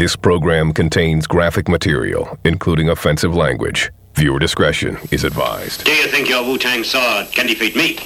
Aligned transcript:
This 0.00 0.16
program 0.16 0.72
contains 0.72 1.26
graphic 1.26 1.68
material, 1.68 2.38
including 2.44 2.88
offensive 2.88 3.36
language. 3.36 3.90
Viewer 4.14 4.38
discretion 4.38 4.96
is 5.10 5.24
advised. 5.24 5.84
Do 5.84 5.92
you 5.92 6.06
think 6.06 6.26
your 6.26 6.42
Wu-Tang 6.42 6.84
sword 6.84 7.26
can 7.32 7.46
defeat 7.46 7.76
me? 7.76 7.98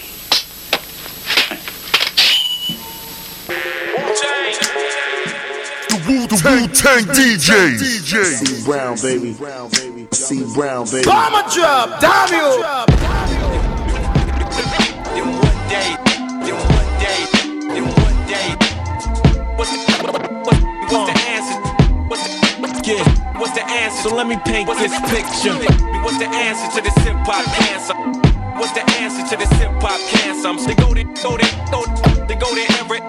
Wu 3.49 4.17
Tang! 4.17 4.55
The 5.89 6.43
Wu 6.45 6.67
Tang 6.67 7.05
DJ. 7.15 7.79
C 7.79 8.65
Brown, 8.65 8.97
baby. 9.01 9.35
C 10.11 10.43
Brown, 10.53 10.87
baby. 10.87 11.05
Bomber 11.05 11.49
drop, 11.49 12.01
damn 12.01 12.85
you! 22.87 22.99
What's 23.41 23.53
the 23.53 23.65
answer? 23.65 24.09
So 24.09 24.15
let 24.15 24.27
me 24.27 24.37
paint 24.45 24.69
this 24.69 24.93
picture. 25.09 25.57
What's 26.05 26.19
the 26.19 26.29
answer 26.29 26.69
to 26.77 26.81
this 26.85 26.97
hip 27.05 27.17
hop 27.25 27.45
cancer? 27.57 27.97
What's 28.61 28.73
the 28.73 28.85
answer 29.01 29.25
to 29.25 29.37
this 29.37 29.51
hip 29.59 29.73
hop 29.81 30.01
cancer? 30.13 30.49
I'm 30.49 30.59
they 30.61 30.75
go 30.75 30.93
there, 30.93 31.09
go 31.23 31.37
there, 31.37 31.53
go 31.73 31.85
they 32.29 32.37
go 32.37 32.51
there, 32.55 32.69
ever, 32.81 33.01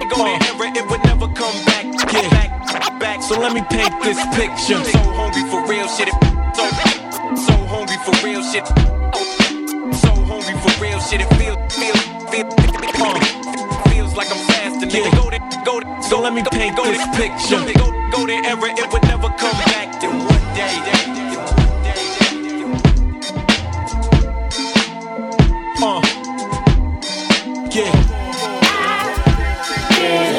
they 0.00 0.08
go 0.08 0.24
there, 0.24 0.38
ever, 0.48 0.66
it 0.72 0.84
would 0.88 1.04
never 1.04 1.28
come 1.36 1.56
back, 1.66 1.84
yeah. 2.12 2.28
back, 2.30 3.00
back. 3.00 3.22
So 3.22 3.38
let 3.38 3.52
me 3.52 3.62
paint 3.70 3.92
this 4.02 4.18
picture. 4.32 4.80
So 4.84 4.98
hungry 5.12 5.44
for 5.52 5.60
real 5.68 5.88
shit, 5.88 6.08
so 6.56 6.64
so 7.36 7.54
hungry 7.68 7.98
for 8.04 8.16
real 8.24 8.42
shit, 8.42 8.66
so 10.00 10.10
hungry 10.24 10.56
for 10.56 10.72
real 10.82 11.00
shit. 11.00 11.20
It 11.20 11.28
feels, 11.36 11.58
feel, 11.76 11.96
feel, 12.32 12.46
uh, 13.04 13.90
feels 13.90 14.16
like 14.16 14.30
I'm 14.32 14.57
fasting. 14.80 15.02
Nigga, 15.02 15.16
go 15.16 15.30
there, 15.30 15.64
go 15.64 15.80
there. 15.80 16.02
So 16.02 16.20
let 16.20 16.32
me 16.32 16.42
paint 16.50 16.76
go 16.76 16.84
this 16.84 17.06
picture. 17.16 17.78
Go, 17.78 18.10
go, 18.10 18.26
there, 18.26 18.42
ever, 18.44 18.66
it 18.66 18.92
would 18.92 19.02
never 19.02 19.28
come 19.28 19.58
back. 19.66 20.00
Then 20.00 20.18
one 20.24 20.54
day. 20.54 20.78
Uh, 25.80 26.00
yeah. 27.70 28.04
If 30.00 30.37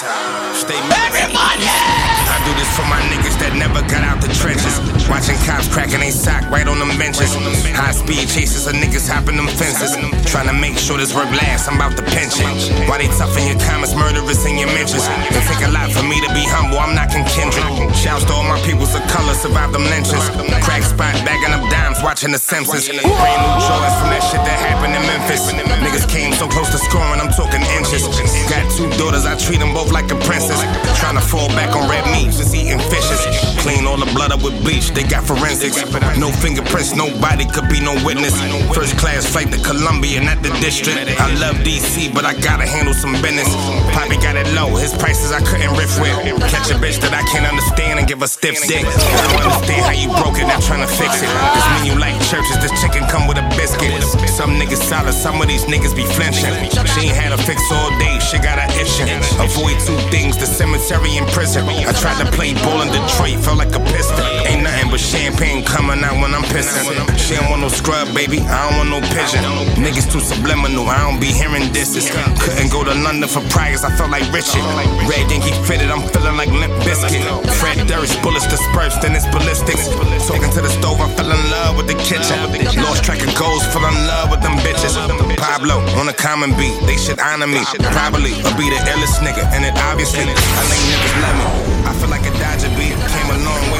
Stay 0.00 0.06
Everybody! 0.08 1.68
I 1.68 2.40
do 2.46 2.52
this 2.56 2.74
for 2.74 2.88
my 2.88 2.96
niggas 3.12 3.36
that 3.36 3.52
never 3.52 3.82
got 3.84 4.00
out 4.00 4.22
the 4.22 4.32
trenches. 4.32 4.99
Watching 5.08 5.38
cops 5.46 5.68
cracking 5.68 6.00
they 6.00 6.10
sock 6.10 6.44
right 6.50 6.66
on 6.66 6.78
them 6.78 6.92
benches. 6.98 7.34
High 7.72 7.92
speed 7.92 8.28
chases 8.28 8.66
of 8.66 8.74
niggas 8.74 9.08
hopping 9.08 9.36
them 9.36 9.48
fences. 9.48 9.96
Trying 10.26 10.48
to 10.48 10.56
make 10.56 10.76
sure 10.76 10.98
this 10.98 11.14
work 11.14 11.30
lasts. 11.30 11.68
I'm 11.68 11.76
about 11.76 11.96
to 11.96 12.02
pension. 12.02 12.46
Why 12.88 12.98
they 12.98 13.08
tough 13.16 13.36
in 13.38 13.46
your 13.46 13.58
comments, 13.62 13.94
murderous 13.94 14.44
in 14.46 14.58
your 14.58 14.68
mentions? 14.74 15.06
It 15.32 15.42
take 15.48 15.64
a 15.66 15.70
lot 15.70 15.90
for 15.90 16.04
me 16.04 16.20
to 16.20 16.30
be 16.34 16.44
humble. 16.46 16.78
I'm 16.78 16.94
knocking 16.94 17.24
Kendrick. 17.30 17.64
Shouts 17.94 18.24
to 18.26 18.32
all 18.34 18.44
my 18.44 18.60
peoples 18.62 18.94
of 18.94 19.02
color, 19.08 19.34
survive 19.34 19.72
them 19.72 19.84
lynches. 19.88 20.22
Crack 20.62 20.82
spot, 20.82 21.14
bagging 21.26 21.52
up 21.54 21.62
dimes, 21.70 22.02
watching 22.02 22.30
the 22.30 22.38
Simpsons. 22.38 22.86
Brand 22.88 23.40
new 23.42 23.54
joys 23.66 23.94
from 23.98 24.10
that 24.14 24.22
shit 24.30 24.42
that 24.42 24.58
happened 24.62 24.94
in 24.94 25.02
Memphis. 25.06 25.52
Niggas 25.82 26.06
came 26.08 26.32
so 26.32 26.46
close 26.46 26.70
to 26.70 26.78
scoring, 26.78 27.20
I'm 27.20 27.32
talking 27.32 27.62
inches. 27.78 28.06
Got 28.48 28.66
two 28.72 28.88
daughters, 28.98 29.26
I 29.26 29.36
treat 29.36 29.58
them 29.58 29.74
both 29.74 29.90
like 29.90 30.10
a 30.10 30.18
princess. 30.26 30.60
Trying 30.98 31.16
to 31.16 31.24
fall 31.24 31.48
back 31.56 31.74
on 31.74 31.88
red 31.90 32.06
meat, 32.14 32.32
just 32.32 32.54
eating 32.54 32.78
fishes. 32.90 33.20
Clean 33.60 33.86
all 33.86 33.98
the 33.98 34.10
blood 34.14 34.32
up 34.32 34.42
with 34.42 34.56
bleach, 34.62 34.92
they 35.00 35.08
got 35.08 35.24
forensics. 35.24 35.80
No 36.20 36.28
fingerprints, 36.28 36.94
nobody 36.94 37.48
could 37.48 37.68
be 37.72 37.80
no 37.80 37.96
witness. 38.04 38.36
First 38.76 38.98
class 38.98 39.24
flight 39.24 39.48
to 39.52 39.58
Colombia, 39.64 40.20
not 40.20 40.42
the 40.42 40.52
district. 40.60 40.98
I 41.16 41.32
love 41.40 41.56
DC, 41.64 42.12
but 42.12 42.24
I 42.24 42.34
gotta 42.36 42.66
handle 42.66 42.92
some 42.92 43.16
business. 43.24 43.48
Poppy 43.96 44.20
got 44.20 44.36
it 44.36 44.46
low, 44.52 44.76
his 44.76 44.92
prices 44.92 45.32
I 45.32 45.40
couldn't 45.40 45.72
riff 45.80 45.96
with. 46.00 46.12
Catch 46.52 46.70
a 46.70 46.76
bitch 46.76 47.00
that 47.00 47.16
I 47.16 47.24
can't 47.32 47.48
understand 47.48 47.98
and 47.98 48.06
give 48.06 48.20
a 48.20 48.28
stiff 48.28 48.60
dick. 48.68 48.84
I 48.84 49.24
don't 49.32 49.44
understand 49.48 49.82
how 49.88 49.96
you 49.96 50.08
broke 50.20 50.36
it, 50.36 50.44
not 50.44 50.60
trying 50.60 50.84
to 50.84 50.90
fix 50.92 51.24
it. 51.24 51.30
This 51.32 51.66
menu 51.80 51.96
like 51.96 52.16
churches, 52.28 52.60
this 52.60 52.74
chicken 52.84 53.08
come 53.08 53.24
with 53.24 53.40
a 53.40 53.46
biscuit. 53.56 53.96
Some 54.28 54.60
niggas 54.60 54.84
solid, 54.84 55.16
some 55.16 55.40
of 55.40 55.48
these 55.48 55.64
niggas 55.64 55.96
be 55.96 56.04
flinching. 56.04 56.52
She 56.92 57.08
ain't 57.08 57.16
had 57.16 57.32
a 57.32 57.40
fix 57.40 57.64
all 57.72 57.88
day, 57.96 58.20
she 58.20 58.36
got 58.36 58.60
a 58.60 58.68
itching. 58.76 59.08
Avoid 59.40 59.80
two 59.80 59.96
things, 60.12 60.36
the 60.36 60.46
cemetery 60.46 61.16
and 61.16 61.26
prison. 61.32 61.64
I 61.64 61.92
tried 61.96 62.20
to 62.20 62.28
play 62.36 62.52
ball 62.52 62.82
in 62.84 62.92
Detroit, 62.92 63.40
felt 63.40 63.56
like 63.56 63.72
a 63.72 63.82
piston. 63.92 64.24
Ain't 64.44 64.62
nothing 64.62 64.79
but 64.88 65.00
champagne 65.00 65.64
coming 65.64 66.00
out 66.06 66.16
when 66.22 66.32
I'm 66.32 66.46
pissing. 66.46 66.86
She 67.18 67.34
don't 67.34 67.50
want 67.50 67.60
no 67.60 67.68
scrub, 67.68 68.14
baby, 68.14 68.40
I 68.46 68.70
don't 68.70 68.76
want 68.78 68.88
no 68.88 69.00
pigeon. 69.12 69.42
Niggas 69.76 70.06
too 70.08 70.20
subliminal, 70.22 70.86
I 70.86 71.02
don't 71.04 71.20
be 71.20 71.34
hearing 71.34 71.66
disses. 71.74 72.08
Couldn't 72.38 72.70
go 72.70 72.84
to 72.84 72.94
London 72.94 73.28
for 73.28 73.42
priors, 73.50 73.82
I 73.82 73.90
felt 73.98 74.10
like 74.10 74.24
Richard. 74.30 74.62
Red 75.10 75.26
Yankee 75.26 75.52
fitted, 75.66 75.90
I'm 75.90 76.06
feeling 76.14 76.36
like 76.38 76.48
Limp 76.54 76.72
Bizkit. 76.86 77.26
Fred 77.58 77.82
Durst, 77.90 78.22
bullets 78.22 78.46
dispersed, 78.46 79.02
then 79.02 79.18
it's 79.18 79.26
ballistics. 79.34 79.90
Talking 80.30 80.50
to 80.54 80.60
the 80.62 80.70
stove, 80.70 81.00
I 81.02 81.10
fell 81.18 81.30
in 81.30 81.42
love 81.50 81.76
with 81.76 81.90
the 81.90 81.98
kitchen. 81.98 82.38
Lost 82.80 83.02
track 83.02 83.20
of 83.26 83.34
goals, 83.34 83.66
fell 83.74 83.84
in 83.84 83.96
love 84.06 84.30
with 84.30 84.40
them 84.40 84.54
bitches. 84.62 84.94
Pablo 85.36 85.82
on 85.98 86.08
a 86.08 86.14
common 86.14 86.54
beat, 86.54 86.78
they 86.86 86.96
should 86.96 87.18
honor 87.18 87.50
me. 87.50 87.60
Probably, 87.90 88.32
I'll 88.46 88.54
be 88.54 88.70
the 88.70 88.78
illest 88.86 89.18
nigga, 89.20 89.42
and 89.50 89.66
it 89.66 89.74
obviously, 89.90 90.24
I 90.24 90.62
think 90.70 90.82
niggas 90.88 91.14
love 91.26 91.36
me. 91.36 91.46
I 91.90 91.92
feel 91.98 92.08
like 92.08 92.22
a 92.22 92.32
Dodger 92.38 92.70
beat, 92.78 92.94
came 92.94 93.28
a 93.34 93.38
long 93.42 93.64
way 93.72 93.79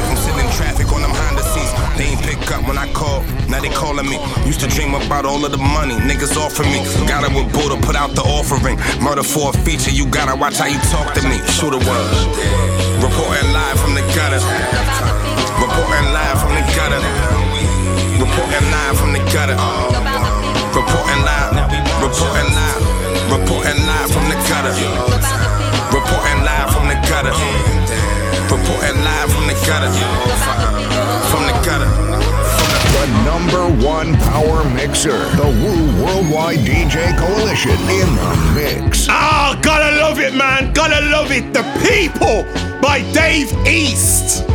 traffic 0.61 0.93
on 0.93 1.01
them 1.01 1.09
Honda 1.09 1.41
seats. 1.41 1.73
They 1.97 2.13
ain't 2.13 2.21
pick 2.21 2.39
up 2.53 2.61
when 2.67 2.77
I 2.77 2.85
call, 2.93 3.23
now 3.49 3.59
they 3.59 3.69
calling 3.69 4.05
me. 4.05 4.17
Used 4.45 4.61
to 4.61 4.67
dream 4.67 4.93
about 4.93 5.25
all 5.25 5.43
of 5.43 5.51
the 5.51 5.57
money 5.57 5.95
niggas 6.05 6.37
offer 6.37 6.63
me. 6.63 6.85
Got 7.09 7.25
it 7.25 7.33
with 7.33 7.51
Buddha, 7.53 7.81
put 7.81 7.95
out 7.95 8.13
the 8.13 8.21
offering. 8.21 8.77
Murder 9.01 9.23
for 9.23 9.49
a 9.49 9.53
feature, 9.65 9.91
you 9.91 10.05
gotta 10.05 10.37
watch 10.37 10.57
how 10.57 10.67
you 10.67 10.79
talk 10.93 11.13
to 11.15 11.21
me. 11.27 11.41
Shoot 11.57 11.73
a 11.73 11.81
word. 11.81 12.09
Reporting 13.01 13.49
live 13.51 13.77
from 13.81 13.93
the 13.97 14.05
gutter. 14.13 14.41
Reporting 15.57 16.07
live 16.13 16.37
from 16.39 16.53
the 16.53 16.63
gutter. 16.77 17.50
Mixer, 35.03 35.35
the 35.35 35.47
Wu 35.47 36.05
Worldwide 36.05 36.59
DJ 36.59 37.17
Coalition 37.17 37.71
in 37.71 38.05
the 38.15 38.53
mix. 38.53 39.07
Ah, 39.09 39.59
gotta 39.63 39.97
love 39.97 40.19
it, 40.19 40.35
man. 40.35 40.71
Gotta 40.73 41.03
love 41.07 41.31
it. 41.31 41.51
The 41.53 41.63
People 41.81 42.43
by 42.83 43.01
Dave 43.11 43.51
East. 43.65 44.45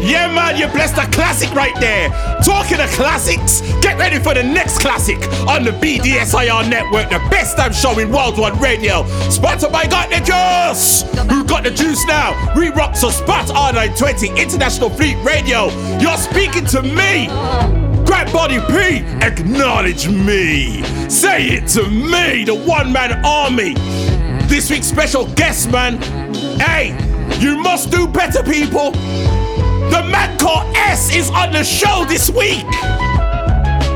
Yeah, 0.00 0.32
man, 0.34 0.56
you 0.56 0.68
blessed 0.68 0.96
a 0.96 1.04
classic 1.12 1.54
right 1.54 1.78
there. 1.80 2.08
Talking 2.42 2.80
of 2.80 2.88
classics, 2.92 3.60
get 3.82 3.98
ready 3.98 4.18
for 4.18 4.32
the 4.32 4.42
next 4.42 4.78
classic 4.78 5.18
on 5.46 5.64
the 5.64 5.72
BDSIR 5.72 6.70
network, 6.70 7.10
the 7.10 7.18
best 7.30 7.58
damn 7.58 7.70
show 7.70 7.98
in 7.98 8.10
Worldwide 8.10 8.58
Radio. 8.58 9.04
Sponsored 9.28 9.70
by 9.70 9.86
Got 9.86 10.08
the 10.08 10.20
Juice. 10.24 11.02
Who 11.28 11.44
got 11.44 11.64
the 11.64 11.70
juice 11.70 12.02
now? 12.06 12.54
We 12.56 12.70
rock 12.70 12.96
so 12.96 13.10
Spot 13.10 13.46
R920 13.48 14.38
International 14.38 14.88
Fleet 14.88 15.22
Radio. 15.22 15.68
You're 15.98 16.16
speaking 16.16 16.64
to 16.68 16.80
me. 16.80 17.79
Grab 18.10 18.32
Body 18.32 18.58
P, 18.66 19.04
acknowledge 19.24 20.08
me. 20.08 20.82
Say 21.08 21.46
it 21.46 21.68
to 21.68 21.88
me, 21.88 22.42
the 22.42 22.56
one 22.66 22.92
man 22.92 23.24
army. 23.24 23.74
This 24.48 24.68
week's 24.68 24.88
special 24.88 25.26
guest, 25.34 25.70
man. 25.70 25.96
Hey, 26.58 26.88
you 27.38 27.56
must 27.58 27.92
do 27.92 28.08
better, 28.08 28.42
people. 28.42 28.90
The 28.90 30.04
man 30.10 30.36
called 30.40 30.76
ES 30.76 31.14
is 31.14 31.30
on 31.30 31.52
the 31.52 31.62
show 31.62 32.04
this 32.08 32.28
week. 32.28 32.64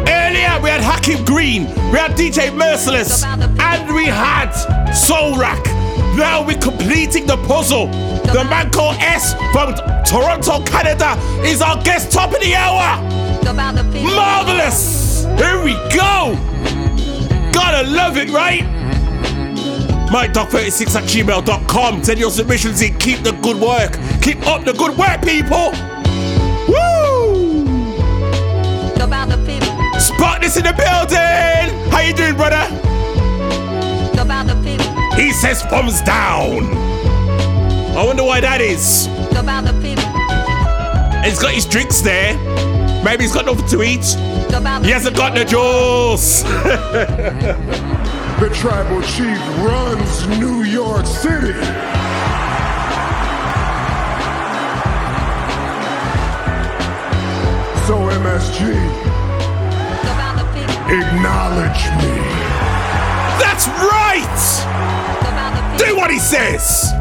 Earlier, 0.06 0.60
we 0.62 0.70
had 0.70 0.80
Hakim 0.80 1.24
Green, 1.24 1.64
we 1.90 1.98
had 1.98 2.12
DJ 2.12 2.54
Merciless, 2.54 3.24
and 3.24 3.94
we 3.96 4.04
had 4.04 4.52
Soul 4.92 5.36
Rack. 5.36 5.64
Now 6.16 6.46
we're 6.46 6.56
completing 6.58 7.26
the 7.26 7.36
puzzle. 7.48 7.88
The 7.88 8.46
man 8.48 8.70
called 8.70 8.94
ES 9.00 9.34
from 9.50 9.74
Toronto, 10.04 10.64
Canada 10.64 11.18
is 11.44 11.60
our 11.60 11.82
guest 11.82 12.12
top 12.12 12.32
of 12.32 12.40
the 12.40 12.54
hour. 12.54 13.23
Yes! 14.64 15.24
Here 15.38 15.62
we 15.62 15.74
go! 15.94 16.34
Gotta 17.52 17.86
love 17.88 18.16
it, 18.16 18.30
right? 18.30 18.62
MikeDogg36 20.08 20.96
at 20.96 21.04
gmail.com. 21.04 22.04
Send 22.04 22.18
your 22.18 22.30
submissions 22.30 22.80
in. 22.82 22.96
Keep 22.98 23.22
the 23.22 23.32
good 23.42 23.60
work. 23.60 23.98
Keep 24.22 24.46
up 24.46 24.64
the 24.64 24.72
good 24.72 24.96
work, 24.96 25.20
people. 25.22 25.72
Woo! 26.68 27.64
About 29.02 29.28
the 29.28 29.36
people. 29.46 30.00
Spot 30.00 30.40
this 30.40 30.56
in 30.56 30.64
the 30.64 30.72
building. 30.72 31.90
How 31.90 32.00
you 32.00 32.14
doing, 32.14 32.36
brother? 32.36 32.64
About 34.20 34.46
the 34.46 34.54
people. 34.62 34.86
He 35.16 35.32
says 35.32 35.62
thumbs 35.62 36.00
down. 36.02 36.64
I 37.96 38.04
wonder 38.04 38.24
why 38.24 38.40
that 38.40 38.60
is. 38.60 39.06
About 39.36 39.64
the 39.64 39.72
people. 39.82 40.04
He's 41.22 41.38
got 41.40 41.52
his 41.52 41.66
drinks 41.66 42.00
there. 42.00 42.34
Maybe 43.04 43.24
he's 43.24 43.34
got 43.34 43.44
nothing 43.44 43.66
to 43.68 43.82
eat. 43.82 44.06
He 44.82 44.90
hasn't 44.90 45.14
got 45.14 45.34
the 45.34 45.44
juice. 45.44 46.42
the 48.40 48.48
tribal 48.54 49.02
chief 49.02 49.38
runs 49.62 50.26
New 50.38 50.62
York 50.62 51.04
City. 51.04 51.52
So 57.84 58.00
MSG, 58.08 58.72
acknowledge 60.88 61.84
me. 62.00 62.16
That's 63.38 63.68
right! 63.68 64.40
Do 65.76 65.94
what 65.94 66.10
he 66.10 66.18
says! 66.18 66.94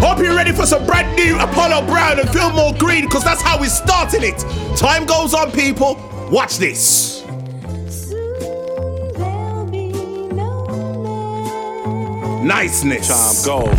Hope 0.00 0.18
you're 0.20 0.34
ready 0.34 0.52
for 0.52 0.64
some 0.64 0.86
brand 0.86 1.16
new 1.16 1.36
Apollo 1.38 1.86
Brown 1.86 2.20
and 2.20 2.30
Philmore 2.30 2.72
Greene, 2.74 3.04
because 3.04 3.24
that's 3.24 3.42
how 3.42 3.58
we're 3.60 3.68
starting 3.68 4.22
it. 4.22 4.38
Time 4.76 5.04
goes 5.06 5.34
on, 5.34 5.50
people. 5.50 5.96
Watch 6.30 6.58
this. 6.58 7.24
Niceness. 12.44 13.08
Time 13.08 13.44
goes. 13.44 13.74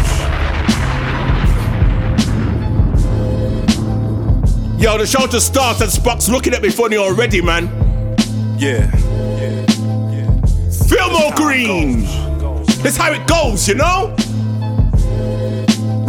Yo, 4.79 4.97
the 4.97 5.05
show 5.05 5.25
just 5.27 5.47
starts 5.47 5.81
and 5.81 5.89
Spock's 5.89 6.29
looking 6.29 6.53
at 6.53 6.61
me 6.61 6.69
funny 6.69 6.97
already, 6.97 7.41
man. 7.41 7.65
Yeah. 8.57 8.89
Philmore 10.87 11.33
Greene. 11.35 12.03
That's 12.81 12.97
how 12.97 13.11
it 13.11 13.27
goes, 13.27 13.67
you 13.67 13.75
know? 13.75 14.15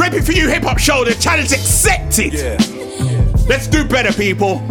Rapping 0.01 0.23
for 0.23 0.33
you 0.33 0.49
hip 0.49 0.63
hop 0.63 0.79
show, 0.79 1.05
the 1.05 1.15
challenge 1.15 1.53
accepted. 1.53 2.33
Let's 3.47 3.67
do 3.67 3.85
better, 3.85 4.15
people. 4.15 4.63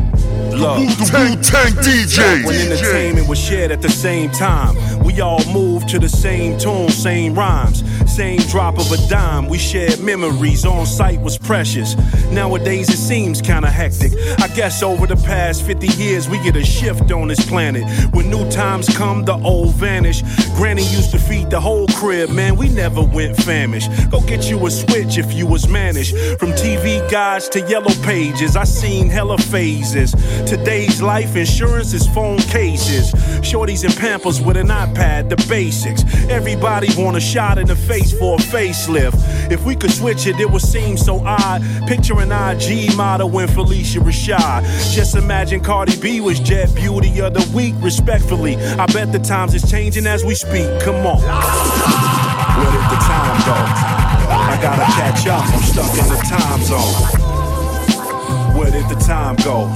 Love. 0.49 0.79
Wu-Tang 0.79 1.73
DJs. 1.73 2.47
When 2.47 2.55
entertainment 2.55 3.27
was 3.29 3.37
shared 3.37 3.69
at 3.69 3.79
the 3.79 3.89
same 3.89 4.31
time, 4.31 4.75
we 5.03 5.21
all 5.21 5.45
moved 5.53 5.87
to 5.89 5.99
the 5.99 6.09
same 6.09 6.57
tune, 6.57 6.89
same 6.89 7.35
rhymes, 7.35 7.83
same 8.09 8.39
drop 8.49 8.77
of 8.79 8.91
a 8.91 8.97
dime. 9.07 9.47
We 9.47 9.57
shared 9.57 9.99
memories, 9.99 10.65
on 10.65 10.85
site 10.85 11.21
was 11.21 11.37
precious. 11.37 11.95
Nowadays 12.31 12.89
it 12.89 12.97
seems 12.97 13.41
kinda 13.41 13.69
hectic. 13.69 14.13
I 14.39 14.47
guess 14.49 14.81
over 14.83 15.05
the 15.05 15.15
past 15.15 15.63
50 15.63 15.87
years 16.03 16.27
we 16.27 16.37
get 16.39 16.55
a 16.55 16.65
shift 16.65 17.11
on 17.11 17.27
this 17.27 17.45
planet. 17.45 17.83
When 18.11 18.29
new 18.29 18.49
times 18.49 18.89
come, 18.89 19.25
the 19.25 19.35
old 19.35 19.75
vanish. 19.75 20.23
Granny 20.55 20.83
used 20.83 21.11
to 21.11 21.19
feed 21.19 21.49
the 21.49 21.59
whole 21.59 21.87
crib, 21.87 22.29
man. 22.29 22.55
We 22.55 22.69
never 22.69 23.03
went 23.03 23.37
famished. 23.37 23.89
Go 24.09 24.21
get 24.21 24.49
you 24.49 24.65
a 24.65 24.71
switch 24.71 25.17
if 25.17 25.31
you 25.33 25.45
was 25.45 25.67
managed. 25.67 26.17
From 26.39 26.51
TV 26.53 26.99
guides 27.09 27.47
to 27.49 27.61
yellow 27.61 27.93
pages, 28.03 28.55
I 28.55 28.63
seen 28.63 29.09
hella 29.09 29.37
phases. 29.37 30.11
Today's 30.45 31.01
life 31.01 31.35
insurance 31.35 31.93
is 31.93 32.07
phone 32.07 32.39
cases. 32.39 33.11
Shorties 33.41 33.83
and 33.83 33.95
pampers 33.95 34.41
with 34.41 34.57
an 34.57 34.67
iPad, 34.67 35.29
the 35.29 35.37
basics. 35.47 36.03
Everybody 36.29 36.87
want 37.01 37.17
a 37.17 37.19
shot 37.19 37.57
in 37.57 37.67
the 37.67 37.75
face 37.75 37.98
for 38.07 38.35
a 38.35 38.37
facelift. 38.37 39.51
If 39.51 39.65
we 39.65 39.75
could 39.75 39.91
switch 39.91 40.27
it, 40.27 40.39
it 40.39 40.49
would 40.49 40.61
seem 40.61 40.97
so 40.97 41.23
odd. 41.25 41.61
Picture 41.87 42.19
an 42.21 42.31
IG 42.31 42.95
model 42.95 43.29
when 43.29 43.47
Phylicia 43.47 44.01
Rashad. 44.01 44.63
Just 44.93 45.15
imagine 45.15 45.59
Cardi 45.61 45.99
B 45.99 46.21
was 46.21 46.39
Jet 46.39 46.73
Beauty 46.75 47.21
of 47.21 47.33
the 47.33 47.45
Week, 47.55 47.75
respectfully. 47.79 48.55
I 48.55 48.85
bet 48.87 49.11
the 49.11 49.19
times 49.19 49.53
is 49.53 49.69
changing 49.69 50.07
as 50.07 50.23
we 50.23 50.35
speak. 50.35 50.69
Come 50.81 51.05
on. 51.05 51.19
Where 51.19 52.71
did 52.71 52.85
the 52.89 52.99
time 53.01 53.37
go? 53.45 53.55
I 54.31 54.59
gotta 54.61 54.85
catch 54.93 55.27
up, 55.27 55.43
I'm 55.45 55.61
stuck 55.61 55.91
in 55.97 56.07
the 56.07 56.17
time 56.27 56.61
zone. 56.63 57.19
Where 58.57 58.71
did 58.71 58.89
the 58.89 58.99
time 59.05 59.35
go? 59.37 59.71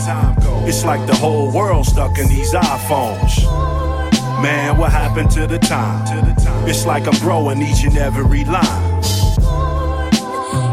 It's 0.68 0.84
like 0.84 1.06
the 1.08 1.16
whole 1.16 1.52
world 1.52 1.86
stuck 1.86 2.18
in 2.18 2.28
these 2.28 2.54
iPhones. 2.54 3.44
Man, 4.42 4.78
what 4.78 4.92
happened 4.92 5.32
to 5.32 5.48
the 5.48 5.60
time? 5.60 6.06
It's 6.66 6.86
like 6.86 7.08
I'm 7.08 7.20
growing 7.20 7.62
each 7.62 7.84
and 7.84 7.98
every 7.98 8.46
line. 8.46 9.04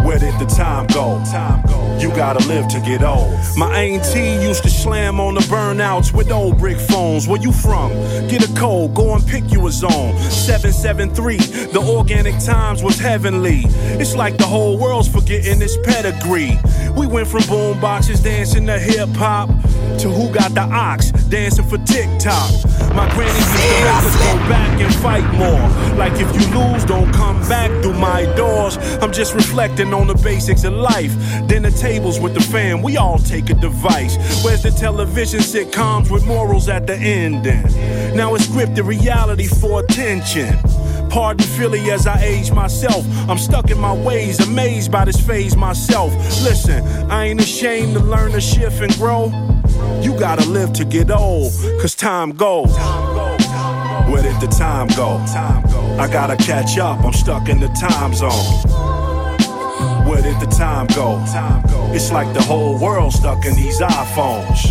Where 0.05 0.19
did 0.19 0.39
the 0.39 0.47
time 0.47 0.87
go? 0.87 1.23
Time 1.31 1.63
go. 1.67 1.99
You 1.99 2.09
gotta 2.11 2.47
live 2.49 2.69
to 2.69 2.81
get 2.81 3.03
old. 3.03 3.39
My 3.57 3.77
auntie 3.77 4.45
used 4.45 4.63
to 4.63 4.71
slam 4.71 5.21
on 5.21 5.35
the 5.35 5.41
burnouts 5.41 6.13
with 6.13 6.31
old 6.31 6.59
brick 6.59 6.79
phones. 6.79 7.29
Where 7.29 7.41
you 7.41 7.53
from? 7.53 7.91
Get 8.29 8.49
a 8.49 8.53
code, 8.55 8.95
go 8.95 9.15
and 9.15 9.27
pick 9.27 9.53
you 9.53 9.67
a 9.67 9.71
zone. 9.71 10.17
773, 10.19 11.37
the 11.73 11.81
organic 11.81 12.39
times 12.39 12.83
was 12.83 12.99
heavenly. 12.99 13.63
It's 14.01 14.17
like 14.17 14.39
the 14.39 14.47
whole 14.47 14.79
world's 14.79 15.09
forgetting 15.09 15.61
its 15.61 15.77
pedigree. 15.85 16.59
We 16.97 17.07
went 17.07 17.29
from 17.29 17.43
boom 17.49 17.81
boxes 17.81 18.21
dancing 18.21 18.67
to 18.67 18.79
hip 18.79 19.11
hop 19.11 19.51
to 19.99 20.09
who 20.09 20.33
got 20.33 20.55
the 20.55 20.63
ox 20.63 21.11
dancing 21.29 21.65
for 21.65 21.79
TikTok. 21.79 22.51
My 22.95 23.09
granny 23.15 23.39
used 23.39 23.51
to 23.51 23.59
make 23.59 23.87
us 23.87 24.17
go 24.17 24.37
back 24.49 24.81
and 24.81 24.95
fight 24.97 25.35
more. 25.35 25.97
Like 25.97 26.13
if 26.15 26.29
you 26.35 26.59
lose, 26.59 26.85
don't 26.85 27.13
come 27.13 27.41
back 27.49 27.71
through 27.83 27.95
my 27.95 28.25
doors. 28.35 28.77
I'm 29.01 29.13
just 29.13 29.35
reflecting 29.35 29.95
on 29.95 30.07
the 30.07 30.15
basics 30.15 30.65
of 30.65 30.75
life. 30.75 31.15
Dinner 31.47 31.71
tables 31.71 32.19
with 32.21 32.35
the 32.35 32.41
fam, 32.41 32.83
we 32.83 32.97
all 32.97 33.19
take 33.19 33.51
a 33.51 33.55
device. 33.55 34.17
Where's 34.45 34.63
the 34.63 34.71
television 34.71 35.41
sitcoms 35.41 36.11
with 36.11 36.27
morals 36.27 36.69
at 36.69 36.87
the 36.87 36.97
ending? 36.97 37.63
Now 38.17 38.35
it's 38.35 38.47
scripted 38.47 38.87
reality 38.87 39.47
for 39.47 39.81
attention. 39.85 40.59
Pardon 41.11 41.45
Philly 41.45 41.91
as 41.91 42.07
I 42.07 42.23
age 42.23 42.53
myself. 42.53 43.05
I'm 43.29 43.37
stuck 43.37 43.71
in 43.71 43.79
my 43.79 43.93
ways, 43.93 44.39
amazed 44.47 44.93
by 44.93 45.05
this 45.05 45.21
phase 45.21 45.57
myself. 45.57 46.15
Listen, 46.45 46.85
I 47.11 47.27
ain't 47.27 47.41
ashamed 47.41 47.95
to 47.95 48.01
learn 48.01 48.33
to 48.33 48.41
shift 48.41 48.81
and 48.81 48.95
grow. 48.95 49.27
You 50.01 50.17
gotta 50.19 50.49
live 50.49 50.73
to 50.75 50.85
get 50.85 51.11
old, 51.11 51.53
cause 51.81 51.97
time 51.97 52.31
goes. 52.31 52.77
Where 54.09 54.23
did 54.23 54.41
the 54.41 54.49
time 54.57 54.87
go? 54.97 55.19
I 55.99 56.09
gotta 56.11 56.37
catch 56.37 56.79
up, 56.79 57.05
I'm 57.05 57.13
stuck 57.13 57.49
in 57.49 57.59
the 57.59 57.69
time 57.69 58.15
zone. 58.15 58.31
Where 60.07 60.23
did 60.23 60.39
the 60.41 60.47
time 60.47 60.87
go? 60.95 61.23
It's 61.93 62.13
like 62.13 62.33
the 62.35 62.43
whole 62.43 62.79
world 62.79 63.13
stuck 63.13 63.45
in 63.45 63.55
these 63.57 63.81
iPhones. 63.81 64.71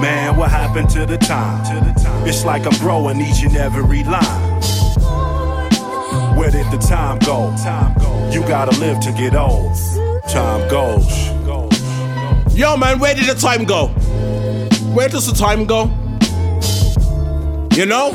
Man, 0.00 0.36
what 0.36 0.50
happened 0.50 0.88
to 0.90 1.04
the 1.04 1.18
time? 1.18 1.62
It's 2.26 2.44
like 2.44 2.64
I'm 2.64 2.78
growing 2.78 3.20
each 3.20 3.42
and 3.42 3.56
every 3.56 4.04
line. 4.04 4.41
Where 6.42 6.50
did 6.50 6.72
the 6.72 6.78
time 6.78 7.20
go? 7.20 7.54
You 8.32 8.40
gotta 8.48 8.76
live 8.80 8.98
to 9.02 9.12
get 9.12 9.36
old. 9.36 9.76
Time 10.28 10.68
goes. 10.68 11.06
Yo, 12.52 12.76
man, 12.76 12.98
where 12.98 13.14
did 13.14 13.26
the 13.26 13.36
time 13.40 13.64
go? 13.64 13.86
Where 14.92 15.08
does 15.08 15.30
the 15.30 15.38
time 15.38 15.66
go? 15.66 15.84
You 17.76 17.86
know? 17.86 18.10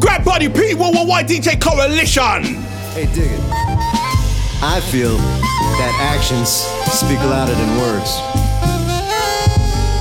Grab 0.00 0.24
Body 0.24 0.48
P, 0.48 0.72
Worldwide 0.72 1.28
DJ 1.28 1.60
Coalition. 1.60 2.54
Hey, 2.94 3.04
dig 3.12 3.30
it. 3.30 3.40
I 4.62 4.80
feel 4.90 5.18
that 5.18 6.14
actions 6.16 6.48
speak 6.98 7.18
louder 7.18 7.52
than 7.52 7.76
words. 7.76 8.18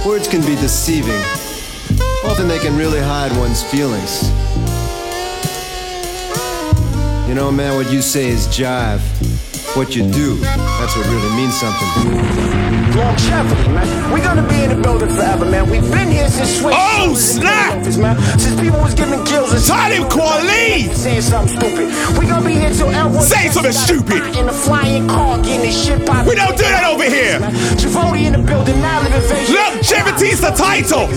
Words 0.06 0.30
can 0.30 0.40
be 0.40 0.56
deceiving. 0.62 1.22
Often 2.24 2.48
they 2.48 2.60
can 2.60 2.78
really 2.78 3.02
hide 3.02 3.36
one's 3.38 3.62
feelings. 3.64 4.32
You 7.34 7.40
know, 7.40 7.52
man, 7.52 7.74
what 7.74 7.92
you 7.92 8.04
say 8.04 8.28
is 8.28 8.46
jive. 8.46 9.02
What 9.76 9.96
you 9.96 10.04
do, 10.04 10.36
that's 10.36 10.96
what 10.96 11.08
really 11.08 11.36
means 11.36 11.58
something. 11.58 12.14
Longevity, 12.94 13.70
man. 13.70 14.14
We're 14.14 14.22
gonna 14.22 14.48
be 14.48 14.62
in 14.62 14.70
the 14.70 14.80
building 14.80 15.10
forever, 15.10 15.44
man. 15.44 15.68
We've 15.68 15.82
been 15.82 16.12
here 16.12 16.30
since 16.30 16.62
Switch. 16.62 16.76
Oh, 16.78 17.16
snap! 17.16 17.80
Office, 17.80 17.98
man. 17.98 18.22
Since 18.38 18.62
people 18.62 18.80
was 18.82 18.94
giving 18.94 19.26
kills 19.26 19.52
and 19.52 19.66
Talib 19.66 20.12
Kweli! 20.12 20.94
Saying 20.94 21.22
something 21.22 21.58
stupid. 21.58 22.20
We 22.20 22.28
gonna 22.28 22.46
be 22.46 22.54
here 22.54 22.70
till 22.70 22.90
everyone. 22.92 23.26
Say 23.26 23.50
something 23.50 23.72
stupid! 23.72 24.38
In 24.38 24.48
a 24.48 24.54
flying 24.54 25.08
car, 25.08 25.42
getting 25.42 25.62
this 25.62 25.86
shit 25.86 26.06
popped. 26.06 26.30
We 26.30 26.36
don't 26.36 26.56
do 26.56 26.70
that 26.70 26.86
over 26.86 27.10
here! 27.10 27.40
Javotti 27.82 28.26
in 28.30 28.34
the 28.34 28.46
building, 28.46 28.80
now 28.80 29.02
living 29.02 29.26
vision. 29.26 29.56
Longevity's 29.56 30.40
the 30.40 30.52
title! 30.52 31.08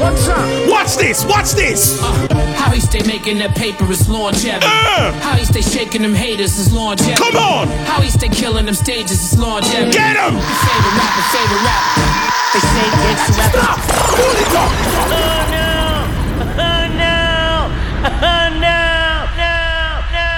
One 0.00 0.16
time. 0.24 0.70
Watch 0.70 0.96
this, 0.96 1.26
watch 1.26 1.52
this! 1.52 2.00
Uh, 2.02 2.35
how 2.56 2.70
he 2.72 2.80
stay 2.80 3.02
making 3.06 3.38
that 3.38 3.54
paper 3.56 3.90
is 3.90 4.08
longevity. 4.08 4.66
Uh. 4.66 5.12
How 5.20 5.36
he 5.36 5.44
stay 5.44 5.62
shaking 5.62 6.02
them 6.02 6.14
haters 6.14 6.58
is 6.58 6.72
longevity. 6.72 7.14
Come 7.16 7.36
on. 7.36 7.68
How 7.86 8.00
he 8.00 8.10
stay 8.10 8.28
killing 8.28 8.66
them 8.66 8.74
stages 8.74 9.20
is 9.22 9.38
longevity. 9.38 9.92
Get 9.92 10.16
him. 10.16 10.34
Your 10.34 10.42
favorite 10.42 10.96
rapper, 10.98 11.22
favorite 11.30 11.62
rapper. 11.62 12.02
They 12.52 12.60
say 12.60 12.88
it's 13.12 13.28
rapper. 13.36 13.60
Stop. 13.60 13.78
Oh 14.18 14.34
no. 14.52 14.64
Oh 16.56 16.84
no. 16.96 17.70
Oh 18.06 18.48
no. 18.56 18.64
No. 18.64 18.80
No. 19.36 19.54
No. 20.16 20.28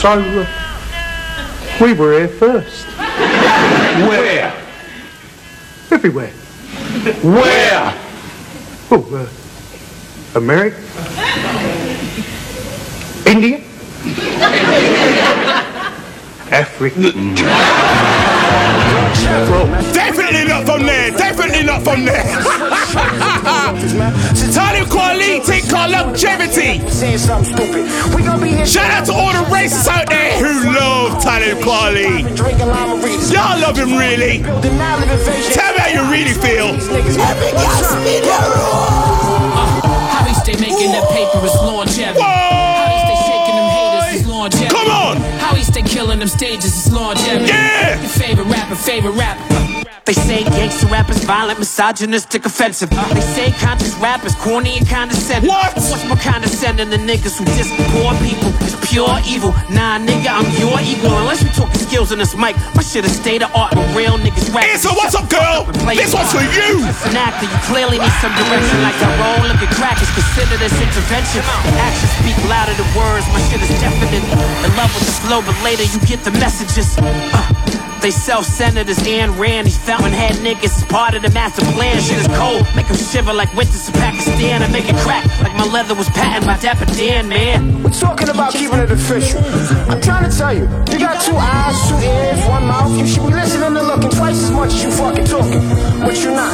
So 0.00 0.10
uh, 0.16 0.46
we 1.80 1.92
were 1.92 2.12
here 2.12 2.28
first. 2.28 2.86
Where? 4.08 4.52
Everywhere. 5.90 6.32
Where? 7.22 7.94
Oh. 8.92 9.04
Uh, 9.14 9.26
America? 10.34 10.76
India? 13.26 13.58
Africa? 16.52 17.12
Definitely 19.92 20.44
not 20.46 20.66
from 20.66 20.86
there. 20.86 21.10
Definitely 21.10 21.62
not 21.64 21.82
from 21.82 22.04
there. 22.04 22.22
Talib 24.52 24.88
Kweli 24.88 25.44
take 25.44 25.72
our 25.72 25.88
longevity. 25.88 26.78
Shout 28.66 28.90
out 28.90 29.06
to 29.06 29.12
all 29.12 29.32
the 29.32 29.44
racists 29.50 29.88
out 29.88 30.08
there 30.08 30.38
who 30.38 30.72
love 30.72 31.22
Talib 31.22 31.58
Kweli. 31.58 32.22
Y'all 33.32 33.60
love 33.60 33.76
him 33.76 33.96
really. 33.96 34.42
Tell 34.42 35.72
me 35.72 35.78
how 35.78 35.88
you 35.88 36.02
really 36.10 36.34
feel. 36.34 36.76
Stay 40.40 40.56
making 40.60 40.90
that 40.92 41.04
paper 41.10 41.44
is 41.44 41.54
longevity. 41.62 42.20
How 42.20 42.88
he 42.88 42.98
stay 43.04 43.18
shaking 43.28 43.56
them 43.56 43.68
haters 43.70 44.20
is 44.20 44.26
longevity. 44.26 44.74
Come 44.74 44.88
on. 44.88 45.16
How 45.38 45.54
he 45.54 45.62
stay 45.62 45.82
killing 45.82 46.18
them 46.18 46.28
stages 46.28 46.74
is 46.74 46.92
longevity. 46.92 47.46
Yeah. 47.46 48.00
Your 48.00 48.08
favorite 48.08 48.46
rapper, 48.46 48.74
favorite 48.74 49.12
rapper. 49.12 49.69
They 50.04 50.14
say 50.14 50.44
gangster 50.44 50.86
rappers 50.86 51.22
violent, 51.24 51.58
misogynistic, 51.58 52.44
offensive. 52.44 52.90
They 52.90 53.20
say 53.20 53.52
conscious 53.62 53.94
rappers 53.96 54.34
corny 54.34 54.78
and 54.78 54.86
condescending. 54.88 55.48
What? 55.48 55.74
But 55.74 55.84
what's 55.86 56.04
more 56.06 56.18
condescending 56.18 56.90
than 56.90 57.06
niggas 57.06 57.38
who 57.38 57.44
diss 57.56 57.70
poor 57.94 58.12
people? 58.18 58.50
It's 58.66 58.74
pure 58.90 59.18
evil. 59.26 59.54
Nah, 59.70 60.02
nigga, 60.02 60.30
I'm 60.30 60.46
your 60.58 60.78
equal. 60.82 61.14
Unless 61.14 61.42
we 61.42 61.50
talking 61.50 61.78
skills 61.78 62.12
on 62.12 62.18
this 62.18 62.34
mic, 62.34 62.56
my 62.74 62.82
shit 62.82 63.04
is 63.04 63.14
state 63.14 63.42
of 63.42 63.54
art. 63.54 63.74
But 63.74 63.86
real 63.94 64.18
niggas 64.18 64.52
rap. 64.54 64.66
So 64.78 64.90
what's 64.94 65.14
up, 65.14 65.30
girl? 65.30 65.66
This 65.94 66.12
one's 66.14 66.32
for 66.34 66.42
you. 66.42 66.82
As 66.84 67.06
an 67.06 67.16
actor, 67.16 67.46
you 67.46 67.58
clearly 67.70 67.98
need 68.02 68.16
some 68.18 68.34
direction. 68.34 68.82
Like 68.82 68.98
I 68.98 69.08
roll, 69.14 69.46
look 69.46 69.62
at 69.62 69.70
crackers, 69.78 70.10
consider 70.10 70.58
this 70.58 70.74
intervention. 70.74 71.42
Actions 71.78 72.12
speak 72.18 72.38
louder 72.50 72.74
than 72.74 72.88
words. 72.98 73.26
My 73.30 73.42
shit 73.46 73.62
is 73.62 73.70
definite. 73.78 74.26
In 74.66 74.70
love 74.74 74.90
with 74.94 75.06
the 75.06 75.16
flow, 75.22 75.42
but 75.42 75.54
later 75.62 75.86
you 75.86 75.98
get 76.06 76.22
the 76.26 76.34
messages. 76.42 76.98
Uh, 76.98 77.46
they 78.00 78.10
self-centered 78.10 78.88
as 78.88 78.98
Ayn 79.00 79.38
Rand. 79.38 79.68
These 79.80 79.96
fountainhead 79.96 80.32
niggas 80.44 80.76
is 80.76 80.84
part 80.84 81.14
of 81.14 81.22
the 81.22 81.30
master 81.30 81.62
plan. 81.72 82.00
Shit 82.02 82.18
is 82.18 82.26
cold, 82.36 82.66
make 82.76 82.86
them 82.86 82.96
shiver 82.98 83.32
like 83.32 83.48
winters 83.54 83.88
in 83.88 83.94
Pakistan. 83.94 84.62
I 84.62 84.68
make 84.68 84.84
it 84.88 84.96
crack 84.96 85.24
like 85.40 85.54
my 85.56 85.64
leather 85.72 85.94
was 85.94 86.06
patented 86.10 86.46
by 86.46 86.58
Dapper 86.58 86.84
Dan, 86.84 87.28
man. 87.30 87.82
We're 87.82 87.88
talking 87.90 88.28
about 88.28 88.52
keeping 88.52 88.78
it 88.78 88.90
official. 88.90 89.40
I'm 89.88 90.00
trying 90.02 90.28
to 90.30 90.36
tell 90.36 90.52
you, 90.52 90.68
you 90.92 90.98
got 90.98 91.24
two 91.24 91.34
eyes, 91.34 91.76
two 91.88 91.96
ears, 91.96 92.44
one 92.46 92.66
mouth. 92.66 92.92
You 92.98 93.06
should 93.06 93.24
be 93.26 93.32
listening 93.32 93.72
and 93.74 93.86
looking 93.88 94.10
twice 94.10 94.36
as 94.44 94.50
much 94.50 94.74
as 94.74 94.84
you 94.84 94.90
fucking 94.92 95.24
talking. 95.24 95.64
But 96.04 96.20
you're 96.22 96.36
not. 96.36 96.52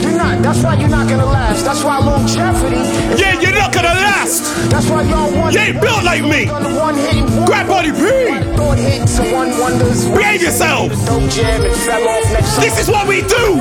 You're 0.00 0.16
not. 0.16 0.42
That's 0.42 0.62
why 0.64 0.74
you're 0.80 0.88
not 0.88 1.08
gonna 1.08 1.26
last. 1.26 1.64
That's 1.66 1.84
why 1.84 1.98
longevity. 1.98 2.76
is- 2.76 3.20
Yeah, 3.20 3.38
you're 3.38 3.52
not 3.52 3.72
gonna 3.74 3.92
last. 3.92 4.48
That's 4.70 4.88
why 4.88 5.02
y'all 5.02 5.30
want. 5.36 5.52
You 5.54 5.60
ain't 5.60 5.80
built 5.80 6.02
like 6.04 6.22
me. 6.24 6.46
One 6.48 6.96
hit 6.96 7.20
one. 7.36 7.44
Grab 7.44 7.68
body 7.68 7.92
P. 7.92 8.00
Thought 8.56 8.78
hit, 8.78 9.08
so 9.08 9.22
one 9.34 9.50
wonders. 9.60 10.06
Behave 10.08 10.40
yourself. 10.42 10.88
Dope 11.06 11.28
jam 11.30 11.62
and 11.62 11.76
fell 11.84 12.08
off 12.08 12.32
next 12.32 12.56
This 12.62 12.78
is 12.78 12.88
what 12.88 13.08
we 13.08 13.22
do. 13.22 13.58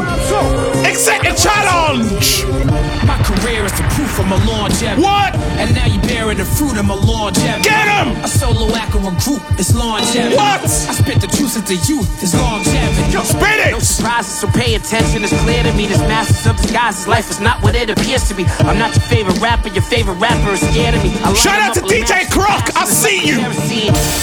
Accept 0.86 1.25
the 1.25 1.34
challenge. 1.34 2.46
My 3.10 3.17
career 3.25 3.65
is 3.65 3.74
the 3.74 3.81
proof 3.98 4.20
of 4.20 4.27
my 4.29 4.38
longevity. 4.46 5.01
What? 5.01 5.34
And 5.58 5.74
now 5.74 5.88
you're 5.89 6.05
bearing 6.05 6.38
the 6.38 6.46
fruit 6.46 6.77
of 6.77 6.86
my 6.86 6.93
longevity. 6.93 7.65
Get 7.67 7.88
'em! 7.88 8.13
A 8.24 8.27
solo 8.27 8.70
act 8.75 8.93
or 8.93 9.01
a 9.10 9.15
group 9.25 9.41
is 9.58 9.74
longevity. 9.74 10.36
What? 10.38 10.62
I 10.62 10.93
spit 10.93 11.20
the 11.20 11.31
truth 11.34 11.58
into 11.58 11.75
youth 11.89 12.22
is 12.22 12.36
longevity. 12.36 13.10
Spit 13.25 13.60
it. 13.65 13.72
No 13.72 13.79
surprises, 13.79 14.38
so 14.38 14.48
pay 14.53 14.75
attention. 14.75 15.24
It's 15.25 15.34
clear 15.41 15.63
to 15.63 15.74
me 15.74 15.88
this 15.88 16.01
masters 16.05 16.46
of 16.46 16.62
disguises. 16.62 17.08
Life 17.08 17.31
is 17.31 17.39
not 17.39 17.58
what 17.63 17.74
it 17.74 17.89
appears 17.89 18.27
to 18.29 18.36
be. 18.36 18.46
I'm 18.70 18.77
not 18.77 18.93
your 18.93 19.05
favorite 19.10 19.39
rapper. 19.41 19.70
Your 19.70 19.88
favorite 19.96 20.20
rapper 20.22 20.53
is 20.53 20.62
scared 20.62 20.93
of 20.93 21.03
me. 21.03 21.10
I 21.25 21.34
Shout 21.34 21.60
out 21.60 21.74
to 21.74 21.81
DJ. 21.81 22.29
Croc. 22.29 22.70
I 22.77 22.86
see 22.86 23.17
you. 23.25 23.41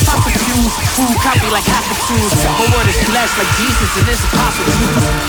Pop 0.07 0.23
a 0.23 0.31
fuse, 0.31 0.75
food 0.95 1.17
copy 1.27 1.49
like 1.51 1.67
half 1.67 1.85
a 1.91 1.97
tools. 2.07 2.33
My 2.63 2.67
word 2.75 2.87
is 2.87 2.99
blessed 3.11 3.35
like 3.43 3.51
Jesus 3.59 3.91
and 3.99 4.09
it's 4.15 4.68
Jews. 4.68 4.68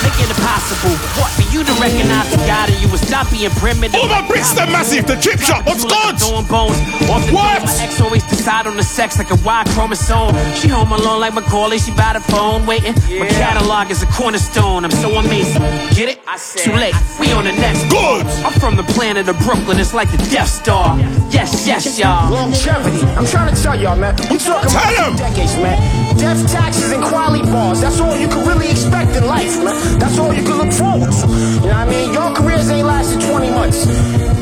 Make 0.03 0.17
it 0.19 0.29
impossible. 0.29 0.96
What 1.19 1.31
for 1.36 1.46
you 1.53 1.63
to 1.63 1.74
recognize 1.79 2.29
the 2.31 2.38
God 2.48 2.69
in 2.69 2.79
you 2.81 2.89
and 2.89 3.00
stop 3.00 3.29
being 3.31 3.51
primitive. 3.60 4.00
Oh, 4.00 4.08
my 4.08 4.25
Brixton 4.27 4.72
Massive, 4.72 5.05
the 5.05 5.15
chip 5.15 5.39
shop. 5.39 5.65
What's 5.65 5.84
good? 5.84 6.19
Throwing 6.19 6.48
bones. 6.48 6.79
Off 7.10 7.25
the 7.25 7.34
What? 7.34 7.63
My 7.65 7.75
ex 7.84 8.00
always 8.01 8.24
decide 8.24 8.67
on 8.67 8.77
the 8.77 8.84
sex 8.84 9.17
like 9.17 9.31
a 9.31 9.39
Y 9.43 9.63
chromosome. 9.75 10.36
She 10.55 10.67
home 10.67 10.91
alone 10.91 11.19
like 11.19 11.34
Macaulay. 11.34 11.79
She 11.79 11.91
by 11.91 12.13
the 12.13 12.22
phone 12.22 12.65
waiting. 12.65 12.93
My 13.19 13.27
catalog 13.27 13.91
is 13.91 14.03
a 14.03 14.08
cornerstone. 14.08 14.86
I'm 14.86 14.91
so 14.91 15.15
amazing. 15.15 15.62
Get 15.96 16.10
it? 16.10 16.19
Too 16.55 16.74
late. 16.74 16.96
We 17.19 17.31
on 17.31 17.43
the 17.43 17.51
next. 17.51 17.89
Good. 17.89 18.25
I'm 18.46 18.53
from 18.60 18.75
the 18.75 18.84
planet 18.84 19.27
of 19.27 19.38
Brooklyn. 19.39 19.79
It's 19.79 19.93
like 19.93 20.10
the 20.12 20.17
Death 20.29 20.48
Star. 20.48 20.98
Yes, 21.29 21.67
yes, 21.67 22.00
y'all. 22.00 22.31
Longevity. 22.31 23.05
I'm 23.17 23.25
trying 23.25 23.53
to 23.53 23.62
tell 23.62 23.79
y'all, 23.79 23.96
man. 23.96 24.15
We 24.29 24.38
talking 24.38 24.69
Tell 24.69 24.93
about 24.93 25.17
decades, 25.17 25.55
man. 25.58 25.77
Death 26.17 26.51
taxes 26.51 26.91
and 26.91 27.03
quality 27.03 27.43
bars. 27.43 27.81
That's 27.81 28.00
all 28.00 28.15
you 28.17 28.27
can 28.27 28.48
really 28.48 28.69
expect 28.69 29.13
in 29.19 29.27
life, 29.27 29.63
man. 29.63 29.99
That's 29.99 30.17
all 30.17 30.33
you 30.33 30.43
can 30.43 30.57
look 30.57 30.71
forward 30.71 31.11
to. 31.11 31.27
You 31.27 31.67
know 31.67 31.75
what 31.75 31.88
I 31.88 31.89
mean? 31.89 32.13
Your 32.13 32.31
careers 32.33 32.69
ain't 32.69 32.88
lasted 32.88 33.21
20 33.21 33.51
months. 33.51 33.85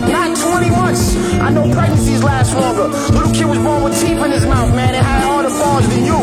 Not 0.05 0.37
20 0.37 0.69
months. 0.69 1.15
I 1.41 1.49
know 1.49 1.65
pregnancies 1.73 2.23
last 2.23 2.53
longer. 2.53 2.87
Little 3.13 3.33
kid 3.33 3.45
was 3.45 3.57
born 3.59 3.83
with 3.83 3.99
teeth 3.99 4.21
in 4.21 4.31
his 4.31 4.45
mouth, 4.45 4.73
man, 4.75 4.93
and 4.93 5.05
had 5.05 5.23
harder 5.23 5.49
bars 5.49 5.87
than 5.89 6.05
you. 6.05 6.19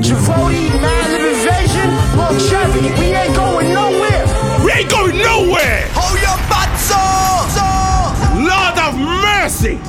Javotti, 0.00 0.70
mad 0.80 1.10
lib 1.10 1.34
invasion, 1.34 1.88
longevity. 2.16 2.90
We 3.00 3.14
ain't 3.14 3.34
going 3.34 3.68
nowhere. 3.74 4.24
We 4.64 4.72
ain't 4.72 4.90
going 4.90 5.18
nowhere. 5.18 5.88
Hold 5.98 6.18
your 6.22 6.38
butts 6.48 6.90
up! 6.94 7.26
Lord 8.36 8.76
of 8.86 8.94
mercy. 8.98 9.80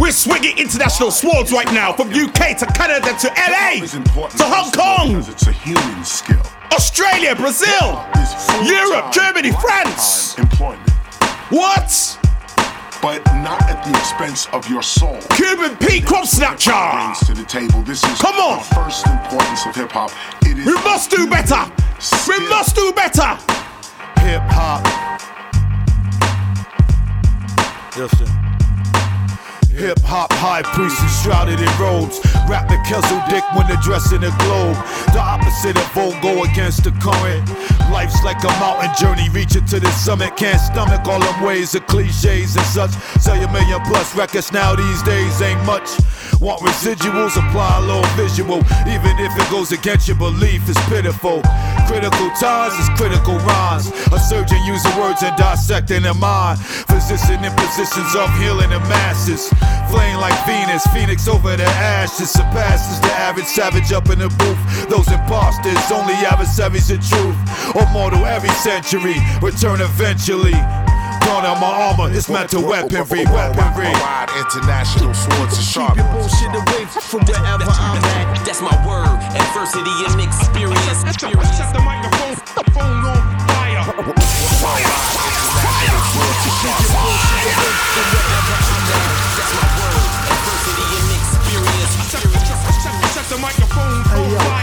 We're 0.00 0.12
swinging 0.12 0.58
international 0.58 1.10
swords 1.10 1.52
right 1.52 1.70
now 1.72 1.92
from 1.92 2.08
UK 2.08 2.58
to 2.58 2.66
Canada 2.66 3.16
to 3.20 3.28
LA 3.48 3.86
to 3.86 4.44
Hong 4.44 4.70
Kong, 4.72 5.16
It's 5.16 5.46
a 5.46 5.52
human 5.52 6.04
skill. 6.04 6.55
Australia, 6.72 7.34
Brazil, 7.34 8.04
Europe, 8.64 9.12
Germany, 9.12 9.52
France. 9.52 10.38
Employment. 10.38 10.88
What? 11.50 12.18
But 13.02 13.24
not 13.36 13.62
at 13.68 13.84
the 13.84 13.90
expense 13.90 14.46
of 14.52 14.68
your 14.68 14.82
soul. 14.82 15.18
Cuban 15.34 15.76
Pete 15.76 16.04
Krumbsnatcha. 16.04 17.04
Brings 17.14 17.26
to 17.26 17.34
the 17.34 17.44
table. 17.44 17.82
This 17.82 18.02
is 18.02 18.18
Come 18.20 18.34
on. 18.36 18.58
the 18.58 18.74
first 18.74 19.06
importance 19.06 19.66
of 19.66 19.74
hip 19.76 19.92
hop. 19.92 20.10
It 20.42 20.58
is 20.58 20.66
We 20.66 20.74
must 20.82 21.10
do 21.10 21.26
better. 21.28 21.70
We 22.28 22.48
must 22.48 22.74
do 22.74 22.92
better. 22.92 23.36
Hip 24.20 24.42
hop. 24.50 24.82
Listen. 27.96 28.45
Hip 29.76 30.00
hop 30.08 30.32
high 30.32 30.64
priest 30.72 30.96
enshrouded 31.04 31.60
in 31.60 31.68
robes. 31.76 32.16
Rap 32.48 32.64
the 32.64 32.80
Kessel 32.88 33.20
Dick 33.28 33.44
when 33.52 33.68
addressing 33.68 34.24
the 34.24 34.32
globe. 34.40 34.72
The 35.12 35.20
opposite 35.20 35.76
of 35.76 35.84
vogue, 35.92 36.16
go 36.24 36.48
against 36.48 36.84
the 36.84 36.96
current. 36.96 37.44
Life's 37.92 38.16
like 38.24 38.40
a 38.40 38.52
mountain 38.56 38.88
journey, 38.96 39.28
reaching 39.36 39.66
to 39.68 39.78
the 39.78 39.90
summit. 39.92 40.34
Can't 40.36 40.60
stomach 40.60 41.04
all 41.04 41.20
them 41.20 41.44
ways 41.44 41.74
of 41.74 41.86
cliches 41.86 42.56
and 42.56 42.64
such. 42.72 42.92
Sell 43.20 43.36
your 43.36 43.52
million 43.52 43.80
plus 43.84 44.16
records 44.16 44.50
now 44.50 44.74
these 44.74 45.02
days 45.02 45.42
ain't 45.42 45.60
much. 45.68 45.92
Want 46.40 46.60
residuals, 46.60 47.36
apply 47.36 47.76
a 47.76 47.80
little 47.84 48.10
visual. 48.16 48.58
Even 48.88 49.12
if 49.20 49.32
it 49.36 49.50
goes 49.50 49.72
against 49.72 50.08
your 50.08 50.16
belief, 50.16 50.68
it's 50.68 50.80
pitiful. 50.88 51.42
Critical 51.86 52.30
times 52.40 52.74
is 52.80 52.88
critical 52.96 53.36
rhymes. 53.44 53.88
A 54.12 54.18
surgeon 54.18 54.58
using 54.64 54.96
words 54.96 55.22
and 55.22 55.36
dissecting 55.36 56.02
the 56.02 56.14
mind. 56.14 56.58
Physician 56.60 57.44
in 57.44 57.52
positions 57.52 58.14
of 58.16 58.28
healing 58.40 58.70
the 58.70 58.80
masses. 58.88 59.52
Flame 59.90 60.18
like 60.18 60.36
Venus, 60.46 60.86
Phoenix 60.94 61.28
over 61.28 61.56
the 61.56 61.64
ashes. 61.64 62.30
Surpasses 62.30 63.00
the 63.00 63.12
average 63.12 63.46
savage 63.46 63.92
up 63.92 64.08
in 64.10 64.18
the 64.18 64.28
booth. 64.40 64.60
Those 64.88 65.08
imposters, 65.08 65.78
only 65.90 66.14
adversaries 66.26 66.90
of 66.90 67.00
truth. 67.06 67.36
Immortal 67.74 68.26
every 68.26 68.50
century, 68.60 69.16
return 69.42 69.80
eventually. 69.80 70.56
Dawn 71.26 71.44
on 71.44 71.58
my 71.60 71.90
armor, 71.90 72.14
it's 72.14 72.28
mental 72.28 72.62
weaponry, 72.62 73.26
weaponry. 73.26 73.90
Wide 73.98 74.30
international 74.38 75.12
swords 75.14 75.58
are 75.58 75.62
sharp. 75.62 75.96
bullshit 75.96 76.54
away 76.54 76.86
from 76.86 77.20
wherever 77.26 77.66
I'm 77.66 77.98
at. 77.98 78.46
That's 78.46 78.62
my 78.62 78.74
word. 78.86 79.18
Adversity 79.34 79.90
and 80.06 80.20
experience. 80.22 81.02
experience. 81.02 81.56
Set 81.56 81.72
the 81.72 81.80
microphone 81.80 82.36
phone 82.76 83.04
on 83.04 83.38
fire. 83.48 83.76
Adversity 89.46 90.86
and 90.98 91.10
experience. 91.20 91.94
Set 93.14 93.26
the 93.30 93.38
microphone 93.38 93.85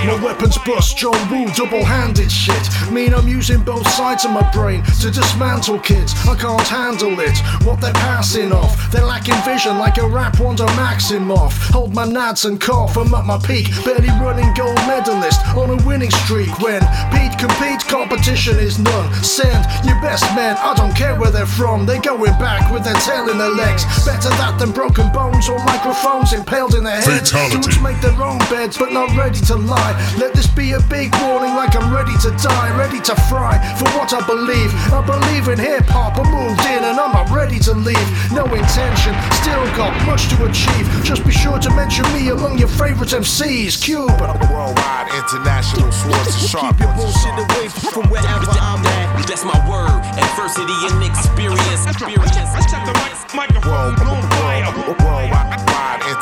My 0.05 0.21
weapons 0.21 0.57
bust, 0.65 0.97
John 0.97 1.15
Woo, 1.31 1.47
double-handed 1.53 2.29
shit. 2.29 2.91
Mean 2.91 3.13
I'm 3.13 3.27
using 3.27 3.61
both 3.61 3.87
sides 3.87 4.25
of 4.25 4.31
my 4.31 4.43
brain 4.51 4.83
to 5.01 5.09
dismantle 5.09 5.79
kids. 5.79 6.13
I 6.27 6.35
can't 6.35 6.67
handle 6.67 7.17
it. 7.21 7.37
What 7.63 7.79
they're 7.79 7.93
passing 7.93 8.51
off, 8.51 8.91
they're 8.91 9.05
lacking 9.05 9.39
vision 9.45 9.77
like 9.77 9.97
a 9.97 10.07
rap 10.07 10.39
Wanda 10.41 10.65
Maximoff. 10.75 11.71
Hold 11.71 11.95
my 11.95 12.05
nads 12.05 12.43
and 12.43 12.59
cough, 12.59 12.97
I'm 12.97 13.13
at 13.13 13.25
my 13.25 13.39
peak, 13.39 13.69
barely 13.85 14.09
running 14.19 14.53
gold 14.55 14.75
medalist 14.87 15.39
on 15.55 15.69
a 15.69 15.87
winning 15.87 16.11
streak. 16.11 16.51
When 16.59 16.81
Pete 17.15 17.39
compete, 17.39 17.79
competition 17.87 18.59
is 18.59 18.79
none. 18.79 19.13
Send 19.23 19.65
your 19.85 19.99
best 20.01 20.25
men, 20.35 20.57
I 20.57 20.73
don't 20.75 20.93
care 20.95 21.15
where 21.17 21.31
they're 21.31 21.45
from. 21.45 21.85
They're 21.85 22.01
going 22.01 22.37
back 22.43 22.71
with 22.73 22.83
their 22.83 22.99
tail 23.07 23.29
in 23.29 23.37
their 23.37 23.55
legs. 23.55 23.85
Better 24.05 24.29
that 24.35 24.59
than 24.59 24.71
broken 24.73 25.11
bones 25.13 25.47
or 25.47 25.63
microphones 25.63 26.33
impaled 26.33 26.75
in 26.75 26.83
their 26.83 27.01
heads. 27.01 27.31
Fatality. 27.31 27.55
Dudes 27.55 27.81
make 27.81 27.99
their 28.01 28.21
own 28.21 28.39
beds, 28.51 28.77
but 28.77 28.91
not 28.91 29.15
ready 29.15 29.39
to 29.39 29.55
lie. 29.55 29.92
Let 30.17 30.33
this 30.33 30.47
be 30.47 30.73
a 30.73 30.81
big 30.89 31.13
warning, 31.21 31.55
like 31.55 31.75
I'm 31.75 31.93
ready 31.93 32.15
to 32.25 32.31
die, 32.41 32.69
ready 32.77 32.99
to 33.01 33.15
fry 33.29 33.57
for 33.77 33.89
what 33.97 34.13
I 34.13 34.21
believe. 34.25 34.71
I 34.93 35.01
believe 35.05 35.47
in 35.47 35.59
hip 35.59 35.85
hop. 35.87 36.17
I 36.17 36.23
moved 36.29 36.61
in 36.69 36.83
and 36.83 36.99
I'm 36.99 37.11
not 37.11 37.29
ready 37.29 37.59
to 37.67 37.73
leave. 37.73 38.07
No 38.31 38.45
intention, 38.45 39.13
still 39.41 39.65
got 39.75 39.93
much 40.05 40.29
to 40.33 40.45
achieve. 40.45 40.85
Just 41.03 41.25
be 41.25 41.31
sure 41.31 41.59
to 41.59 41.69
mention 41.75 42.05
me 42.13 42.29
among 42.29 42.57
your 42.57 42.69
favorite 42.69 43.09
MCs. 43.09 43.81
Cube. 43.81 44.09
Worldwide, 44.49 45.09
international, 45.13 45.91
swords 45.91 46.33
and 46.33 46.49
sharp. 46.49 46.77
Keep 46.77 46.85
your 46.85 46.93
bullshit 46.95 47.35
away 47.37 47.67
from 47.69 48.09
wherever 48.09 48.51
I'm 48.59 48.85
at. 48.85 49.27
That's 49.27 49.45
my 49.45 49.57
word. 49.69 49.89
Adversity 50.17 50.77
and 50.93 51.03
experience. 51.03 51.87
Experience. 51.87 52.23
World, 53.65 53.97
worldwide, 53.97 55.52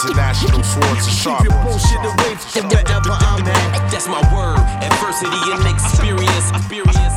international, 0.04 0.64
swords 0.64 1.06
and 1.06 1.16
sharp. 1.16 1.44
Keep 1.44 1.52
your 1.52 1.64
bullshit 1.64 2.02
away 2.02 2.36
from 2.36 2.70
wherever 2.70 3.12
I'm 3.12 3.46
at. 3.46 3.92
That's 3.92 4.08
my 4.08 4.22
word. 4.34 4.60
Adversity 4.82 5.38
and 5.54 5.66
experience. 5.70 6.50
Experience. 6.52 7.16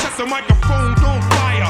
Set 0.00 0.16
the 0.16 0.26
microphone 0.26 0.94
on 1.04 1.20
fire. 1.36 1.68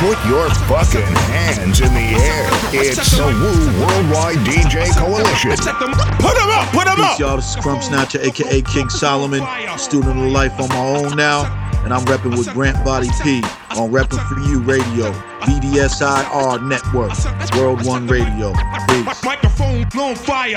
Put 0.00 0.18
your 0.26 0.50
fucking 0.68 1.06
hands 1.32 1.80
in 1.80 1.92
the 1.94 2.06
air. 2.16 2.48
It's 2.72 3.16
the 3.16 3.24
Wu 3.24 3.52
Worldwide 3.80 4.36
DJ 4.44 4.90
Coalition. 4.96 5.50
Put 5.50 5.64
them 5.80 5.94
up, 5.94 6.68
put 6.72 6.84
them 6.86 6.96
Peace, 6.96 7.18
y'all. 7.18 7.36
This 7.36 7.50
is 7.50 7.56
Krumbsnatcha, 7.56 8.20
aka 8.22 8.62
King 8.62 8.88
Solomon, 8.88 9.42
student 9.78 10.18
of 10.18 10.32
life 10.32 10.58
on 10.60 10.68
my 10.68 10.76
own 10.76 11.16
now, 11.16 11.44
and 11.84 11.92
I'm 11.92 12.04
repping 12.06 12.36
with 12.36 12.50
Grant 12.52 12.82
Body 12.84 13.08
P 13.22 13.42
on 13.76 13.90
Repping 13.92 14.26
for 14.28 14.40
You 14.40 14.60
Radio, 14.60 15.12
BDSIR 15.42 16.66
Network, 16.66 17.12
World 17.56 17.84
One 17.86 18.06
Radio. 18.06 18.52
Peace. 18.88 19.22
Microphone 19.22 19.84
on 19.98 20.14
fire. 20.16 20.56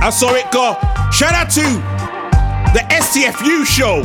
I 0.00 0.10
saw 0.10 0.34
it 0.34 0.50
go. 0.50 0.76
Shout 1.12 1.34
out 1.34 1.50
to 1.50 1.62
the 2.72 2.80
STFU 2.90 3.64
show. 3.64 4.02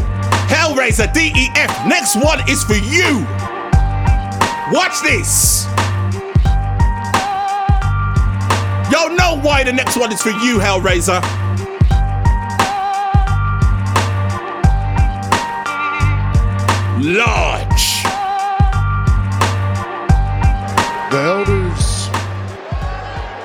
Hellraiser 0.47 1.11
DEF. 1.13 1.87
Next 1.87 2.15
one 2.15 2.47
is 2.47 2.63
for 2.63 2.75
you. 2.75 3.25
Watch 4.71 5.01
this. 5.01 5.65
Y'all 8.91 9.15
know 9.15 9.39
why 9.41 9.63
the 9.63 9.73
next 9.73 9.97
one 9.97 10.11
is 10.11 10.21
for 10.21 10.29
you, 10.29 10.59
Hellraiser. 10.59 11.21
Large. 17.03 18.03
The 21.11 21.19
elders, 21.19 22.07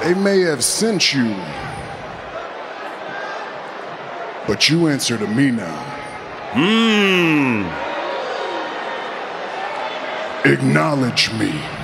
they 0.00 0.14
may 0.14 0.42
have 0.42 0.62
sent 0.62 1.12
you, 1.12 1.34
but 4.46 4.68
you 4.68 4.86
answer 4.86 5.18
to 5.18 5.26
me 5.26 5.50
now. 5.50 5.74
Mmm. 6.52 7.66
Acknowledge 10.44 11.32
me. 11.32 11.77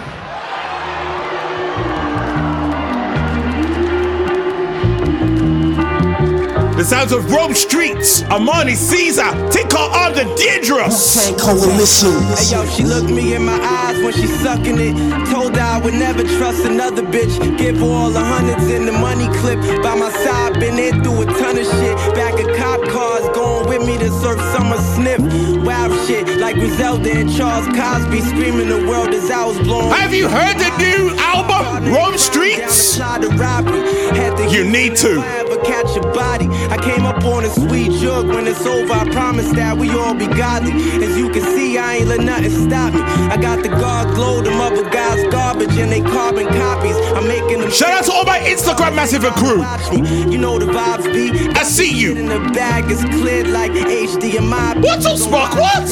The 6.85 6.91
sounds 6.91 7.13
of 7.13 7.33
Rome 7.33 7.53
Streetz, 7.53 8.21
Armani 8.29 8.77
Caesar, 8.77 9.33
Tinker 9.49 9.79
on 9.79 10.13
the 10.13 10.29
Dangerous. 10.37 11.17
Coalition. 11.41 12.13
Hey 12.37 12.53
yo, 12.53 12.67
she 12.67 12.85
looked 12.85 13.09
me 13.09 13.33
in 13.33 13.47
my 13.47 13.57
eyes 13.57 13.97
when 14.05 14.13
she 14.13 14.27
sucking 14.27 14.77
it. 14.77 14.93
Told 15.33 15.57
her 15.57 15.63
I 15.63 15.81
would 15.81 15.95
never 15.95 16.23
trust 16.37 16.63
another 16.67 17.01
bitch. 17.01 17.41
Give 17.57 17.79
her 17.79 17.87
all 17.87 18.11
the 18.11 18.21
hundreds 18.21 18.69
in 18.69 18.85
the 18.85 18.93
money 18.93 19.33
clip. 19.39 19.61
By 19.83 19.95
my 19.95 20.13
side, 20.13 20.61
been 20.61 20.77
there 20.77 20.93
through 21.03 21.23
a 21.23 21.25
ton 21.25 21.57
of 21.57 21.65
shit. 21.65 21.97
Back 22.15 22.35
of 22.39 22.55
cop 22.59 22.87
cars, 22.93 23.35
going 23.35 23.67
with 23.67 23.89
me 23.89 23.97
to 23.97 24.11
surf 24.21 24.39
summer 24.53 24.77
sniff. 24.77 25.21
Wow 25.65 25.89
shit, 26.05 26.37
like 26.37 26.57
Griselda 26.57 27.11
and 27.13 27.35
Charles 27.35 27.65
Cosby 27.69 28.21
screaming 28.21 28.69
the 28.69 28.87
world 28.87 29.09
as 29.09 29.31
I 29.31 29.43
was 29.47 29.59
blown. 29.61 29.91
Have 29.91 30.13
you 30.13 30.29
heard 30.29 30.59
the 30.59 30.69
new 30.77 31.17
album, 31.17 31.91
Rome 31.95 32.21
Streetz? 32.21 33.01
You 34.53 34.65
need 34.71 34.95
to. 34.97 35.15
Ever 36.75 36.83
catch 36.83 36.95
a 36.95 36.95
body. 36.95 36.95
I 36.95 36.95
came 36.95 37.07
up 37.07 37.25
on 37.25 37.45
a 37.45 37.51
sweet 37.51 37.93
jug. 38.01 38.29
When 38.29 38.47
it's 38.47 38.65
over, 38.67 38.93
I 38.93 39.09
promise 39.11 39.51
that 39.53 39.77
we 39.77 39.91
all 39.91 40.15
be 40.15 40.27
godly. 40.27 40.73
As 41.05 41.17
you 41.17 41.31
can 41.31 41.43
see, 41.43 41.79
I 41.79 41.97
ain't 41.97 42.09
let 42.09 42.21
nothing 42.21 42.51
stop 42.69 42.95
me. 42.95 43.01
I 43.01 43.37
got 43.37 43.63
the 43.63 43.69
God 43.69 44.15
glow, 44.15 44.43
them 44.43 44.61
other 44.61 44.89
guys 44.91 45.25
garbage, 45.31 45.77
and 45.79 45.91
they 45.91 46.01
carbon 46.01 46.47
copies. 46.47 46.97
I'm 47.15 47.27
making 47.27 47.61
them. 47.61 47.71
Shout 47.71 47.91
out 47.91 48.05
to 48.05 48.13
all 48.13 48.25
my 48.25 48.39
Instagram 48.41 48.95
massive 48.95 49.25
and 49.25 49.35
crew. 49.37 49.63
You 50.31 50.39
know 50.39 50.59
the 50.59 50.67
vibes 50.67 51.05
be. 51.13 51.49
I 51.51 51.63
see 51.63 51.91
you. 51.91 52.17
In 52.17 52.27
the 52.27 52.41
bag 52.53 52.91
is 52.91 53.03
cleared 53.05 53.49
like 53.49 53.73
HDMI. 53.73 54.83
What's 54.83 55.07
up, 55.07 55.19
Spark? 55.19 55.55
What? 55.55 55.87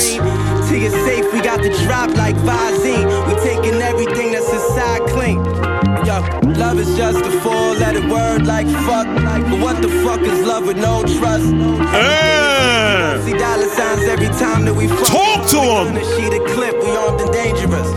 To 0.69 0.79
your 0.79 0.91
safe, 0.91 1.33
we 1.33 1.41
got 1.41 1.63
the 1.63 1.71
drop 1.85 2.11
like 2.17 2.37
Visine. 2.37 3.07
We 3.29 3.35
taking 3.43 3.81
everything 3.83 4.33
that's 4.33 4.53
inside 4.53 5.03
clean. 5.09 5.72
Yo, 6.13 6.19
love 6.61 6.79
is 6.79 6.95
just 6.95 7.25
a 7.25 7.31
four-letter 7.41 8.07
word 8.07 8.47
like 8.47 8.67
fuck. 8.87 9.07
But 9.51 9.61
what 9.61 9.81
the 9.81 9.89
fuck 10.05 10.21
is 10.21 10.47
love 10.47 10.67
with 10.67 10.77
no 10.77 11.03
trust? 11.03 11.49
Uh. 11.49 13.25
See 13.25 13.33
dollar 13.33 13.69
signs 13.69 14.03
every 14.03 14.27
time 14.27 14.67
that 14.67 14.75
we 14.75 14.89
fuck. 14.89 15.07
Talk 15.07 15.49
to 15.53 15.61
'em. 15.61 15.95
The 15.95 16.05
sheet 16.13 16.35
of 16.39 16.45
clip, 16.53 16.75
we 16.85 16.91
armed 17.03 17.21
and 17.23 17.33
dangerous. 17.33 17.89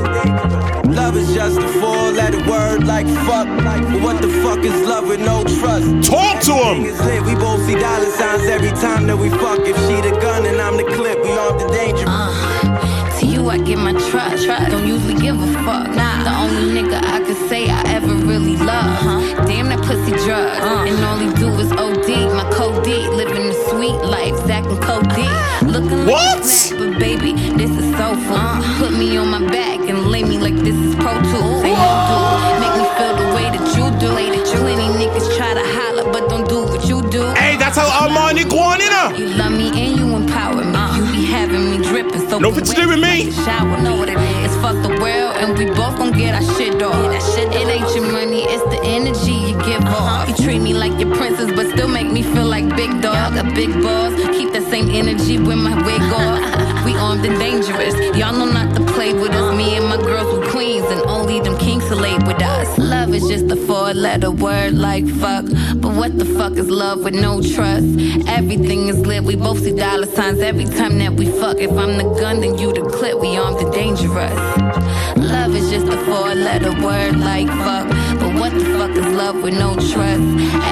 Love 0.95 1.17
is 1.17 1.33
just 1.33 1.57
a 1.57 1.67
four-letter 1.81 2.41
word 2.49 2.87
like 2.87 3.07
fuck. 3.27 3.47
But 3.65 4.01
what 4.05 4.21
the 4.21 4.29
fuck 4.43 4.59
is 4.59 4.77
love 4.87 5.09
with 5.09 5.19
no 5.19 5.43
trust? 5.59 5.87
Talk 6.09 6.39
to 6.47 6.55
'em. 6.67 6.85
Is 6.85 7.01
lit. 7.01 7.21
We 7.25 7.35
both 7.35 7.65
see 7.67 7.75
dollar 7.75 8.11
signs 8.19 8.45
every 8.45 8.71
time 8.85 9.07
that 9.07 9.17
we 9.17 9.29
fuck. 9.29 9.59
If 9.71 9.75
she 9.87 9.95
the 10.07 10.15
gun 10.21 10.45
and 10.45 10.61
I'm 10.61 10.77
the 10.77 10.87
clip, 10.95 11.21
we 11.21 11.31
armed 11.31 11.61
and 11.63 11.71
dangerous. 11.71 12.07
Uh, 12.07 12.31
to 12.31 12.44
you, 13.45 13.51
I 13.51 13.57
give 13.57 13.79
my 13.79 13.93
trust. 14.09 14.47
Don't 14.71 14.87
usually 14.87 15.15
give 15.21 15.39
a 15.39 15.47
fuck. 15.65 15.89
Nah. 15.95 16.23
The 16.23 16.33
only 16.43 16.81
nigga 16.81 16.97
I 17.03 17.19
could 17.23 17.37
say 17.49 17.69
I 17.69 17.81
ever 17.93 18.13
really 18.13 18.55
love. 18.57 18.85
Uh-huh. 18.85 19.45
Damn 19.45 19.69
that 19.69 19.79
pussy 19.85 20.11
drug. 20.25 20.47
Uh. 20.61 20.85
And 20.89 21.03
all 21.05 21.17
he 21.17 21.29
do 21.35 21.47
is 21.59 21.71
OD. 21.71 22.09
My 22.33 22.49
code 22.51 22.83
D. 22.83 23.07
Living 23.09 23.43
the 23.47 23.53
sweet 23.69 23.97
life. 24.03 24.35
Zach 24.47 24.65
and 24.65 24.81
Code 24.81 25.07
D. 25.15 25.21
Ah. 25.25 25.59
Looking 25.65 26.05
like 26.05 26.13
What? 26.13 26.71
a 26.73 26.84
dripping. 42.51 42.65
So 42.65 42.73
Nothing 42.73 42.75
to 42.75 42.81
do 42.81 42.87
with 42.89 42.99
me. 42.99 43.31
Shower 43.31 43.81
know 43.81 43.95
what 43.97 44.09
it 44.09 44.17
is. 44.17 44.45
It's 44.45 44.55
fuck 44.61 44.81
the 44.81 44.89
world 45.01 45.35
and 45.37 45.57
we 45.57 45.65
both 45.65 45.97
gon' 45.97 46.11
get 46.11 46.33
our 46.33 46.57
shit 46.57 46.81
off. 46.81 46.95
It 47.37 47.67
ain't 47.67 47.95
your 47.95 48.11
money, 48.11 48.43
it's 48.43 48.63
the 48.63 48.81
energy 48.83 49.33
you 49.33 49.53
give 49.65 49.81
uh-huh. 49.81 50.25
off. 50.25 50.29
You 50.29 50.45
treat 50.45 50.59
me 50.59 50.73
like 50.73 50.99
your 50.99 51.13
princess, 51.15 51.51
but 51.55 51.69
still 51.71 51.87
make 51.87 52.11
me 52.11 52.23
feel 52.23 52.45
like 52.45 52.75
big 52.75 53.01
dog. 53.01 53.35
A 53.37 53.43
big 53.53 53.71
boss. 53.81 54.13
Keep 54.37 54.53
that 54.53 54.63
same 54.69 54.89
energy 54.89 55.37
with 55.37 55.57
my 55.57 55.75
wig 55.85 56.01
off. 56.13 56.85
we 56.85 56.95
armed 56.95 57.25
and 57.25 57.37
dangerous. 57.39 57.93
Y'all 58.17 58.33
know 58.33 58.45
not 58.45 58.75
to 58.75 58.85
play 58.93 59.13
with 59.13 59.31
us. 59.31 59.55
Me 59.55 59.77
and 59.77 59.85
my 59.85 59.97
girls 59.97 60.27
were 60.33 60.45
queens, 60.49 60.85
and 60.85 61.01
only 61.01 61.34
lay 62.05 62.17
with 62.19 62.41
us. 62.41 62.77
Love 62.77 63.13
is 63.17 63.27
just 63.27 63.47
a 63.51 63.55
four-letter 63.67 64.29
word 64.29 64.73
like 64.73 65.07
fuck. 65.23 65.45
But 65.81 65.91
what 65.99 66.11
the 66.19 66.27
fuck 66.37 66.53
is 66.53 66.69
love 66.69 66.99
with 67.03 67.15
no 67.15 67.41
trust? 67.41 67.89
Everything 68.39 68.81
is 68.91 68.99
lit. 69.09 69.23
We 69.23 69.35
both 69.35 69.59
see 69.63 69.75
dollar 69.75 70.09
signs 70.17 70.39
every 70.39 70.65
time 70.65 70.99
that 70.99 71.13
we 71.19 71.25
fuck. 71.41 71.57
If 71.67 71.71
I'm 71.71 71.93
the 72.01 72.07
gun, 72.21 72.41
then 72.41 72.57
you 72.59 72.69
the 72.73 72.83
clip. 72.97 73.15
We 73.19 73.37
armed 73.37 73.59
and 73.63 73.73
dangerous. 73.73 74.39
Love 75.33 75.51
is 75.59 75.67
just 75.73 75.87
a 75.87 75.99
four-letter 76.05 76.73
word 76.85 77.13
like 77.31 77.49
fuck. 77.65 77.87
But 78.21 78.31
what 78.39 78.51
the 78.59 78.65
fuck 78.77 78.93
is 79.01 79.07
love 79.21 79.37
with 79.41 79.57
no 79.65 79.69
trust? 79.91 80.27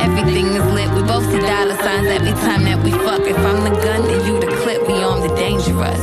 Everything 0.06 0.48
is 0.60 0.66
lit. 0.78 0.90
We 0.98 1.02
both 1.12 1.26
see 1.32 1.40
dollar 1.40 1.78
signs 1.86 2.10
every 2.18 2.36
time 2.46 2.64
that 2.70 2.80
we 2.84 2.92
fuck. 2.92 3.22
If 3.34 3.38
I'm 3.50 3.60
the 3.68 3.74
gun, 3.86 4.02
then 4.08 4.20
you 4.28 4.40
the 4.40 4.52
clip. 4.62 4.88
We 4.88 4.96
armed 5.10 5.26
and 5.30 5.36
dangerous. 5.36 6.02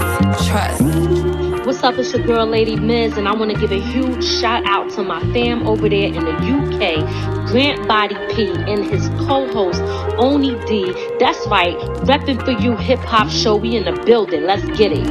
Trust. 0.49 1.20
What's 1.65 1.83
up? 1.83 1.99
It's 1.99 2.11
your 2.15 2.27
girl, 2.27 2.47
Lady 2.47 2.75
Miz, 2.75 3.19
and 3.19 3.29
I 3.29 3.35
want 3.35 3.51
to 3.51 3.61
give 3.61 3.71
a 3.71 3.79
huge 3.79 4.25
shout 4.25 4.65
out 4.65 4.91
to 4.93 5.03
my 5.03 5.21
fam 5.33 5.67
over 5.67 5.91
there 5.91 6.07
in 6.07 6.25
the 6.25 6.33
UK, 6.33 7.47
Grant 7.49 7.87
Body 7.87 8.17
P, 8.35 8.49
and 8.49 8.83
his 8.87 9.09
co 9.29 9.47
host, 9.53 9.83
Oni 10.19 10.59
D. 10.67 10.91
That's 11.19 11.47
right, 11.49 11.77
repping 12.07 12.43
for 12.47 12.53
you 12.53 12.77
hip 12.77 12.99
hop 13.01 13.29
show. 13.29 13.57
We 13.57 13.77
in 13.77 13.85
the 13.85 13.93
building. 14.05 14.45
Let's 14.45 14.65
get 14.79 14.93
it. 14.93 15.07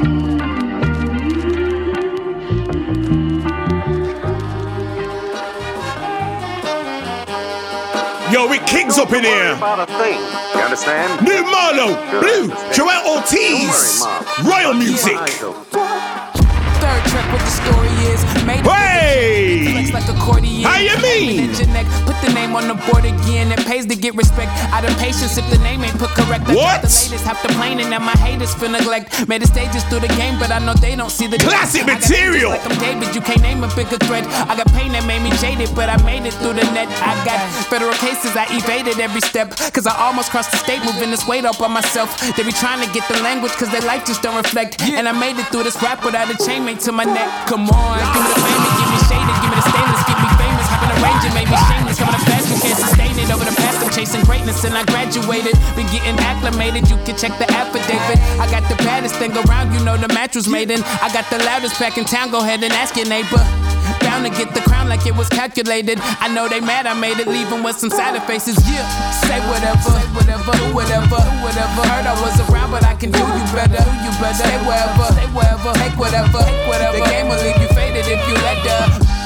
Yo, 8.33 8.47
we 8.47 8.57
kings 8.59 8.97
up 8.97 9.11
in 9.13 9.23
here. 9.23 9.55
You 9.55 10.61
understand? 10.61 11.25
New 11.25 11.43
Marlowe, 11.43 11.95
Blu, 12.19 12.49
Joell 12.73 13.17
Ortiz, 13.17 14.03
Royal 14.43 14.73
Music. 14.73 15.68
Track, 17.09 17.33
what 17.33 17.41
the 17.41 17.49
story 17.49 17.88
is. 18.07 18.19
Made 18.45 18.65
Hey! 18.65 19.71
Flex 19.73 19.93
like 19.93 20.07
accordion. 20.09 20.63
How 20.63 20.79
you 20.79 20.95
mean? 21.01 21.51
Neck, 21.73 21.85
put 22.05 22.15
the 22.25 22.31
name 22.33 22.55
on 22.55 22.67
the 22.67 22.75
board 22.89 23.05
again. 23.05 23.51
It 23.51 23.59
pays 23.65 23.85
to 23.87 23.95
get 23.95 24.15
respect. 24.15 24.51
Out 24.73 24.83
of 24.83 24.95
patience 24.97 25.37
if 25.37 25.47
the 25.49 25.57
name 25.59 25.83
ain't 25.83 25.97
put 25.99 26.09
correct. 26.11 26.47
I 26.49 26.55
What? 26.55 26.81
the 26.81 26.87
latest, 26.89 27.25
half 27.25 27.41
the 27.43 27.49
plane, 27.59 27.79
and 27.79 27.89
now 27.89 27.99
my 27.99 28.15
haters 28.17 28.53
feel 28.55 28.69
neglect. 28.69 29.27
Made 29.27 29.41
the 29.41 29.47
stages 29.47 29.83
through 29.85 30.01
the 30.01 30.13
game, 30.19 30.39
but 30.39 30.51
I 30.51 30.59
know 30.59 30.73
they 30.73 30.95
don't 30.95 31.11
see 31.11 31.27
the 31.27 31.37
Classic 31.37 31.85
material. 31.85 32.51
Like 32.51 32.65
I'm 32.65 32.77
David, 32.79 33.13
you 33.15 33.21
can't 33.21 33.41
name 33.41 33.63
a 33.63 33.69
bigger 33.75 33.97
threat. 34.07 34.25
I 34.49 34.55
got 34.55 34.67
pain 34.73 34.91
that 34.93 35.05
made 35.05 35.21
me 35.21 35.31
jaded, 35.37 35.69
but 35.75 35.89
I 35.89 35.97
made 36.03 36.25
it 36.25 36.33
through 36.41 36.53
the 36.59 36.65
net. 36.75 36.87
I 37.01 37.13
got 37.25 37.39
federal 37.69 37.93
cases, 38.01 38.35
I 38.35 38.45
evaded 38.49 38.99
every 38.99 39.21
step. 39.21 39.55
Cause 39.73 39.85
I 39.87 39.95
almost 39.97 40.31
crossed 40.31 40.51
the 40.51 40.57
state, 40.57 40.83
moving 40.85 41.11
this 41.11 41.27
weight 41.27 41.45
up 41.45 41.61
on 41.61 41.71
myself. 41.71 42.09
They 42.35 42.43
be 42.43 42.51
trying 42.51 42.81
to 42.85 42.89
get 42.93 43.07
the 43.07 43.19
language, 43.21 43.51
cause 43.53 43.71
their 43.71 43.85
life 43.85 44.05
just 44.05 44.21
don't 44.21 44.35
reflect. 44.37 44.81
And 44.81 45.07
I 45.07 45.11
made 45.13 45.37
it 45.39 45.47
through 45.51 45.63
this 45.63 45.81
rap 45.81 46.03
without 46.03 46.29
a 46.29 46.35
chainmate 46.45 46.83
to 46.85 46.91
my 46.91 47.05
neck. 47.05 47.29
Come 47.47 47.69
on, 47.69 47.88
give 47.97 48.21
me 48.21 48.29
the 48.29 48.41
fame, 48.41 48.61
give 48.77 48.89
me 48.91 48.99
shaded, 49.09 49.37
give 49.41 49.49
me 49.49 49.57
the 49.57 49.67
stainless, 49.69 50.01
get 50.05 50.17
me 50.21 50.29
famous. 50.37 50.65
Hopping 50.69 50.91
a 50.93 50.97
range 51.01 51.23
and 51.25 51.33
made 51.33 51.49
me 51.49 51.57
shameless. 51.69 51.97
Coming 51.97 52.15
up 52.15 52.23
fast, 52.27 52.45
you 52.49 52.57
can't 52.61 52.79
sustain 52.79 53.17
it. 53.17 53.31
Over 53.31 53.45
the 53.45 53.58
I'm 53.89 53.95
chasing 54.05 54.21
greatness, 54.21 54.61
and 54.65 54.77
I 54.77 54.85
graduated. 54.85 55.57
Been 55.73 55.89
getting 55.89 56.13
acclimated, 56.21 56.85
you 56.93 56.97
can 57.09 57.17
check 57.17 57.33
the 57.41 57.49
affidavit. 57.49 58.21
I 58.37 58.45
got 58.53 58.61
the 58.69 58.77
baddest 58.85 59.17
thing 59.17 59.33
around, 59.33 59.73
you 59.73 59.81
know 59.81 59.97
the 59.97 60.07
match 60.13 60.35
was 60.35 60.47
made 60.47 60.69
in. 60.69 60.85
I 61.01 61.09
got 61.09 61.25
the 61.33 61.41
loudest 61.41 61.73
pack 61.81 61.97
in 61.97 62.05
town, 62.05 62.29
go 62.29 62.37
ahead 62.37 62.61
and 62.61 62.71
ask 62.77 62.93
your 62.93 63.09
neighbor. 63.09 63.41
Bound 64.05 64.29
to 64.29 64.29
get 64.29 64.53
the 64.53 64.61
crown 64.61 64.89
like 64.93 65.09
it 65.09 65.17
was 65.17 65.27
calculated. 65.29 65.97
I 66.21 66.29
know 66.29 66.47
they 66.47 66.61
mad, 66.61 66.85
I 66.85 66.93
made 66.93 67.17
it, 67.17 67.25
leaving 67.25 67.65
with 67.65 67.81
some 67.81 67.89
sadder 67.89 68.21
faces. 68.29 68.61
Yeah, 68.69 68.85
say 69.25 69.41
whatever, 69.49 69.81
say 69.81 70.05
whatever, 70.13 70.53
do 70.53 70.69
whatever, 70.69 71.17
do 71.25 71.33
whatever. 71.41 71.81
Heard 71.89 72.05
I 72.05 72.13
was 72.21 72.37
around, 72.45 72.69
but 72.69 72.85
I 72.85 72.93
can 72.93 73.09
do 73.09 73.25
you 73.25 73.45
better, 73.49 73.73
do 73.73 73.93
you 74.05 74.13
better. 74.21 74.37
Say 74.37 74.53
wherever, 74.69 75.09
say 75.17 75.25
wherever, 75.33 75.73
take 75.81 75.97
whatever, 75.97 76.45
take 76.45 76.61
whatever. 76.69 76.93
The 76.93 77.09
game 77.09 77.25
will 77.25 77.41
leave 77.41 77.57
you 77.57 77.69
faded 77.73 78.05
if 78.05 78.21
you 78.29 78.37
let 78.37 78.61
the. 78.61 79.18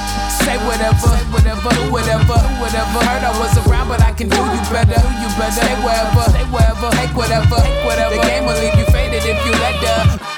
Say 0.44 0.58
whatever, 0.68 1.08
say 1.08 1.24
whatever, 1.32 1.70
do 1.72 1.84
whatever, 1.92 2.36
do 2.36 2.52
whatever. 2.60 3.00
Heard 3.08 3.24
I 3.24 3.32
was 3.40 3.56
around, 3.66 3.88
but 3.88 4.02
I 4.02 4.12
can 4.12 4.28
do 4.28 4.38
you 4.38 4.62
better, 4.72 5.00
do 5.00 5.12
you 5.24 5.30
better. 5.40 5.64
Say 5.64 5.74
wherever, 5.84 6.26
say 6.32 6.44
wherever, 6.52 6.90
take 7.00 7.16
whatever, 7.16 7.58
take 7.64 7.86
whatever. 7.86 8.16
The 8.16 8.22
game 8.28 8.46
will 8.46 8.60
leave 8.60 8.76
you 8.76 8.86
faded 8.92 9.24
if 9.24 9.40
you 9.46 9.54
let 9.64 9.76
the. 9.80 10.33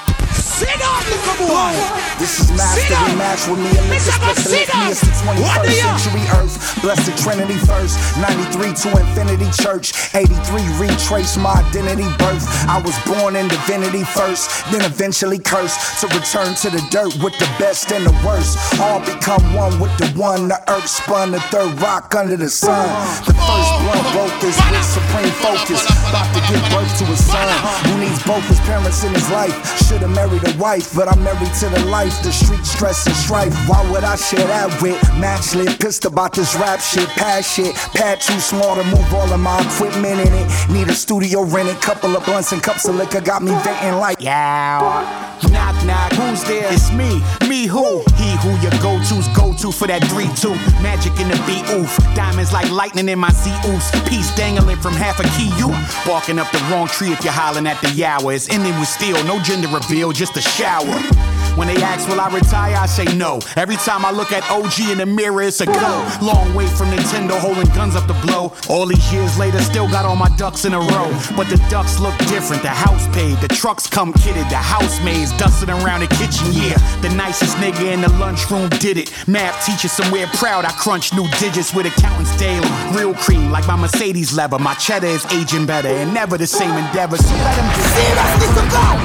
Sit 0.55 0.69
up, 0.79 1.03
little 1.11 1.51
boy. 1.51 1.75
This 2.15 2.39
is 2.39 2.47
mastery 2.55 2.95
match 3.19 3.43
with 3.51 3.59
me 3.59 3.75
and 3.75 3.91
Mr. 3.91 4.15
Split 4.39 4.71
me. 4.71 4.87
It's 4.87 5.03
the 5.03 5.11
21st 5.19 5.83
century 5.83 6.23
Earth. 6.31 6.55
Blessed 6.79 7.11
Trinity 7.19 7.59
first. 7.67 7.99
93 8.23 8.71
to 8.71 8.89
Infinity 9.03 9.51
Church. 9.51 9.91
83 10.15 10.63
retrace 10.79 11.35
my 11.35 11.59
identity 11.59 12.07
birth. 12.15 12.47
I 12.71 12.79
was 12.79 12.95
born 13.03 13.35
in 13.35 13.49
divinity 13.49 14.07
first, 14.15 14.47
then 14.71 14.87
eventually 14.87 15.39
cursed 15.39 15.99
to 15.99 16.07
return 16.15 16.55
to 16.63 16.69
the 16.71 16.79
dirt 16.87 17.11
with 17.19 17.35
the 17.35 17.51
best 17.59 17.91
and 17.91 18.07
the 18.07 18.15
worst. 18.23 18.55
All 18.79 19.03
become 19.03 19.43
one 19.51 19.75
with 19.83 19.91
the 19.99 20.07
one. 20.15 20.47
The 20.47 20.63
earth 20.71 20.87
spun 20.87 21.31
the 21.31 21.43
third 21.51 21.75
rock 21.81 22.15
under 22.15 22.37
the 22.37 22.49
sun. 22.49 22.87
The 23.27 23.35
first 23.35 23.71
blunt 23.83 24.07
broke 24.15 24.39
this 24.39 24.55
with 24.71 24.87
supreme 24.87 25.35
focus. 25.43 25.83
About 26.07 26.31
to 26.31 26.39
give 26.47 26.63
birth 26.71 26.95
to 27.03 27.05
a 27.11 27.17
son 27.19 27.43
who 27.91 27.99
needs 27.99 28.23
both 28.23 28.47
his 28.47 28.61
parents 28.63 29.03
in 29.03 29.11
his 29.13 29.29
life. 29.35 29.51
Should 29.83 29.99
have 29.99 30.15
married 30.15 30.44
a 30.45 30.57
wife, 30.57 30.93
but 30.95 31.07
I'm 31.07 31.23
married 31.23 31.53
to 31.61 31.69
the 31.69 31.85
life. 31.85 32.21
The 32.23 32.31
street 32.31 32.65
stress 32.65 33.05
and 33.07 33.15
strife. 33.15 33.53
Why 33.67 33.89
would 33.91 34.03
I 34.03 34.15
share 34.15 34.45
that 34.47 34.81
with? 34.81 35.01
Match 35.19 35.55
lit, 35.55 35.79
pissed 35.79 36.05
about 36.05 36.33
this 36.33 36.55
rap 36.55 36.79
shit. 36.79 37.07
Pass 37.09 37.53
shit. 37.53 37.75
Pad 37.95 38.21
too 38.21 38.39
small 38.39 38.75
to 38.75 38.83
move 38.83 39.13
all 39.13 39.31
of 39.31 39.39
my 39.39 39.59
equipment 39.61 40.19
in 40.21 40.33
it. 40.33 40.69
Need 40.69 40.87
a 40.89 40.93
studio 40.93 41.43
rented. 41.43 41.81
Couple 41.81 42.15
of 42.15 42.25
blunts 42.25 42.51
and 42.51 42.61
cups 42.61 42.87
of 42.87 42.95
liquor 42.95 43.21
got 43.21 43.41
me 43.41 43.51
venting 43.63 43.99
like, 43.99 44.17
yeah. 44.19 45.35
Knock, 45.51 45.85
knock, 45.85 46.11
who's 46.13 46.43
there? 46.45 46.71
It's 46.71 46.91
me. 46.91 47.21
Me 47.47 47.65
who? 47.65 48.03
He 48.15 48.35
who 48.41 48.51
your 48.61 48.71
go-to's 48.81 49.27
go-to 49.65 49.77
for 49.77 49.87
that 49.87 50.01
3-2. 50.03 50.55
Magic 50.81 51.17
in 51.19 51.27
the 51.27 51.35
beat, 51.45 51.67
oof. 51.73 51.95
Diamonds 52.15 52.53
like 52.53 52.69
lightning 52.71 53.09
in 53.09 53.19
my 53.19 53.31
Z 53.31 53.49
oofs. 53.63 53.91
Peace 54.07 54.33
dangling 54.35 54.77
from 54.77 54.93
half 54.93 55.19
a 55.19 55.23
key, 55.37 55.49
you. 55.57 55.69
Barking 56.05 56.39
up 56.39 56.51
the 56.51 56.59
wrong 56.71 56.87
tree 56.87 57.11
if 57.11 57.23
you're 57.23 57.33
hollering 57.33 57.67
at 57.67 57.81
the 57.81 57.87
yower. 57.89 58.33
It's 58.33 58.49
ending 58.49 58.77
with 58.79 58.87
steel, 58.87 59.21
no 59.25 59.41
gender 59.41 59.67
reveal, 59.67 60.11
just 60.11 60.37
a 60.37 60.41
shower. 60.41 61.34
When 61.55 61.69
they 61.69 61.81
ask, 61.81 62.07
will 62.09 62.19
I 62.19 62.29
retire? 62.33 62.75
I 62.75 62.85
say 62.85 63.05
no. 63.15 63.39
Every 63.55 63.77
time 63.77 64.03
I 64.05 64.11
look 64.11 64.33
at 64.33 64.43
OG 64.51 64.91
in 64.91 64.97
the 64.97 65.05
mirror, 65.05 65.41
it's 65.41 65.61
a 65.61 65.65
go. 65.65 66.17
Long 66.21 66.53
way 66.53 66.67
from 66.67 66.89
Nintendo 66.89 67.39
holding 67.39 67.67
guns 67.73 67.95
up 67.95 68.07
to 68.07 68.13
blow. 68.25 68.51
All 68.69 68.85
these 68.85 69.11
years 69.13 69.37
later, 69.39 69.61
still 69.61 69.87
got 69.87 70.05
all 70.05 70.17
my 70.17 70.27
ducks 70.35 70.65
in 70.65 70.73
a 70.73 70.79
row. 70.79 71.09
But 71.37 71.47
the 71.47 71.57
ducks 71.69 71.99
look 71.99 72.17
different. 72.27 72.61
The 72.61 72.69
house 72.69 73.07
paid, 73.15 73.37
the 73.39 73.47
trucks 73.47 73.87
come 73.87 74.11
kitted, 74.13 74.49
the 74.49 74.57
housemaids 74.57 75.31
dusting 75.37 75.69
around 75.69 76.01
the 76.01 76.07
kitchen. 76.07 76.51
Yeah, 76.51 76.75
the 77.01 77.09
nicest 77.15 77.55
nigga 77.57 77.93
in 77.93 78.01
the 78.01 78.09
lunchroom 78.19 78.67
did 78.69 78.97
it. 78.97 79.13
Math 79.25 79.65
teacher 79.65 79.87
somewhere 79.87 80.27
proud. 80.35 80.65
I 80.65 80.71
crunch 80.71 81.13
new 81.13 81.27
digits 81.39 81.73
with 81.73 81.85
accountants 81.85 82.35
daily. 82.37 82.67
Real 82.91 83.13
cream 83.13 83.49
like 83.49 83.65
my 83.65 83.77
Mercedes 83.77 84.35
leather. 84.35 84.59
My 84.59 84.73
cheddar 84.73 85.07
is 85.07 85.25
aging 85.31 85.65
better 85.65 85.87
and 85.87 86.13
never 86.13 86.37
the 86.37 86.47
same 86.47 86.71
endeavor. 86.71 87.15
So 87.15 87.33
let 87.33 87.55
Seriously, 87.95 88.47
to 88.61 88.69
God. 88.71 88.95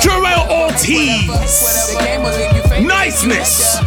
Joell 0.00 0.48
Ortiz. 0.50 1.28
Niceness. 2.84 3.80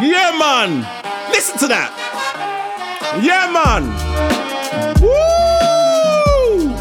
Yeah, 0.00 0.36
man. 0.38 0.86
Listen 1.30 1.58
to 1.58 1.68
that. 1.68 1.90
Yeah, 3.22 3.50
man. 3.52 3.92
Woo! 5.00 6.72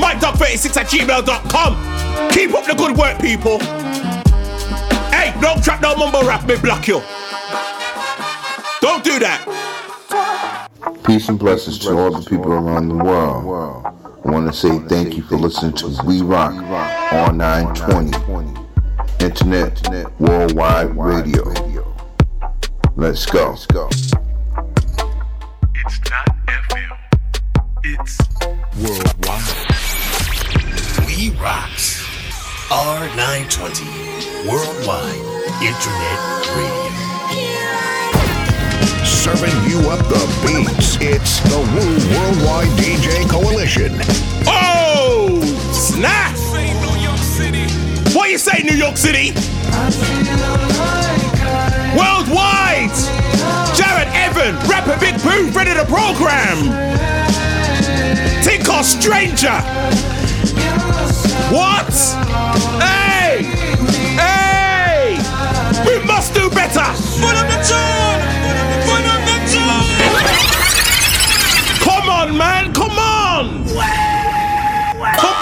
MikeDogg36 0.00 0.76
at 0.76 0.86
gmail.com. 0.86 2.30
Keep 2.30 2.54
up 2.54 2.66
the 2.66 2.74
good 2.74 2.96
work, 2.96 3.20
people. 3.20 3.58
Hey, 5.40 5.46
don't 5.46 5.64
trap 5.64 5.80
no 5.80 5.96
mumble 5.96 6.22
rap, 6.22 6.46
me 6.46 6.56
block 6.58 6.86
you. 6.86 7.00
Don't 8.80 9.02
do 9.02 9.18
that. 9.20 9.46
Peace 11.04 11.28
and 11.28 11.38
blessings 11.38 11.78
to 11.80 11.96
all 11.96 12.10
the 12.10 12.28
people 12.28 12.52
around 12.52 12.88
the 12.88 12.94
world. 12.94 13.86
I 14.24 14.30
want 14.30 14.52
to 14.52 14.52
say 14.52 14.78
thank 14.80 15.16
you 15.16 15.22
for 15.22 15.36
listening 15.36 15.72
to 15.74 16.02
We 16.04 16.20
Rock 16.20 16.52
on 17.12 17.38
920 17.38 18.58
Internet 19.20 20.20
Worldwide 20.20 20.96
Radio. 20.96 21.44
Let's 22.96 23.24
go. 23.26 23.52
It's 23.52 23.70
not 26.10 26.28
FM. 26.46 26.98
It's 27.84 28.18
worldwide. 28.76 29.46
We 31.06 31.30
Rocx. 31.38 31.99
R920. 32.70 34.46
Worldwide 34.46 35.18
Internet 35.60 36.18
Radio. 36.54 36.86
Serving 39.04 39.50
you 39.68 39.90
up 39.90 39.98
the 40.06 40.22
beats. 40.46 40.96
It's 41.00 41.40
the 41.50 41.58
Wu 41.58 41.82
Worldwide 42.14 42.70
DJ 42.78 43.28
Coalition. 43.28 44.00
Oh, 44.46 45.40
snap! 45.72 46.36
What 48.14 48.30
you 48.30 48.38
say, 48.38 48.62
New 48.62 48.76
York 48.76 48.96
City? 48.96 49.32
Worldwide! 51.98 52.94
Jared 53.74 54.08
Evan, 54.14 54.54
rapper 54.70 54.96
Big 55.00 55.18
Pooh, 55.20 55.50
ready 55.50 55.74
to 55.74 55.84
program. 55.86 56.70
Think 58.44 58.68
or 58.68 58.84
Stranger. 58.84 59.60
What? 61.48 61.92
Hey! 62.78 63.42
Hey! 64.14 65.18
We 65.86 66.04
must 66.04 66.34
do 66.34 66.50
better! 66.50 66.84
Put 67.18 67.34
up 67.34 67.48
the 67.48 67.58
tune! 67.64 68.20
Put 68.86 69.04
up 69.08 69.22
the 69.26 69.36
tune! 69.50 69.90
Come 71.82 72.08
on, 72.08 72.36
man! 72.36 72.72
Come 72.72 72.98
on! 72.98 73.64
Come 75.16 75.40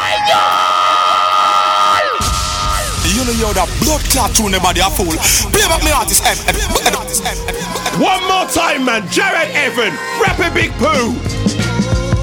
You 3.15 3.25
know 3.25 3.33
you're 3.33 3.55
the 3.55 3.67
blood 3.83 4.01
clot 4.13 4.35
tune 4.35 4.53
nobody 4.53 4.81
a 4.81 4.89
fool. 4.89 5.13
Play 5.51 5.67
back 5.67 5.83
me 5.83 5.91
artist 5.91 6.25
M. 6.25 6.37
One 8.01 8.23
more 8.29 8.47
time, 8.47 8.85
man. 8.85 9.09
Jared 9.11 9.51
Evan, 9.57 9.93
rapper 10.23 10.51
Big 10.55 10.71
Pooh. 10.73 11.17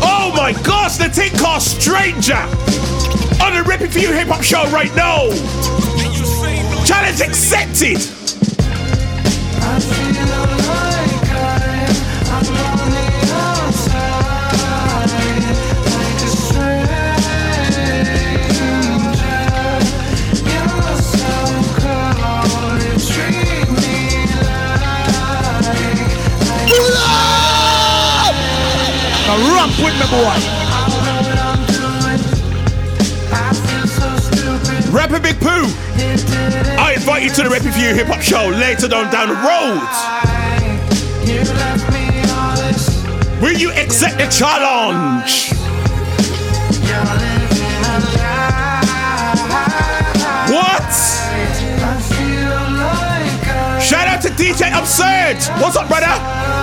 Oh 0.01 0.31
my 0.35 0.53
gosh, 0.63 0.97
the 0.97 1.09
thing 1.09 1.31
called 1.37 1.61
Stranger 1.61 2.47
on 3.45 3.53
the 3.53 3.63
Ripping 3.63 3.91
For 3.91 3.99
You 3.99 4.11
Hip 4.11 4.27
Hop 4.29 4.41
Show 4.41 4.67
right 4.71 4.93
now. 4.95 5.29
Challenge 6.83 7.21
accepted. 7.21 8.01
With 29.77 29.93
me, 29.99 30.05
boy. 30.09 30.64
Rapper 34.95 35.19
Big 35.19 35.37
Pooh. 35.41 35.67
I 36.79 36.93
invite 36.95 37.23
you 37.23 37.29
to 37.31 37.43
the 37.43 37.49
For 37.49 37.77
You 37.77 37.93
Hip 37.93 38.07
Hop 38.07 38.21
Show 38.21 38.47
later 38.47 38.85
on 38.95 39.11
down 39.11 39.27
the 39.27 39.35
road. 39.35 39.83
Will 43.41 43.57
you 43.59 43.71
accept 43.71 44.17
the 44.17 44.27
challenge? 44.27 45.51
What? 50.55 50.93
Shout 53.83 54.07
out 54.07 54.21
to 54.21 54.29
DJ 54.29 54.71
Absurd. 54.71 55.61
What's 55.61 55.75
up, 55.75 55.89
brother? 55.89 56.55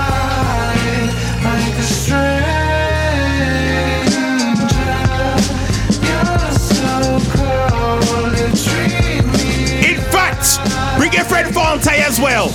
go 11.12 11.21
friend 11.24 11.54
Fonte 11.54 11.92
as 11.92 12.20
well. 12.20 12.46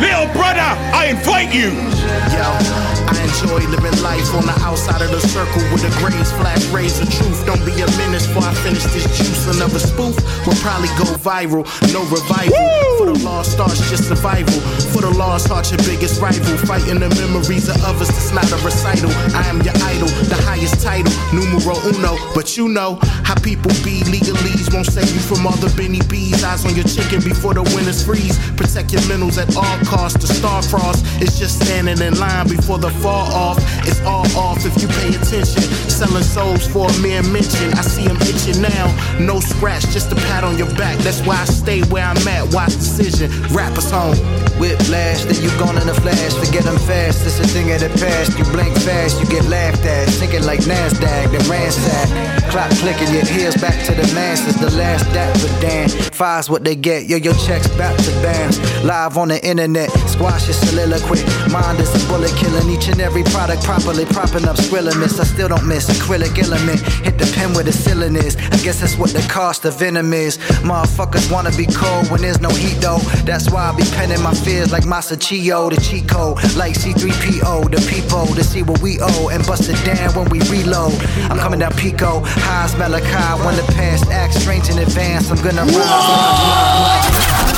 Little 0.00 0.30
brother, 0.32 0.68
I 0.94 1.10
invite 1.10 1.54
you. 1.54 1.74
Yo, 2.32 2.46
I 3.10 3.18
enjoy 3.26 3.66
living 3.66 3.98
life 4.02 4.30
on 4.34 4.46
the 4.46 4.54
outside 4.62 5.02
of 5.02 5.10
the 5.10 5.20
circle 5.20 5.62
with 5.72 5.82
the 5.82 5.92
grays 5.98 6.30
flash 6.38 6.64
rays 6.70 7.00
of 7.00 7.10
truth. 7.10 7.44
Don't 7.46 7.64
be 7.66 7.72
a 7.82 7.86
menace 7.98 8.26
before 8.26 8.44
I 8.44 8.54
finish 8.62 8.84
this 8.94 9.06
juice. 9.16 9.46
Another 9.56 9.78
spoof 9.78 10.16
will 10.46 10.58
probably 10.62 10.88
go 10.94 11.04
viral. 11.18 11.66
No 11.92 12.06
revival. 12.06 12.54
For 12.98 13.06
the 13.06 13.18
lost 13.24 13.52
stars, 13.52 13.78
just 13.90 14.08
survival. 14.08 14.60
For 14.94 15.02
the 15.02 15.10
lost 15.10 15.48
heart, 15.48 15.70
your 15.70 15.82
biggest 15.82 16.20
rival. 16.20 16.56
Fighting 16.66 17.00
the 17.00 17.10
memories 17.18 17.68
of 17.68 17.76
others, 17.84 18.08
it's 18.10 18.32
not 18.32 18.46
a 18.50 18.58
recital. 18.62 19.10
I 19.34 19.46
am 19.50 19.62
your 19.62 19.74
idol, 19.82 20.08
the 20.30 20.38
highest 20.46 20.82
title, 20.82 21.12
numero 21.34 21.74
uno. 21.90 22.16
But 22.34 22.56
you 22.56 22.68
know 22.68 22.98
how 23.26 23.34
people 23.34 23.70
be. 23.82 24.02
Legalese 24.06 24.72
won't 24.72 24.86
save 24.86 25.10
you 25.10 25.20
from 25.20 25.46
all 25.46 25.56
the 25.58 25.70
Benny 25.76 26.00
B's. 26.08 26.42
Eyes 26.44 26.64
on 26.64 26.74
your 26.74 26.86
chicken 26.86 27.20
before 27.22 27.54
the 27.54 27.62
winners 27.78 28.04
freeze. 28.04 28.36
Protect 28.56 28.92
your 28.92 29.02
mentals 29.02 29.38
at 29.38 29.54
all 29.56 29.78
costs. 29.86 30.18
The 30.18 30.32
star 30.32 30.62
frost 30.62 31.04
is 31.22 31.38
just 31.38 31.62
standing 31.64 32.00
in 32.00 32.18
line 32.18 32.48
before 32.48 32.78
the 32.78 32.90
fall 33.02 33.26
off. 33.32 33.58
It's 33.86 34.00
all 34.02 34.26
off 34.36 34.66
if 34.66 34.74
you 34.82 34.88
pay 34.88 35.14
attention. 35.14 35.62
Selling 35.86 36.22
souls 36.22 36.66
for 36.66 36.90
a 36.90 36.98
mere 36.98 37.22
mention. 37.22 37.72
I 37.74 37.82
see 37.82 38.06
them 38.06 38.18
itching 38.22 38.60
now. 38.60 38.86
No 39.20 39.40
scratch, 39.40 39.86
just 39.94 40.10
a 40.12 40.16
pat 40.28 40.44
on 40.44 40.58
your 40.58 40.70
back. 40.74 40.98
That's 40.98 41.22
why 41.22 41.40
I 41.40 41.44
stay 41.44 41.82
where 41.82 42.04
I'm 42.04 42.28
at. 42.28 42.52
Wise 42.52 42.74
decision. 42.74 43.30
Rappers 43.54 43.90
home. 43.90 44.18
Whiplash, 44.58 45.22
then 45.22 45.38
you 45.40 45.50
gone 45.58 45.78
in 45.78 45.88
a 45.88 45.94
flash. 45.94 46.34
Forget 46.34 46.64
them 46.64 46.78
fast, 46.78 47.24
it's 47.24 47.38
a 47.38 47.46
thing 47.46 47.70
of 47.70 47.80
the 47.80 47.90
past. 48.00 48.36
You 48.36 48.44
blink 48.50 48.74
fast, 48.82 49.20
you 49.20 49.26
get 49.26 49.44
laughed 49.46 49.84
at. 49.84 50.08
Sinking 50.08 50.44
like 50.44 50.60
NASDAQ, 50.60 51.30
then 51.30 51.48
ransack. 51.48 52.08
Clock 52.50 52.70
clicking, 52.82 53.14
your 53.14 53.24
heels 53.24 53.56
back 53.56 53.78
to 53.86 53.94
the 53.94 54.02
masses. 54.14 54.56
The 54.58 54.70
last 54.76 55.04
that, 55.12 55.32
but 55.40 55.60
damn. 55.60 55.88
Five's 56.10 56.50
what 56.50 56.64
they 56.64 56.74
get, 56.74 57.06
yo, 57.06 57.16
your 57.16 57.34
checks 57.34 57.67
back 57.76 57.96
to 57.96 58.10
bands. 58.22 58.58
Live 58.84 59.18
on 59.18 59.28
the 59.28 59.44
internet, 59.44 59.90
squash 60.08 60.46
your 60.46 60.54
soliloquy. 60.54 61.20
Mind 61.52 61.80
is 61.80 61.90
a 61.94 62.08
bullet 62.08 62.34
killing 62.36 62.68
each 62.70 62.88
and 62.88 63.00
every 63.00 63.24
product 63.24 63.64
properly. 63.64 64.04
Propping 64.06 64.46
up 64.46 64.56
skrilla 64.56 64.98
miss, 64.98 65.18
I 65.18 65.24
still 65.24 65.48
don't 65.48 65.66
miss 65.66 65.90
acrylic 65.90 66.38
element. 66.38 66.80
Hit 67.04 67.18
the 67.18 67.30
pen 67.34 67.52
where 67.54 67.64
the 67.64 67.72
ceiling 67.72 68.16
is. 68.16 68.36
I 68.36 68.56
guess 68.64 68.80
that's 68.80 68.96
what 68.96 69.10
the 69.10 69.26
cost 69.28 69.64
of 69.64 69.78
venom 69.78 70.12
is. 70.12 70.38
Motherfuckers 70.62 71.30
wanna 71.30 71.50
be 71.56 71.66
cold 71.66 72.10
when 72.10 72.22
there's 72.22 72.40
no 72.40 72.50
heat 72.50 72.78
though. 72.80 73.00
That's 73.24 73.50
why 73.50 73.70
I 73.70 73.76
be 73.76 73.84
penning 73.96 74.22
my 74.22 74.34
fears 74.34 74.72
like 74.72 74.84
Masachio, 74.84 75.70
the 75.70 76.06
code. 76.06 76.38
Like 76.56 76.74
C3PO, 76.74 77.70
the 77.70 77.80
people 77.90 78.26
to 78.34 78.44
see 78.44 78.62
what 78.62 78.80
we 78.80 78.98
owe 79.00 79.28
and 79.28 79.46
bust 79.46 79.68
it 79.68 79.78
down 79.84 80.14
when 80.14 80.28
we 80.30 80.40
reload. 80.50 80.94
I'm 81.30 81.38
coming 81.38 81.60
down 81.60 81.72
Pico, 81.72 82.20
high 82.24 82.64
as 82.64 82.76
Malachi. 82.76 83.44
When 83.44 83.56
the 83.56 83.66
past 83.72 84.06
acts 84.10 84.40
strange 84.40 84.68
in 84.68 84.78
advance, 84.78 85.30
I'm 85.30 85.42
gonna 85.42 85.64
rise. 85.64 87.57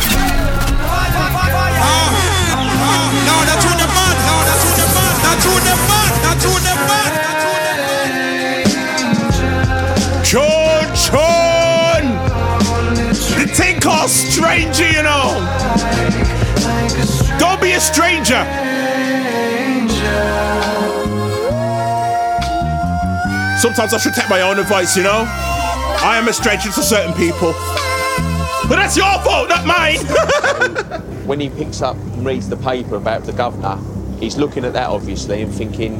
Chon! 10.30 12.04
The 13.38 13.46
thing 13.52 13.80
called 13.80 14.10
stranger, 14.10 14.88
you 14.88 15.02
know. 15.02 15.34
Don't 17.38 17.60
be 17.60 17.72
a 17.72 17.80
stranger. 17.80 18.44
Sometimes 23.58 23.92
I 23.92 23.98
should 23.98 24.14
take 24.14 24.30
my 24.30 24.42
own 24.42 24.58
advice, 24.58 24.96
you 24.96 25.02
know. 25.02 25.24
I 25.26 26.16
am 26.16 26.28
a 26.28 26.32
stranger 26.32 26.70
to 26.70 26.82
certain 26.82 27.12
people. 27.14 27.52
But 28.70 28.76
that's 28.76 28.96
your 28.96 29.18
fault, 29.24 29.48
not 29.48 29.66
mine. 29.66 29.98
when 31.26 31.40
he 31.40 31.50
picks 31.50 31.82
up 31.82 31.96
and 31.96 32.24
reads 32.24 32.48
the 32.48 32.56
paper 32.56 32.94
about 32.94 33.24
the 33.24 33.32
governor, 33.32 33.76
he's 34.20 34.36
looking 34.36 34.64
at 34.64 34.74
that 34.74 34.88
obviously 34.88 35.42
and 35.42 35.52
thinking, 35.52 35.94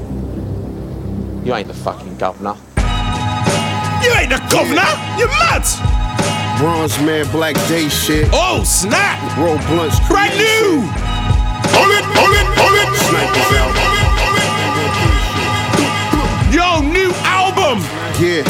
you 1.45 1.53
ain't 1.53 1.67
the 1.67 1.75
fucking 1.75 2.17
governor. 2.17 2.55
You 4.05 4.15
ain't 4.15 4.31
the 4.31 4.39
governor. 4.49 4.87
You're 5.19 5.27
mad? 5.43 5.67
Bronze 6.61 6.97
man, 7.01 7.29
black 7.33 7.57
day 7.67 7.89
shit. 7.89 8.29
Oh 8.33 8.63
snap! 8.63 9.19
Roll 9.37 9.59
blunts. 9.67 9.99
Brand 10.07 10.39
new. 10.39 10.87
Hold 11.75 11.91
it, 11.91 12.05
hold 12.15 12.35
it, 12.39 12.47
hold 12.55 12.77
it. 12.79 12.87
Snipers 13.03 13.51
out. 13.59 13.75
Yo, 16.55 16.87
new 16.89 17.11
album. 17.27 17.83
Yeah. 18.23 18.47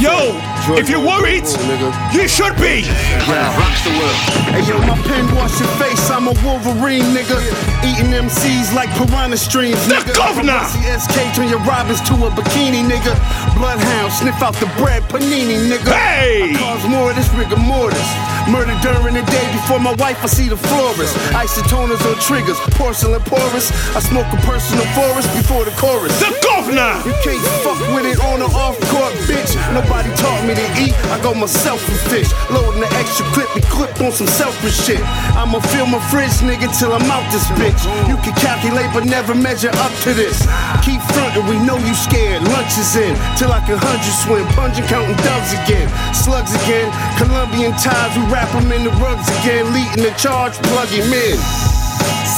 Yo, 0.00 0.55
if 0.74 0.88
you're 0.90 1.00
worried, 1.04 1.44
oh, 1.46 2.10
you 2.12 2.26
should 2.26 2.54
be. 2.58 2.82
Rocks 3.30 3.82
the 3.86 3.94
world. 3.94 4.18
Hey 4.50 4.66
yo, 4.66 4.78
my 4.82 4.98
pen 5.06 5.22
wash 5.36 5.54
your 5.60 5.68
face. 5.78 6.10
I'm 6.10 6.26
a 6.26 6.34
Wolverine, 6.42 7.06
nigga. 7.14 7.38
Eating 7.86 8.10
MCs 8.10 8.74
like 8.74 8.90
piranha 8.98 9.36
streams, 9.36 9.78
The 9.86 9.94
nigga. 9.94 10.14
governor. 10.16 10.58
From 10.66 10.82
SK 10.98 11.14
turn 11.36 11.48
your 11.48 11.60
Robbins 11.62 12.00
to 12.10 12.14
a 12.26 12.30
bikini, 12.34 12.82
nigga. 12.82 13.14
Bloodhound, 13.56 14.12
sniff 14.12 14.42
out 14.42 14.54
the 14.56 14.66
bread, 14.78 15.02
panini, 15.04 15.70
nigga. 15.70 15.92
Hey! 15.94 16.54
I 16.54 16.58
cause 16.58 16.88
more 16.88 17.10
of 17.10 17.16
this 17.16 17.28
rigor 17.34 17.56
mortis. 17.56 18.02
Murder 18.48 18.78
during 18.78 19.14
the 19.14 19.26
day 19.26 19.46
before 19.50 19.80
my 19.80 19.94
wife, 19.98 20.22
I 20.22 20.26
see 20.26 20.48
the 20.48 20.56
florist. 20.56 21.14
Isotoners 21.34 21.98
on 22.06 22.14
triggers, 22.22 22.58
porcelain 22.78 23.22
porous. 23.26 23.74
I 23.94 24.00
smoke 24.00 24.30
a 24.30 24.38
personal 24.46 24.86
forest 24.94 25.26
before 25.34 25.64
the 25.66 25.74
chorus. 25.74 26.14
The 26.22 26.30
governor! 26.46 26.94
You 27.02 27.14
can't 27.26 27.42
fuck 27.66 27.78
with 27.90 28.06
it 28.06 28.22
on 28.22 28.42
or 28.42 28.50
off 28.54 28.78
court, 28.86 29.12
bitch. 29.26 29.50
Nobody 29.74 30.14
taught 30.14 30.46
me 30.46 30.54
to 30.54 30.66
eat, 30.78 30.94
I 31.10 31.18
go 31.22 31.34
myself 31.34 31.82
and 31.90 31.98
fish. 32.06 32.30
Loading 32.50 32.80
the 32.80 32.90
extra 32.94 33.26
clip, 33.34 33.50
be 33.54 33.62
clipped 33.66 34.00
on 34.00 34.12
some 34.12 34.30
selfish 34.30 34.78
shit. 34.78 35.02
I'ma 35.34 35.58
fill 35.74 35.86
my 35.86 35.98
fridge, 36.06 36.38
nigga, 36.46 36.70
till 36.78 36.94
I'm 36.94 37.06
out 37.10 37.26
this 37.34 37.46
bitch. 37.58 37.82
You 38.06 38.14
can 38.22 38.34
calculate, 38.38 38.90
but 38.94 39.04
never 39.04 39.34
measure 39.34 39.74
up 39.82 39.92
to 40.06 40.14
this. 40.14 40.46
Keep 40.86 41.02
frontin', 41.10 41.46
we 41.50 41.58
know 41.66 41.78
you 41.82 41.94
scared. 41.94 42.46
Lunch 42.54 42.78
is 42.78 42.94
in, 42.94 43.18
till 43.34 43.50
I 43.50 43.58
can 43.66 43.78
hundred 43.78 44.14
swim. 44.22 44.46
Pungent 44.54 44.86
counting 44.86 45.18
doves 45.26 45.50
again. 45.66 45.90
Slugs 46.14 46.54
again, 46.62 46.94
Colombian 47.18 47.72
ties, 47.82 48.14
we 48.14 48.24
wrap 48.36 48.54
'em 48.54 48.70
in 48.72 48.84
the 48.84 48.90
rugs 49.02 49.28
again. 49.38 49.64
Leading 49.72 50.02
the 50.04 50.14
charge, 50.24 50.54
plug 50.68 50.88
him 50.88 51.10
in. 51.12 51.38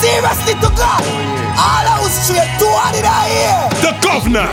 Seriously 0.01 0.55
to 0.63 0.71
God, 0.79 1.03
oh, 1.03 1.65
all 1.67 1.85
I 1.95 1.99
was 2.03 2.15
straight 2.23 2.53
to 2.61 2.67
what 2.77 2.91
did 2.95 3.07
I 3.21 3.25
hear? 3.35 3.59
The 3.87 3.93
governor. 4.07 4.49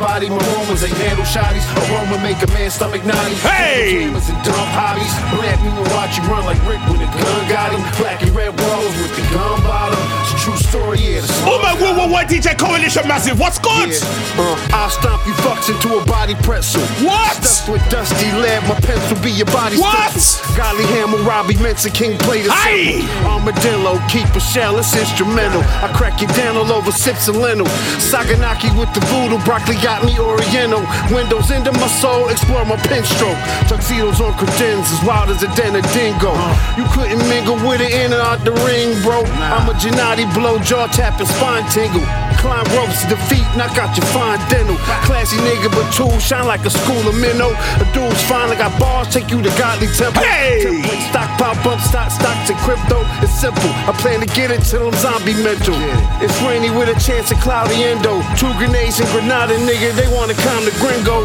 Over 0.00 0.24
you 0.24 0.28
damaged 0.28 0.28
damaged 0.28 0.28
body. 0.28 0.28
My 0.30 0.54
Romans 0.54 0.82
ain't 0.84 0.96
handle 0.98 1.24
shotties. 1.24 1.64
Aroma 1.90 2.18
make 2.22 2.40
a 2.42 2.46
man 2.52 2.70
stomach 2.70 3.04
naughty. 3.04 3.34
Hey! 3.36 4.04
Cameras 4.04 4.28
and 4.28 4.38
dumb 4.44 4.68
hobbies. 4.74 5.12
Black 5.34 5.60
me 5.62 5.68
and 5.70 5.88
watch 5.92 6.16
you 6.18 6.22
run 6.24 6.44
like 6.44 6.58
Rick 6.66 6.80
when 6.88 6.98
the 7.00 7.06
gun 7.06 7.48
got 7.48 7.72
him. 7.72 7.82
Black 7.98 8.22
and 8.22 8.30
red 8.34 8.52
walls 8.58 8.94
with 8.98 9.14
the 9.16 9.22
gun 9.34 9.60
bottom. 9.62 9.98
It's 10.22 10.32
a 10.32 10.38
true 10.44 10.56
story, 10.56 10.98
yeah. 10.98 11.22
Oh 11.46 11.60
my 11.62 11.74
whoa, 11.74 11.94
whoa, 11.94 12.08
whoa, 12.08 12.24
DJ 12.24 12.56
Coalition 12.58 13.06
Massive, 13.08 13.38
what's 13.38 13.58
good? 13.58 13.90
Yeah. 13.90 14.40
Uh, 14.40 14.56
I'll 14.74 14.90
stomp 14.90 15.26
you 15.26 15.34
fucks 15.44 15.68
into 15.70 15.98
a 15.98 16.04
body 16.04 16.34
pretzel. 16.42 16.82
What? 17.04 17.36
Stuffed 17.42 17.68
with 17.70 17.84
dusty 17.90 18.30
lead, 18.32 18.62
my 18.68 18.78
pencil 18.80 19.16
be 19.22 19.30
your 19.30 19.46
body 19.46 19.76
What? 19.78 20.10
stencil. 20.12 20.56
Golly 20.56 20.84
Hammer, 20.96 21.18
Robbie 21.22 21.56
Mensa, 21.58 21.90
King 21.90 22.18
play 22.18 22.42
the 22.42 22.52
Hey! 22.52 23.02
cymbal. 23.02 23.30
Armadillo, 23.44 24.00
keep 24.08 24.26
a 24.34 24.40
shell, 24.40 24.78
it's 24.78 24.94
instrumental. 24.96 25.62
I 25.82 25.92
crack 25.94 26.20
you 26.20 26.28
down 26.28 26.56
all 26.56 26.70
over 26.72 26.90
sips 26.92 27.28
and 27.28 27.38
lentil. 27.38 27.66
Saganaki 27.98 28.70
with 28.78 28.92
the 28.94 29.00
voodoo, 29.06 29.38
broccoli 29.44 29.76
got 29.84 30.02
me 30.02 30.18
oriental. 30.18 30.80
Windows 31.14 31.50
into 31.50 31.70
my 31.72 31.86
soul, 31.86 32.30
explore 32.30 32.64
my 32.64 32.76
pen 32.88 33.04
stroke. 33.04 33.36
Tuxedos 33.68 34.18
on 34.18 34.32
credence, 34.32 34.90
as 34.90 35.04
wild 35.04 35.28
as 35.28 35.42
a 35.42 35.54
den 35.54 35.76
of 35.76 35.84
dingo. 35.92 36.32
Uh. 36.32 36.74
You 36.78 36.84
couldn't 36.88 37.20
mingle 37.28 37.56
with 37.56 37.82
it 37.82 37.92
in 37.92 38.10
and 38.10 38.14
out 38.14 38.42
the 38.44 38.52
ring, 38.64 38.96
bro. 39.02 39.20
I'm 39.52 39.68
a 39.68 39.74
Gennady 39.74 40.24
blow, 40.32 40.58
jaw 40.58 40.86
tapping, 40.86 41.26
spine 41.26 41.68
tingle. 41.68 42.00
Climb 42.44 42.68
ropes, 42.76 43.00
to 43.00 43.16
defeat, 43.16 43.48
knock 43.56 43.72
out 43.80 43.96
your 43.96 44.04
fine 44.12 44.36
dental. 44.52 44.76
Classy 45.08 45.40
nigga, 45.48 45.72
but 45.72 45.88
too 45.96 46.12
shine 46.20 46.44
like 46.44 46.60
a 46.68 46.70
school 46.70 47.00
of 47.08 47.16
minnow. 47.16 47.56
A 47.80 47.86
dude's 47.96 48.20
fine, 48.28 48.52
I 48.52 48.54
got 48.60 48.76
bars, 48.78 49.08
take 49.08 49.30
you 49.32 49.40
to 49.40 49.48
godly 49.56 49.88
temple. 49.96 50.20
Hey! 50.20 50.60
Template, 50.60 51.08
stock 51.08 51.30
pop 51.40 51.56
up, 51.64 51.80
stock 51.80 52.12
stocks 52.12 52.50
and 52.52 52.60
crypto. 52.60 53.00
It's 53.24 53.32
simple. 53.32 53.72
I 53.88 53.96
plan 53.96 54.20
to 54.20 54.28
get 54.36 54.50
it 54.50 54.60
till 54.60 54.92
I'm 54.92 54.96
zombie 55.00 55.32
mental. 55.40 55.72
It's 56.20 56.36
rainy 56.44 56.68
with 56.68 56.92
a 56.92 57.00
chance 57.00 57.32
of 57.32 57.40
cloudy 57.40 57.80
endo. 57.80 58.20
Two 58.36 58.52
grenades 58.60 59.00
and 59.00 59.08
Grenada, 59.08 59.56
nigga, 59.64 59.96
they 59.96 60.12
wanna 60.12 60.36
come 60.36 60.68
to 60.68 60.74
gringo. 60.84 61.24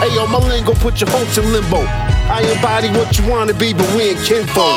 Hey 0.00 0.08
yo, 0.16 0.24
my 0.26 0.40
lingo, 0.48 0.72
put 0.72 1.02
your 1.02 1.10
hopes 1.10 1.36
in 1.36 1.52
limbo. 1.52 1.84
I 2.32 2.40
embody 2.48 2.88
what 2.96 3.12
you 3.18 3.28
wanna 3.28 3.52
be, 3.52 3.74
but 3.74 3.84
we 3.92 4.16
ain't 4.16 4.24
kinfolk. 4.24 4.72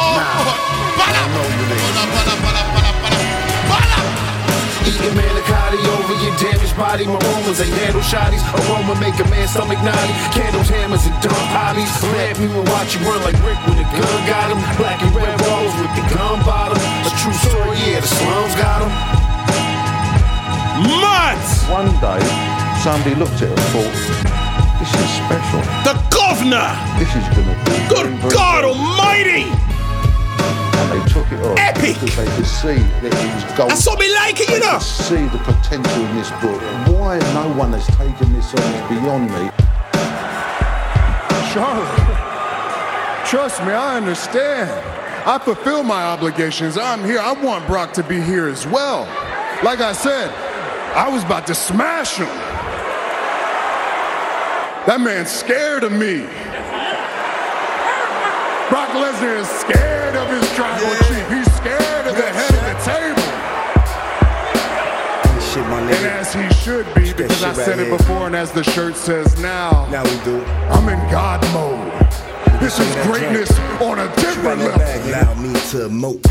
Eating 4.83 5.15
manicotti 5.15 5.79
over 5.95 6.15
your 6.19 6.35
damaged 6.37 6.75
body. 6.75 7.05
My 7.07 7.19
Romans 7.19 7.59
ain't 7.63 7.71
handle 7.79 8.03
shotties. 8.03 8.43
Aroma 8.51 8.99
make 8.99 9.15
a 9.19 9.27
man 9.31 9.47
stomach 9.47 9.79
naughty. 9.79 10.13
Candles, 10.35 10.67
hammers, 10.67 11.05
and 11.07 11.15
dumb 11.23 11.45
hobbies. 11.55 11.89
Mad 12.11 12.39
me 12.39 12.51
and 12.51 12.67
watch 12.67 12.95
you 12.95 13.01
run 13.07 13.23
like 13.23 13.37
Rick 13.47 13.59
when 13.63 13.77
the 13.79 13.87
gun 13.95 14.19
got 14.27 14.51
him. 14.51 14.59
Black 14.75 14.99
and 15.01 15.15
red 15.15 15.39
walls 15.47 15.73
with 15.79 15.93
the 15.95 16.05
gun 16.11 16.43
bottom. 16.43 16.77
A 16.77 17.11
true 17.23 17.37
story, 17.47 17.79
yeah, 17.87 17.99
the 18.03 18.07
slums 18.11 18.55
got 18.59 18.83
him. 18.83 18.91
Mad! 20.83 21.39
One 21.71 21.87
day, 22.03 22.19
somebody 22.83 23.15
looked 23.15 23.39
at 23.41 23.51
it 23.51 23.55
and 23.55 23.69
thought, 23.71 23.95
this 24.79 24.91
is 24.99 25.09
special. 25.23 25.61
The 25.87 25.95
governor! 26.11 26.75
This 26.99 27.15
is 27.15 27.23
gonna 27.31 27.55
be 27.63 27.71
Good 27.87 28.07
very, 28.07 28.15
very 28.17 28.33
God 28.33 28.63
good." 28.63 28.75
Almighty! 28.75 29.72
And 30.75 30.91
they 30.91 31.03
took 31.13 31.31
it 31.31 31.39
off 31.45 31.57
Epic! 31.59 31.95
because 31.99 32.15
they 32.15 32.25
could 32.35 32.45
see 32.45 32.79
that 33.01 33.13
it 33.13 33.35
was 33.35 33.57
gold. 33.57 33.69
That's 33.71 33.85
what 33.87 33.99
we 33.99 34.13
like 34.13 34.39
it, 34.39 34.49
you 34.49 34.59
They 34.59 34.65
know. 34.65 34.73
could 34.73 34.81
see 34.81 35.23
the 35.27 35.39
potential 35.43 36.05
in 36.05 36.15
this 36.15 36.31
book. 36.41 36.61
Why 36.99 37.19
no 37.33 37.53
one 37.57 37.71
has 37.73 37.85
taken 37.97 38.33
this 38.33 38.53
on 38.53 38.61
is 38.61 38.89
beyond 38.99 39.29
me. 39.31 39.51
Charlotte, 41.53 43.27
trust 43.27 43.61
me, 43.61 43.71
I 43.73 43.97
understand. 43.97 44.71
I 45.25 45.37
fulfill 45.39 45.83
my 45.83 46.03
obligations. 46.03 46.77
I'm 46.77 47.03
here. 47.05 47.19
I 47.19 47.31
want 47.33 47.65
Brock 47.67 47.93
to 47.93 48.03
be 48.03 48.19
here 48.19 48.47
as 48.47 48.65
well. 48.67 49.03
Like 49.63 49.79
I 49.79 49.93
said, 49.93 50.29
I 50.95 51.07
was 51.09 51.23
about 51.23 51.47
to 51.47 51.55
smash 51.55 52.17
him. 52.17 52.27
That 54.85 54.99
man's 54.99 55.29
scared 55.31 55.83
of 55.85 55.91
me. 55.93 56.25
Brock 58.73 58.89
Lesnar 58.89 59.37
is 59.39 59.47
scared 59.47 60.15
of 60.15 60.27
his 60.29 60.51
tribal 60.55 60.89
chief. 61.05 61.29
He's 61.29 61.45
scared 61.57 62.07
of 62.07 62.15
the 62.15 62.23
head 62.23 62.49
of 62.57 62.63
the 62.65 62.77
table. 62.81 63.21
Shit, 65.39 65.63
my 65.69 65.79
And 65.79 66.07
as 66.07 66.33
he 66.33 66.49
should 66.55 66.87
be, 66.95 67.13
because 67.13 67.43
I 67.43 67.49
shit 67.49 67.57
right 67.57 67.65
said 67.67 67.77
it 67.77 67.87
here. 67.89 67.97
before, 67.99 68.25
and 68.25 68.35
as 68.35 68.51
the 68.51 68.63
shirt 68.63 68.95
says 68.95 69.39
now, 69.39 69.87
Now 69.91 70.03
we 70.03 70.17
do. 70.23 70.43
I'm 70.71 70.89
in 70.89 70.97
God 71.11 71.43
mode. 71.53 71.87
This 72.59 72.79
is 72.79 72.91
greatness 73.05 73.51
on 73.79 73.99
a 73.99 74.07
different 74.15 74.61
level. 74.61 74.79
back, 74.79 75.05
allow 75.05 75.35
me 75.35 75.53
to 75.69 75.89
mope. 75.89 76.25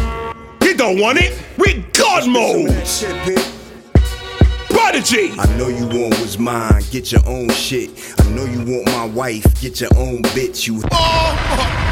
You 0.65 0.75
don't 0.75 0.99
want 0.99 1.19
it? 1.21 1.41
We 1.59 1.85
God 1.93 2.29
mode! 2.29 2.71
Shit, 2.85 3.15
bitch. 3.23 3.53
Prodigy! 4.69 5.31
I 5.39 5.47
know 5.57 5.69
you 5.69 5.87
want 5.87 6.19
what's 6.19 6.41
mine, 6.41 6.83
get 6.91 7.13
your 7.13 7.25
own 7.25 7.51
shit. 7.51 7.91
I 8.19 8.29
know 8.31 8.47
you 8.47 8.65
want 8.65 8.87
my 8.87 9.05
wife, 9.05 9.61
get 9.61 9.81
your 9.81 9.97
own 9.97 10.23
bitch. 10.35 10.67
You 10.67 10.81
shit, 10.81 10.91
my 10.91 10.99
nigga. 10.99 11.92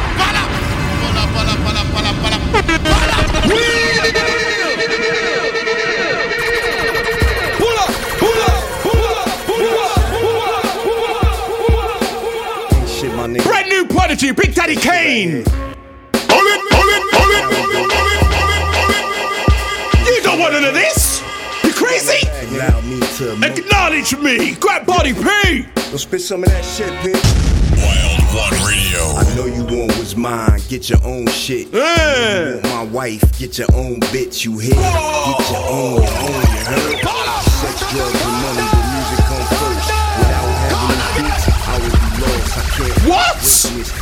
Brand 13.38 13.68
new 13.68 13.86
Prodigy, 13.86 14.32
Big 14.32 14.54
Daddy 14.54 14.76
Kane! 14.76 15.44
You 20.06 20.22
don't 20.22 20.38
want 20.40 20.52
none 20.54 20.64
of 20.64 20.74
this! 20.74 21.22
You 21.62 21.72
crazy? 21.72 22.26
Allow 22.56 22.80
me 22.80 23.00
to. 23.00 23.32
Acknowledge 23.42 24.16
me! 24.18 24.54
Grab 24.56 24.84
body 24.86 25.12
P! 25.14 25.66
Go 25.90 25.96
spit 25.96 26.20
some 26.22 26.42
of 26.42 26.48
that 26.50 26.64
shit, 26.64 26.90
bitch. 27.04 27.22
Wild 27.76 28.22
One 28.34 28.52
Radio. 28.66 29.00
I 29.16 29.24
know 29.36 29.46
you 29.46 29.64
want 29.64 29.79
what's 30.10 30.16
mine, 30.16 30.60
get 30.68 30.90
your 30.90 31.02
own 31.04 31.26
shit. 31.28 31.68
Yeah. 31.72 32.56
You 32.56 32.60
my 32.62 32.84
wife, 32.84 33.38
get 33.38 33.58
your 33.58 33.68
own 33.74 34.00
bitch, 34.10 34.44
you 34.44 34.58
hear? 34.58 34.74
Get 34.74 35.50
your 35.50 35.66
own, 35.68 36.02
your 36.02 36.10
own, 36.10 36.42
you 36.42 36.64
heard? 36.66 37.00
Sex, 37.44 37.92
drugs, 37.92 38.22
and 38.22 38.42
money, 38.42 38.79
What? 43.06 43.36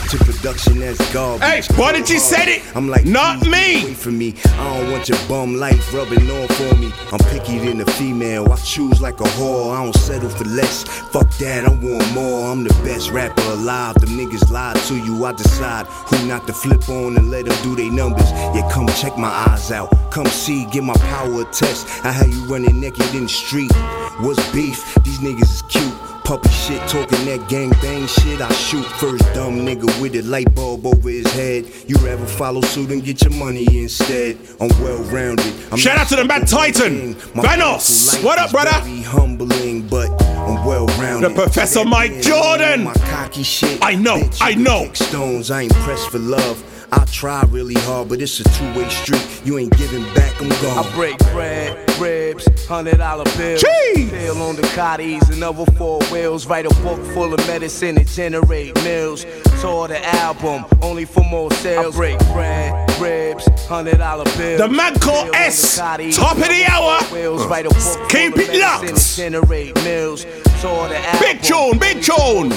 to 0.08 0.16
production 0.24 0.78
that's 0.78 1.12
garbage. 1.12 1.42
Hey, 1.42 1.74
Prodigy 1.74 2.18
said 2.18 2.48
it! 2.48 2.62
I'm 2.74 2.88
like, 2.88 3.04
Not 3.04 3.42
me. 3.46 3.82
Away 3.82 3.94
from 3.94 4.16
me. 4.16 4.34
I 4.44 4.78
don't 4.78 4.90
want 4.90 5.08
your 5.08 5.18
bum 5.28 5.56
life 5.56 5.92
rubbing 5.92 6.30
on 6.30 6.80
me. 6.80 6.90
I'm 7.12 7.18
picky 7.30 7.58
than 7.58 7.82
a 7.82 7.84
female. 7.84 8.50
I 8.50 8.56
choose 8.56 9.02
like 9.02 9.20
a 9.20 9.24
whore. 9.24 9.76
I 9.76 9.84
don't 9.84 9.94
settle 9.94 10.30
for 10.30 10.44
less. 10.44 10.84
Fuck 10.84 11.28
that, 11.38 11.66
I 11.66 11.68
want 11.68 12.14
more. 12.14 12.50
I'm 12.50 12.64
the 12.64 12.72
best 12.84 13.10
rapper 13.10 13.42
alive. 13.42 13.96
Them 13.96 14.10
niggas 14.10 14.50
lie 14.50 14.72
to 14.72 14.96
you. 14.96 15.24
I 15.26 15.32
decide 15.32 15.86
who 15.86 16.26
not 16.26 16.46
to 16.46 16.54
flip 16.54 16.88
on 16.88 17.18
and 17.18 17.30
let 17.30 17.44
them 17.44 17.62
do 17.62 17.76
their 17.76 17.92
numbers. 17.92 18.30
Yeah, 18.30 18.66
come 18.72 18.86
check 18.88 19.18
my 19.18 19.28
eyes 19.28 19.70
out. 19.70 19.90
Come 20.10 20.26
see, 20.26 20.64
give 20.72 20.84
my 20.84 20.94
power 20.94 21.42
a 21.42 21.44
test. 21.46 21.86
I 22.04 22.12
had 22.12 22.28
you 22.28 22.44
running 22.46 22.80
naked 22.80 23.14
in 23.14 23.24
the 23.24 23.28
street. 23.28 23.72
What's 24.20 24.40
beef? 24.52 24.94
These 25.04 25.18
niggas 25.18 25.42
is 25.42 25.62
cute. 25.68 26.17
Puppy 26.28 26.50
shit, 26.50 26.86
talking 26.88 27.24
that 27.24 27.48
gang 27.48 27.70
bang 27.80 28.06
shit. 28.06 28.42
I 28.42 28.52
shoot 28.52 28.84
first 28.84 29.24
dumb 29.32 29.60
nigga 29.60 29.86
with 29.98 30.14
a 30.14 30.20
light 30.20 30.54
bulb 30.54 30.84
over 30.84 31.08
his 31.08 31.26
head. 31.32 31.64
You 31.86 31.96
rather 32.04 32.26
follow 32.26 32.60
suit 32.60 32.90
and 32.90 33.02
get 33.02 33.22
your 33.22 33.32
money 33.32 33.66
instead. 33.82 34.36
I'm 34.60 34.68
well 34.82 35.02
rounded. 35.04 35.54
Shout 35.78 35.96
out 35.96 36.06
to 36.08 36.16
the 36.16 36.26
Mad 36.26 36.46
Titan, 36.46 37.14
Vanos. 37.14 38.22
What 38.22 38.38
up, 38.38 38.50
brother? 38.50 38.72
Humbling, 39.06 39.88
but 39.88 40.10
I'm 40.22 40.66
well 40.66 40.86
rounded. 40.98 41.30
The 41.30 41.34
Professor 41.34 41.86
Mike 41.86 42.20
Jordan. 42.20 42.84
My 42.84 42.92
cocky 42.92 43.42
shit. 43.42 43.78
I 43.80 43.94
know, 43.94 44.20
I 44.42 44.54
know. 44.54 44.92
Stones, 44.92 45.50
I 45.50 45.62
ain't 45.62 45.72
pressed 45.76 46.10
for 46.10 46.18
love. 46.18 46.62
I 46.90 47.04
try 47.06 47.42
really 47.50 47.74
hard, 47.74 48.08
but 48.08 48.20
it's 48.22 48.40
a 48.40 48.44
two-way 48.44 48.88
street. 48.88 49.42
You 49.44 49.58
ain't 49.58 49.76
giving 49.76 50.02
back, 50.14 50.40
I'm 50.40 50.48
gone. 50.48 50.84
I 50.84 50.94
break 50.94 51.18
bread, 51.32 51.76
ribs, 52.00 52.46
hundred 52.66 52.98
dollar 52.98 53.24
bills. 53.36 53.62
Jeez. 53.62 54.10
Pill 54.10 54.42
on 54.42 54.56
the 54.56 54.62
Cotties 54.62 55.30
another 55.30 55.66
four 55.72 56.00
wheels. 56.10 56.46
Write 56.46 56.66
a 56.66 56.74
book 56.82 57.04
full 57.12 57.34
of 57.34 57.46
medicine 57.46 57.96
to 57.96 58.04
generate 58.04 58.74
mills. 58.84 59.26
Tour 59.60 59.88
the 59.88 60.04
album, 60.16 60.64
only 60.82 61.04
for 61.04 61.24
more 61.24 61.50
sales. 61.52 61.94
I 61.94 61.98
break 61.98 62.18
bread, 62.32 62.87
ribs, 63.00 63.46
hundred 63.66 63.98
dollar 63.98 64.24
bills. 64.36 64.60
The 64.60 64.68
man 64.68 64.94
called 64.98 65.26
Pill 65.26 65.26
on 65.26 65.30
the 65.32 65.36
S, 65.38 65.76
top 65.76 66.36
of 66.36 66.42
the 66.42 66.64
hour. 66.70 67.00
four 67.02 67.18
wheels. 67.18 67.46
Write 67.46 67.66
a 67.66 67.70
Keep 68.08 68.36
it 68.38 68.48
medicine 68.58 69.32
locked. 69.34 69.84
mills. 69.84 70.24
Tour 70.60 70.88
the 70.88 70.98
album, 70.98 71.20
Big 71.20 71.40
tune, 71.42 71.78
big 71.78 72.02
tune. 72.02 72.50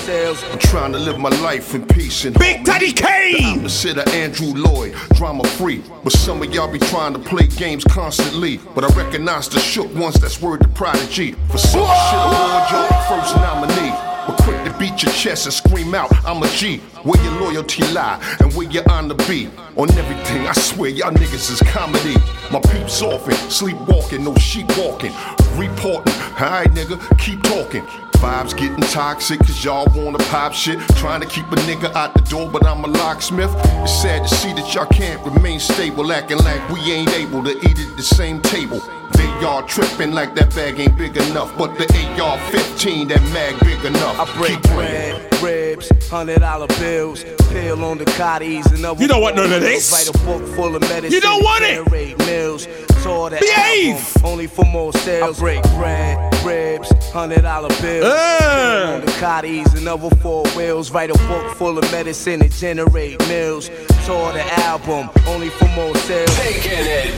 I'm 0.52 0.58
trying 0.58 0.92
to 0.94 0.98
live 0.98 1.20
my 1.20 1.30
life 1.42 1.76
in 1.76 1.86
peace 1.86 2.26
and 2.26 2.34
Big 2.40 2.64
Daddy 2.64 2.92
Kane! 2.92 3.62
The 3.62 3.70
shit 3.70 3.96
of 4.00 4.08
Andrew 4.08 4.54
Lloyd, 4.56 4.96
drama 5.14 5.44
free. 5.50 5.84
But 6.04 6.12
some 6.12 6.42
of 6.42 6.52
y'all 6.52 6.68
be 6.72 6.80
trying 6.80 7.14
to 7.14 7.20
play 7.20 7.46
games 7.46 7.84
constantly. 7.84 8.58
But 8.74 8.86
I 8.86 8.88
recognize 8.98 9.50
the 9.50 9.60
shook 9.60 9.94
ones 9.94 10.16
that's 10.20 10.42
word 10.42 10.62
to 10.62 10.68
prodigy. 10.70 11.34
For 11.52 11.60
some 11.60 11.86
shit, 11.86 12.20
award 12.20 12.72
your 12.72 12.88
first 13.08 13.36
nominee. 13.36 14.11
But 14.28 14.38
quick 14.44 14.64
to 14.66 14.78
beat 14.78 15.02
your 15.04 15.12
chest 15.14 15.46
and 15.46 15.54
scream 15.54 15.96
out, 15.96 16.12
I'm 16.26 16.44
a 16.44 16.48
G. 16.50 16.78
Where 17.04 17.22
your 17.24 17.34
loyalty 17.42 17.84
lie 17.92 18.20
and 18.40 18.54
where 18.54 18.70
your 18.70 18.84
honor 18.90 19.16
be. 19.16 19.50
On 19.76 19.90
everything, 19.98 20.48
I 20.48 20.54
swear 20.54 20.90
y'all 20.90 21.12
niggas 21.12 21.52
is 21.52 21.60
comedy. 21.72 22.16
My 22.52 22.60
peeps 22.60 23.02
often, 23.02 23.34
sleepwalking, 23.50 24.24
no 24.24 24.36
sheep 24.36 24.68
walking. 24.78 25.14
Reporting, 25.56 26.14
alright 26.40 26.72
nigga, 26.72 27.00
keep 27.18 27.42
talking. 27.44 27.84
vibes 28.22 28.56
getting 28.56 28.84
toxic, 28.92 29.40
cause 29.40 29.66
y'all 29.66 29.88
wanna 29.96 30.20
pop 30.30 30.54
shit. 30.54 30.80
Trying 30.98 31.22
to 31.22 31.28
keep 31.28 31.46
a 31.52 31.56
nigga 31.68 31.92
out 31.96 32.14
the 32.14 32.22
door, 32.30 32.50
but 32.50 32.66
I'm 32.66 32.84
a 32.84 32.88
locksmith. 32.88 33.52
It's 33.82 34.02
sad 34.02 34.28
to 34.28 34.36
see 34.36 34.54
that 34.54 34.74
y'all 34.76 34.86
can't 34.86 35.20
remain 35.26 35.60
stable, 35.60 36.12
acting 36.12 36.38
like 36.40 36.70
we 36.70 36.80
ain't 36.92 37.12
able 37.14 37.44
to 37.44 37.52
eat 37.52 37.80
at 37.80 37.98
the 37.98 38.04
same 38.04 38.40
table. 38.42 38.82
They 39.14 39.26
y'all 39.42 39.64
tripping 39.64 40.12
like 40.12 40.36
that 40.36 40.54
bag 40.56 40.80
ain't 40.80 40.98
big 40.98 41.18
enough, 41.18 41.56
but 41.58 41.78
the 41.78 41.86
AR 42.22 42.38
15, 42.52 43.08
that 43.10 43.22
mag 43.34 43.60
big 43.62 43.84
enough. 43.86 44.20
I 44.20 44.38
break 44.38 44.62
Keep 44.62 44.72
bread, 44.74 45.42
ribs, 45.44 45.92
hundred 46.10 46.40
dollar 46.40 46.68
bills, 46.80 47.24
pill 47.50 47.84
on 47.84 47.98
the 47.98 48.06
cotties 48.06 48.72
and 48.74 48.86
other 48.86 49.02
You 49.02 49.08
don't 49.08 49.22
want 49.22 49.36
none 49.36 49.52
of 49.52 49.62
this. 49.62 49.92
Write 49.92 50.10
a 50.10 50.18
book 50.26 50.48
full 50.56 50.76
of 50.76 50.82
medicine. 50.82 51.12
You 51.12 51.22
don't 51.22 51.44
want 51.44 51.64
it. 51.64 51.76
generate 51.84 52.18
Mills. 52.20 52.68
Saw 53.02 53.30
the 53.30 53.38
Behave. 53.38 53.96
album, 53.96 54.22
only 54.32 54.46
for 54.48 54.64
more 54.66 54.94
sales. 54.94 55.38
I 55.38 55.42
break 55.42 55.64
bread, 55.74 56.18
ribs, 56.46 56.92
hundred 57.12 57.42
dollar 57.42 57.70
bills, 57.82 58.06
Uh. 58.06 58.38
pill 58.40 58.94
on 58.96 59.02
the 59.06 59.12
cotties 59.14 59.74
and 59.76 59.88
other 59.88 60.16
four 60.18 60.46
wheels. 60.56 60.92
Write 60.92 61.10
a 61.10 61.18
book 61.28 61.56
full 61.56 61.80
of 61.80 61.92
medicine 61.92 62.42
and 62.44 62.52
generate 62.52 63.18
Mills. 63.28 63.72
Saw 64.06 64.32
the 64.34 64.44
album, 64.66 65.10
only 65.28 65.50
for 65.50 65.68
more 65.70 65.96
sales. 65.96 66.36
Taking 66.38 66.72
it 66.74 67.14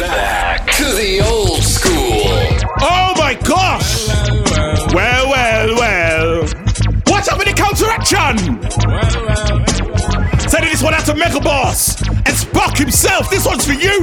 back 0.00 0.66
to 0.76 0.84
the 0.94 1.20
old 1.20 1.62
school. 1.62 2.22
Oh 2.80 3.14
my 3.16 3.34
gosh! 3.34 4.08
Well, 4.94 5.28
well, 5.28 5.74
well. 5.76 6.46
What's 7.06 7.28
up 7.28 7.38
with 7.38 7.48
the 7.48 7.54
counteraction? 7.54 8.38
Sending 10.48 10.70
this 10.70 10.82
one 10.82 10.94
out 10.94 11.04
to 11.06 11.14
Mega 11.14 11.40
Boss 11.40 12.00
and 12.08 12.36
Spock 12.36 12.78
himself. 12.78 13.30
This 13.30 13.44
one's 13.46 13.66
for 13.66 13.74
you. 13.74 14.00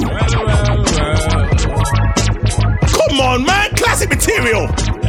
Come 2.88 3.20
on, 3.20 3.46
man. 3.46 3.74
Classic 3.76 4.10
material. 4.10 4.68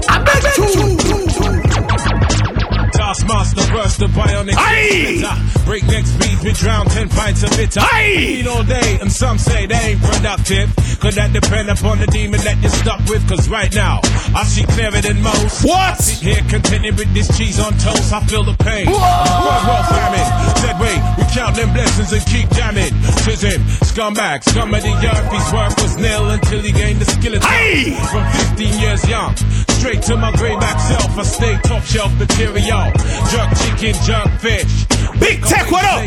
I 0.08 0.22
beg 0.24 0.42
Taskmaster 0.42 1.25
burst 3.26 3.98
the 3.98 4.06
bionic 4.06 4.54
Aye. 4.56 5.18
splitter. 5.18 5.64
Breakneck 5.64 6.06
speed, 6.06 6.38
we 6.44 6.52
drown 6.52 6.86
10 6.86 7.08
pints 7.08 7.42
of 7.42 7.50
bitter. 7.50 7.80
Aye. 7.80 8.16
Eat 8.18 8.46
all 8.46 8.62
day, 8.62 8.98
and 9.00 9.10
some 9.10 9.38
say 9.38 9.66
they 9.66 9.74
ain't 9.74 10.02
productive. 10.02 10.70
Could 11.00 11.14
that 11.14 11.32
depend 11.32 11.68
upon 11.68 11.98
the 11.98 12.06
demon 12.06 12.40
that 12.42 12.58
you're 12.62 12.70
stuck 12.70 13.00
with? 13.08 13.26
Cause 13.28 13.48
right 13.48 13.72
now, 13.74 14.00
I 14.34 14.44
see 14.44 14.64
clearer 14.64 15.00
than 15.00 15.20
most. 15.22 15.64
What? 15.64 15.98
Sit 15.98 16.22
here 16.22 16.42
contented 16.48 16.96
with 16.96 17.12
this 17.14 17.26
cheese 17.36 17.58
on 17.58 17.72
toast, 17.78 18.12
I 18.12 18.20
feel 18.26 18.44
the 18.44 18.54
pain. 18.62 18.86
World 18.86 19.62
war 19.66 19.82
famine. 19.90 20.28
Said 20.62 20.76
wait, 20.80 21.00
we 21.18 21.24
count 21.34 21.56
them 21.56 21.72
blessings 21.74 22.12
and 22.12 22.24
keep 22.26 22.48
jamming. 22.50 22.94
Tis 23.26 23.42
him, 23.42 23.60
scumbag, 23.82 24.44
scum 24.44 24.72
of 24.72 24.82
the 24.82 24.94
earth. 24.94 25.26
His 25.32 25.48
work 25.52 25.74
was 25.82 25.96
nil 25.98 26.30
until 26.30 26.60
he 26.62 26.72
gained 26.72 27.00
the 27.00 27.06
skill 27.10 27.34
of. 27.34 27.42
From 27.42 28.24
15 28.56 28.80
years 28.80 29.02
young, 29.08 29.34
straight 29.78 30.02
to 30.02 30.16
my 30.16 30.32
grayback 30.32 30.78
self. 30.80 31.18
I 31.18 31.22
stay 31.24 31.58
top 31.64 31.82
shelf 31.82 32.12
material. 32.14 32.92
Jerk 33.30 33.50
chicken, 33.58 33.94
jerk 34.04 34.30
fish. 34.40 34.86
Big 35.18 35.42
Tech, 35.44 35.70
what 35.70 35.84
up? 35.84 36.00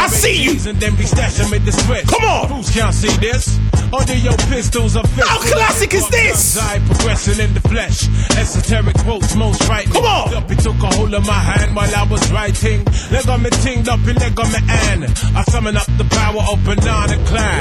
I 0.00 0.06
see 0.08 0.42
you. 0.42 0.52
And 0.68 0.78
then 0.80 0.96
we 0.96 1.04
stash 1.04 1.36
them 1.36 1.50
with 1.50 1.64
the 1.64 1.72
switch. 1.72 2.06
Come 2.06 2.24
on. 2.24 2.48
Who's 2.48 2.70
can't 2.70 2.94
see 2.94 3.14
this? 3.18 3.58
Under 3.92 4.14
your 4.14 4.36
pistols 4.48 4.96
are 4.96 5.06
How 5.06 5.38
classic 5.40 5.92
is 5.92 6.08
this? 6.08 6.56
I 6.56 6.78
progressing 6.80 7.44
in 7.44 7.52
the 7.52 7.60
flesh. 7.60 8.08
Esoteric 8.36 8.96
quotes 9.04 9.34
most 9.34 9.62
frightening. 9.64 9.92
Come 9.92 10.04
on. 10.04 10.48
He 10.48 10.56
took 10.56 10.76
a 10.82 10.88
hold 10.96 11.12
of 11.12 11.26
my 11.26 11.38
hand 11.38 11.76
while 11.76 11.94
I 11.94 12.04
was 12.04 12.30
writing. 12.32 12.84
Leg 13.10 13.28
on 13.28 13.42
me 13.42 13.50
tinged 13.50 13.88
up 13.88 14.00
and 14.06 14.18
leg 14.18 14.38
on 14.38 14.50
me 14.52 14.60
hand. 14.66 15.04
I 15.36 15.42
summon 15.44 15.76
up 15.76 15.86
the 15.98 16.04
power 16.08 16.40
of 16.40 16.64
banana 16.64 17.16
clan. 17.28 17.60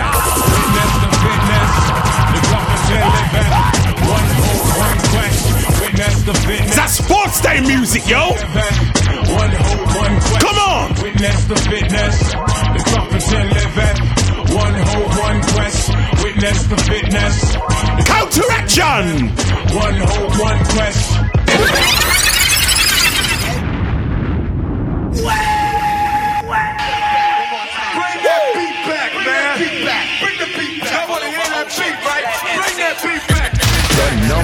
Witness 0.52 0.92
the 1.04 1.10
fitness. 1.20 1.72
The 2.32 2.40
drop 2.48 2.68
of 2.72 2.92
eleven. 2.96 3.48
One 4.08 4.28
hope, 4.40 4.66
one 4.80 5.00
quest. 5.12 5.71
Witness 5.92 6.24
the. 6.24 6.32
That's 6.74 6.94
sports 7.04 7.42
day 7.42 7.60
music, 7.60 8.08
yo. 8.08 8.30
One 8.30 8.38
hope, 9.52 9.88
one 9.94 10.22
quest. 10.22 10.40
Come 10.40 10.56
on. 10.56 10.94
Witness 11.04 11.44
the 11.46 11.56
fitness. 11.68 12.32
The 12.32 12.80
drop 12.88 13.12
of 13.12 13.34
eleven. 13.34 13.98
One 14.56 14.74
hope, 14.88 15.20
one 15.20 15.42
quest. 15.52 15.92
Witness 16.24 16.64
the 16.68 16.78
fitness. 16.78 17.58
Counteraction. 18.08 19.36
One 19.76 19.98
hope, 20.00 20.40
one 20.40 20.64
quest. 20.72 21.12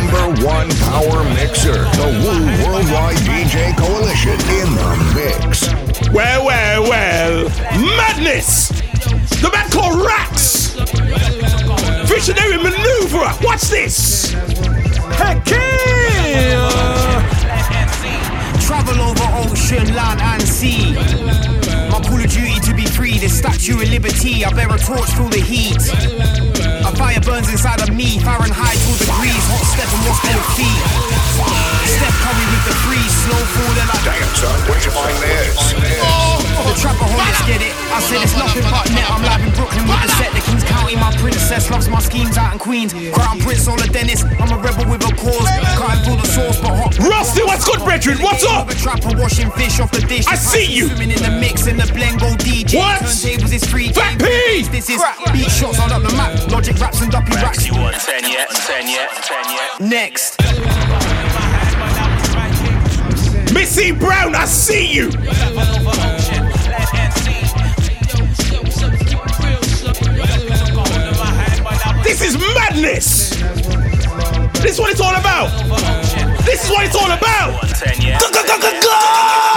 Number 0.07 0.45
one 0.45 0.69
power 0.69 1.23
mixer, 1.33 1.83
the 1.83 2.07
Wu 2.23 2.71
Worldwide 2.71 3.17
DJ 3.17 3.75
Coalition 3.75 4.39
in 4.55 4.73
the 4.73 4.95
mix. 5.13 5.67
Well, 6.13 6.45
well, 6.45 6.83
well. 6.83 7.49
Madness. 7.97 8.69
The 9.41 9.49
man 9.51 9.69
called 9.69 10.05
Raks. 10.05 10.75
Visionary 12.07 12.57
maneuver. 12.57 13.29
Watch 13.41 13.63
this. 13.63 14.31
Heck 15.11 15.45
yeah. 15.49 16.69
Travel 18.61 19.01
over 19.01 19.51
ocean, 19.51 19.93
land, 19.93 20.21
and 20.21 20.41
sea. 20.43 20.93
My 21.91 21.99
call 22.01 22.21
of 22.21 22.29
duty 22.29 22.61
to 22.61 22.73
be 22.73 22.85
free, 22.85 23.17
the 23.17 23.27
statue 23.27 23.81
of 23.81 23.89
liberty. 23.89 24.45
I 24.45 24.53
bear 24.53 24.73
a 24.73 24.77
torch, 24.77 25.09
feel 25.11 25.27
the 25.27 25.41
heat. 25.41 26.56
A 26.87 26.95
fire 26.95 27.19
burns 27.19 27.51
inside 27.51 27.83
of 27.83 27.91
me, 27.91 28.15
Fahrenheit 28.23 28.79
two 28.79 28.95
degrees. 28.95 29.43
Hot 29.51 29.67
step 29.75 29.91
and 29.91 30.07
what's 30.07 30.23
cold 30.23 30.39
feet. 30.55 30.79
Step 31.83 32.15
Curry 32.23 32.47
with 32.47 32.63
the 32.63 32.75
free, 32.87 33.03
slow 33.11 33.43
falling 33.59 33.87
like. 33.91 34.07
Damn, 34.07 34.31
son, 34.39 34.55
where'd 34.71 34.79
you 34.87 34.95
find 34.95 35.11
this? 35.19 35.51
The 35.67 36.75
trapaholics 36.79 37.43
get 37.43 37.59
it. 37.59 37.75
I 37.91 37.99
said 38.07 38.23
it's 38.23 38.39
nothing 38.39 38.63
but 38.71 38.87
net. 38.95 39.03
I'm 39.03 39.19
live 39.19 39.43
in 39.43 39.51
Brooklyn 39.51 39.83
my 41.57 41.63
princess 41.63 41.71
loves 41.71 41.89
my 41.89 41.99
schemes 41.99 42.37
out 42.37 42.53
in 42.53 42.59
Queens. 42.59 42.93
Crown 43.13 43.39
Prince, 43.39 43.67
all 43.67 43.81
of 43.81 43.91
Dennis. 43.91 44.23
I'm 44.23 44.51
a 44.51 44.61
rebel 44.61 44.85
with 44.91 45.01
a 45.01 45.15
cause. 45.15 45.47
Can't 45.77 46.05
feel 46.05 46.15
the 46.15 46.27
sauce, 46.27 46.61
but 46.61 46.69
hot. 46.69 46.97
Rusty, 46.99 47.41
what's 47.43 47.65
good, 47.65 47.79
brethren? 47.83 48.17
What's 48.19 48.45
up? 48.45 48.67
The 48.67 48.75
trapper 48.75 49.17
washing 49.17 49.49
fish 49.51 49.79
off 49.79 49.91
the 49.91 50.01
dish. 50.01 50.27
I 50.27 50.35
see 50.35 50.65
you. 50.65 50.87
Swimming 50.89 51.11
in 51.11 51.23
the 51.23 51.31
mix 51.31 51.65
in 51.65 51.77
the 51.77 51.89
blend 51.93 52.19
go 52.19 52.27
DJ. 52.37 52.77
What? 52.77 53.01
Turntables 53.01 53.53
is 53.53 53.63
free. 53.65 53.91
Fat 53.91 54.19
game. 54.19 54.29
P. 54.29 54.69
This 54.69 54.89
is 54.89 55.01
beat 55.33 55.49
shots 55.49 55.79
on 55.79 55.91
up 55.91 56.03
the 56.03 56.13
map. 56.15 56.37
Logic 56.51 56.77
raps 56.79 57.01
and 57.01 57.11
duppy 57.11 57.33
raps. 57.33 57.65
You 57.65 57.73
want 57.73 57.95
10 57.95 58.29
yet? 58.29 58.49
10 58.49 58.87
yet? 58.87 59.09
10 59.23 59.45
yet? 59.49 59.79
Next. 59.81 60.37
Miss 63.53 63.69
C 63.69 63.91
Brown, 63.91 64.35
I 64.35 64.45
see 64.45 64.93
you. 64.93 65.09
This 72.17 72.33
is 72.33 72.37
madness. 72.55 73.29
This 74.57 74.71
is 74.73 74.79
what 74.79 74.89
it's 74.89 74.99
all 74.99 75.13
about. 75.13 75.53
This 76.45 76.63
is 76.65 76.69
what 76.71 76.83
it's 76.83 76.95
all 76.95 77.11
about. 77.11 77.61
10 77.77 78.01
yet? 78.01 78.17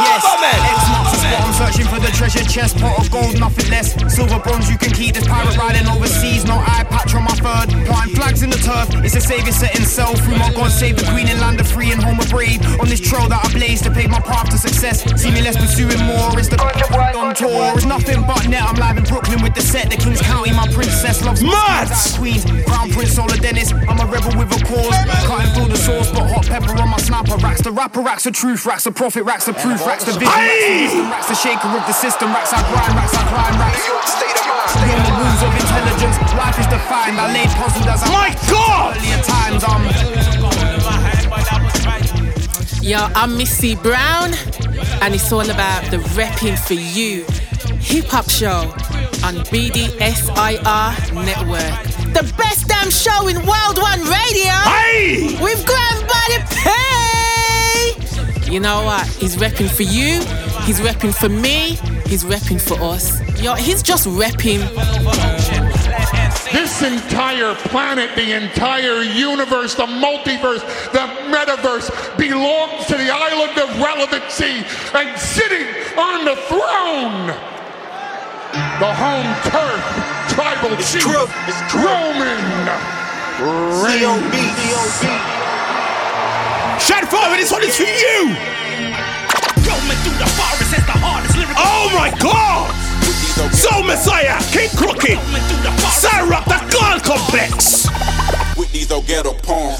Yes, 0.04 0.20
X 0.20 0.60
marks 0.60 0.84
the 0.84 0.89
spot. 1.30 1.46
I'm 1.46 1.54
searching 1.54 1.86
for 1.86 2.00
the 2.00 2.10
treasure 2.12 2.44
chest. 2.44 2.78
Pot 2.78 2.98
of 2.98 3.10
gold, 3.10 3.38
nothing 3.38 3.70
less. 3.70 3.94
Silver 4.12 4.38
bronze, 4.40 4.70
you 4.70 4.78
can 4.78 4.90
keep 4.90 5.14
this 5.14 5.26
pirate 5.26 5.56
riding 5.56 5.86
overseas. 5.88 6.44
No 6.44 6.54
eye 6.54 6.84
patch 6.88 7.14
on 7.14 7.24
my 7.24 7.34
third. 7.34 7.70
Planting 7.86 8.16
flags 8.16 8.42
in 8.42 8.50
the 8.50 8.58
turf. 8.58 8.88
It's 9.04 9.14
a 9.16 9.20
savior 9.20 9.52
setting 9.52 9.84
sail 9.84 10.14
through 10.16 10.36
my 10.36 10.52
God. 10.52 10.70
Save 10.70 10.96
the 10.96 11.06
queen 11.10 11.28
and 11.28 11.40
land 11.40 11.60
of 11.60 11.68
free 11.68 11.92
and 11.92 12.02
home 12.02 12.18
of 12.20 12.28
brave. 12.30 12.60
On 12.80 12.88
this 12.88 13.00
trail 13.00 13.28
that 13.28 13.44
I 13.44 13.48
blaze 13.52 13.80
to 13.82 13.90
pave 13.90 14.10
my 14.10 14.20
path 14.20 14.50
to 14.50 14.58
success. 14.58 15.04
See 15.20 15.30
me 15.30 15.42
less 15.42 15.56
pursuing 15.56 16.02
more. 16.04 16.38
It's 16.38 16.48
the 16.48 16.58
on 16.60 17.34
tour. 17.34 17.72
It's 17.76 17.84
nothing 17.84 18.22
but 18.26 18.48
net. 18.48 18.62
I'm 18.62 18.76
live 18.76 18.98
in 18.98 19.04
Brooklyn 19.04 19.42
with 19.42 19.54
the 19.54 19.62
set. 19.62 19.90
The 19.90 19.96
King's 19.96 20.20
County, 20.22 20.52
my 20.52 20.66
princess 20.72 21.24
loves 21.24 21.42
my 21.42 21.50
Mad. 21.50 21.88
queens. 22.18 22.44
Crown 22.66 22.90
Prince, 22.90 23.14
Solar 23.14 23.36
Dennis. 23.36 23.72
I'm 23.72 23.98
a 24.00 24.06
rebel 24.06 24.32
with 24.38 24.50
a 24.54 24.60
cause. 24.64 24.94
Cutting 25.26 25.52
through 25.54 25.68
the 25.68 25.76
sauce, 25.76 26.10
but 26.10 26.28
hot 26.30 26.46
pepper 26.46 26.72
on 26.80 26.88
my 26.88 26.98
sniper 26.98 27.36
racks. 27.36 27.62
The 27.62 27.72
rapper 27.72 28.00
racks 28.00 28.24
the 28.24 28.30
truth, 28.30 28.66
racks 28.66 28.84
the 28.84 28.92
profit, 28.92 29.24
racks 29.24 29.46
the 29.46 29.52
proof, 29.52 29.84
racks 29.86 30.04
the 30.04 30.12
vision, 30.12 30.28
racks 30.28 30.64
the 30.64 30.80
wisdom, 30.80 31.10
racks 31.10 31.19
the 31.28 31.34
shaker 31.34 31.68
of 31.68 31.86
the 31.86 31.92
system, 31.92 32.32
racks 32.32 32.52
I 32.52 32.60
grind, 32.70 32.94
racks 32.94 33.14
I 33.14 33.22
climb, 33.28 33.58
racks. 33.60 33.86
Beyond 34.80 35.04
the 35.06 35.12
rules 35.18 35.42
of 35.42 35.52
intelligence, 35.54 36.16
life 36.34 36.58
is 36.58 36.66
defined. 36.66 37.18
I 37.18 37.32
laid 37.32 37.50
puzzled 37.50 37.86
as 37.86 38.02
I 38.04 38.08
My 38.10 38.30
God! 38.50 38.96
earlier 38.96 39.22
times. 39.22 39.64
Um, 39.64 39.82
Yo, 42.82 42.98
I'm 43.14 43.36
Miss 43.36 43.50
C 43.50 43.74
Brown, 43.76 44.32
and 45.02 45.14
it's 45.14 45.32
all 45.32 45.48
about 45.48 45.90
the 45.90 45.98
repping 46.16 46.58
for 46.58 46.74
you 46.74 47.24
hip 47.80 48.06
hop 48.06 48.28
show 48.30 48.70
on 49.26 49.34
BDSIR 49.50 51.12
Network. 51.24 51.74
The 52.14 52.22
best 52.36 52.68
damn 52.68 52.90
show 52.90 53.28
in 53.28 53.36
World 53.36 53.78
One 53.78 54.00
Radio. 54.00 54.52
Hey! 54.64 55.38
With 55.40 55.64
Grandbody 55.66 56.38
P. 58.46 58.52
You 58.52 58.60
know 58.60 58.82
what? 58.84 59.06
He's 59.06 59.36
repping 59.36 59.70
for 59.70 59.82
you. 59.82 60.20
He's 60.64 60.80
repping 60.80 61.14
for 61.14 61.28
me. 61.28 61.78
He's 62.06 62.24
repping 62.24 62.60
for 62.60 62.80
us. 62.82 63.20
Yo, 63.40 63.54
he's 63.54 63.82
just 63.82 64.06
repping 64.06 64.60
This 66.52 66.82
entire 66.82 67.54
planet, 67.54 68.14
the 68.14 68.32
entire 68.32 69.02
universe, 69.02 69.74
the 69.74 69.86
multiverse, 69.86 70.60
the 70.92 71.06
metaverse 71.32 71.90
belongs 72.18 72.86
to 72.86 72.96
the 72.96 73.10
island 73.10 73.58
of 73.58 73.68
relevancy 73.80 74.64
and 74.94 75.18
sitting 75.18 75.66
on 75.96 76.24
the 76.24 76.36
throne. 76.50 77.26
The 78.80 78.92
home 78.94 79.30
turf, 79.46 79.82
tribal 80.28 80.76
it's 80.78 80.92
chief, 80.92 81.06
is 81.48 81.74
Roman 81.74 82.40
Reigns. 83.82 85.00
Shout 86.82 87.04
forward, 87.08 87.38
this 87.38 87.52
one 87.52 87.62
is 87.62 87.76
for 87.76 87.84
you. 87.84 88.59
Oh 91.58 91.90
my 91.96 92.10
God! 92.20 92.70
Sol 93.54 93.82
Messiah, 93.82 94.36
KXNG 94.52 94.76
Crooked, 94.76 95.18
Sarah, 95.92 96.42
the 96.46 96.58
God 96.70 97.02
Complex. 97.02 97.88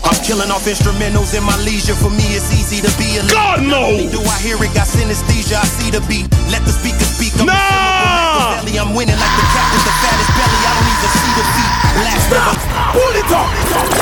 I'm 0.02 0.18
killing 0.24 0.50
off 0.50 0.66
instrumentals 0.66 1.36
in 1.36 1.44
my 1.44 1.56
leisure. 1.62 1.94
For 1.94 2.10
me, 2.10 2.24
it's 2.34 2.50
easy 2.52 2.80
to 2.82 2.90
be 2.98 3.18
a 3.18 3.24
God 3.30 3.62
no. 3.62 3.94
Do 4.10 4.20
I 4.24 4.38
hear 4.42 4.56
it? 4.56 4.72
Got 4.74 4.88
synesthesia. 4.88 5.60
I 5.60 5.66
see 5.66 5.90
the 5.90 6.00
beat. 6.08 6.26
Let 6.50 6.64
the 6.64 6.72
speaker 6.72 7.04
speak. 7.04 7.32
I'm 7.38 7.46
Nah. 7.46 7.54
Machiavelli. 7.54 8.78
I'm 8.80 8.94
winning 8.94 9.14
like 9.14 9.34
the 9.38 9.46
cat 9.54 9.66
with 9.70 9.84
the 9.86 9.94
fattest 10.02 10.30
belly. 10.34 10.60
I 10.66 10.70
don't 10.74 10.90
even 10.90 11.10
see 11.20 11.32
the 11.38 11.44
feet. 11.54 11.72
Blast 12.00 12.26
them. 12.34 12.54
Pull 12.96 13.14
it 13.14 13.30
up. 13.30 13.48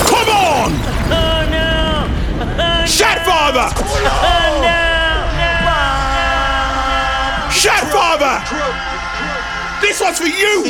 Come 0.09 0.31
on. 0.33 0.71
Oh, 1.13 1.45
oh, 2.57 2.87
Shout 2.87 3.19
father. 3.27 3.69
Oh, 3.77 4.88
Shout 7.59 7.91
father. 7.91 8.39
This 9.83 10.01
one's 10.01 10.19
for 10.19 10.27
you. 10.31 10.63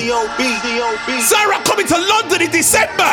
Sarah 1.21 1.61
coming 1.65 1.87
to 1.87 1.99
London 1.99 2.41
in 2.43 2.51
December. 2.51 3.05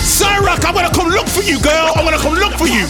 Sarah, 0.00 0.56
I'm 0.64 0.74
gonna 0.74 0.90
come 0.94 1.08
look 1.08 1.28
for 1.28 1.42
you, 1.42 1.60
girl. 1.60 1.92
I'm 1.94 2.04
gonna 2.04 2.16
come 2.16 2.34
look 2.34 2.54
for 2.54 2.66
you. 2.66 2.86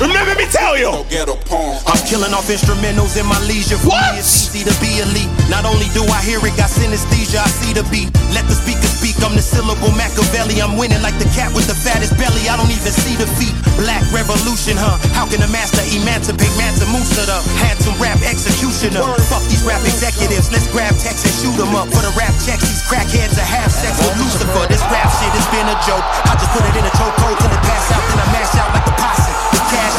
Remember 0.00 0.34
me 0.34 0.46
tell 0.50 0.76
you. 0.76 0.90
I'm 0.90 2.00
killing 2.08 2.32
off 2.34 2.48
instrumentals 2.48 3.16
in 3.18 3.26
my 3.26 3.38
leisure. 3.46 3.78
For 3.78 3.92
me, 3.92 4.18
it's 4.18 4.50
easy 4.54 4.64
to 4.64 4.74
be 4.80 5.00
elite. 5.00 5.30
Not 5.48 5.64
only 5.64 5.88
do 5.92 6.02
I 6.08 6.20
hear 6.22 6.40
it, 6.42 6.56
got 6.56 6.70
synesthesia, 6.70 7.40
I 7.40 7.48
see 7.48 7.72
the 7.72 7.84
beat. 7.92 8.10
Let 8.32 8.46
the 8.48 8.56
speaker 8.56 8.88
speak, 8.88 9.16
I'm 9.22 9.36
the 9.36 9.42
syllable 9.44 9.92
Machiavelli. 9.94 10.60
I'm 10.60 10.76
winning 10.76 11.02
like 11.02 11.16
the 11.20 11.28
cat 11.36 11.52
with 11.54 11.66
the 11.66 11.76
fattest 11.76 12.16
belly. 12.16 12.48
I 12.48 12.56
don't 12.56 12.70
even 12.72 12.92
see 12.92 13.14
the 13.16 13.28
feet. 13.38 13.54
Black 13.78 14.02
revolution, 14.14 14.78
huh? 14.78 14.98
How 15.14 15.26
can 15.26 15.42
a 15.42 15.50
master 15.50 15.82
emancipate 15.90 16.54
Mansa 16.54 16.86
Musa, 16.94 17.26
the 17.26 17.38
handsome 17.58 17.98
rap 17.98 18.22
executioner? 18.22 19.02
Fuck 19.26 19.42
these 19.50 19.66
rap 19.66 19.82
executives, 19.82 20.50
let's 20.54 20.70
grab 20.70 20.94
text 21.02 21.26
and 21.26 21.34
shoot 21.42 21.58
'em 21.58 21.74
up. 21.74 21.90
For 21.90 22.02
the 22.02 22.14
rap 22.14 22.34
checks, 22.46 22.62
these 22.62 22.82
crackheads 22.86 23.34
are 23.38 23.46
half 23.46 23.70
sex 23.70 23.98
with 23.98 24.14
Lucifer. 24.18 24.66
This 24.70 24.82
rap 24.94 25.10
shit 25.10 25.32
has 25.34 25.46
been 25.50 25.66
a 25.66 25.76
joke. 25.82 26.06
I 26.30 26.38
just 26.38 26.50
put 26.54 26.62
it 26.62 26.74
in 26.78 26.86
a 26.86 26.94
chokehold 26.94 27.36
till 27.42 27.50
it 27.50 27.62
pass 27.66 27.90
out, 27.90 28.02
then 28.08 28.18
I 28.22 28.26
mash 28.30 28.54
out 28.54 28.70
like 28.70 28.86
the 28.86 28.90
posse. 28.90 28.93
The 28.93 28.93
cash 28.93 28.93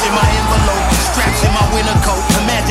in 0.05 0.13
my 0.13 0.29
envelope, 0.37 0.91
straps 1.09 1.41
in 1.43 1.51
my 1.53 1.65
winter 1.73 2.04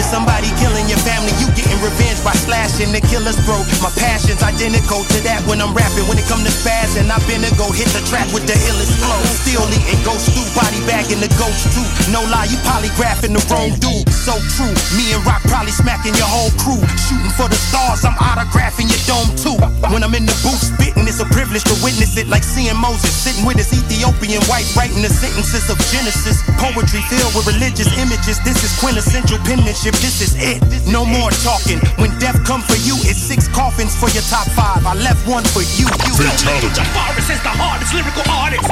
Somebody 0.05 0.53
killing 0.61 0.87
your 0.87 1.01
family, 1.03 1.33
you 1.43 1.49
getting 1.57 1.81
revenge 1.81 2.23
by 2.23 2.37
slashing 2.37 2.93
the 2.93 3.01
killer's 3.01 3.35
throat. 3.49 3.67
My 3.83 3.91
passion's 3.99 4.45
identical 4.45 5.03
to 5.03 5.19
that 5.27 5.43
when 5.49 5.59
I'm 5.59 5.75
rapping. 5.75 6.07
When 6.07 6.21
it 6.21 6.29
come 6.29 6.45
to 6.45 6.53
spaz, 6.53 6.95
and 7.01 7.11
I've 7.11 7.25
been 7.27 7.41
to 7.43 7.51
go 7.57 7.67
hit 7.73 7.89
the 7.97 8.05
track 8.07 8.29
with 8.31 8.45
the 8.45 8.55
illest 8.69 8.95
flow. 9.01 9.19
Still 9.43 9.65
eating 9.73 9.99
ghost 10.05 10.29
stew, 10.31 10.45
body 10.53 10.79
bag 10.85 11.09
in 11.09 11.19
the 11.19 11.31
ghost 11.41 11.73
too. 11.73 11.83
No 12.13 12.21
lie, 12.29 12.47
you 12.47 12.61
polygraphing 12.63 13.33
the 13.33 13.43
wrong 13.49 13.73
dude. 13.81 14.07
So 14.13 14.37
true, 14.55 14.71
me 14.95 15.17
and 15.17 15.25
Rock 15.25 15.43
probably 15.49 15.73
smacking 15.73 16.15
your 16.21 16.29
whole 16.29 16.53
crew. 16.61 16.85
Shooting 17.09 17.33
for 17.35 17.49
the 17.49 17.59
stars, 17.59 18.05
I'm 18.05 18.15
autographing 18.21 18.93
your 18.93 19.03
dome 19.09 19.33
too. 19.41 19.57
When 19.89 20.05
I'm 20.05 20.15
in 20.15 20.29
the 20.29 20.37
booth 20.45 20.61
spitting, 20.61 21.09
it's 21.09 21.19
a 21.19 21.29
privilege 21.33 21.65
to 21.67 21.77
witness 21.81 22.21
it. 22.21 22.29
Like 22.29 22.45
seeing 22.45 22.77
Moses 22.77 23.11
sitting 23.11 23.49
with 23.49 23.57
his 23.57 23.73
Ethiopian 23.73 24.45
wife, 24.53 24.69
writing 24.77 25.01
the 25.01 25.11
sentences 25.11 25.67
of 25.73 25.81
Genesis. 25.91 26.45
Poetry 26.61 27.03
filled 27.09 27.35
with 27.35 27.49
religious 27.49 27.89
images. 27.97 28.37
This 28.45 28.61
is 28.63 28.71
quintessential 28.79 29.41
penmanship. 29.49 29.94
This 30.01 30.21
is 30.21 30.35
it. 30.39 30.63
No 30.87 31.05
more 31.05 31.31
talking. 31.43 31.79
When 32.01 32.11
death 32.19 32.43
come 32.45 32.63
for 32.63 32.77
you, 32.87 32.95
it's 33.05 33.19
six 33.19 33.49
coffins 33.49 33.95
for 33.95 34.09
your 34.11 34.23
top 34.31 34.47
five. 34.55 34.87
I 34.87 34.95
left 34.95 35.27
one 35.27 35.45
for 35.45 35.63
you. 35.77 35.87
you 36.07 36.15
Fatality. 36.15 36.71
Jafar 36.75 37.13
is 37.19 37.29
the 37.29 37.55
hardest 37.55 37.95
lyrical 37.95 38.25
artist. 38.31 38.67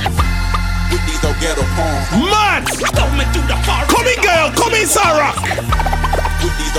With 0.91 1.05
these 1.07 1.23
old 1.25 1.39
ghetto 1.41 1.65
poems. 1.75 2.07
Man! 2.31 2.65
Come 3.89 4.07
in, 4.07 4.21
girl. 4.21 4.51
Come 4.57 4.75
in, 4.75 4.87
Sarah. 4.87 6.22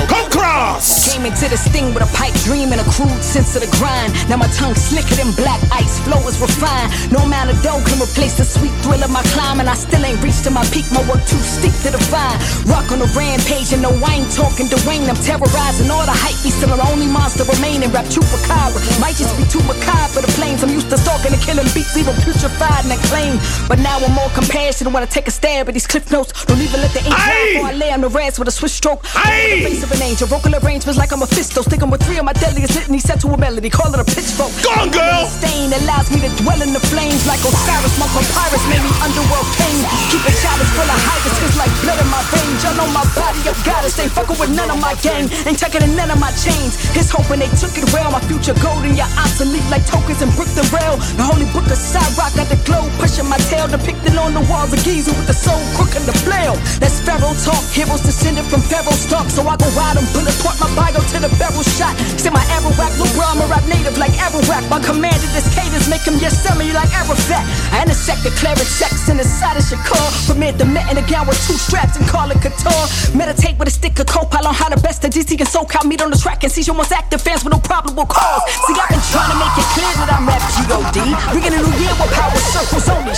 Come 0.07 0.29
cross. 0.29 1.11
Came 1.13 1.25
into 1.25 1.47
this 1.47 1.63
thing 1.69 1.93
with 1.93 2.03
a 2.03 2.11
pipe 2.17 2.35
dream 2.43 2.71
and 2.71 2.81
a 2.81 2.87
crude 2.91 3.23
sense 3.23 3.55
of 3.55 3.61
the 3.63 3.71
grind. 3.77 4.11
Now 4.27 4.37
my 4.37 4.47
tongue 4.51 4.75
slicker 4.75 5.15
than 5.15 5.31
black 5.33 5.61
ice, 5.71 5.99
flow 6.03 6.19
is 6.27 6.39
refined. 6.39 6.91
No 7.11 7.23
amount 7.23 7.49
of 7.49 7.57
dough 7.63 7.81
can 7.87 7.99
replace 8.01 8.35
the 8.37 8.45
sweet 8.45 8.73
thrill 8.83 9.03
of 9.03 9.11
my 9.11 9.23
climb, 9.31 9.59
and 9.59 9.69
I 9.69 9.75
still 9.75 10.03
ain't 10.03 10.21
reached 10.21 10.43
to 10.45 10.51
my 10.51 10.65
peak. 10.75 10.85
My 10.91 11.01
work 11.07 11.23
too 11.25 11.39
steep 11.39 11.73
to 11.87 11.91
define. 11.95 12.37
Rock 12.67 12.91
on 12.91 13.01
a 13.01 13.09
rampage 13.15 13.71
and 13.71 13.81
no 13.81 13.91
wine 14.03 14.27
talking 14.35 14.67
Dwayne. 14.67 15.07
I'm 15.07 15.19
terrorizing 15.23 15.89
all 15.89 16.05
the 16.05 16.15
hype. 16.15 16.35
Be 16.43 16.51
still 16.51 16.75
the 16.75 16.83
only 16.91 17.07
monster 17.07 17.43
remaining. 17.47 17.91
Rap 17.91 18.05
chupacabra. 18.11 18.79
Might 18.99 19.15
just 19.15 19.33
be 19.39 19.45
too 19.47 19.63
macabre 19.63 20.11
for 20.11 20.21
the 20.21 20.31
planes. 20.35 20.63
I'm 20.63 20.69
used 20.69 20.89
to 20.89 20.97
stalking 20.97 21.31
and 21.31 21.41
killing 21.41 21.67
beats, 21.73 21.95
'em 21.95 22.15
putrefied 22.25 22.83
and 22.83 22.93
acclaimed. 22.93 23.39
But 23.67 23.79
now 23.79 23.97
I'm 24.03 24.11
more 24.13 24.29
compassionate 24.35 24.91
when 24.93 25.03
I 25.03 25.07
take 25.07 25.27
a 25.27 25.31
stab 25.31 25.69
at 25.69 25.73
these 25.73 25.87
cliff 25.87 26.11
notes. 26.11 26.31
Don't 26.45 26.59
even 26.59 26.81
let 26.81 26.91
the 26.91 26.99
ink 26.99 27.15
dry 27.15 27.61
I 27.63 27.73
lay 27.73 27.91
on 27.91 28.01
the 28.01 28.09
rest 28.09 28.39
with 28.39 28.47
a 28.47 28.51
swish 28.51 28.73
stroke. 28.73 29.05
The 29.53 29.61
face 29.61 29.85
of 29.85 29.93
an 29.93 30.01
angel, 30.01 30.25
vocal 30.25 30.49
arrangements 30.49 30.97
like 30.97 31.13
I'm 31.13 31.21
a 31.21 31.29
fisto. 31.29 31.61
Sticking 31.61 31.85
with 31.93 32.01
three 32.01 32.17
of 32.17 32.25
my 32.25 32.33
deadliest 32.33 32.73
litanies 32.73 33.05
set 33.05 33.21
to 33.21 33.29
a 33.29 33.37
melody. 33.37 33.69
Call 33.69 33.93
it 33.93 34.01
a 34.01 34.03
pitchfork. 34.03 34.49
Go 34.65 34.73
on, 34.81 34.89
girl. 34.89 35.29
Stain 35.29 35.69
allows 35.69 36.09
me 36.09 36.25
to 36.25 36.31
dwell 36.41 36.57
in 36.65 36.73
the 36.73 36.81
flames 36.89 37.21
like 37.29 37.37
Osiris. 37.45 37.93
Monk 38.01 38.09
papyrus 38.17 38.65
made 38.65 38.81
me 38.81 38.89
underworld 38.97 39.45
king. 39.53 39.77
Keep 40.09 40.25
a 40.25 40.33
chalice 40.41 40.73
full 40.73 40.89
of 40.89 40.97
hibiscus 41.05 41.53
like 41.53 41.69
blood 41.85 42.01
in 42.01 42.09
my 42.09 42.25
veins. 42.33 42.65
Y'all 42.65 42.73
know 42.81 42.89
my 42.97 43.05
body, 43.13 43.45
got 43.61 43.85
it. 43.85 43.93
Ain't 44.01 44.09
fucking 44.09 44.41
with 44.41 44.49
none 44.57 44.73
of 44.73 44.81
my 44.81 44.97
gang. 45.05 45.29
Ain't 45.45 45.61
tucking 45.61 45.85
in 45.85 45.93
none 45.93 46.09
of 46.09 46.17
my 46.17 46.33
chains. 46.33 46.73
His 46.97 47.13
hoping 47.13 47.37
they 47.37 47.51
took 47.61 47.77
it 47.77 47.85
well. 47.93 48.09
My 48.09 48.25
future 48.25 48.57
golden, 48.57 48.97
you're 48.97 49.13
obsolete 49.21 49.69
like 49.69 49.85
tokens 49.85 50.25
and 50.25 50.33
brick 50.33 50.49
the 50.57 50.65
rail. 50.73 50.97
The 51.13 51.29
holy 51.29 51.45
book 51.53 51.69
of 51.69 51.77
Cyrock 51.77 52.33
got 52.33 52.49
the 52.49 52.57
glow 52.65 52.89
pushing 52.97 53.29
my 53.29 53.37
tail. 53.53 53.69
Depicted 53.69 54.17
on 54.17 54.33
the 54.33 54.41
walls 54.49 54.73
of 54.73 54.81
Giza 54.81 55.13
with 55.13 55.29
the 55.29 55.37
soul 55.37 55.61
crook 55.77 55.93
and 55.93 56.09
the 56.09 56.17
flail. 56.25 56.57
That's 56.81 56.97
Pharaoh 57.05 57.37
talk. 57.45 57.61
Heroes 57.69 58.01
descended 58.01 58.49
from 58.49 58.65
Pharaoh's 58.65 59.05
stock. 59.05 59.29
So 59.29 59.42
I 59.47 59.55
go 59.59 59.67
ride 59.75 59.97
them, 59.97 60.07
bullet 60.15 60.35
point 60.39 60.57
my 60.59 60.69
bio 60.75 60.99
to 60.99 61.17
the 61.19 61.31
barrel 61.39 61.63
shot. 61.63 61.93
Say 62.19 62.31
my 62.31 62.43
rap, 62.79 62.93
Lil 62.95 63.09
bro, 63.13 63.25
I'm 63.27 63.41
a 63.43 63.47
rap 63.51 63.65
native 63.67 63.97
like 63.97 64.15
Arawak. 64.15 64.67
My 64.69 64.79
commander, 64.79 65.27
this 65.35 65.47
cadence, 65.53 65.89
make 65.89 66.05
him 66.05 66.17
Yosemite 66.17 66.73
like 66.73 66.91
Arafat. 66.95 67.43
I 67.73 67.83
intersect 67.83 68.23
the 68.23 68.31
clearing 68.39 68.69
checks 68.79 69.09
in 69.09 69.17
the 69.17 69.27
side 69.27 69.57
of 69.57 69.63
Shakur. 69.63 70.07
Permit 70.27 70.57
the 70.57 70.65
met 70.65 70.89
in 70.91 70.97
a 70.97 71.05
gown 71.05 71.27
with 71.27 71.39
two 71.45 71.57
straps 71.59 71.97
and 71.97 72.07
call 72.07 72.31
it 72.31 72.39
couture. 72.39 72.85
Meditate 73.15 73.59
with 73.59 73.67
a 73.67 73.75
stick 73.75 73.99
of 73.99 74.07
copilot 74.07 74.47
on 74.47 74.55
how 74.55 74.69
the 74.69 74.79
best 74.79 75.03
of 75.03 75.11
DC 75.11 75.35
and 75.39 75.49
SoCal 75.49 75.85
meet 75.85 76.01
on 76.01 76.09
the 76.09 76.17
track 76.17 76.43
and 76.43 76.51
see 76.51 76.61
your 76.61 76.75
most 76.75 76.91
active 76.91 77.21
fans 77.21 77.43
with 77.43 77.53
no 77.53 77.59
probable 77.59 78.05
cause. 78.05 78.43
See, 78.65 78.75
I've 78.75 78.89
been 78.89 79.03
trying 79.11 79.31
to 79.31 79.37
make 79.37 79.55
it 79.59 79.67
clear 79.75 79.93
that 79.99 80.09
I'm 80.13 80.27
rap 80.27 80.43
G.O.D. 80.55 80.97
Bringing 81.31 81.53
a 81.53 81.61
new 81.61 81.73
year 81.81 81.93
with 81.99 82.11
power 82.15 82.39
circles 82.53 82.87
on 82.89 83.03
me. 83.05 83.13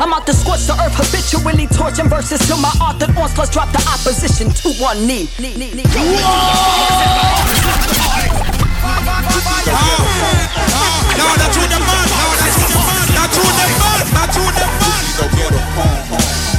I'm 0.00 0.12
out 0.12 0.26
to 0.26 0.34
scorch 0.34 0.66
the 0.66 0.74
earth 0.78 0.94
habitually, 0.94 1.66
torching 1.68 2.08
verses 2.08 2.40
till 2.46 2.58
my 2.58 2.72
author 2.80 3.10
onslaughts 3.18 3.50
drop 3.50 3.70
the 3.72 3.82
opposition 3.90 4.50
to 4.62 4.68
one 4.82 5.06
knee. 5.06 5.23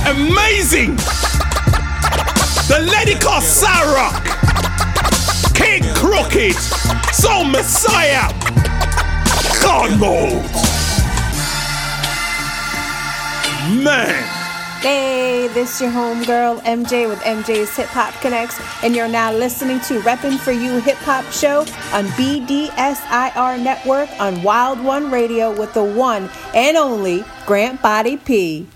Amazing. 0.07 0.95
The 2.67 2.79
lady 2.79 3.19
called 3.19 3.43
Sarah. 3.43 4.09
KXNG 5.53 5.95
Crooked. 5.95 6.55
Sol 7.13 7.43
Messiah. 7.45 8.31
God 9.61 9.99
mode. 9.99 10.43
Man. 13.83 14.44
Hey, 14.85 15.47
this 15.47 15.81
your 15.81 15.89
homegirl 15.89 16.61
MJ 16.61 17.09
with 17.09 17.17
MJ's 17.21 17.75
Hip 17.75 17.87
Hop 17.87 18.13
Connex, 18.21 18.61
and 18.83 18.95
you're 18.95 19.07
now 19.07 19.33
listening 19.33 19.79
to 19.79 19.99
Reppin' 20.01 20.37
For 20.37 20.51
You 20.51 20.79
Hip 20.79 20.97
Hop 20.97 21.25
Show 21.31 21.61
on 21.91 22.05
BDSIR 22.09 23.63
Network 23.63 24.07
on 24.19 24.43
Wild 24.43 24.79
One 24.79 25.09
Radio 25.09 25.49
with 25.59 25.73
the 25.73 25.83
one 25.83 26.29
and 26.53 26.77
only 26.77 27.25
Grant 27.47 27.81
Body 27.81 28.15
P. 28.15 28.67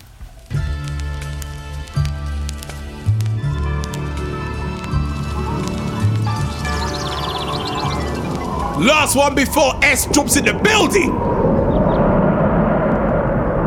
Last 8.84 9.14
one 9.14 9.36
before 9.36 9.78
ES 9.84 10.06
jumps 10.06 10.36
in 10.36 10.44
the 10.44 10.54
building. 10.54 11.12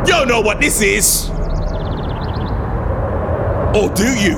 You 0.06 0.26
know 0.26 0.42
what 0.42 0.60
this 0.60 0.82
is. 0.82 1.33
Or 3.76 3.90
do 3.90 4.06
you? 4.06 4.38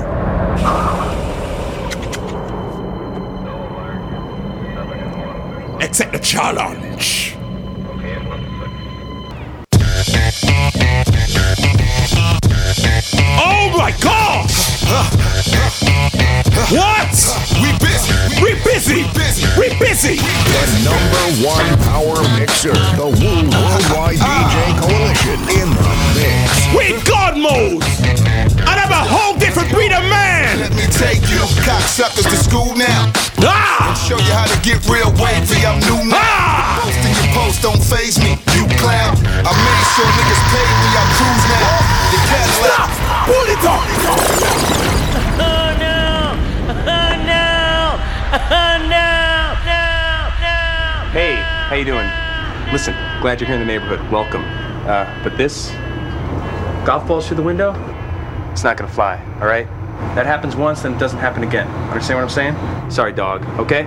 Accept 5.82 6.12
the 6.12 6.18
challenge. 6.22 7.36
Oh 13.38 13.68
my 13.76 13.92
god! 14.00 14.48
What? 16.72 17.16
We 17.60 17.72
busy. 17.84 18.14
We 18.40 18.54
busy. 18.64 19.04
We 19.60 19.68
busy. 19.78 20.16
The 20.16 20.64
number 20.82 21.46
one 21.46 21.76
power 21.84 22.22
mixer, 22.38 22.72
the 22.72 23.04
Worldwide 23.04 24.16
ah. 24.20 24.48
DJ 24.48 24.80
Coalition 24.80 25.40
in 25.60 25.68
the 25.76 25.92
mix. 26.16 26.74
We 26.74 27.04
got. 27.04 27.25
God 27.36 27.42
mode. 27.42 27.84
And 27.84 28.76
I'm 28.80 28.90
a 28.90 29.04
whole 29.04 29.36
different 29.38 29.70
breed 29.70 29.92
of 29.92 30.02
man. 30.08 30.58
Let 30.60 30.72
me 30.72 30.86
take 30.92 31.20
you 31.28 31.40
cocksuckers 31.64 32.28
to 32.28 32.36
school 32.36 32.74
now. 32.76 33.12
Ah! 33.40 33.88
And 33.88 33.98
show 33.98 34.16
you 34.16 34.32
how 34.32 34.46
to 34.46 34.58
get 34.64 34.80
real 34.88 35.12
wavy. 35.20 35.64
I'm 35.64 35.80
new 35.84 36.08
now. 36.08 36.16
Ah! 36.16 36.80
Posting 36.82 37.14
your 37.16 37.30
post 37.36 37.62
don't 37.62 37.82
phase 37.82 38.18
me. 38.18 38.40
You 38.56 38.64
clown. 38.80 39.16
I 39.44 39.52
made 39.52 39.86
sure 39.94 40.10
niggas 40.16 40.42
paid 40.52 40.74
me. 40.80 40.88
I 40.96 41.04
cruise 41.16 41.46
now. 41.52 41.72
The 42.12 42.18
Cadillac. 42.30 42.90
Pull 43.28 43.46
it 43.52 43.64
up. 43.66 43.84
Oh 45.36 45.68
no! 45.76 46.32
Oh 46.72 47.14
no! 47.26 47.48
Oh 48.36 48.74
no! 48.86 49.08
No! 49.66 49.84
No! 50.40 50.62
Hey, 51.12 51.36
how 51.68 51.74
you 51.76 51.84
doing? 51.84 52.08
Listen, 52.72 52.94
glad 53.20 53.40
you're 53.40 53.46
here 53.46 53.56
in 53.56 53.60
the 53.60 53.66
neighborhood. 53.66 54.00
Welcome. 54.10 54.44
Uh, 54.86 55.04
but 55.22 55.36
this 55.36 55.72
golf 56.86 57.06
balls 57.08 57.26
through 57.26 57.36
the 57.36 57.42
window, 57.42 57.72
it's 58.52 58.62
not 58.62 58.76
gonna 58.76 58.90
fly. 58.90 59.20
All 59.40 59.46
right? 59.46 59.66
That 60.14 60.24
happens 60.24 60.54
once, 60.54 60.82
then 60.82 60.94
it 60.94 60.98
doesn't 60.98 61.18
happen 61.18 61.42
again. 61.42 61.66
Understand 61.90 62.18
what 62.18 62.22
I'm 62.22 62.30
saying? 62.30 62.90
Sorry, 62.90 63.12
dog. 63.12 63.44
Okay? 63.58 63.82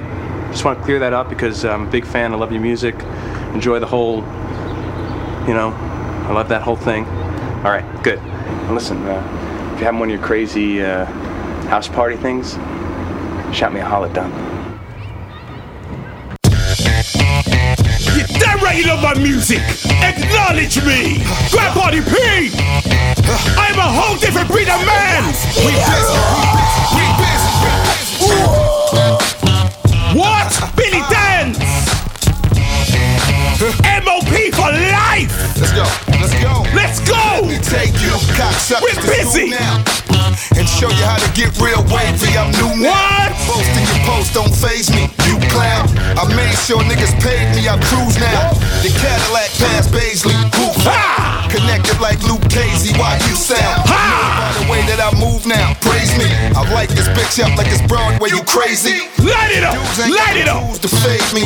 Just 0.52 0.66
want 0.66 0.80
to 0.80 0.84
clear 0.84 1.00
that 1.00 1.14
up 1.14 1.30
because 1.30 1.64
I'm 1.64 1.88
a 1.88 1.90
big 1.90 2.06
fan. 2.06 2.34
I 2.34 2.36
love 2.36 2.52
your 2.52 2.62
music. 2.62 2.96
Enjoy 3.54 3.80
the 3.80 3.88
whole, 3.88 4.18
you 5.48 5.54
know, 5.54 5.74
I 6.28 6.34
love 6.34 6.50
that 6.50 6.62
whole 6.62 6.76
thing. 6.76 7.06
All 7.06 7.72
right, 7.72 7.86
good. 8.04 8.20
And 8.20 8.76
listen, 8.76 8.98
uh, 9.08 9.72
if 9.74 9.80
you're 9.80 9.86
having 9.86 10.00
one 10.00 10.10
of 10.10 10.16
your 10.18 10.26
crazy 10.26 10.82
uh, 10.82 11.06
house 11.70 11.88
party 11.88 12.18
things, 12.18 12.54
shout 13.56 13.74
me 13.74 13.80
a 13.80 13.86
holla 13.86 14.12
down. 14.14 14.49
Right 18.70 18.78
you 18.78 18.86
love 18.86 19.02
my 19.02 19.16
music. 19.16 19.58
Acknowledge 19.98 20.78
me. 20.86 21.26
Grab 21.50 21.74
Party 21.74 22.02
P. 22.06 22.54
I'm 23.58 23.74
a 23.82 23.90
whole 23.90 24.16
different 24.18 24.48
breed 24.48 24.70
of 24.70 24.86
man. 24.86 25.26
We 25.66 25.74
busy. 25.74 26.14
We 26.94 27.02
busy. 27.18 27.50
We 28.22 28.30
busy. 28.30 29.10
What? 30.14 30.54
Billy 30.78 31.02
Danze. 31.10 31.58
MOP 34.06 34.54
for 34.54 34.70
life. 34.70 35.34
Let's 35.58 35.74
go. 35.74 35.90
Let's 36.14 36.38
go. 36.38 36.62
Let's 36.78 37.00
go. 37.10 37.42
Let 37.42 37.50
me 37.50 37.58
take 37.66 37.98
you 38.06 38.14
cocksuckers 38.38 38.86
We're 38.86 39.02
busy. 39.02 39.50
now. 39.50 39.82
And 40.56 40.70
show 40.70 40.90
you 40.90 41.06
how 41.10 41.18
to 41.18 41.32
get 41.34 41.58
real 41.58 41.82
wavy. 41.90 42.38
I'm 42.38 42.52
new 42.52 42.84
now. 42.86 42.94
What? 42.94 43.34
Posting 43.50 43.88
your 43.90 44.06
post 44.06 44.34
don't 44.36 44.54
phase 44.54 44.92
me. 44.92 45.19
Clown. 45.52 45.86
I 46.18 46.24
made 46.36 46.56
sure 46.66 46.82
niggas 46.86 47.14
paid 47.22 47.50
me. 47.56 47.68
I 47.68 47.78
cruise 47.90 48.18
now. 48.18 48.54
The 48.82 48.92
Cadillac 48.94 49.50
past 49.60 49.92
Baisley. 49.92 50.36
Who? 50.56 50.68
Ha! 50.86 51.48
Connected 51.50 52.00
like 52.00 52.22
Luke 52.26 52.46
Casey. 52.50 52.94
Why 52.98 53.18
you 53.28 53.36
sound? 53.36 53.86
By 53.90 54.54
the 54.62 54.66
way 54.72 54.82
that 54.86 55.02
I 55.02 55.10
move 55.18 55.46
now. 55.46 55.74
Praise 55.82 56.14
me. 56.18 56.30
I 56.54 56.62
like 56.74 56.90
this 56.90 57.10
bitch 57.18 57.42
up 57.42 57.58
like 57.58 57.68
it's 57.68 57.82
Broadway. 57.90 58.30
You 58.30 58.44
crazy? 58.46 59.10
Light 59.20 59.52
it 59.52 59.64
up. 59.66 59.78
Light 60.08 60.38
it 60.38 60.48
up. 60.48 60.64
to 60.80 60.88
fade 60.88 61.26
me. 61.34 61.46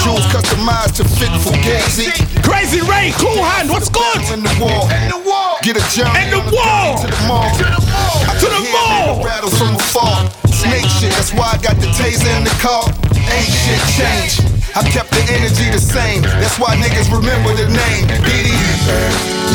Jewels 0.00 0.24
customized 0.32 0.96
to 0.96 1.04
fit 1.04 1.30
for 1.44 1.52
Fugazi. 1.52 2.10
Crazy 2.42 2.80
Ray, 2.80 3.12
cool 3.18 3.42
hand. 3.42 3.68
What's 3.68 3.88
good? 3.88 4.18
In 4.32 4.42
the 4.42 4.54
wall. 4.58 4.88
In 4.90 5.08
the 5.10 5.22
wall. 5.28 5.58
Get 5.62 5.76
a 5.76 5.84
jump. 5.94 6.16
In 6.16 6.30
the 6.30 6.42
wall. 6.54 6.98
To 6.98 7.06
the 7.06 7.22
mall. 7.28 7.50
To 7.54 8.46
the 8.46 8.62
mall. 8.72 9.20
nigga 9.20 9.24
rattle 9.24 9.50
from 9.50 9.76
afar. 9.76 10.51
Snake 10.62 10.86
shit. 10.86 11.10
That's 11.18 11.34
why 11.34 11.50
I 11.54 11.58
got 11.58 11.76
the 11.82 11.90
taser 11.98 12.30
in 12.38 12.44
the 12.44 12.56
car. 12.62 12.86
Ain't 13.34 13.50
shit 13.50 13.82
changed. 13.98 14.46
I 14.76 14.82
kept 14.88 15.10
the 15.10 15.22
energy 15.34 15.68
the 15.70 15.82
same. 15.82 16.22
That's 16.22 16.58
why 16.58 16.76
niggas 16.76 17.10
remember 17.10 17.50
the 17.54 17.66
name. 17.66 18.06
BD. 18.22 18.54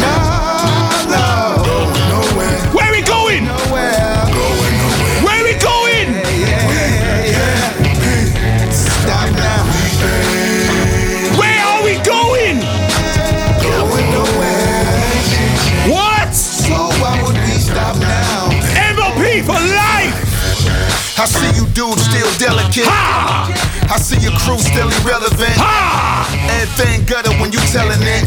Nah, 0.01 1.07
no. 1.07 1.46
Delicate. 22.67 22.91
Ha! 22.91 23.93
I 23.93 23.97
see 23.97 24.19
your 24.19 24.35
crew 24.43 24.59
still 24.59 24.89
irrelevant. 25.01 25.55
Ha! 25.57 26.27
Everything 26.59 27.05
gutter 27.05 27.31
when 27.39 27.51
you 27.51 27.59
telling 27.71 28.01
it. 28.01 28.23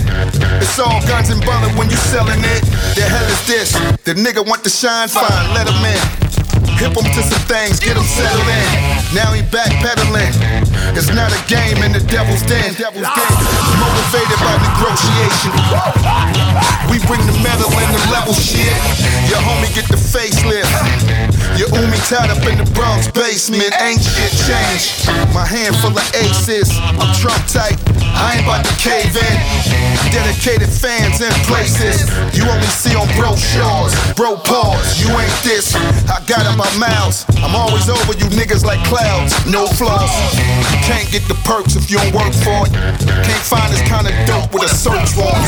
It's 0.63 0.79
all 0.79 1.01
guns 1.07 1.31
and 1.31 1.43
bullets 1.45 1.77
when 1.77 1.91
you 1.91 1.97
selling 1.97 2.41
it. 2.41 2.63
The 2.97 3.05
hell 3.05 3.27
is 3.29 3.43
this? 3.47 3.73
The 4.05 4.15
nigga 4.15 4.47
want 4.47 4.65
to 4.65 4.71
shine 4.71 5.09
fine, 5.09 5.55
let 5.55 5.69
him 5.69 5.81
in. 5.85 6.01
Hip 6.81 6.97
him 6.97 7.05
to 7.05 7.23
some 7.23 7.45
things, 7.45 7.81
get 7.81 7.97
him 7.97 8.05
settled 8.05 8.49
in. 8.49 9.00
Now 9.13 9.35
he 9.35 9.43
backpedaling. 9.43 10.31
It's 10.95 11.11
not 11.11 11.35
a 11.35 11.41
game 11.51 11.83
in 11.83 11.91
the 11.91 11.99
devil's 11.99 12.43
den. 12.47 12.75
Devil's 12.79 13.11
den. 13.11 13.31
Motivated 13.83 14.39
by 14.39 14.55
negotiation. 14.63 15.51
We 16.87 17.03
bring 17.11 17.23
the 17.27 17.35
metal 17.43 17.67
and 17.75 17.91
the 17.91 18.03
level 18.15 18.35
shit. 18.35 18.71
Your 19.27 19.43
homie 19.43 19.71
get 19.75 19.91
the 19.91 19.99
facelift. 19.99 20.71
Your 21.59 21.67
Umi 21.75 21.99
tied 22.07 22.31
up 22.31 22.43
in 22.47 22.63
the 22.63 22.69
Bronx 22.71 23.11
basement. 23.11 23.75
Ain't 23.83 23.99
shit 23.99 24.31
changed. 24.47 25.11
My 25.35 25.43
hand 25.43 25.75
full 25.83 25.91
of 25.91 26.07
aces. 26.15 26.71
I'm 26.79 27.11
Trump 27.19 27.43
tight. 27.51 27.83
I 28.15 28.39
ain't 28.39 28.47
about 28.47 28.63
to 28.63 28.75
cave 28.79 29.11
in. 29.11 29.37
Dedicated 30.15 30.71
fans 30.71 31.23
in 31.23 31.31
places 31.47 32.07
you 32.35 32.43
only 32.47 32.67
see 32.67 32.95
on 32.95 33.07
brochures. 33.15 33.95
Bro, 34.15 34.43
pause. 34.47 35.03
You 35.03 35.11
ain't 35.19 35.39
this. 35.43 35.75
I 36.07 36.23
got 36.27 36.47
in 36.47 36.59
my 36.59 36.71
mouths. 36.79 37.27
I'm 37.43 37.55
always 37.55 37.89
over 37.89 38.15
you 38.15 38.27
niggas 38.35 38.65
like 38.65 38.83
clouds. 39.01 39.33
No 39.47 39.67
flaws. 39.67 40.13
Can't 40.85 41.09
get 41.11 41.25
the 41.29 41.39
perks 41.45 41.77
if 41.77 41.91
you 41.91 41.99
don't 41.99 42.15
work 42.15 42.35
for 42.45 42.67
it. 42.67 42.73
Can't 42.73 43.45
find 43.45 43.73
this 43.73 43.83
kind 43.89 44.07
of 44.07 44.15
dope 44.27 44.53
with 44.53 44.71
a 44.71 44.75
search 44.75 45.17
warrant. 45.17 45.45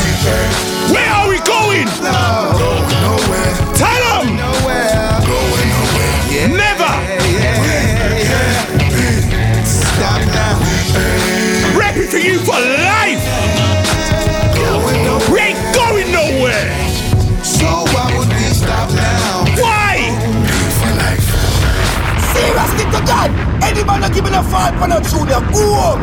Where 0.89 1.09
are 1.09 1.29
we 1.29 1.39
going? 1.45 1.87
No, 2.01 2.53
going 2.57 2.89
nowhere. 3.05 3.53
Tell 3.77 4.01
them. 4.09 4.37
Nowhere. 4.37 5.21
Going 5.27 5.69
nowhere. 5.69 6.15
Yeah. 6.33 6.47
Never. 6.47 6.91
Yeah, 7.37 7.63
yeah. 7.65 8.63
Stop 9.63 10.21
now. 10.33 10.57
Rapping 11.77 12.07
for 12.07 12.17
you 12.17 12.39
for 12.39 12.59
life. 12.59 12.92
Any 23.73 23.83
man 23.85 24.01
not 24.01 24.13
giving 24.13 24.33
a 24.33 24.43
five 24.43 24.79
on 24.81 24.91
a 24.91 25.01
junior, 25.01 25.41
go 25.51 25.65
home. 25.81 26.01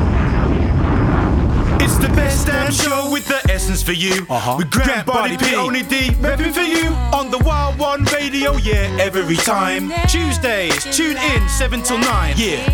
It's 1.80 1.96
the 1.98 2.08
best 2.08 2.46
damn 2.46 2.72
show 2.72 3.10
with 3.10 3.26
the 3.28 3.40
essence 3.50 3.82
for 3.82 3.92
you. 3.92 4.26
Uh-huh. 4.28 4.56
With 4.58 4.70
Grand 4.70 5.06
Body 5.06 5.36
P, 5.36 5.54
only 5.54 5.82
D, 5.82 6.10
repping 6.18 6.52
for 6.52 6.66
you 6.66 6.90
on 7.14 7.30
the 7.30 7.38
Wild 7.38 7.78
One 7.78 8.04
Radio, 8.04 8.56
yeah, 8.56 8.90
every 9.00 9.36
time. 9.36 9.92
Tuesdays, 10.08 10.84
tune 10.96 11.16
in, 11.16 11.48
7 11.48 11.82
till 11.82 11.98
9, 11.98 12.34
yeah. 12.36 12.66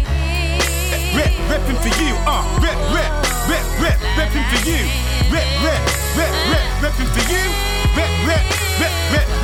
Rep, 1.14 1.32
repping 1.53 1.78
for 1.84 1.92
you, 2.03 2.12
uh, 2.24 2.44
rep, 2.64 2.78
rep, 2.97 3.12
rep, 3.53 3.66
rep, 3.80 3.99
repping 4.16 4.47
for 4.49 4.61
you. 4.68 4.80
Rep, 5.28 5.47
rep, 5.61 5.80
rep, 6.16 6.32
rep, 6.51 6.66
repping 6.82 7.11
for 7.12 7.24
you. 7.32 7.44
Rep, 7.97 8.11
rep, 8.26 8.44
rep, 8.80 8.94
rep, 9.12 9.36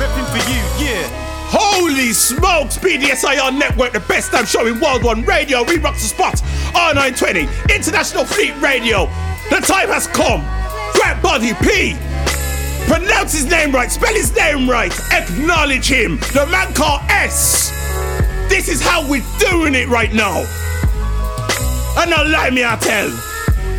Holy 2.03 2.11
smokes, 2.11 2.77
BDSIR 2.79 3.57
Network, 3.57 3.93
the 3.93 4.01
best 4.01 4.33
damn 4.33 4.45
show 4.45 4.67
in 4.67 4.77
World 4.81 5.05
One 5.05 5.23
Radio. 5.23 5.63
We 5.63 5.77
rock 5.77 5.93
the 5.93 6.01
spot. 6.01 6.33
R920, 6.75 7.73
International 7.73 8.25
Fleet 8.25 8.53
Radio. 8.59 9.05
The 9.49 9.63
time 9.65 9.87
has 9.87 10.07
come. 10.07 10.41
Grab 10.95 11.21
Body 11.21 11.53
P. 11.61 11.95
Pronounce 12.91 13.31
his 13.31 13.45
name 13.45 13.71
right, 13.71 13.89
spell 13.89 14.13
his 14.13 14.35
name 14.35 14.69
right, 14.69 14.91
acknowledge 15.13 15.87
him. 15.87 16.17
The 16.33 16.45
man 16.51 16.73
called 16.73 16.99
ES. 17.07 17.69
This 18.49 18.67
is 18.67 18.81
how 18.81 19.09
we're 19.09 19.23
doing 19.39 19.73
it 19.73 19.87
right 19.87 20.11
now. 20.11 20.39
And 21.99 22.09
now 22.09 22.27
lie 22.27 22.49
me, 22.49 22.65
I 22.65 22.75
tell. 22.81 23.07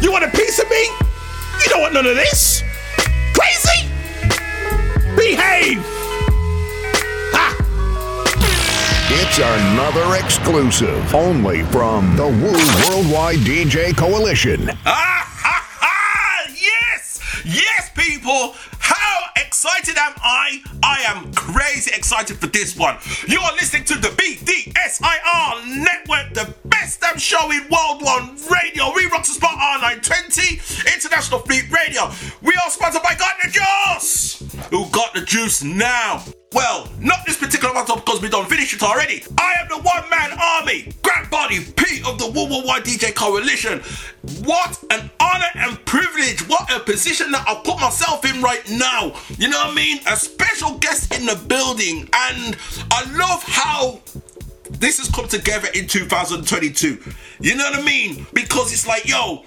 You 0.01 0.11
want 0.11 0.25
a 0.25 0.31
piece 0.31 0.59
of 0.63 0.71
me? 0.71 0.83
You 1.63 1.69
don't 1.69 1.83
want 1.83 1.93
none 1.93 2.07
of 2.07 2.17
this. 2.17 2.63
Crazy? 3.35 3.87
Behave. 5.15 5.94
It's 9.17 9.39
another 9.39 10.17
exclusive 10.17 11.15
only 11.15 11.63
from 11.67 12.17
the 12.17 12.27
Wu 12.27 12.51
Worldwide 12.91 13.39
DJ 13.39 13.97
Coalition. 13.97 14.69
Ah, 14.85 15.41
ah, 15.45 15.79
ah! 15.83 16.51
Yes! 16.51 17.21
Yes, 17.45 17.91
people! 17.95 18.57
How 18.81 19.27
excited 19.37 19.97
am 19.99 20.15
I? 20.17 20.65
I 20.83 21.05
am 21.07 21.33
crazy 21.33 21.93
excited 21.95 22.39
for 22.39 22.49
this 22.49 22.77
one. 22.77 22.97
You 23.29 23.39
are 23.39 23.53
listening 23.53 23.85
to 23.85 23.95
the 23.95 24.09
BDSIR 24.09 25.85
Network, 25.85 26.35
the 26.35 26.53
best 26.65 27.01
damn 27.01 27.17
show 27.17 27.53
in 27.53 27.69
World 27.71 28.03
One 28.03 28.37
Radio. 28.51 28.93
We 28.97 29.07
rock 29.07 29.25
the 29.25 29.31
spot 29.31 29.57
R920, 29.81 30.93
International 30.93 31.39
Fleet 31.39 31.71
Radio. 31.71 32.11
We 32.43 32.53
are 32.55 32.69
sponsored 32.69 33.05
by 33.05 33.15
Got 33.15 33.37
Da 33.41 33.95
Juice. 33.95 34.43
Who 34.71 34.89
got 34.91 35.15
the 35.15 35.21
juice 35.21 35.63
now? 35.63 36.25
Well, 36.55 36.89
not 37.01 37.27
this 37.27 37.37
particular 37.37 37.75
one 37.75 37.85
because 37.85 38.23
we 38.23 38.29
don't 38.29 38.49
finish 38.49 38.73
it 38.73 38.83
already. 38.83 39.25
I 39.39 39.55
am 39.61 39.69
the 39.69 39.79
one 39.79 40.09
man 40.09 40.39
army, 40.41 40.93
Grand 41.03 41.29
Body 41.29 41.59
Pete 41.77 42.07
of 42.07 42.17
the 42.17 42.31
Worldwide 42.31 42.85
DJ 42.85 43.13
Coalition. 43.13 43.81
What 44.45 44.79
an 44.91 45.11
honor 45.19 45.51
and 45.57 45.85
privilege. 45.85 46.49
What 46.49 46.73
a 46.73 46.79
position 46.79 47.33
that 47.33 47.45
I've 47.49 47.65
put 47.65 47.81
myself 47.81 48.25
in 48.25 48.41
right 48.41 48.63
now. 48.71 49.17
You 49.37 49.49
know 49.49 49.59
what 49.59 49.73
I 49.73 49.75
mean? 49.75 49.99
A 50.07 50.17
special 50.17 50.79
guest 50.79 51.13
in 51.13 51.27
the 51.27 51.35
building. 51.49 52.09
And 52.15 52.57
I 52.93 53.05
love 53.17 53.43
how 53.43 54.01
this 54.71 54.99
has 54.99 55.11
come 55.11 55.27
together 55.27 55.69
in 55.75 55.89
2022. 55.89 57.03
You 57.41 57.57
know 57.57 57.65
what 57.65 57.81
I 57.81 57.83
mean? 57.83 58.27
Because 58.33 58.73
it's 58.73 58.87
like, 58.87 59.09
yo, 59.09 59.45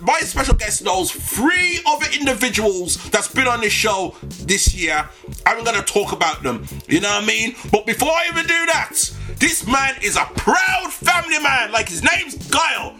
my 0.00 0.20
special 0.20 0.54
guest 0.54 0.84
knows 0.84 1.10
three 1.10 1.80
other 1.86 2.06
individuals 2.18 2.96
that's 3.10 3.28
been 3.28 3.46
on 3.46 3.60
this 3.60 3.72
show 3.72 4.14
this 4.44 4.74
year. 4.74 5.08
I'm 5.46 5.64
gonna 5.64 5.82
talk 5.82 6.12
about 6.12 6.42
them. 6.42 6.66
You 6.88 7.00
know 7.00 7.08
what 7.08 7.24
I 7.24 7.26
mean? 7.26 7.54
But 7.70 7.86
before 7.86 8.10
I 8.10 8.26
even 8.28 8.46
do 8.46 8.66
that, 8.66 8.92
this 9.38 9.66
man 9.66 9.94
is 10.02 10.16
a 10.16 10.24
proud 10.36 10.92
family 10.92 11.38
man. 11.38 11.72
Like 11.72 11.88
his 11.88 12.02
name's 12.02 12.36
Guile. 12.48 12.96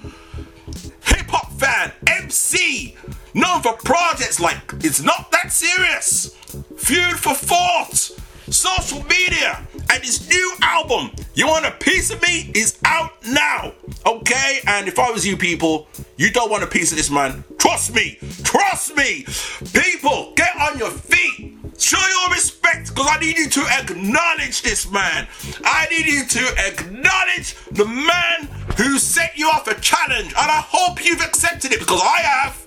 Hip 1.04 1.28
hop 1.28 1.52
fan, 1.52 1.92
MC, 2.06 2.96
known 3.34 3.62
for 3.62 3.74
projects 3.74 4.40
like 4.40 4.58
It's 4.80 5.02
Not 5.02 5.30
That 5.32 5.52
Serious, 5.52 6.34
Feud 6.76 7.16
for 7.16 7.34
Thought, 7.34 7.94
social 8.52 9.02
media, 9.04 9.66
and 9.90 10.02
his 10.02 10.28
new 10.28 10.54
album, 10.62 11.10
You 11.34 11.46
Want 11.48 11.66
a 11.66 11.70
Piece 11.72 12.10
of 12.10 12.22
Me, 12.22 12.50
is 12.54 12.78
out 12.84 13.12
now. 13.26 13.72
Okay? 14.06 14.60
And 14.66 14.88
if 14.88 14.98
I 14.98 15.10
was 15.10 15.26
you 15.26 15.36
people, 15.36 15.88
you 16.22 16.30
don't 16.30 16.52
want 16.52 16.62
a 16.62 16.68
piece 16.68 16.92
of 16.92 16.96
this 16.96 17.10
man. 17.10 17.42
Trust 17.58 17.92
me. 17.96 18.16
Trust 18.44 18.96
me. 18.96 19.26
People, 19.72 20.32
get 20.36 20.54
on 20.56 20.78
your 20.78 20.92
feet. 20.92 21.58
Show 21.76 21.98
your 21.98 22.30
respect 22.32 22.90
because 22.90 23.08
I 23.10 23.18
need 23.18 23.36
you 23.36 23.48
to 23.48 23.66
acknowledge 23.80 24.62
this 24.62 24.88
man. 24.88 25.26
I 25.64 25.88
need 25.90 26.06
you 26.06 26.24
to 26.24 26.54
acknowledge 26.64 27.56
the 27.72 27.86
man 27.86 28.48
who 28.76 29.00
set 29.00 29.36
you 29.36 29.48
off 29.48 29.66
a 29.66 29.74
challenge. 29.80 30.28
And 30.28 30.48
I 30.48 30.62
hope 30.64 31.04
you've 31.04 31.22
accepted 31.22 31.72
it 31.72 31.80
because 31.80 32.00
I 32.00 32.20
have. 32.20 32.66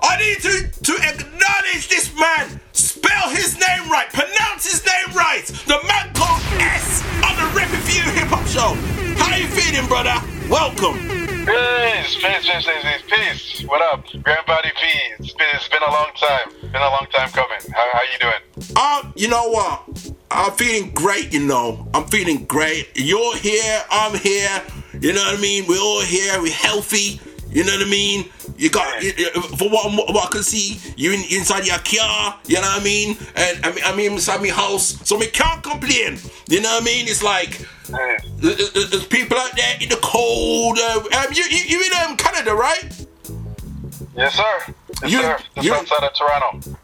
I 0.00 0.16
need 0.18 0.40
to, 0.42 0.70
to 0.84 0.92
acknowledge 1.02 1.88
this 1.88 2.14
man. 2.14 2.60
Spell 2.70 3.30
his 3.30 3.54
name 3.54 3.90
right. 3.90 4.06
Pronounce 4.12 4.70
his 4.70 4.86
name 4.86 5.16
right. 5.16 5.44
The 5.66 5.80
man 5.88 6.14
called 6.14 6.40
ES 6.62 7.02
on 7.26 7.34
the 7.34 7.50
For 7.50 7.90
You 7.90 8.02
Hip 8.12 8.28
Hop 8.28 8.46
Show. 8.46 8.74
How 9.20 9.36
you 9.36 9.48
feeling, 9.48 9.88
brother? 9.88 10.14
Welcome. 10.48 11.17
Peace, 11.48 12.14
peace, 12.16 12.46
peace, 12.46 12.66
peace, 12.66 13.02
peace. 13.08 13.66
What 13.68 13.80
up? 13.80 14.04
Grandbody 14.06 14.70
P. 14.74 14.86
It's 15.18 15.32
been, 15.32 15.46
it's 15.54 15.66
been 15.68 15.82
a 15.82 15.90
long 15.90 16.10
time. 16.14 16.50
Been 16.60 16.82
a 16.82 16.90
long 16.90 17.06
time 17.10 17.30
coming. 17.30 17.58
How, 17.72 17.88
how 17.90 18.00
you 18.12 18.18
doing? 18.20 18.76
Um, 18.76 19.14
you 19.16 19.28
know 19.28 19.48
what? 19.48 20.12
I'm 20.30 20.52
feeling 20.52 20.90
great, 20.90 21.32
you 21.32 21.40
know. 21.40 21.88
I'm 21.94 22.04
feeling 22.08 22.44
great. 22.44 22.90
You're 22.96 23.34
here, 23.38 23.82
I'm 23.90 24.18
here. 24.18 24.62
You 25.00 25.14
know 25.14 25.22
what 25.24 25.38
I 25.38 25.40
mean? 25.40 25.64
We're 25.66 25.80
all 25.80 26.02
here, 26.02 26.38
we're 26.42 26.52
healthy. 26.52 27.18
You 27.50 27.64
know 27.64 27.72
what 27.72 27.86
I 27.86 27.90
mean? 27.90 28.28
You 28.56 28.70
got, 28.70 29.02
you- 29.02 29.12
for 29.56 29.68
what, 29.70 29.90
what 30.12 30.26
I 30.26 30.28
can 30.30 30.42
see, 30.42 30.78
you 30.96 31.12
in, 31.12 31.20
inside 31.30 31.66
your 31.66 31.78
car, 31.78 32.38
you 32.46 32.56
know 32.56 32.60
what 32.62 32.80
I 32.80 32.84
mean? 32.84 33.16
And 33.36 33.64
I 33.64 33.72
mean, 33.72 33.84
I 33.84 33.96
mean 33.96 34.12
inside 34.12 34.40
my 34.42 34.48
house, 34.48 34.98
so 35.08 35.16
we 35.16 35.26
can't 35.28 35.62
complain. 35.62 36.18
You 36.48 36.60
know 36.60 36.68
what 36.70 36.82
I 36.82 36.84
mean? 36.84 37.08
It's 37.08 37.22
like, 37.22 37.66
th- 37.86 38.56
th- 38.56 38.72
th- 38.74 38.90
there's 38.90 39.06
people 39.06 39.38
out 39.38 39.52
there 39.56 39.76
in 39.80 39.88
the 39.88 39.98
cold. 40.02 40.78
Uh, 40.78 40.98
um, 41.18 41.26
you, 41.32 41.44
you, 41.50 41.58
you 41.78 41.84
in 41.84 42.10
um, 42.10 42.16
Canada, 42.16 42.54
right? 42.54 43.06
Yes, 44.16 44.34
sir. 44.34 44.74
Yes, 45.02 45.12
You- 45.12 45.20
sir. 45.22 45.38
The 45.56 45.62
you- 45.62 45.70
south 45.70 45.88
side 45.88 46.02
of 46.04 46.14
Toronto. 46.14 46.76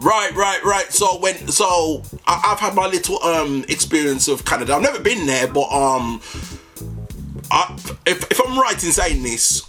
Right, 0.00 0.34
right, 0.34 0.62
right. 0.64 0.90
So 0.92 1.18
when 1.18 1.48
so 1.48 2.02
I, 2.26 2.42
I've 2.52 2.58
had 2.58 2.74
my 2.74 2.86
little 2.86 3.22
um 3.22 3.64
experience 3.68 4.28
of 4.28 4.44
Canada. 4.46 4.74
I've 4.74 4.80
never 4.82 4.98
been 4.98 5.26
there, 5.26 5.46
but 5.46 5.70
um, 5.70 6.22
I, 7.50 7.76
if 8.06 8.30
if 8.30 8.40
I'm 8.46 8.58
right 8.58 8.82
in 8.82 8.92
saying 8.92 9.22
this, 9.22 9.62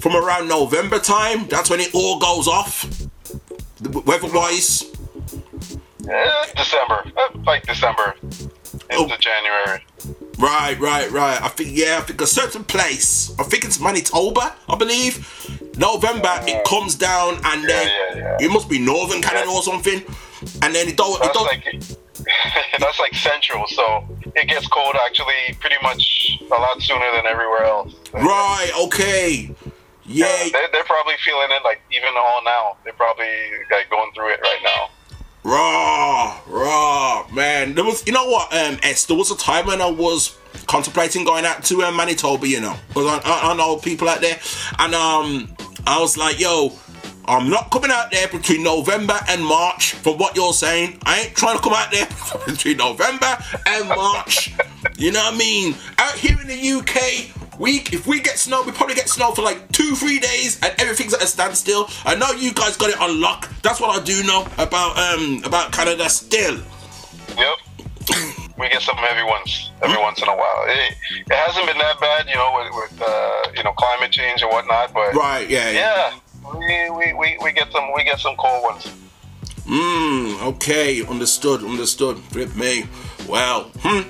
from 0.00 0.16
around 0.16 0.48
November 0.48 0.98
time, 0.98 1.46
that's 1.48 1.70
when 1.70 1.80
it 1.80 1.94
all 1.94 2.18
goes 2.18 2.48
off, 2.48 2.86
weather-wise. 3.80 4.84
Eh, 6.08 6.46
December. 6.56 7.04
Uh, 7.16 7.28
like 7.44 7.66
December 7.66 8.14
Oh. 8.90 9.04
into 9.04 9.16
January. 9.18 9.84
Right, 10.38 10.78
right, 10.78 11.10
right. 11.10 11.40
I 11.40 11.48
think 11.48 11.70
yeah, 11.72 11.98
I 11.98 12.00
think 12.02 12.20
a 12.20 12.26
certain 12.26 12.64
place. 12.64 13.32
I 13.38 13.44
think 13.44 13.64
it's 13.64 13.80
Manitoba, 13.80 14.54
I 14.68 14.76
believe. 14.76 15.26
November 15.78 16.40
it 16.46 16.64
comes 16.64 16.94
down 16.96 17.40
and 17.44 17.64
then 17.64 18.36
it 18.40 18.50
must 18.50 18.68
be 18.68 18.78
northern 18.78 19.22
Canada 19.22 19.48
or 19.48 19.62
something. 19.62 20.02
And 20.62 20.74
then 20.74 20.88
it 20.88 20.96
don't 20.96 21.22
it 21.24 21.32
don't 21.32 21.46
like 21.46 21.64
that's 22.78 22.98
like 22.98 23.14
central, 23.14 23.66
so 23.68 24.04
it 24.34 24.48
gets 24.48 24.66
cold 24.68 24.96
actually 25.06 25.56
pretty 25.60 25.76
much 25.82 26.38
a 26.40 26.54
lot 26.54 26.80
sooner 26.82 27.06
than 27.14 27.26
everywhere 27.26 27.64
else. 27.64 27.94
Right, 28.12 28.70
okay. 28.84 29.50
Yeah. 30.06 30.26
They're, 30.52 30.68
they're 30.72 30.84
probably 30.84 31.14
feeling 31.24 31.48
it 31.50 31.62
like 31.64 31.80
even 31.90 32.10
all 32.16 32.42
now. 32.44 32.76
They're 32.84 32.92
probably 32.92 33.26
like 33.70 33.90
going 33.90 34.12
through 34.14 34.32
it 34.32 34.40
right 34.42 34.60
now. 34.62 34.90
Raw, 35.44 36.40
raw, 36.46 37.26
man. 37.32 37.74
There 37.74 37.84
was, 37.84 38.06
you 38.06 38.12
know 38.12 38.26
what, 38.26 38.52
um, 38.54 38.78
ES, 38.82 39.06
there 39.06 39.16
was 39.16 39.30
a 39.30 39.36
time 39.36 39.66
when 39.66 39.82
I 39.82 39.90
was 39.90 40.38
contemplating 40.66 41.24
going 41.24 41.44
out 41.44 41.64
to 41.64 41.82
um, 41.82 41.96
Manitoba, 41.96 42.48
you 42.48 42.60
know, 42.60 42.74
because 42.88 43.06
I, 43.06 43.28
I, 43.28 43.52
I 43.52 43.56
know 43.56 43.76
people 43.76 44.08
out 44.08 44.22
there, 44.22 44.38
and 44.78 44.94
um, 44.94 45.54
I 45.86 46.00
was 46.00 46.16
like, 46.16 46.40
yo, 46.40 46.72
I'm 47.26 47.48
not 47.48 47.70
coming 47.70 47.90
out 47.90 48.10
there 48.10 48.28
between 48.28 48.62
November 48.62 49.18
and 49.28 49.44
March. 49.44 49.92
From 49.94 50.18
what 50.18 50.36
you're 50.36 50.52
saying, 50.52 50.98
I 51.04 51.20
ain't 51.20 51.34
trying 51.34 51.56
to 51.56 51.62
come 51.62 51.72
out 51.72 51.90
there 51.90 52.06
between 52.46 52.76
November 52.76 53.38
and 53.66 53.88
March. 53.88 54.52
You 54.96 55.12
know 55.12 55.20
what 55.20 55.34
I 55.34 55.36
mean? 55.36 55.74
Out 55.98 56.14
here 56.14 56.38
in 56.40 56.46
the 56.46 56.72
UK. 56.72 57.58
We, 57.58 57.78
if 57.92 58.06
we 58.06 58.20
get 58.20 58.38
snow, 58.38 58.62
we 58.62 58.72
probably 58.72 58.96
get 58.96 59.08
snow 59.08 59.30
for 59.32 59.42
like 59.42 59.70
two, 59.70 59.94
three 59.94 60.18
days, 60.18 60.58
and 60.60 60.74
everything's 60.78 61.14
at 61.14 61.22
a 61.22 61.26
standstill. 61.26 61.88
I 62.04 62.16
know 62.16 62.32
you 62.32 62.52
guys 62.52 62.76
got 62.76 62.90
it 62.90 63.00
on 63.00 63.20
lock. 63.20 63.48
That's 63.62 63.80
what 63.80 63.98
I 63.98 64.04
do 64.04 64.22
know 64.24 64.46
about 64.58 64.98
um 64.98 65.40
about 65.44 65.72
Canada 65.72 66.08
still. 66.10 66.60
Yep. 67.38 67.58
we 68.58 68.68
get 68.68 68.82
some 68.82 68.96
heavy 68.96 69.22
ones 69.22 69.70
every 69.82 69.96
once 69.98 70.20
in 70.20 70.28
a 70.28 70.36
while. 70.36 70.64
It, 70.66 70.94
it 71.26 71.32
hasn't 71.32 71.66
been 71.66 71.78
that 71.78 72.00
bad, 72.00 72.26
you 72.28 72.34
know, 72.34 72.52
with, 72.58 72.90
with 72.90 73.02
uh, 73.02 73.52
you 73.56 73.62
know 73.62 73.72
climate 73.72 74.10
change 74.10 74.42
and 74.42 74.50
whatnot. 74.50 74.92
But 74.92 75.14
Right, 75.14 75.48
yeah, 75.48 75.70
yeah. 75.70 76.10
yeah, 76.10 76.18
we, 76.52 76.90
we, 76.90 77.12
we, 77.14 77.38
we 77.42 77.52
get 77.52 77.72
some 77.72 77.92
we 77.94 78.04
get 78.04 78.18
some 78.20 78.36
cold 78.36 78.62
ones. 78.62 78.92
Mm, 79.66 80.42
okay, 80.42 81.04
understood, 81.06 81.62
understood. 81.64 82.18
Flip 82.18 82.54
me. 82.54 82.84
Well, 83.28 83.70
hmm. 83.80 84.02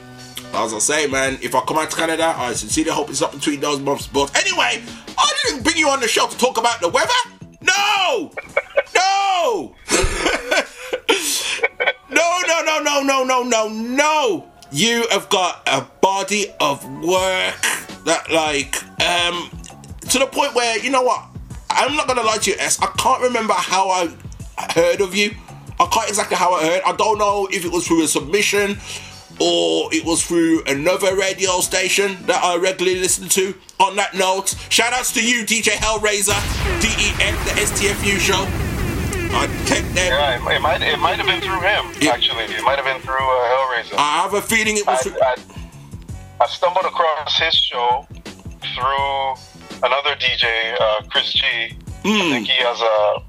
As 0.56 0.72
I 0.72 0.78
say, 0.78 1.06
man, 1.06 1.38
if 1.42 1.54
I 1.54 1.60
come 1.62 1.78
out 1.78 1.90
to 1.90 1.96
Canada, 1.96 2.34
I 2.36 2.52
sincerely 2.52 2.90
hope 2.90 3.10
it's 3.10 3.22
up 3.22 3.32
between 3.32 3.60
those 3.60 3.80
months. 3.80 4.06
But 4.06 4.36
anyway, 4.38 4.82
I 5.18 5.32
didn't 5.44 5.64
bring 5.64 5.76
you 5.76 5.88
on 5.88 6.00
the 6.00 6.08
show 6.08 6.28
to 6.28 6.38
talk 6.38 6.58
about 6.58 6.80
the 6.80 6.88
weather. 6.88 7.10
No! 7.60 8.30
No! 8.94 9.74
no, 12.10 12.40
no, 12.46 12.62
no, 12.62 12.80
no, 12.82 13.02
no, 13.02 13.24
no, 13.24 13.42
no, 13.42 13.68
no! 13.68 14.50
You 14.70 15.06
have 15.10 15.28
got 15.28 15.62
a 15.66 15.82
body 16.00 16.46
of 16.60 16.84
work 17.02 17.60
that, 18.04 18.26
like, 18.32 18.82
um, 19.02 19.50
to 20.08 20.18
the 20.18 20.26
point 20.26 20.54
where, 20.54 20.78
you 20.78 20.90
know 20.90 21.02
what? 21.02 21.33
I'm 21.74 21.96
not 21.96 22.06
gonna 22.06 22.22
lie 22.22 22.38
to 22.38 22.50
you, 22.50 22.56
ES. 22.58 22.80
I 22.80 22.86
can't 22.98 23.22
remember 23.22 23.52
how 23.54 23.90
I 23.90 24.08
heard 24.72 25.00
of 25.00 25.14
you. 25.14 25.34
I 25.80 25.86
can't 25.86 26.08
exactly 26.08 26.36
how 26.36 26.52
I 26.52 26.64
heard. 26.64 26.82
I 26.86 26.94
don't 26.96 27.18
know 27.18 27.48
if 27.50 27.64
it 27.64 27.72
was 27.72 27.86
through 27.86 28.04
a 28.04 28.08
submission 28.08 28.78
or 29.40 29.92
it 29.92 30.04
was 30.04 30.24
through 30.24 30.62
another 30.66 31.16
radio 31.16 31.60
station 31.60 32.16
that 32.26 32.42
I 32.42 32.56
regularly 32.56 33.00
listen 33.00 33.28
to. 33.30 33.54
On 33.80 33.96
that 33.96 34.14
note, 34.14 34.54
shout 34.68 34.92
outs 34.92 35.12
to 35.14 35.26
you, 35.26 35.44
DJ 35.44 35.72
Hellraiser, 35.72 36.38
DEF, 36.80 37.44
the 37.44 37.60
STFU 37.60 38.18
show. 38.18 38.46
I 39.36 39.46
take 39.66 39.84
them. 39.94 40.12
Yeah, 40.12 40.36
it, 40.36 40.56
it 40.56 40.60
might 40.60 40.80
it 40.80 40.98
might 40.98 41.16
have 41.18 41.26
been 41.26 41.40
through 41.40 41.60
him 41.60 42.08
actually. 42.08 42.44
It 42.44 42.62
might 42.62 42.78
have 42.78 42.84
been 42.84 43.00
through 43.02 43.16
uh, 43.16 43.50
Hellraiser. 43.50 43.94
I 43.98 44.22
have 44.22 44.34
a 44.34 44.40
feeling 44.40 44.76
it 44.76 44.86
was. 44.86 45.06
I, 45.08 45.10
I, 45.20 45.34
I 46.40 46.46
stumbled 46.46 46.84
across 46.84 47.36
his 47.36 47.54
show 47.54 48.06
through 48.74 49.34
another 49.84 50.16
DJ, 50.16 50.46
uh, 50.80 51.02
Chris 51.10 51.32
G. 51.32 51.44
I 51.44 51.76
Hmm. 52.04 52.30
think 52.32 52.48
he 52.48 52.58
has 52.64 52.80
a 52.80 53.22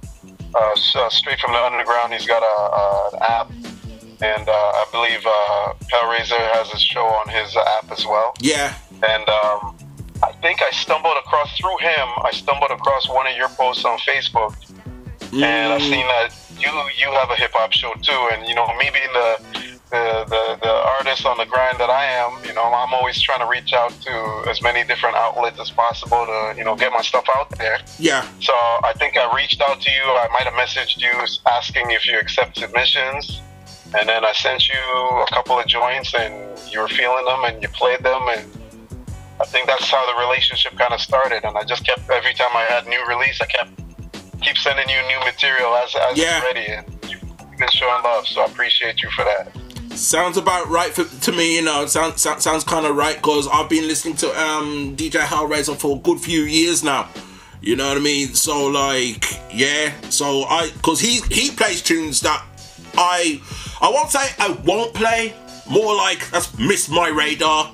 uh, 0.58 1.10
straight 1.10 1.39
from 1.39 1.51
the 1.53 1.60
underground. 1.60 2.14
He's 2.14 2.26
got 2.28 2.41
a, 2.43 2.56
a 2.76 3.10
an 3.16 3.22
app, 3.22 3.49
and 4.22 4.47
uh, 4.47 4.51
I 4.51 4.86
believe 4.91 5.24
uh, 5.26 5.74
Hellraiser 5.91 6.39
has 6.56 6.74
a 6.74 6.80
show 6.80 7.06
on 7.06 7.28
his 7.30 7.56
app 7.56 7.91
as 7.91 8.06
well. 8.06 8.34
Yeah. 8.39 8.74
And 9.03 9.28
um, 9.30 9.76
I 10.24 10.32
think 10.41 10.62
I 10.62 10.72
stumbled 10.72 11.18
across 11.18 11.56
through 11.58 11.78
him. 11.80 12.08
I 12.24 12.32
stumbled 12.34 12.72
across 12.72 13.08
one 13.10 13.28
of 13.28 13.36
your 13.36 13.49
posts 13.49 13.84
on 13.86 13.97
Facebook, 13.99 14.56
and 15.34 15.74
I've 15.74 15.82
seen 15.82 16.08
that 16.08 16.30
you 16.58 16.72
you 16.97 17.12
have 17.12 17.30
a 17.32 17.36
hip 17.36 17.51
hop 17.53 17.72
show 17.74 17.91
too. 18.01 18.30
And 18.32 18.47
you 18.47 18.56
know, 18.56 18.66
me 18.78 18.89
being 18.93 19.12
the 19.14 19.74
the, 19.95 20.25
the 20.33 20.43
the 20.61 20.73
artist 20.97 21.25
on 21.25 21.37
the 21.37 21.45
grind 21.45 21.77
that 21.79 21.89
I 21.89 22.05
am, 22.05 22.31
you 22.45 22.53
know, 22.53 22.63
I'm 22.63 22.93
always 22.93 23.21
trying 23.21 23.39
to 23.39 23.45
reach 23.47 23.73
out 23.73 23.91
to 24.01 24.13
as 24.49 24.61
many 24.61 24.83
different 24.83 25.15
outlets 25.15 25.59
as 25.59 25.71
possible 25.71 26.25
to 26.25 26.53
you 26.57 26.63
know 26.63 26.75
get 26.75 26.91
my 26.91 27.01
stuff 27.01 27.25
out 27.37 27.49
there. 27.57 27.79
Yeah. 27.97 28.27
So 28.39 28.53
I 28.53 28.93
think 28.99 29.17
I 29.17 29.25
reached 29.35 29.61
out 29.61 29.79
to 29.81 29.89
you. 29.91 30.03
I 30.03 30.27
might 30.33 30.43
have 30.49 30.53
messaged 30.53 30.97
you 31.01 31.13
asking 31.51 31.91
if 31.91 32.05
you 32.05 32.19
accept 32.19 32.57
submissions. 32.59 33.41
And 33.97 34.09
then 34.09 34.25
I 34.25 34.33
sent 34.33 34.67
you 34.67 34.75
a 34.75 35.25
couple 35.29 35.57
of 35.57 35.65
joints 35.67 36.13
and 36.15 36.33
you 36.71 36.79
were 36.81 36.87
feeling 36.89 37.23
them 37.25 37.45
and 37.45 37.61
you 37.61 37.69
played 37.69 38.01
them 38.03 38.23
and 38.35 38.43
I 39.39 39.45
think 39.45 39.67
that's 39.67 39.89
how 39.89 40.03
the 40.11 40.19
relationship 40.25 40.77
kind 40.77 40.93
of 40.93 40.99
started. 40.99 41.43
And 41.45 41.55
I 41.57 41.63
just 41.63 41.85
kept 41.85 42.09
every 42.09 42.33
time 42.33 42.53
I 42.55 42.63
had 42.63 42.87
new 42.87 43.01
release, 43.07 43.39
I 43.39 43.45
kept 43.45 43.71
keep 44.41 44.57
sending 44.57 44.89
you 44.89 44.99
new 45.07 45.19
material 45.31 45.75
as 45.75 45.95
as 45.95 46.17
Yeah. 46.17 46.41
ready 46.43 46.65
and 46.67 46.85
you've 47.09 47.21
been 47.57 47.69
showing 47.69 48.03
love, 48.03 48.27
so 48.27 48.41
I 48.41 48.45
appreciate 48.45 49.01
you 49.01 49.09
for 49.11 49.23
that. 49.23 49.47
Sounds 49.95 50.35
about 50.35 50.67
right 50.67 50.91
for, 50.91 51.05
to 51.21 51.31
me, 51.31 51.55
you 51.55 51.61
know. 51.61 51.85
Sounds 51.85 52.21
sounds, 52.21 52.63
kind 52.65 52.85
of 52.85 52.97
right 52.97 53.15
because 53.15 53.47
I've 53.47 53.69
been 53.69 53.87
listening 53.87 54.15
to 54.17 54.27
um, 54.27 54.95
DJ 54.97 55.21
Hellraiser 55.21 55.77
for 55.77 55.95
a 55.95 55.99
good 55.99 56.19
few 56.19 56.41
years 56.41 56.83
now. 56.83 57.07
You 57.61 57.77
know 57.77 57.87
what 57.87 57.97
I 57.97 58.01
mean? 58.01 58.33
So 58.33 58.67
like, 58.67 59.25
yeah. 59.53 59.93
So 60.09 60.43
I, 60.43 60.69
cause 60.81 60.99
he 60.99 61.21
he 61.33 61.49
plays 61.49 61.81
tunes 61.81 62.19
that 62.21 62.45
I 62.97 63.41
I 63.81 63.89
won't 63.89 64.11
say 64.11 64.27
I 64.37 64.51
won't 64.65 64.93
play. 64.93 65.33
More 65.69 65.95
like 65.95 66.29
that's 66.29 66.57
missed 66.59 66.91
my 66.91 67.07
radar. 67.07 67.71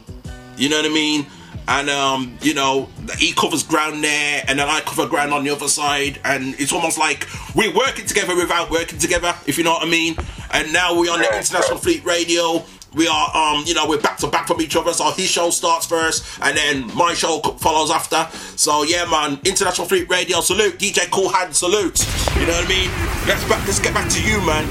You 0.57 0.69
know 0.69 0.77
what 0.77 0.85
I 0.85 0.93
mean? 0.93 1.25
And 1.67 1.89
um, 1.89 2.37
you 2.41 2.53
know, 2.53 2.87
he 3.17 3.33
covers 3.33 3.63
ground 3.63 4.03
there, 4.03 4.43
and 4.47 4.59
then 4.59 4.67
I 4.67 4.81
cover 4.81 5.07
ground 5.07 5.33
on 5.33 5.43
the 5.43 5.49
other 5.49 5.67
side, 5.67 6.19
and 6.23 6.53
it's 6.59 6.71
almost 6.71 6.97
like 6.97 7.27
we're 7.55 7.73
working 7.73 8.05
together 8.05 8.35
without 8.35 8.69
working 8.69 8.99
together, 8.99 9.33
if 9.47 9.57
you 9.57 9.63
know 9.63 9.73
what 9.73 9.87
I 9.87 9.89
mean. 9.89 10.15
And 10.51 10.73
now 10.73 10.97
we're 10.97 11.11
on 11.11 11.19
the 11.19 11.37
International 11.37 11.77
Fleet 11.77 12.03
Radio. 12.03 12.63
We 12.93 13.07
are, 13.07 13.35
um, 13.35 13.63
you 13.65 13.73
know, 13.73 13.87
we're 13.87 14.01
back 14.01 14.17
to 14.17 14.27
back 14.27 14.47
from 14.47 14.61
each 14.61 14.75
other. 14.75 14.91
So 14.91 15.11
his 15.11 15.29
show 15.29 15.49
starts 15.49 15.85
first, 15.85 16.25
and 16.41 16.57
then 16.57 16.93
my 16.95 17.13
show 17.13 17.39
follows 17.39 17.89
after. 17.89 18.27
So 18.57 18.83
yeah, 18.83 19.05
man, 19.05 19.39
International 19.45 19.87
Fleet 19.87 20.09
Radio, 20.09 20.41
salute, 20.41 20.77
DJ 20.77 21.09
Cool 21.09 21.29
Hand, 21.29 21.55
salute. 21.55 22.05
You 22.35 22.47
know 22.47 22.53
what 22.53 22.65
I 22.65 22.69
mean? 22.69 22.89
Let's 23.27 23.47
back, 23.47 23.65
let's 23.65 23.79
get 23.79 23.93
back 23.93 24.09
to 24.09 24.21
you, 24.21 24.45
man. 24.45 24.65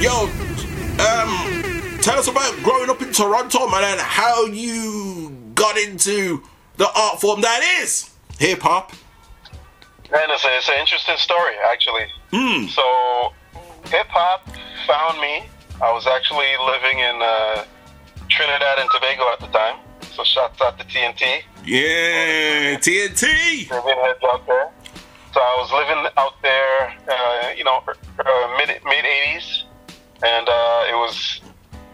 Yo, 0.00 0.28
um, 1.02 1.98
tell 2.00 2.18
us 2.18 2.28
about 2.28 2.56
growing 2.62 2.88
up 2.88 3.02
in 3.02 3.12
Toronto, 3.12 3.68
man, 3.68 3.82
and 3.84 4.00
how 4.00 4.44
you 4.46 5.36
got 5.54 5.76
into 5.78 6.42
the 6.76 6.88
art 6.94 7.20
form 7.20 7.40
that 7.40 7.62
is 7.80 8.10
hip 8.38 8.60
hop. 8.60 8.92
And 10.14 10.30
it's, 10.30 10.44
a, 10.44 10.48
it's 10.58 10.68
an 10.68 10.78
interesting 10.78 11.16
story, 11.16 11.54
actually. 11.70 12.04
Hmm. 12.32 12.66
So, 12.66 13.32
hip 13.86 14.06
hop 14.08 14.46
found 14.86 15.20
me. 15.20 15.48
I 15.80 15.92
was 15.92 16.06
actually 16.06 16.50
living 16.64 16.98
in 16.98 17.16
uh, 17.22 17.64
Trinidad 18.28 18.78
and 18.78 18.88
Tobago 18.92 19.24
at 19.32 19.40
the 19.40 19.48
time. 19.48 19.76
So, 20.14 20.24
shouts 20.24 20.60
out 20.60 20.78
to 20.78 20.84
TNT. 20.84 21.42
Yeah, 21.64 22.76
TNT. 22.78 23.70
Living 23.70 23.98
heads 24.04 24.20
out 24.24 24.46
there. 24.46 24.70
So, 25.32 25.40
I 25.40 25.56
was 25.58 25.72
living 25.72 26.12
out 26.18 26.34
there, 26.42 26.94
uh, 27.08 27.52
you 27.56 27.64
know, 27.64 27.82
uh, 27.86 28.56
mid 28.58 28.68
mid 28.84 29.04
80s. 29.04 29.64
And 30.22 30.48
uh, 30.48 30.86
it 30.88 30.94
was 30.94 31.40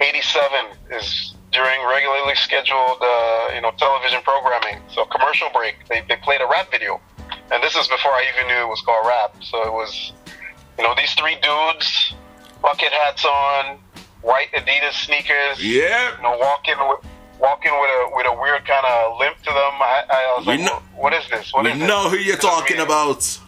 87 0.00 0.76
is 0.90 1.34
during 1.52 1.80
regularly 1.86 2.34
scheduled, 2.34 2.98
uh, 3.00 3.50
you 3.54 3.60
know, 3.60 3.72
television 3.78 4.20
programming. 4.22 4.82
So, 4.92 5.04
commercial 5.06 5.48
break, 5.54 5.76
they, 5.88 6.02
they 6.08 6.16
played 6.16 6.40
a 6.40 6.46
rap 6.46 6.70
video. 6.70 7.00
And 7.50 7.62
this 7.62 7.74
is 7.74 7.88
before 7.88 8.12
I 8.12 8.24
even 8.34 8.48
knew 8.48 8.62
it 8.62 8.68
was 8.68 8.82
called 8.82 9.06
rap. 9.06 9.36
So 9.40 9.66
it 9.66 9.72
was, 9.72 10.12
you 10.78 10.84
know, 10.84 10.94
these 10.96 11.12
three 11.14 11.36
dudes, 11.42 12.14
bucket 12.62 12.92
hats 12.92 13.24
on, 13.24 13.78
white 14.22 14.48
Adidas 14.52 14.92
sneakers. 14.92 15.62
Yeah. 15.62 16.16
You 16.16 16.22
know, 16.22 16.36
walking 16.38 16.74
with 16.88 17.00
walking 17.40 17.72
with 17.80 17.90
a 17.90 18.10
with 18.16 18.26
a 18.26 18.40
weird 18.40 18.64
kind 18.66 18.84
of 18.86 19.18
limp 19.18 19.36
to 19.38 19.50
them. 19.50 19.74
I, 19.80 20.04
I 20.10 20.34
was 20.38 20.46
We 20.46 20.52
like, 20.56 20.62
know- 20.66 20.82
what 20.96 21.12
is 21.14 21.28
this? 21.30 21.52
What 21.52 21.64
we 21.64 21.72
is 21.72 21.78
this? 21.78 21.88
know 21.88 22.08
who 22.08 22.16
you're 22.16 22.36
talking 22.36 22.80
about. 22.80 23.38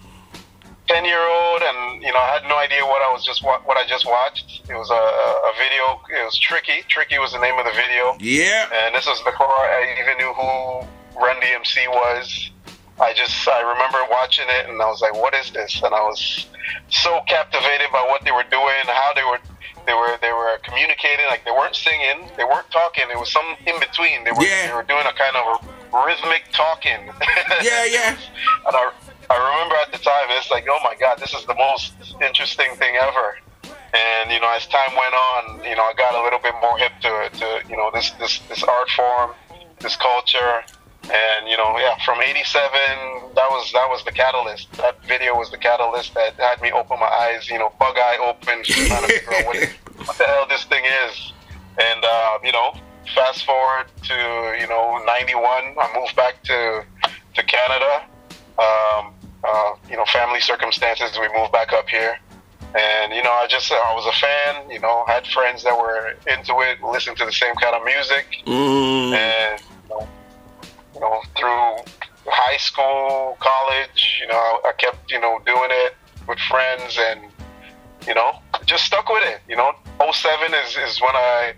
Ten 0.89 1.05
year 1.05 1.21
old, 1.23 1.63
and 1.63 2.03
you 2.03 2.11
know, 2.13 2.19
I 2.19 2.39
had 2.41 2.49
no 2.49 2.57
idea 2.59 2.85
what 2.85 3.01
I 3.03 3.13
was 3.13 3.25
just 3.25 3.45
wa- 3.45 3.61
what 3.65 3.77
I 3.77 3.87
just 3.87 4.07
watched. 4.07 4.63
It 4.69 4.75
was 4.75 4.91
a, 4.91 4.95
a 4.95 5.53
video. 5.57 6.01
It 6.21 6.25
was 6.25 6.37
tricky. 6.37 6.83
Tricky 6.89 7.19
was 7.21 7.31
the 7.33 7.39
name 7.39 7.57
of 7.61 7.65
the 7.65 7.71
video. 7.73 8.17
Yeah. 8.19 8.67
And 8.75 8.95
this 8.95 9.07
was 9.07 9.21
before 9.23 9.47
I 9.47 9.87
even 10.03 10.19
knew 10.19 10.33
who 10.35 11.21
Run 11.21 11.37
DMC 11.41 11.87
was. 11.89 12.51
I 13.01 13.15
just 13.15 13.49
I 13.49 13.61
remember 13.65 13.99
watching 14.11 14.45
it 14.49 14.69
and 14.69 14.81
I 14.81 14.87
was 14.87 15.01
like, 15.01 15.15
what 15.15 15.35
is 15.35 15.51
this? 15.51 15.81
And 15.83 15.95
I 15.95 16.05
was 16.05 16.47
so 16.91 17.21
captivated 17.27 17.89
by 17.93 18.05
what 18.05 18.25
they 18.25 18.31
were 18.31 18.45
doing, 18.51 18.85
how 18.87 19.13
they 19.17 19.25
were 19.25 19.41
they 19.87 19.95
were 19.95 20.19
they 20.21 20.33
were 20.33 20.61
communicating. 20.63 21.25
Like 21.27 21.45
they 21.45 21.51
weren't 21.51 21.75
singing, 21.75 22.29
they 22.37 22.45
weren't 22.45 22.71
talking. 22.71 23.05
It 23.11 23.19
was 23.19 23.33
some 23.33 23.57
in 23.67 23.81
between. 23.81 24.25
They 24.25 24.33
were 24.33 24.45
they 24.45 24.75
were 24.77 24.85
doing 24.85 25.07
a 25.09 25.17
kind 25.17 25.35
of 25.37 25.65
rhythmic 26.07 26.45
talking. 26.53 27.09
Yeah, 27.65 27.85
yeah. 27.85 28.17
and 28.67 28.77
I 28.77 28.93
I 29.31 29.37
remember 29.37 29.77
at 29.77 29.93
the 29.93 29.99
time 29.99 30.29
it's 30.37 30.51
like, 30.51 30.67
oh 30.69 30.81
my 30.85 30.95
god, 30.95 31.19
this 31.19 31.33
is 31.35 31.45
the 31.47 31.55
most 31.55 31.95
interesting 32.21 32.75
thing 32.77 32.97
ever. 32.97 33.39
And 33.65 34.31
you 34.31 34.41
know, 34.41 34.53
as 34.55 34.67
time 34.67 34.93
went 34.93 35.15
on, 35.15 35.65
you 35.65 35.75
know, 35.75 35.83
I 35.83 35.95
got 35.97 36.15
a 36.15 36.23
little 36.23 36.39
bit 36.39 36.55
more 36.61 36.77
hip 36.79 36.93
to 37.01 37.25
it, 37.25 37.33
to 37.41 37.63
you 37.69 37.77
know 37.77 37.91
this 37.93 38.11
this 38.21 38.39
this 38.49 38.63
art 38.63 38.91
form, 38.91 39.31
this 39.81 39.97
culture, 39.97 40.63
and 41.05 41.49
you 41.49 41.57
know, 41.57 41.77
yeah, 41.79 41.97
from 42.05 42.21
'87, 42.21 42.71
that 43.35 43.49
was 43.51 43.73
that 43.73 43.89
was 43.89 44.05
the 44.05 44.13
catalyst. 44.13 44.73
That 44.75 45.03
video 45.05 45.37
was 45.37 45.51
the 45.51 45.59
catalyst 45.59 46.15
that 46.15 46.35
had 46.35 46.61
me 46.61 46.71
open 46.73 46.99
my 47.01 47.07
eyes, 47.07 47.49
you 47.49 47.59
know, 47.59 47.73
bug 47.79 47.97
eye 47.97 48.19
open, 48.23 48.63
trying 48.65 49.07
to 49.07 49.13
figure 49.13 49.35
out 49.35 49.47
what, 49.47 49.57
what 50.07 50.19
the 50.19 50.25
hell 50.25 50.47
this 50.49 50.65
thing 50.65 50.85
is. 51.09 51.33
And 51.81 52.05
uh, 52.05 52.39
you 52.45 52.53
know, 52.53 52.75
fast 53.15 53.45
forward 53.45 53.87
to 54.05 54.57
you 54.61 54.67
know 54.69 55.03
'91, 55.07 55.45
I 55.45 55.99
moved 55.99 56.15
back 56.17 56.43
to 56.45 56.85
to 57.35 57.43
Canada. 57.45 58.05
Um, 58.59 59.15
uh, 59.43 59.73
you 59.89 59.97
know, 59.97 60.05
family 60.05 60.41
circumstances, 60.41 61.19
we 61.19 61.27
moved 61.35 61.51
back 61.51 61.73
up 61.73 61.89
here. 61.89 62.19
And 62.79 63.13
you 63.13 63.23
know, 63.23 63.33
I 63.33 63.47
just 63.49 63.73
I 63.73 63.95
was 63.95 64.07
a 64.07 64.13
fan. 64.21 64.71
You 64.71 64.79
know, 64.81 65.05
had 65.09 65.27
friends 65.27 65.65
that 65.65 65.77
were 65.77 66.15
into 66.33 66.61
it, 66.61 66.81
listened 66.83 67.17
to 67.17 67.25
the 67.25 67.33
same 67.33 67.55
kind 67.57 67.75
of 67.75 67.85
music, 67.85 68.27
Mm. 68.47 69.13
and 69.15 69.61
you 69.61 69.89
know, 69.89 70.09
you 71.01 71.07
know, 71.09 71.21
through 71.37 71.85
high 72.31 72.59
school, 72.59 73.37
college, 73.41 74.19
you 74.21 74.29
know, 74.29 74.61
I 74.65 74.73
kept 74.79 75.11
you 75.11 75.21
know 75.21 75.41
doing 75.47 75.71
it 75.71 75.95
with 76.29 76.39
friends, 76.41 76.99
and 77.01 77.21
you 78.07 78.15
know, 78.15 78.33
just 78.67 78.85
stuck 78.85 79.09
with 79.09 79.23
it. 79.25 79.41
You 79.49 79.57
know, 79.57 79.73
07 80.13 80.53
is 80.55 80.77
is 80.77 81.01
when 81.01 81.15
I 81.17 81.55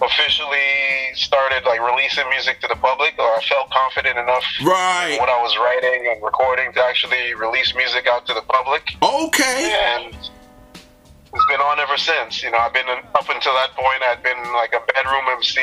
officially 0.00 1.12
started 1.14 1.64
like 1.66 1.80
releasing 1.80 2.28
music 2.30 2.60
to 2.62 2.68
the 2.68 2.76
public, 2.76 3.14
or 3.18 3.24
I 3.36 3.42
felt 3.42 3.70
confident 3.70 4.18
enough 4.18 4.44
Right. 4.62 5.12
in 5.12 5.18
what 5.18 5.28
I 5.28 5.40
was 5.42 5.56
writing 5.58 6.08
and 6.12 6.22
recording 6.22 6.72
to 6.74 6.82
actually 6.84 7.34
release 7.34 7.74
music 7.74 8.06
out 8.06 8.26
to 8.26 8.34
the 8.34 8.42
public. 8.42 8.82
Okay. 9.02 9.72
And 9.96 10.14
it's 10.14 11.46
been 11.48 11.60
on 11.60 11.80
ever 11.80 11.96
since. 11.98 12.42
You 12.42 12.50
know, 12.50 12.58
I've 12.58 12.72
been 12.72 12.88
up 12.88 13.28
until 13.28 13.52
that 13.54 13.72
point. 13.74 14.02
I'd 14.02 14.22
been 14.22 14.52
like 14.54 14.74
a 14.74 14.80
bedroom 14.92 15.24
MC. 15.36 15.60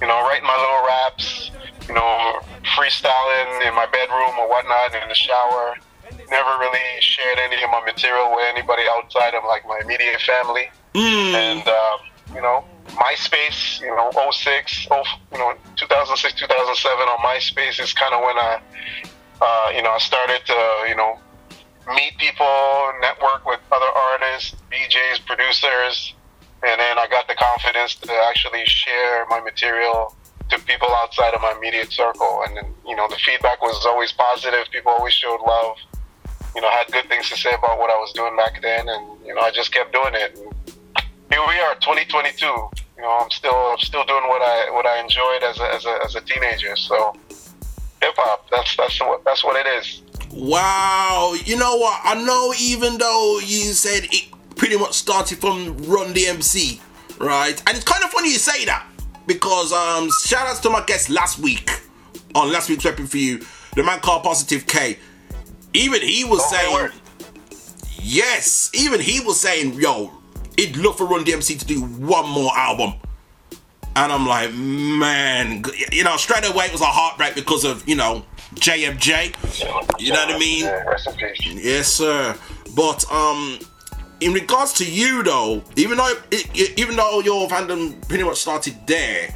You 0.00 0.06
know, 0.06 0.20
writing 0.26 0.46
my 0.46 0.56
little 0.56 0.86
raps. 0.86 1.50
You 1.88 1.94
know, 1.94 2.40
freestyling 2.76 3.66
in 3.68 3.74
my 3.74 3.86
bedroom 3.86 4.38
or 4.38 4.48
whatnot 4.48 4.94
in 4.94 5.08
the 5.08 5.14
shower. 5.14 5.76
Never 6.30 6.58
really 6.58 7.00
shared 7.00 7.38
any 7.38 7.62
of 7.62 7.70
my 7.70 7.82
material 7.84 8.34
with 8.34 8.44
anybody 8.48 8.82
outside 8.96 9.34
of 9.34 9.44
like 9.44 9.66
my 9.66 9.80
immediate 9.82 10.20
family. 10.20 10.70
Mm. 10.94 11.34
And 11.34 11.68
um, 11.68 11.98
you 12.34 12.40
know, 12.40 12.64
MySpace. 12.96 13.80
You 13.80 13.94
know, 13.94 14.10
06, 14.30 14.88
oh, 14.90 15.02
you 15.32 15.38
know, 15.38 15.54
2006, 15.76 16.40
2007 16.40 16.98
on 16.98 17.18
MySpace 17.18 17.80
is 17.80 17.92
kind 17.92 18.14
of 18.14 18.22
when 18.22 18.38
I, 18.38 18.60
uh, 19.40 19.70
you 19.74 19.82
know, 19.82 19.90
I 19.90 19.98
started 19.98 20.40
to, 20.46 20.86
you 20.88 20.96
know, 20.96 21.18
meet 21.94 22.16
people, 22.18 22.46
network 23.00 23.44
with 23.44 23.60
other 23.70 23.86
artists, 23.86 24.56
DJs, 24.70 25.26
producers, 25.26 26.14
and 26.66 26.80
then 26.80 26.98
I 26.98 27.06
got 27.10 27.28
the 27.28 27.34
confidence 27.34 27.94
to 27.96 28.12
actually 28.28 28.64
share 28.64 29.26
my 29.28 29.40
material 29.40 30.16
to 30.50 30.58
people 30.60 30.88
outside 31.02 31.34
of 31.34 31.40
my 31.42 31.52
immediate 31.56 31.92
circle. 31.92 32.42
And 32.46 32.74
you 32.86 32.96
know, 32.96 33.06
the 33.08 33.16
feedback 33.16 33.60
was 33.60 33.84
always 33.86 34.12
positive. 34.12 34.70
People 34.70 34.92
always 34.92 35.12
showed 35.12 35.40
love. 35.46 35.76
You 36.54 36.62
know, 36.62 36.70
had 36.70 36.90
good 36.92 37.08
things 37.08 37.28
to 37.30 37.36
say 37.36 37.50
about 37.50 37.78
what 37.78 37.90
I 37.90 37.96
was 37.96 38.12
doing 38.12 38.36
back 38.36 38.62
then, 38.62 38.88
and 38.88 39.26
you 39.26 39.34
know, 39.34 39.40
I 39.40 39.50
just 39.50 39.72
kept 39.72 39.92
doing 39.92 40.14
it. 40.14 40.38
And 40.38 40.52
here 41.30 41.42
we 41.48 41.58
are, 41.60 41.74
2022. 41.76 42.46
You 42.46 43.02
know, 43.02 43.18
I'm 43.20 43.30
still, 43.30 43.54
I'm 43.54 43.78
still 43.78 44.04
doing 44.04 44.22
what 44.28 44.40
I, 44.40 44.70
what 44.70 44.86
I 44.86 45.00
enjoyed 45.00 45.42
as 45.42 45.58
a, 45.58 45.74
as 45.74 45.84
a, 45.84 45.98
as 46.04 46.14
a 46.14 46.20
teenager. 46.20 46.76
So, 46.76 47.12
hip 48.00 48.14
hop. 48.16 48.48
That's, 48.50 48.76
that's 48.76 49.00
what, 49.00 49.24
that's 49.24 49.42
what 49.42 49.56
it 49.56 49.68
is. 49.78 50.02
Wow, 50.30 51.34
you 51.44 51.56
know 51.58 51.76
what? 51.76 52.00
I 52.04 52.14
know 52.22 52.54
even 52.60 52.98
though 52.98 53.40
you 53.40 53.72
said 53.72 54.04
it 54.04 54.33
pretty 54.64 54.78
much 54.78 54.94
started 54.94 55.36
from 55.36 55.76
Run 55.84 56.14
DMC, 56.14 56.80
right? 57.18 57.62
And 57.66 57.76
it's 57.76 57.84
kind 57.84 58.02
of 58.02 58.08
funny 58.08 58.32
you 58.32 58.38
say 58.38 58.64
that 58.64 58.86
because 59.26 59.74
um, 59.74 60.08
shout 60.24 60.46
outs 60.46 60.58
to 60.60 60.70
my 60.70 60.82
guest 60.86 61.10
last 61.10 61.38
week 61.38 61.70
on 62.34 62.50
last 62.50 62.70
week's 62.70 62.82
repping 62.82 63.06
for 63.06 63.18
you, 63.18 63.44
the 63.76 63.82
man 63.82 64.00
called 64.00 64.22
Positive 64.22 64.66
K. 64.66 64.98
Even 65.74 66.00
he 66.00 66.24
was 66.24 66.48
saying, 66.48 66.88
yes, 67.98 68.70
even 68.72 69.00
he 69.00 69.20
was 69.20 69.38
saying, 69.38 69.74
yo, 69.74 70.10
he'd 70.56 70.78
love 70.78 70.96
for 70.96 71.04
Run 71.04 71.26
DMC 71.26 71.58
to 71.58 71.66
do 71.66 71.82
one 71.82 72.26
more 72.30 72.56
album. 72.56 72.94
And 73.96 74.10
I'm 74.10 74.26
like, 74.26 74.54
man, 74.54 75.62
you 75.92 76.04
know, 76.04 76.16
straight 76.16 76.48
away 76.48 76.64
it 76.64 76.72
was 76.72 76.80
a 76.80 76.86
heartbreak 76.86 77.34
because 77.34 77.64
of, 77.64 77.86
you 77.86 77.96
know, 77.96 78.24
JMJ. 78.54 80.00
You 80.00 80.12
know 80.14 80.24
what 80.24 80.34
I 80.34 80.38
mean? 80.38 80.64
Yes, 81.62 81.88
sir. 81.88 82.34
But 82.74 83.04
um, 83.12 83.58
in 84.24 84.32
regards 84.32 84.72
to 84.72 84.90
you 84.90 85.22
though, 85.22 85.62
even 85.76 85.98
though 85.98 86.14
even 86.76 86.96
though 86.96 87.20
your 87.20 87.46
fandom 87.46 88.00
pretty 88.08 88.24
much 88.24 88.38
started 88.38 88.74
there, 88.86 89.28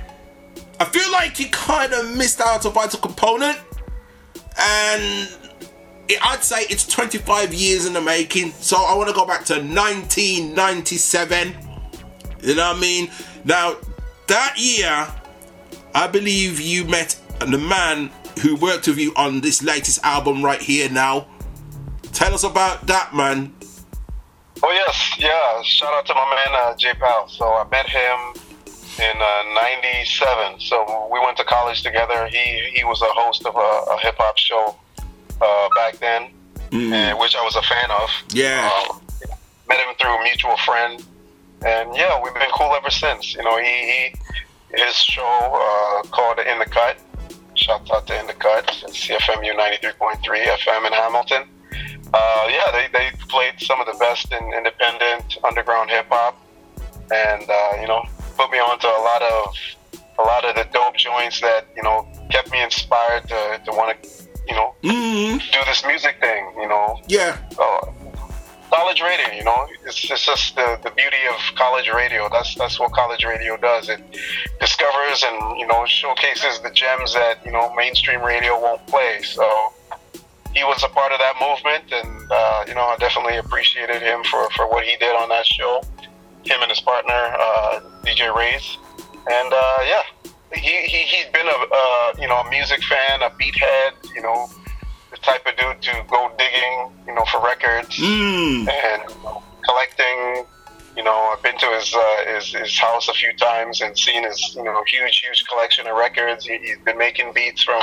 I 0.81 0.87
feel 0.87 1.13
like 1.13 1.39
you 1.39 1.51
kind 1.51 1.93
of 1.93 2.17
missed 2.17 2.41
out 2.41 2.65
a 2.65 2.71
vital 2.71 2.99
component, 2.99 3.59
and 4.59 5.29
it, 6.09 6.19
I'd 6.25 6.43
say 6.43 6.63
it's 6.71 6.87
25 6.87 7.53
years 7.53 7.85
in 7.85 7.93
the 7.93 8.01
making. 8.01 8.53
So 8.53 8.79
I 8.79 8.95
want 8.95 9.11
to 9.11 9.15
go 9.15 9.27
back 9.27 9.45
to 9.47 9.57
1997. 9.57 11.55
You 12.41 12.55
know 12.55 12.69
what 12.69 12.77
I 12.77 12.81
mean? 12.81 13.11
Now 13.45 13.77
that 14.29 14.55
year, 14.57 15.07
I 15.95 16.07
believe 16.07 16.61
you 16.61 16.87
met 16.87 17.21
the 17.41 17.59
man 17.59 18.11
who 18.41 18.57
worked 18.57 18.89
with 18.89 18.99
you 18.99 19.13
on 19.17 19.43
this 19.43 19.63
latest 19.63 20.03
album 20.03 20.43
right 20.43 20.63
here 20.63 20.89
now. 20.89 21.27
Tell 22.13 22.33
us 22.33 22.45
about 22.45 22.87
that, 22.87 23.15
man. 23.15 23.53
Oh 24.63 24.73
yes, 24.73 25.15
yeah. 25.19 25.63
Shout 25.63 25.93
out 25.95 26.07
to 26.07 26.15
my 26.15 26.35
man 26.35 26.55
uh, 26.61 26.77
J 26.77 26.95
Pal. 26.95 27.29
So 27.29 27.45
I 27.47 27.67
met 27.71 27.89
him 27.89 28.19
in 29.01 29.19
'97. 29.55 30.59
so 30.61 31.09
we 31.13 31.21
went 31.21 31.37
to 31.37 31.45
college 31.45 31.83
together. 31.83 32.27
He 32.27 32.71
he 32.75 32.85
was 32.85 33.01
a 33.03 33.07
host 33.13 33.47
of 33.47 33.55
a, 33.57 33.93
a 33.93 33.99
hip 34.01 34.17
hop 34.19 34.37
show 34.39 34.77
uh, 35.41 35.69
back 35.75 35.99
then, 35.99 36.31
Mm. 36.71 36.93
and, 36.93 37.19
which 37.19 37.35
I 37.37 37.43
was 37.45 37.57
a 37.57 37.63
fan 37.63 37.91
of. 37.91 38.11
Yeah. 38.33 38.69
Um, 38.91 39.01
met 39.69 39.79
him 39.79 39.95
through 40.01 40.19
a 40.19 40.23
mutual 40.23 40.57
friend, 40.59 41.03
and 41.65 41.95
yeah, 41.97 42.21
we've 42.23 42.35
been 42.35 42.51
cool 42.53 42.75
ever 42.75 42.91
since. 42.91 43.35
You 43.35 43.43
know, 43.45 43.57
he, 43.59 43.65
he 43.65 44.13
his 44.83 44.95
show 44.97 45.23
uh, 45.25 46.03
called 46.11 46.39
In 46.41 46.59
the 46.59 46.67
Cut. 46.67 46.99
Shout 47.55 47.89
out 47.91 48.07
to 48.09 48.19
In 48.21 48.27
the 48.27 48.35
Cut, 48.35 48.67
CFMU 48.67 49.57
93.3 49.57 50.45
FM 50.45 50.87
in 50.87 50.93
Hamilton. 50.93 51.45
Uh, 52.15 52.47
yeah, 52.49 52.71
they, 52.73 52.89
they 52.93 53.11
played 53.29 53.55
some 53.61 53.81
of 53.81 53.87
the 53.87 53.97
best 53.99 54.33
in 54.33 54.53
independent 54.55 55.37
underground 55.45 55.91
hip 55.91 56.07
hop, 56.09 56.37
and 57.13 57.45
uh, 57.49 57.81
you 57.81 57.87
know, 57.87 58.03
put 58.37 58.51
me 58.51 58.59
onto 58.59 58.87
a 58.87 59.01
lot 59.03 59.23
of 59.23 59.55
a 60.19 60.23
lot 60.23 60.45
of 60.45 60.55
the 60.57 60.67
dope 60.73 60.97
joints 60.97 61.41
that 61.41 61.67
you 61.77 61.83
know 61.83 62.07
kept 62.31 62.51
me 62.51 62.63
inspired 62.63 63.23
to, 63.29 63.61
to 63.65 63.71
want 63.73 64.03
to 64.03 64.09
you 64.49 64.55
know 64.55 64.75
do 64.83 65.59
this 65.67 65.85
music 65.87 66.17
thing. 66.21 66.51
You 66.61 66.69
know, 66.69 66.99
Yeah. 67.09 67.37
uh, 67.61 67.87
college 68.71 69.01
radio. 69.03 69.33
You 69.35 69.45
know, 69.45 69.67
it's, 69.87 70.11
it's 70.11 70.25
just 70.27 70.57
the, 70.57 70.79
the 70.83 70.91
beauty 70.91 71.17
of 71.31 71.55
college 71.57 71.89
radio. 71.91 72.29
That's 72.33 72.55
that's 72.55 72.81
what 72.81 72.93
college 72.93 73.25
radio 73.25 73.57
does. 73.59 73.89
It 73.91 74.01
discovers 74.61 75.25
and 75.25 75.59
you 75.59 75.67
know 75.67 75.85
showcases 75.87 76.61
the 76.61 76.71
gems 76.71 77.13
that 77.15 77.45
you 77.45 77.53
know 77.53 77.73
mainstream 77.75 78.23
radio 78.23 78.59
won't 78.61 78.87
play. 78.87 79.21
So 79.23 79.47
he 80.59 80.65
was 80.65 80.83
a 80.83 80.89
part 80.89 81.13
of 81.13 81.19
that 81.19 81.35
movement, 81.41 81.85
and 81.93 82.33
uh, 82.33 82.65
you 82.69 82.75
know 82.75 82.83
I 82.93 82.97
definitely 82.99 83.37
appreciated 83.39 84.03
him 84.03 84.25
for 84.25 84.49
for 84.51 84.69
what 84.69 84.85
he 84.85 84.97
did 84.97 85.15
on 85.17 85.29
that 85.29 85.47
show. 85.47 85.83
Him 86.45 86.59
and 86.63 86.71
his 86.71 86.81
partner 86.81 87.13
uh, 87.47 87.81
DJ 88.05 88.35
Rays, 88.35 88.67
and 89.31 89.53
uh, 89.53 89.79
yeah. 89.87 90.03
He, 90.55 90.61
he, 90.95 91.01
he's 91.13 91.27
been 91.27 91.47
a 91.47 91.59
uh, 91.71 92.13
you 92.19 92.27
know 92.27 92.37
a 92.39 92.49
music 92.49 92.83
fan, 92.83 93.21
a 93.21 93.29
beat 93.39 93.55
head, 93.55 93.93
you 94.15 94.23
know, 94.23 94.49
the 95.11 95.19
type 95.19 95.45
of 95.47 95.55
dude 95.59 95.83
to 95.83 95.93
go 96.11 96.33
digging, 96.39 96.91
you 97.07 97.15
know, 97.15 97.23
for 97.31 97.39
records 97.45 97.95
Mm. 97.99 98.67
and 98.67 99.03
collecting. 99.63 100.47
You 100.97 101.05
know, 101.05 101.13
I've 101.33 101.43
been 101.43 101.57
to 101.59 101.67
his, 101.79 101.95
uh, 101.95 102.35
his 102.35 102.47
his 102.55 102.79
house 102.79 103.09
a 103.09 103.13
few 103.13 103.35
times 103.35 103.83
and 103.83 103.97
seen 103.97 104.25
his 104.25 104.41
you 104.57 104.65
know 104.65 104.83
huge 104.87 105.21
huge 105.23 105.45
collection 105.51 105.87
of 105.87 105.95
records. 105.97 106.47
He, 106.47 106.57
he's 106.65 106.79
been 106.79 106.97
making 106.97 107.35
beats 107.35 107.63
from 107.63 107.83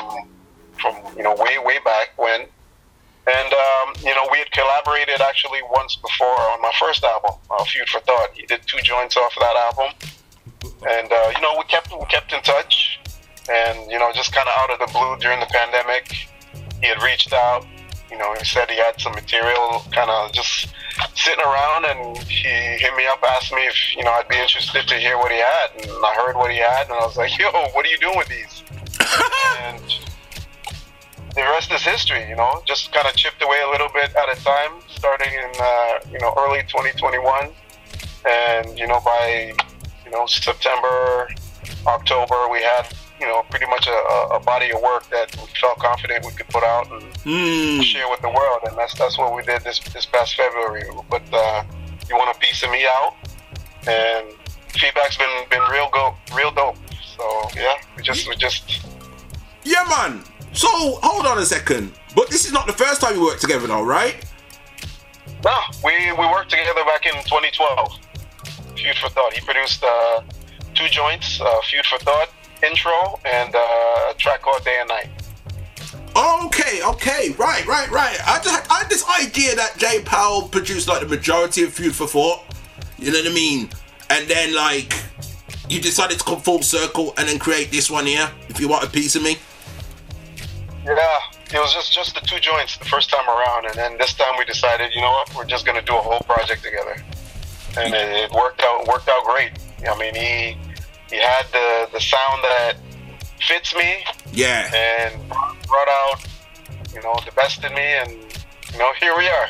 from 0.82 0.96
you 1.16 1.22
know 1.22 1.36
way 1.36 1.60
way 1.64 1.78
back 1.86 2.14
when, 2.18 2.48
and 3.28 3.54
um, 3.54 3.96
you 4.04 4.14
know 4.14 4.28
we 4.32 4.38
had 4.38 4.52
collaborated 4.52 5.22
actually 5.22 5.60
once 5.72 5.96
before 5.96 6.40
on 6.54 6.62
my 6.62 6.72
first 6.80 7.04
album, 7.04 7.32
uh, 7.50 7.64
Feud 7.66 7.90
for 7.90 8.00
Thought. 8.02 8.30
He 8.34 8.46
did 8.46 8.62
two 8.68 8.80
joints 8.82 9.18
off 9.18 9.36
of 9.36 9.42
that 9.42 9.56
album, 9.56 9.94
and 10.88 11.12
uh, 11.12 11.32
you 11.36 11.42
know 11.42 11.56
we 11.58 11.64
kept 11.66 11.92
we 11.92 12.06
kept 12.06 12.34
in 12.34 12.42
touch, 12.42 13.00
and 13.50 13.92
you 13.92 13.98
know 13.98 14.12
just 14.14 14.34
kind 14.34 14.48
of 14.48 14.54
out 14.58 14.70
of 14.70 14.80
the 14.80 14.94
blue 14.94 15.18
during 15.18 15.40
the 15.40 15.48
pandemic, 15.48 16.14
he 16.82 16.88
had 16.88 17.02
reached 17.02 17.34
out. 17.34 17.66
You 18.12 18.20
know, 18.20 18.36
he 18.38 18.46
said 18.46 18.70
he 18.70 18.78
had 18.78 19.02
some 19.02 19.14
material 19.14 19.84
kind 19.92 20.10
of 20.12 20.32
just 20.32 20.70
sitting 21.16 21.44
around, 21.44 21.86
and 21.86 22.18
he 22.20 22.48
hit 22.48 22.96
me 22.96 23.08
up, 23.08 23.22
asked 23.24 23.52
me 23.52 23.66
if 23.66 23.76
you 23.98 24.04
know 24.04 24.12
I'd 24.12 24.28
be 24.28 24.38
interested 24.38 24.88
to 24.88 24.96
hear 24.96 25.18
what 25.18 25.32
he 25.32 25.40
had, 25.40 25.70
and 25.82 25.92
I 25.92 26.14
heard 26.14 26.36
what 26.36 26.52
he 26.52 26.58
had, 26.58 26.84
and 26.84 26.94
I 26.94 27.06
was 27.06 27.18
like, 27.18 27.38
"Yo, 27.40 27.50
what 27.50 27.86
are 27.86 27.90
you 27.90 27.98
doing 27.98 28.18
with 28.18 28.28
these?" 28.28 28.64
and 29.62 29.82
the 31.36 31.42
rest 31.42 31.72
is 31.72 31.82
history. 31.84 32.28
You 32.30 32.36
know, 32.36 32.62
just 32.66 32.92
kind 32.94 33.08
of 33.08 33.16
chipped 33.16 33.42
away 33.44 33.60
a 33.68 33.70
little 33.70 33.90
bit 33.94 34.16
at 34.16 34.38
a 34.38 34.42
time, 34.44 34.72
starting 34.88 35.32
in 35.34 35.52
uh, 35.60 36.00
you 36.12 36.20
know 36.20 36.34
early 36.38 36.62
2021, 36.64 37.50
and 38.28 38.78
you 38.80 38.88
know 38.88 39.00
by 39.02 39.54
you 40.06 40.12
know 40.12 40.26
September, 40.26 41.28
October, 41.88 42.36
we 42.52 42.62
had 42.62 42.88
you 43.20 43.26
know 43.28 43.44
pretty 43.50 43.66
much 43.68 43.88
a, 43.88 43.92
a- 44.36 44.40
body 44.40 44.72
of 44.72 44.82
work 44.82 45.10
that 45.10 45.36
we 45.38 45.48
felt 45.60 45.78
confident 45.80 46.26
we 46.26 46.32
could 46.34 46.48
put 46.50 46.64
out 46.64 46.92
and 46.92 47.04
Mm. 47.26 47.82
share 47.84 48.08
with 48.10 48.22
the 48.22 48.30
world, 48.30 48.60
and 48.68 48.78
that's 48.78 48.94
that's 48.94 49.18
what 49.18 49.36
we 49.36 49.42
did 49.44 49.62
this 49.64 49.80
this 49.94 50.06
past 50.06 50.36
February. 50.36 50.84
But 51.10 51.24
uh, 51.34 51.64
you 52.08 52.16
want 52.16 52.36
a 52.36 52.40
piece 52.40 52.62
of 52.64 52.70
me 52.70 52.86
out, 52.86 53.16
and 53.88 54.28
feedback's 54.70 55.18
been 55.18 55.36
been 55.50 55.64
real 55.72 55.90
go 55.92 56.16
real 56.36 56.52
dope. 56.52 56.78
So 57.18 57.50
yeah, 57.56 57.74
we 57.98 58.04
just 58.04 58.28
we 58.30 58.36
just 58.36 58.86
Yeah, 59.64 59.84
man. 59.90 60.24
So 60.56 60.68
hold 61.04 61.26
on 61.26 61.38
a 61.38 61.46
second. 61.46 61.92
But 62.16 62.30
this 62.30 62.46
is 62.46 62.54
not 62.54 62.66
the 62.66 62.74
first 62.74 63.02
time 63.02 63.14
we 63.14 63.24
worked 63.24 63.42
together, 63.42 63.68
though, 63.68 63.84
right? 63.84 64.16
no, 65.44 65.60
we 65.84 65.94
we 66.14 66.26
worked 66.28 66.50
together 66.50 66.84
back 66.86 67.06
in 67.06 67.14
2012. 67.24 68.00
Feud 68.76 68.96
for 68.98 69.10
Thought. 69.10 69.34
He 69.34 69.42
produced 69.42 69.84
uh, 69.84 70.22
two 70.74 70.88
joints, 70.88 71.40
uh, 71.40 71.62
Feud 71.70 71.86
for 71.86 72.00
Thought 72.00 72.30
intro 72.64 73.20
and 73.26 73.54
uh, 73.54 73.60
a 74.12 74.14
track 74.18 74.42
called 74.42 74.64
Day 74.64 74.78
and 74.80 74.90
Night. 74.90 75.10
Okay, 76.16 76.82
okay, 76.84 77.36
right, 77.38 77.66
right, 77.68 77.92
right. 77.92 78.18
I 78.26 78.40
just 78.42 78.72
I 78.72 78.80
had 78.80 78.90
this 78.90 79.06
idea 79.22 79.56
that 79.56 79.78
J 79.78 80.02
Pal 80.04 80.48
produced 80.48 80.88
like 80.88 81.02
the 81.02 81.08
majority 81.08 81.64
of 81.64 81.74
Feud 81.74 81.94
for 81.94 82.08
Thought. 82.08 82.44
You 82.98 83.12
know 83.12 83.20
what 83.20 83.32
I 83.32 83.34
mean? 83.34 83.70
And 84.10 84.28
then 84.28 84.56
like 84.56 84.94
you 85.70 85.82
decided 85.82 86.18
to 86.20 86.24
come 86.24 86.40
full 86.40 86.64
circle 86.64 87.14
and 87.18 87.28
then 87.28 87.40
create 87.40 87.72
this 87.72 87.92
one 87.92 88.06
here. 88.06 88.32
If 88.50 88.60
you 88.60 88.68
want 88.68 88.84
a 88.84 88.90
piece 88.90 89.16
of 89.16 89.24
me. 89.24 89.38
Yeah, 90.86 91.20
it 91.52 91.60
was 91.60 91.74
just 91.74 91.92
just 91.92 92.14
the 92.16 92.22
two 92.22 92.40
joints 92.40 92.78
the 92.78 92.86
first 92.86 93.10
time 93.10 93.28
around, 93.28 93.66
and 93.66 93.74
then 93.76 93.98
this 93.98 94.14
time 94.14 94.36
we 94.38 94.46
decided, 94.46 94.94
you 94.94 95.02
know 95.02 95.10
what, 95.12 95.36
we're 95.36 95.46
just 95.46 95.66
gonna 95.66 95.82
do 95.82 95.96
a 95.96 96.00
whole 96.02 96.20
project 96.22 96.64
together, 96.64 96.96
and 97.78 97.94
it, 97.94 98.10
it 98.26 98.32
worked 98.32 98.62
out 98.62 98.88
worked 98.88 99.10
out 99.10 99.24
great. 99.26 99.52
I 99.90 99.98
mean, 99.98 100.14
he 100.14 100.58
he 101.10 101.18
had 101.22 101.46
the 101.52 101.90
the 101.92 102.00
sound 102.00 102.44
that 102.44 102.74
fits 103.42 103.76
me, 103.76 104.04
Yeah. 104.32 104.70
and 104.74 105.28
brought 105.68 105.88
out 105.90 106.24
you 106.94 107.02
know 107.02 107.16
the 107.26 107.32
best 107.32 107.64
in 107.64 107.74
me, 107.74 107.82
and 107.82 108.12
you 108.72 108.78
know 108.80 108.92
here 109.00 109.18
we 109.18 109.28
are. 109.28 109.50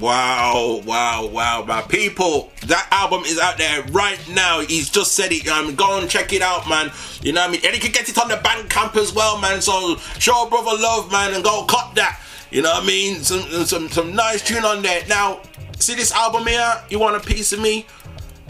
Wow, 0.00 0.82
wow, 0.84 1.26
wow, 1.26 1.64
my 1.66 1.80
people. 1.82 2.50
That 2.66 2.88
album 2.90 3.22
is 3.24 3.38
out 3.38 3.58
there 3.58 3.82
right 3.92 4.18
now. 4.30 4.60
He's 4.60 4.90
just 4.90 5.12
said 5.12 5.30
it. 5.30 5.46
Um, 5.46 5.74
go 5.76 5.98
and 5.98 6.10
check 6.10 6.32
it 6.32 6.42
out, 6.42 6.68
man. 6.68 6.90
You 7.22 7.32
know 7.32 7.42
what 7.42 7.50
I 7.50 7.52
mean? 7.52 7.60
And 7.64 7.74
you 7.74 7.80
can 7.80 7.92
get 7.92 8.08
it 8.08 8.18
on 8.18 8.28
the 8.28 8.36
Bandcamp 8.36 8.96
as 8.96 9.14
well, 9.14 9.38
man. 9.40 9.62
So 9.62 9.96
show 10.18 10.46
brother 10.48 10.76
love, 10.76 11.12
man, 11.12 11.34
and 11.34 11.44
go 11.44 11.64
cut 11.64 11.94
that. 11.94 12.20
You 12.50 12.62
know 12.62 12.70
what 12.70 12.82
I 12.82 12.86
mean? 12.86 13.22
Some 13.22 13.42
some 13.64 13.88
some 13.88 14.14
nice 14.14 14.42
tune 14.42 14.64
on 14.64 14.82
there. 14.82 15.04
Now, 15.08 15.40
see 15.78 15.94
this 15.94 16.12
album 16.12 16.46
here? 16.46 16.82
You 16.88 16.98
want 16.98 17.16
a 17.16 17.20
piece 17.20 17.52
of 17.52 17.60
me? 17.60 17.86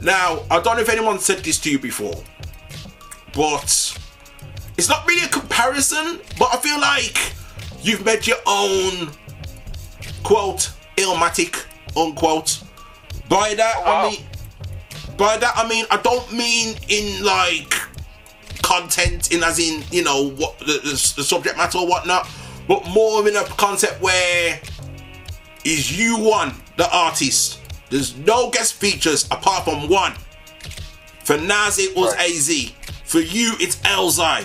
Now, 0.03 0.43
I 0.51 0.61
don't 0.61 0.77
know 0.77 0.83
if 0.83 0.89
anyone 0.89 1.19
said 1.19 1.39
this 1.39 1.59
to 1.61 1.71
you 1.71 1.79
before, 1.79 2.23
but 3.35 3.99
it's 4.77 4.89
not 4.89 5.07
really 5.07 5.25
a 5.25 5.29
comparison. 5.29 6.21
But 6.39 6.55
I 6.55 6.57
feel 6.59 6.81
like 6.81 7.33
you've 7.83 8.05
made 8.05 8.27
your 8.27 8.39
own 8.47 9.11
quote 10.23 10.74
illmatic 10.97 11.65
unquote. 11.97 12.63
By 13.29 13.55
that 13.55 13.77
I 13.85 14.05
oh, 14.05 14.11
mean 14.11 14.27
by 15.17 15.37
that 15.37 15.53
I 15.57 15.69
mean 15.69 15.87
I 15.91 15.97
don't 15.99 16.33
mean 16.33 16.77
in 16.89 17.25
like 17.25 17.73
content 18.63 19.33
in 19.33 19.43
as 19.43 19.59
in 19.59 19.85
you 19.91 20.03
know 20.03 20.31
what 20.31 20.59
the, 20.59 20.81
the, 20.83 21.13
the 21.17 21.25
subject 21.25 21.57
matter 21.57 21.79
or 21.79 21.87
whatnot, 21.87 22.29
but 22.67 22.87
more 22.89 23.27
in 23.29 23.37
a 23.37 23.45
concept 23.45 24.01
where 24.01 24.61
is 25.65 25.99
you 25.99 26.19
one 26.19 26.55
the 26.77 26.91
artist. 26.95 27.61
There's 27.91 28.17
no 28.19 28.51
guest 28.51 28.75
features 28.75 29.25
apart 29.27 29.65
from 29.65 29.89
one. 29.89 30.15
For 31.23 31.39
Nas, 31.39 31.79
it 31.79 31.97
was 31.97 32.15
AZ. 32.15 32.73
For 33.05 33.21
you, 33.21 33.55
it's 33.61 33.77
Elzhi. 33.77 34.45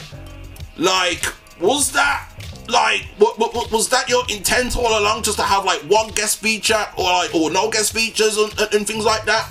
Like, 0.77 1.25
was 1.59 1.91
that 1.93 2.28
like 2.69 3.05
what, 3.17 3.37
what, 3.39 3.71
was 3.71 3.89
that 3.89 4.09
your 4.09 4.23
intent 4.29 4.77
all 4.77 4.99
along, 4.99 5.23
just 5.23 5.37
to 5.37 5.43
have 5.43 5.65
like 5.65 5.81
one 5.81 6.09
guest 6.09 6.39
feature 6.39 6.85
or 6.97 7.03
like 7.03 7.33
or 7.33 7.51
no 7.51 7.69
guest 7.69 7.93
features 7.93 8.37
and, 8.37 8.51
and, 8.59 8.73
and 8.73 8.87
things 8.87 9.05
like 9.05 9.25
that? 9.25 9.49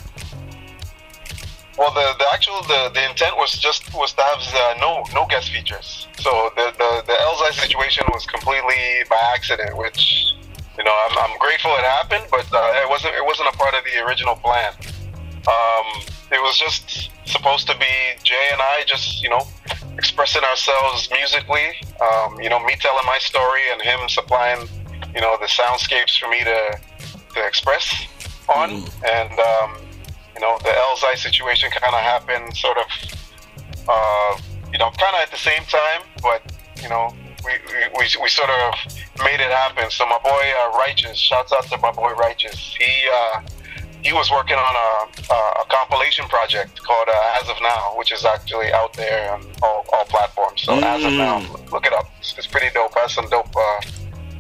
Well, 1.77 1.93
the, 1.95 2.15
the 2.19 2.27
actual 2.33 2.61
the, 2.63 2.91
the 2.93 3.09
intent 3.09 3.37
was 3.37 3.53
just 3.53 3.95
was 3.95 4.13
to 4.15 4.23
have 4.23 4.43
uh, 4.55 4.81
no 4.81 5.05
no 5.15 5.27
guest 5.27 5.51
features. 5.51 6.09
So 6.19 6.51
the 6.57 6.73
the 6.77 7.05
the 7.07 7.13
Elzhi 7.13 7.53
situation 7.53 8.05
was 8.13 8.27
completely 8.27 9.05
by 9.09 9.19
accident, 9.35 9.77
which 9.77 10.33
you 10.77 10.85
know 10.85 11.07
I'm, 11.09 11.19
I'm 11.19 11.39
grateful 11.39 11.71
it 11.77 11.85
happened, 11.85 12.25
but 12.31 12.53
uh, 12.53 12.83
it 12.83 12.89
wasn't 12.89 13.15
it 13.15 13.25
wasn't 13.25 13.49
a 13.55 13.57
part 13.57 13.75
of 13.75 13.85
the 13.85 14.05
original 14.05 14.35
plan. 14.37 14.73
Um, 15.47 16.03
it 16.33 16.43
was 16.43 16.59
just 16.59 17.11
supposed 17.25 17.67
to 17.69 17.79
be 17.79 17.87
Jay 18.25 18.49
and 18.53 18.61
I 18.61 18.83
just 18.87 19.23
you 19.23 19.29
know 19.29 19.47
expressing 19.99 20.43
ourselves 20.45 21.09
musically. 21.11 21.69
Um, 22.01 22.41
you 22.41 22.49
know, 22.49 22.59
me 22.65 22.75
telling 22.81 23.05
my 23.05 23.19
story 23.19 23.63
and 23.73 23.83
him 23.83 24.09
supplying 24.09 24.69
you 25.15 25.21
know 25.21 25.37
the 25.41 25.47
soundscapes 25.47 26.19
for 26.19 26.29
me 26.29 26.45
to 26.45 26.79
to 27.35 27.47
express 27.47 28.07
on 28.49 28.85
and. 29.05 29.39
Um, 29.39 29.77
you 30.39 30.47
know, 30.47 30.57
the 30.63 30.71
Elzhi 30.71 31.19
situation 31.19 31.69
kind 31.73 31.93
of 31.97 32.01
happened 32.01 32.57
sort 32.57 32.79
of, 32.79 32.87
uh, 33.89 34.39
you 34.73 34.79
know, 34.79 34.89
kind 34.91 35.17
of 35.17 35.23
at 35.23 35.33
the 35.33 35.37
same 35.37 35.65
time, 35.65 36.03
but, 36.23 36.41
you 36.81 36.89
know, 36.89 37.13
we, 37.45 37.53
we, 37.67 37.89
we, 37.99 38.07
we 38.23 38.29
sort 38.29 38.49
of 38.49 38.75
made 39.25 39.41
it 39.41 39.51
happen. 39.51 39.91
So 39.91 40.07
my 40.07 40.19
boy 40.23 40.31
uh, 40.31 40.79
Righteous, 40.79 41.19
shouts 41.19 41.53
out 41.53 41.65
to 41.71 41.79
my 41.79 41.91
boy 41.91 42.13
Righteous. 42.13 42.77
He 42.79 43.09
uh, 43.13 43.41
he 44.03 44.13
was 44.13 44.31
working 44.31 44.57
on 44.57 44.75
a, 44.77 45.35
a 45.35 45.65
compilation 45.69 46.27
project 46.27 46.81
called 46.83 47.09
uh, 47.09 47.41
As 47.43 47.49
of 47.49 47.57
Now, 47.63 47.95
which 47.97 48.13
is 48.13 48.25
actually 48.25 48.73
out 48.73 48.93
there 48.95 49.33
on 49.33 49.45
all, 49.63 49.85
all 49.93 50.05
platforms. 50.05 50.63
So 50.63 50.75
As 50.75 51.05
of 51.05 51.13
Now, 51.13 51.41
look 51.73 51.87
it 51.87 51.93
up. 51.93 52.07
It's, 52.19 52.37
it's 52.39 52.47
pretty 52.47 52.69
dope. 52.73 52.95
Has 52.95 53.13
some 53.13 53.29
dope 53.29 53.55
uh, 53.57 53.81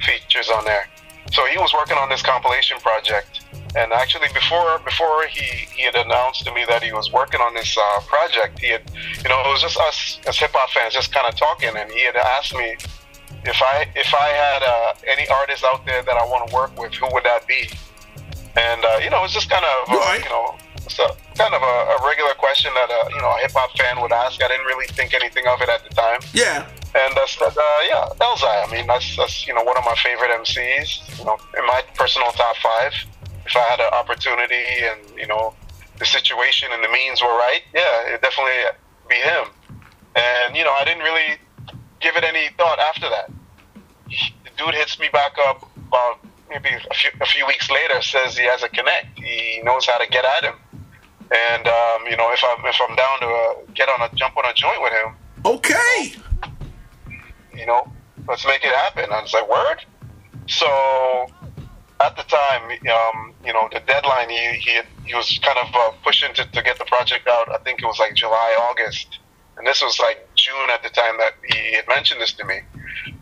features 0.00 0.48
on 0.50 0.64
there. 0.64 0.86
So 1.32 1.44
he 1.46 1.58
was 1.58 1.74
working 1.74 1.98
on 1.98 2.08
this 2.08 2.22
compilation 2.22 2.78
project, 2.78 3.44
and 3.76 3.92
actually 3.92 4.28
before 4.32 4.78
before 4.78 5.26
he, 5.26 5.44
he 5.76 5.82
had 5.82 5.94
announced 5.94 6.44
to 6.46 6.54
me 6.54 6.64
that 6.68 6.82
he 6.82 6.92
was 6.92 7.12
working 7.12 7.40
on 7.40 7.52
this 7.52 7.76
uh, 7.76 8.00
project, 8.06 8.58
he 8.58 8.68
had 8.68 8.82
you 9.22 9.28
know 9.28 9.40
it 9.44 9.52
was 9.52 9.60
just 9.60 9.76
us 9.78 10.20
as 10.26 10.38
hip 10.38 10.52
hop 10.54 10.70
fans 10.70 10.94
just 10.94 11.12
kind 11.12 11.26
of 11.28 11.36
talking, 11.36 11.76
and 11.76 11.90
he 11.92 12.02
had 12.04 12.16
asked 12.16 12.54
me 12.54 12.76
if 13.44 13.60
I 13.60 13.86
if 13.94 14.14
I 14.14 14.28
had 14.28 14.62
uh, 14.62 14.94
any 15.06 15.28
artists 15.28 15.64
out 15.64 15.84
there 15.84 16.02
that 16.02 16.16
I 16.16 16.24
want 16.24 16.48
to 16.48 16.54
work 16.54 16.78
with, 16.78 16.94
who 16.94 17.12
would 17.12 17.24
that 17.24 17.46
be? 17.46 17.68
And 18.58 18.84
uh, 18.84 18.98
you 19.02 19.10
know 19.10 19.22
it's 19.24 19.34
just 19.34 19.48
kind 19.48 19.64
of 19.64 19.94
uh, 19.94 20.18
you 20.18 20.28
know 20.28 20.58
it's 20.82 20.98
a, 20.98 21.08
kind 21.38 21.54
of 21.54 21.62
a, 21.62 21.76
a 21.94 22.06
regular 22.06 22.34
question 22.34 22.72
that 22.74 22.90
a 22.90 23.14
you 23.14 23.20
know 23.22 23.30
a 23.30 23.38
hip 23.38 23.52
hop 23.54 23.70
fan 23.78 24.00
would 24.02 24.12
ask. 24.12 24.42
I 24.42 24.48
didn't 24.48 24.66
really 24.66 24.88
think 24.88 25.14
anything 25.14 25.46
of 25.46 25.62
it 25.62 25.68
at 25.68 25.84
the 25.88 25.94
time. 25.94 26.20
Yeah. 26.32 26.66
And 26.96 27.14
that's 27.14 27.36
that, 27.36 27.52
uh, 27.52 27.80
yeah, 27.86 28.08
Elzhi. 28.24 28.48
I 28.48 28.66
mean, 28.72 28.86
that's 28.86 29.16
that's 29.16 29.46
you 29.46 29.54
know 29.54 29.62
one 29.62 29.76
of 29.76 29.84
my 29.84 29.94
favorite 30.02 30.30
MCs. 30.42 31.18
You 31.18 31.24
know, 31.26 31.36
in 31.56 31.64
my 31.66 31.82
personal 31.94 32.30
top 32.32 32.56
five. 32.56 32.92
If 33.46 33.56
I 33.56 33.60
had 33.60 33.80
an 33.80 33.92
opportunity 33.94 34.66
and 34.82 35.00
you 35.16 35.26
know 35.26 35.54
the 35.98 36.06
situation 36.06 36.68
and 36.72 36.82
the 36.82 36.88
means 36.88 37.22
were 37.22 37.28
right, 37.28 37.62
yeah, 37.74 38.08
it'd 38.08 38.20
definitely 38.20 38.60
be 39.08 39.16
him. 39.16 39.46
And 40.16 40.56
you 40.56 40.64
know, 40.64 40.72
I 40.72 40.84
didn't 40.84 41.02
really 41.02 41.38
give 42.00 42.16
it 42.16 42.24
any 42.24 42.48
thought 42.56 42.78
after 42.78 43.08
that. 43.08 43.30
The 44.08 44.50
dude 44.56 44.74
hits 44.74 44.98
me 44.98 45.08
back 45.12 45.32
up 45.46 45.68
about 45.88 46.20
maybe 46.48 46.68
a 46.68 46.94
few, 46.94 47.10
a 47.20 47.26
few 47.26 47.46
weeks 47.46 47.70
later, 47.70 48.00
says 48.02 48.36
he 48.36 48.44
has 48.44 48.62
a 48.62 48.68
connect. 48.68 49.18
He 49.18 49.60
knows 49.62 49.86
how 49.86 49.98
to 49.98 50.08
get 50.08 50.24
at 50.24 50.44
him. 50.44 50.54
And 51.30 51.66
um, 51.66 52.06
you 52.10 52.16
know, 52.16 52.32
if 52.32 52.42
I'm 52.42 52.64
if 52.64 52.76
I'm 52.88 52.96
down 52.96 53.20
to 53.20 53.26
uh, 53.26 53.54
get 53.74 53.88
on 53.88 54.00
a 54.00 54.14
jump 54.14 54.36
on 54.36 54.46
a 54.46 54.54
joint 54.54 54.80
with 54.80 54.92
him, 54.92 55.14
okay, 55.44 56.14
you 57.54 57.66
know, 57.66 57.92
let's 58.26 58.46
make 58.46 58.64
it 58.64 58.74
happen. 58.74 59.04
And 59.04 59.12
I 59.12 59.22
was 59.22 59.34
like, 59.34 59.48
word. 59.48 59.84
So 60.46 60.66
at 62.00 62.16
the 62.16 62.22
time, 62.22 62.70
um, 62.70 63.34
you 63.44 63.52
know, 63.52 63.68
the 63.70 63.80
deadline 63.80 64.30
he 64.30 64.52
he, 64.54 64.80
he 65.04 65.14
was 65.14 65.38
kind 65.42 65.58
of 65.58 65.74
uh, 65.74 65.90
pushing 66.02 66.32
to, 66.34 66.44
to 66.46 66.62
get 66.62 66.78
the 66.78 66.86
project 66.86 67.28
out. 67.28 67.52
I 67.52 67.58
think 67.58 67.82
it 67.82 67.86
was 67.86 67.98
like 67.98 68.14
July, 68.14 68.56
August, 68.70 69.18
and 69.58 69.66
this 69.66 69.82
was 69.82 69.98
like 69.98 70.28
June 70.36 70.70
at 70.72 70.82
the 70.82 70.88
time 70.90 71.16
that 71.18 71.34
he 71.44 71.74
had 71.74 71.86
mentioned 71.88 72.20
this 72.20 72.32
to 72.34 72.44
me. 72.44 72.60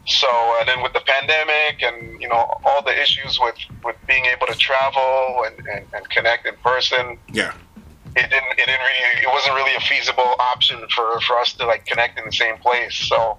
So 0.06 0.28
and 0.60 0.68
then 0.68 0.82
with 0.82 0.92
the 0.92 1.00
pandemic 1.00 1.82
and 1.82 2.20
you 2.20 2.28
know 2.28 2.58
all 2.64 2.82
the 2.84 2.98
issues 3.00 3.38
with 3.40 3.56
with 3.84 3.96
being 4.06 4.26
able 4.26 4.46
to 4.46 4.54
travel 4.54 5.44
and, 5.46 5.66
and, 5.66 5.84
and 5.94 6.08
connect 6.10 6.46
in 6.46 6.54
person, 6.56 7.18
Yeah. 7.32 7.52
it 8.14 8.30
didn't 8.30 8.52
it 8.52 8.66
didn't 8.66 8.80
really 8.80 9.22
it 9.22 9.28
wasn't 9.32 9.54
really 9.56 9.74
a 9.74 9.80
feasible 9.80 10.34
option 10.38 10.78
for 10.94 11.20
for 11.22 11.38
us 11.38 11.52
to 11.54 11.66
like 11.66 11.86
connect 11.86 12.18
in 12.18 12.24
the 12.24 12.32
same 12.32 12.56
place. 12.58 12.94
So 12.94 13.38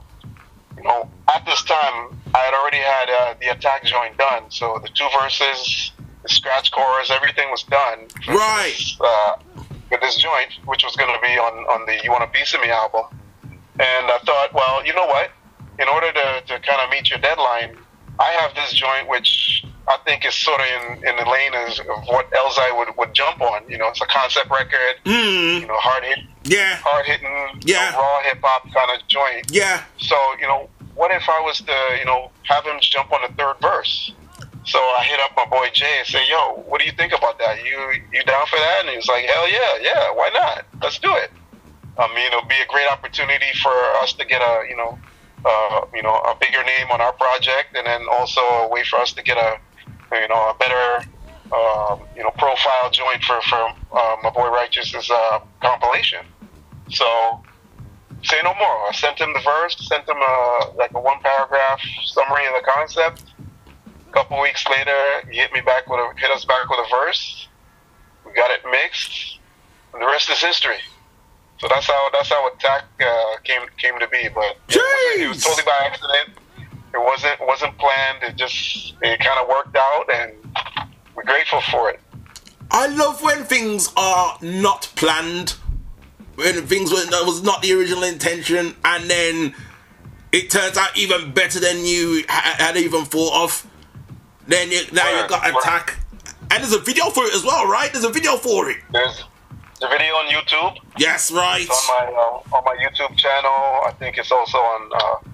you 0.77 0.83
know, 0.83 1.09
at 1.33 1.43
this 1.45 1.63
time, 1.63 2.15
I 2.35 2.37
had 2.37 2.53
already 2.53 2.77
had 2.77 3.09
uh, 3.09 3.33
the 3.41 3.47
attack 3.47 3.83
joint 3.83 4.15
done. 4.17 4.43
So 4.49 4.79
the 4.83 4.89
two 4.89 5.07
verses, 5.19 5.91
the 6.21 6.29
scratch 6.29 6.71
chorus, 6.71 7.09
everything 7.09 7.49
was 7.49 7.63
done. 7.63 8.05
Right. 8.27 8.79
Uh, 9.01 9.33
with 9.89 10.01
this 10.01 10.17
joint, 10.17 10.53
which 10.65 10.83
was 10.83 10.95
going 10.95 11.13
to 11.13 11.19
be 11.21 11.37
on, 11.37 11.53
on 11.67 11.85
the 11.85 11.97
You 12.03 12.11
Want 12.11 12.23
a 12.23 12.27
Piece 12.27 12.53
of 12.53 12.61
Me 12.61 12.69
album. 12.69 13.05
And 13.79 14.11
I 14.11 14.17
thought, 14.25 14.53
well, 14.53 14.85
you 14.85 14.93
know 14.93 15.05
what? 15.05 15.31
In 15.79 15.87
order 15.87 16.11
to, 16.11 16.41
to 16.47 16.59
kind 16.59 16.81
of 16.81 16.89
meet 16.89 17.09
your 17.09 17.19
deadline, 17.19 17.77
I 18.19 18.31
have 18.41 18.55
this 18.55 18.73
joint 18.73 19.07
which 19.07 19.63
I 19.87 19.97
think 20.05 20.25
is 20.25 20.33
sort 20.33 20.59
of 20.59 20.65
in, 20.67 21.07
in 21.07 21.15
the 21.15 21.29
lane 21.29 21.53
as, 21.53 21.79
of 21.79 22.07
what 22.07 22.29
Elzhi 22.31 22.77
would, 22.77 22.97
would 22.97 23.13
jump 23.13 23.41
on. 23.41 23.69
You 23.69 23.77
know, 23.77 23.87
it's 23.89 24.01
a 24.01 24.05
concept 24.07 24.49
record, 24.49 24.95
mm-hmm. 25.05 25.61
you 25.61 25.67
know, 25.67 25.77
hard 25.77 26.03
hit, 26.03 26.19
yeah, 26.43 26.77
hard 26.81 27.05
hitting, 27.05 27.61
Yeah. 27.63 27.95
raw 27.95 28.21
hip 28.23 28.39
hop 28.41 28.63
kind 28.73 28.99
of 28.99 29.07
joint. 29.07 29.51
Yeah. 29.51 29.83
So, 29.97 30.15
you 30.41 30.47
know, 30.47 30.69
what 30.95 31.11
if 31.11 31.29
I 31.29 31.39
was 31.41 31.59
to, 31.61 31.97
you 31.99 32.05
know, 32.05 32.31
have 32.43 32.65
him 32.65 32.77
jump 32.81 33.11
on 33.13 33.21
the 33.21 33.33
third 33.37 33.55
verse? 33.61 34.11
So 34.67 34.79
I 34.79 35.03
hit 35.05 35.19
up 35.21 35.31
my 35.37 35.45
boy 35.45 35.69
Jay 35.71 35.99
and 35.99 36.05
say, 36.05 36.27
"Yo, 36.29 36.61
what 36.67 36.81
do 36.81 36.85
you 36.85 36.91
think 36.91 37.13
about 37.13 37.39
that? 37.39 37.63
You 37.63 37.79
you 38.11 38.21
down 38.23 38.45
for 38.47 38.59
that?" 38.59 38.81
And 38.81 38.89
he 38.89 38.97
was 38.97 39.07
like, 39.07 39.23
"Hell 39.23 39.49
yeah, 39.49 39.77
yeah, 39.81 40.11
why 40.11 40.29
not? 40.33 40.65
Let's 40.83 40.99
do 40.99 41.15
it." 41.15 41.31
I 41.97 42.07
mean, 42.13 42.27
it'll 42.27 42.45
be 42.45 42.59
a 42.61 42.67
great 42.67 42.87
opportunity 42.91 43.47
for 43.63 43.71
us 44.03 44.11
to 44.13 44.25
get 44.25 44.41
a, 44.41 44.65
you 44.69 44.75
know, 44.75 44.99
uh, 45.45 45.85
you 45.95 46.03
know, 46.03 46.15
a 46.15 46.35
bigger 46.35 46.63
name 46.65 46.91
on 46.91 46.99
our 46.99 47.13
project, 47.13 47.75
and 47.75 47.87
then 47.87 48.05
also 48.11 48.41
a 48.41 48.67
way 48.67 48.83
for 48.83 48.99
us 48.99 49.13
to 49.13 49.23
get 49.23 49.37
a, 49.37 49.57
you 50.11 50.27
know, 50.27 50.49
a 50.51 50.55
better, 50.59 51.09
um, 51.55 52.01
you 52.15 52.21
know, 52.21 52.31
profile 52.37 52.91
joint 52.91 53.23
for 53.23 53.39
for 53.43 53.71
uh, 53.93 54.17
my 54.21 54.29
boy 54.31 54.49
Righteous's 54.49 55.09
uh, 55.09 55.39
compilation. 55.61 56.25
So 56.89 57.41
say 58.21 58.37
no 58.43 58.53
more. 58.55 58.87
I 58.87 58.91
sent 58.93 59.17
him 59.19 59.31
the 59.33 59.39
verse, 59.39 59.77
sent 59.87 60.07
him 60.09 60.17
a 60.17 60.71
like 60.75 60.91
a 60.93 60.99
one 60.99 61.19
paragraph 61.21 61.79
summary 62.03 62.45
of 62.47 62.53
the 62.53 62.69
concept. 62.69 63.23
A 64.17 64.21
couple 64.21 64.41
weeks 64.41 64.65
later, 64.67 64.97
he 65.29 65.37
hit 65.37 65.53
me 65.53 65.61
back 65.61 65.87
with 65.87 65.99
a 65.99 66.19
hit 66.19 66.31
us 66.31 66.43
back 66.43 66.67
with 66.67 66.79
a 66.79 66.89
verse. 66.89 67.47
We 68.25 68.33
got 68.33 68.49
it 68.49 68.61
mixed, 68.71 69.37
the 69.93 70.07
rest 70.07 70.27
is 70.31 70.39
history. 70.39 70.79
So 71.59 71.67
that's 71.69 71.85
how 71.85 72.09
that's 72.11 72.29
how 72.29 72.51
attack 72.51 72.85
uh, 72.99 73.37
came 73.43 73.61
came 73.77 73.99
to 73.99 74.07
be. 74.07 74.27
But 74.33 74.57
it, 74.69 74.75
was, 74.75 75.21
it 75.21 75.27
was 75.27 75.43
totally 75.43 75.63
by 75.65 75.85
accident. 75.85 76.29
It 76.95 76.97
wasn't 76.97 77.39
wasn't 77.41 77.77
planned. 77.77 78.23
It 78.23 78.37
just 78.37 78.95
it 79.03 79.19
kind 79.19 79.39
of 79.39 79.47
worked 79.47 79.75
out, 79.75 80.11
and 80.11 80.33
we're 81.13 81.23
grateful 81.23 81.61
for 81.61 81.91
it. 81.91 81.99
I 82.71 82.87
love 82.87 83.21
when 83.21 83.43
things 83.43 83.93
are 83.95 84.35
not 84.41 84.91
planned, 84.95 85.51
when 86.33 86.65
things 86.65 86.91
were, 86.91 87.05
that 87.05 87.23
was 87.23 87.43
not 87.43 87.61
the 87.61 87.71
original 87.73 88.03
intention, 88.03 88.75
and 88.83 89.07
then 89.07 89.53
it 90.31 90.49
turns 90.49 90.75
out 90.75 90.97
even 90.97 91.33
better 91.33 91.59
than 91.59 91.85
you 91.85 92.23
had 92.27 92.77
even 92.77 93.05
thought 93.05 93.43
of. 93.43 93.67
Then 94.47 94.71
you, 94.71 94.81
now 94.93 95.09
you 95.09 95.27
got 95.27 95.47
attack, 95.49 95.97
and 96.51 96.63
there's 96.63 96.73
a 96.73 96.79
video 96.79 97.09
for 97.09 97.25
it 97.25 97.33
as 97.35 97.43
well, 97.43 97.67
right? 97.67 97.91
There's 97.91 98.05
a 98.05 98.09
video 98.09 98.37
for 98.37 98.69
it. 98.69 98.77
There's 98.91 99.23
the 99.81 99.87
video 99.89 100.13
on 100.13 100.31
YouTube. 100.31 100.77
Yes, 100.97 101.31
right. 101.31 101.61
It's 101.61 101.89
on 101.89 102.07
my 102.07 102.13
uh, 102.13 102.55
on 102.55 102.63
my 102.63 102.75
YouTube 102.81 103.15
channel. 103.17 103.81
I 103.85 103.93
think 103.99 104.17
it's 104.17 104.31
also 104.31 104.57
on 104.57 104.89
uh, 104.95 105.29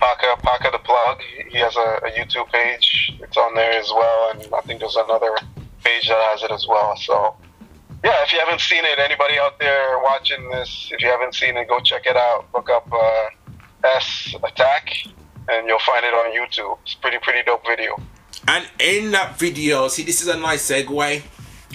Paka 0.00 0.42
Paka 0.42 0.70
the 0.72 0.78
Plug. 0.78 1.18
He 1.48 1.58
has 1.58 1.76
a, 1.76 2.00
a 2.06 2.10
YouTube 2.10 2.50
page. 2.50 3.16
It's 3.20 3.36
on 3.36 3.54
there 3.54 3.72
as 3.72 3.90
well, 3.90 4.32
and 4.34 4.52
I 4.52 4.60
think 4.62 4.80
there's 4.80 4.96
another 4.96 5.36
page 5.84 6.08
that 6.08 6.18
has 6.30 6.42
it 6.42 6.50
as 6.50 6.66
well. 6.68 6.96
So 6.96 7.36
yeah, 8.04 8.22
if 8.24 8.32
you 8.32 8.40
haven't 8.40 8.60
seen 8.60 8.84
it, 8.84 8.98
anybody 8.98 9.38
out 9.38 9.58
there 9.60 10.00
watching 10.02 10.50
this, 10.50 10.90
if 10.92 11.00
you 11.00 11.08
haven't 11.08 11.34
seen 11.36 11.56
it, 11.56 11.68
go 11.68 11.78
check 11.78 12.06
it 12.06 12.16
out. 12.16 12.46
Look 12.52 12.70
up 12.70 12.88
uh, 12.92 13.28
ES 13.84 14.34
Attack, 14.42 14.90
and 15.48 15.68
you'll 15.68 15.78
find 15.86 16.04
it 16.04 16.12
on 16.12 16.34
YouTube. 16.34 16.76
It's 16.82 16.94
pretty 16.94 17.18
pretty 17.18 17.44
dope 17.44 17.64
video. 17.64 17.96
And 18.46 18.66
in 18.78 19.10
that 19.12 19.38
video, 19.38 19.88
see, 19.88 20.02
this 20.02 20.22
is 20.22 20.28
a 20.28 20.36
nice 20.36 20.70
segue, 20.70 21.22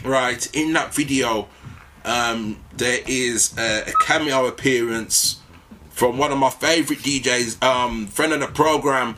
right? 0.03 0.56
In 0.56 0.73
that 0.73 0.94
video, 0.94 1.48
um, 2.06 2.60
there 2.76 2.99
is 3.07 3.57
a, 3.57 3.84
a 3.90 3.94
cameo 4.02 4.45
appearance 4.48 5.40
from 5.90 6.18
one 6.18 6.31
of 6.31 6.38
my 6.38 6.49
favorite 6.49 6.99
DJs, 6.99 7.64
um, 7.64 8.07
friend 8.07 8.34
of 8.34 8.40
the 8.40 8.48
program, 8.48 9.15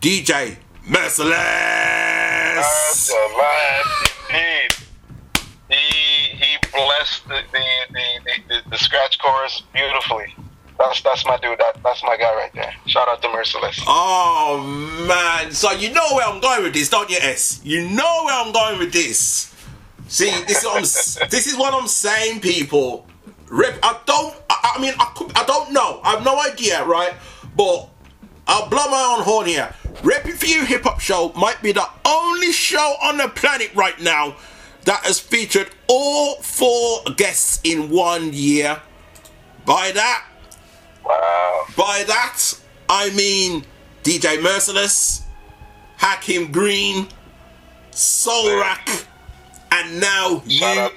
DJ 0.00 0.56
Merciless. 0.86 1.36
Merciless, 2.56 3.12
indeed. 4.30 4.74
He 5.68 5.76
he 6.36 6.56
blessed 6.72 7.28
the 7.28 7.42
the, 7.52 7.64
the, 7.92 8.04
the, 8.24 8.42
the 8.48 8.70
the 8.70 8.78
scratch 8.78 9.18
chorus 9.18 9.62
beautifully. 9.74 10.34
That's 10.78 11.00
that's 11.02 11.26
my 11.26 11.36
dude. 11.38 11.58
That, 11.58 11.82
that's 11.82 12.02
my 12.04 12.16
guy 12.16 12.32
right 12.34 12.52
there. 12.54 12.72
Shout 12.86 13.08
out 13.08 13.20
to 13.22 13.28
Merciless. 13.30 13.80
Oh 13.86 14.62
man, 15.08 15.50
so 15.50 15.72
you 15.72 15.92
know 15.92 16.06
where 16.14 16.26
I'm 16.26 16.40
going 16.40 16.62
with 16.62 16.72
this, 16.72 16.88
don't 16.88 17.10
you, 17.10 17.18
ES? 17.20 17.60
You 17.64 17.88
know 17.88 18.22
where 18.24 18.34
I'm 18.34 18.52
going 18.52 18.78
with 18.78 18.92
this. 18.92 19.52
See, 20.06 20.30
this 20.46 20.58
is 20.58 20.64
what 20.64 20.76
I'm, 20.76 21.28
this 21.30 21.46
is 21.46 21.56
what 21.56 21.74
I'm 21.74 21.88
saying, 21.88 22.40
people. 22.40 23.06
Rip, 23.48 23.78
I 23.82 23.98
don't. 24.06 24.34
I, 24.48 24.74
I 24.76 24.80
mean, 24.80 24.94
I, 24.98 25.12
could, 25.16 25.32
I 25.36 25.44
don't 25.44 25.72
know. 25.72 26.00
I 26.04 26.12
have 26.12 26.24
no 26.24 26.40
idea, 26.40 26.84
right? 26.84 27.14
But 27.56 27.88
I'll 28.46 28.68
blow 28.68 28.86
my 28.88 29.16
own 29.16 29.24
horn 29.24 29.46
here. 29.46 29.74
RePPiN4U 30.02 30.64
Hip 30.66 30.84
Hop 30.84 31.00
Show 31.00 31.32
might 31.36 31.60
be 31.60 31.72
the 31.72 31.86
only 32.04 32.52
show 32.52 32.94
on 33.02 33.16
the 33.18 33.28
planet 33.28 33.70
right 33.74 33.98
now 34.00 34.36
that 34.84 35.04
has 35.04 35.18
featured 35.18 35.70
all 35.88 36.36
four 36.36 37.00
guests 37.16 37.60
in 37.64 37.90
one 37.90 38.32
year. 38.32 38.80
By 39.66 39.92
that, 39.92 40.24
wow. 41.08 41.64
By 41.76 42.04
that, 42.06 42.40
I 42.88 43.10
mean 43.10 43.64
DJ 44.02 44.42
Merciless, 44.42 45.22
Hakim 45.96 46.52
Green, 46.52 47.08
Soul 47.90 48.60
Rack, 48.60 48.88
and 49.72 50.00
now 50.00 50.42
ES. 50.46 50.52
Shout 50.52 50.78
out 50.78 50.92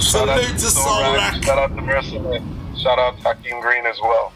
Salute 0.00 0.52
to 0.52 0.58
Soul 0.58 0.84
Soul 0.84 1.02
Rack. 1.14 1.34
Rack. 1.34 1.44
Shout 1.44 1.58
out 1.58 1.76
to 1.76 1.82
Merciless. 1.82 2.42
Shout 2.80 2.98
out 2.98 3.16
to 3.18 3.22
Hakim 3.22 3.60
Green 3.60 3.86
as 3.86 4.00
well. 4.00 4.32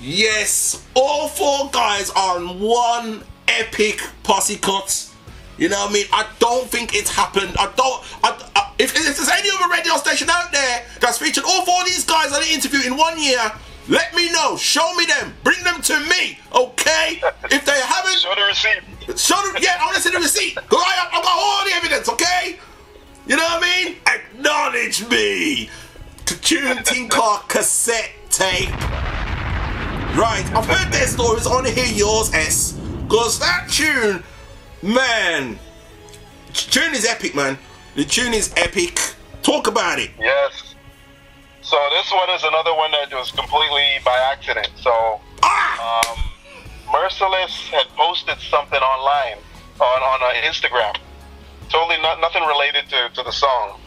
Yes, 0.00 0.84
all 0.94 1.28
four 1.28 1.68
guys 1.70 2.10
on 2.10 2.60
one 2.60 3.24
epic 3.48 4.00
posse 4.22 4.56
cut. 4.56 5.11
You 5.62 5.68
know 5.68 5.78
what 5.78 5.90
I 5.90 5.94
mean? 5.94 6.06
I 6.12 6.26
don't 6.40 6.66
think 6.66 6.92
it's 6.92 7.08
happened. 7.08 7.54
I 7.56 7.70
don't. 7.76 8.02
I, 8.24 8.34
I, 8.56 8.72
if, 8.80 8.96
if 8.96 9.16
there's 9.16 9.28
any 9.28 9.48
other 9.48 9.70
radio 9.70 9.94
station 9.94 10.28
out 10.28 10.50
there 10.50 10.84
that's 10.98 11.18
featured 11.18 11.44
all 11.44 11.64
four 11.64 11.82
of 11.82 11.86
these 11.86 12.04
guys 12.04 12.32
on 12.32 12.40
the 12.40 12.50
interview 12.50 12.80
in 12.84 12.96
one 12.96 13.16
year, 13.16 13.38
let 13.88 14.12
me 14.12 14.32
know. 14.32 14.56
Show 14.56 14.92
me 14.96 15.06
them. 15.06 15.32
Bring 15.44 15.62
them 15.62 15.80
to 15.82 16.00
me. 16.00 16.40
Okay? 16.52 17.22
If 17.44 17.64
they 17.64 17.80
haven't, 17.80 18.18
show 18.18 18.34
the 18.34 18.42
receipt. 18.42 18.82
Show 19.16 19.36
the 19.36 19.60
yeah. 19.62 19.78
I 19.78 19.84
want 19.84 19.94
to 19.98 20.02
see 20.02 20.10
the 20.10 20.18
receipt. 20.18 20.56
Cause 20.56 20.82
I, 20.84 21.08
I've 21.12 21.22
got 21.22 21.30
all 21.30 21.64
the 21.64 21.74
evidence. 21.74 22.08
Okay? 22.08 22.58
You 23.28 23.36
know 23.36 23.44
what 23.44 23.62
I 23.62 23.84
mean? 23.84 23.96
Acknowledge 24.08 25.08
me. 25.08 25.70
Tune 26.26 27.08
called 27.08 27.48
cassette 27.48 28.10
tape. 28.30 28.68
Right, 30.18 30.44
I've 30.56 30.66
heard 30.66 30.92
their 30.92 31.06
stories. 31.06 31.46
I 31.46 31.50
want 31.50 31.68
to 31.68 31.72
hear 31.72 31.86
yours, 31.86 32.34
ES. 32.34 32.72
Because 33.04 33.38
that 33.38 33.68
tune, 33.70 34.24
man, 34.82 35.58
t- 36.52 36.70
tune 36.70 36.94
is 36.94 37.04
epic, 37.04 37.34
man. 37.34 37.58
The 37.94 38.04
tune 38.04 38.34
is 38.34 38.52
epic. 38.56 38.98
Talk 39.42 39.66
about 39.66 39.98
it. 39.98 40.10
Yes. 40.18 40.74
So 41.62 41.78
this 41.90 42.10
one 42.12 42.30
is 42.30 42.42
another 42.44 42.74
one 42.74 42.90
that 42.92 43.12
was 43.12 43.30
completely 43.30 43.86
by 44.04 44.16
accident. 44.32 44.68
So 44.76 45.20
um, 45.42 46.18
Merciless 46.92 47.68
had 47.70 47.88
posted 47.96 48.38
something 48.38 48.80
online 48.80 49.38
on 49.80 50.02
on 50.02 50.22
uh, 50.22 50.46
Instagram. 50.46 50.96
Totally 51.70 52.00
not 52.02 52.20
nothing 52.20 52.42
related 52.42 52.88
to, 52.90 53.08
to 53.14 53.22
the 53.22 53.32
song. 53.32 53.78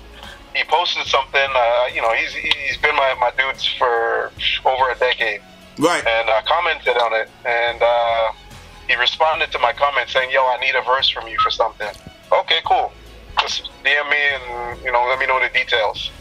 He 0.56 0.64
posted 0.64 1.06
something. 1.06 1.50
Uh, 1.56 1.88
you 1.94 2.02
know, 2.02 2.12
he's 2.14 2.34
he's 2.34 2.78
been 2.78 2.96
my, 2.96 3.16
my 3.20 3.32
dudes 3.38 3.66
for 3.66 4.32
over 4.66 4.90
a 4.90 4.98
decade. 4.98 5.42
Right. 5.78 6.06
And 6.06 6.30
I 6.30 6.42
commented 6.48 6.98
on 6.98 7.14
it, 7.14 7.30
and 7.46 7.82
uh, 7.82 8.32
he 8.88 8.96
responded 8.96 9.52
to 9.52 9.60
my 9.60 9.74
comment 9.74 10.10
saying, 10.10 10.32
"Yo, 10.32 10.46
I 10.46 10.58
need 10.58 10.76
a 10.76 10.82
verse 10.82 11.10
from 11.10 11.28
you 11.28 11.38
for 11.40 11.52
something." 11.52 11.90
Okay, 12.32 12.62
cool. 12.66 12.92
Just 13.42 13.70
DM 13.84 14.10
me 14.10 14.18
and 14.18 14.84
you 14.84 14.92
know 14.92 15.06
let 15.08 15.20
me 15.20 15.26
know 15.26 15.40
the 15.40 15.50
details. 15.50 16.12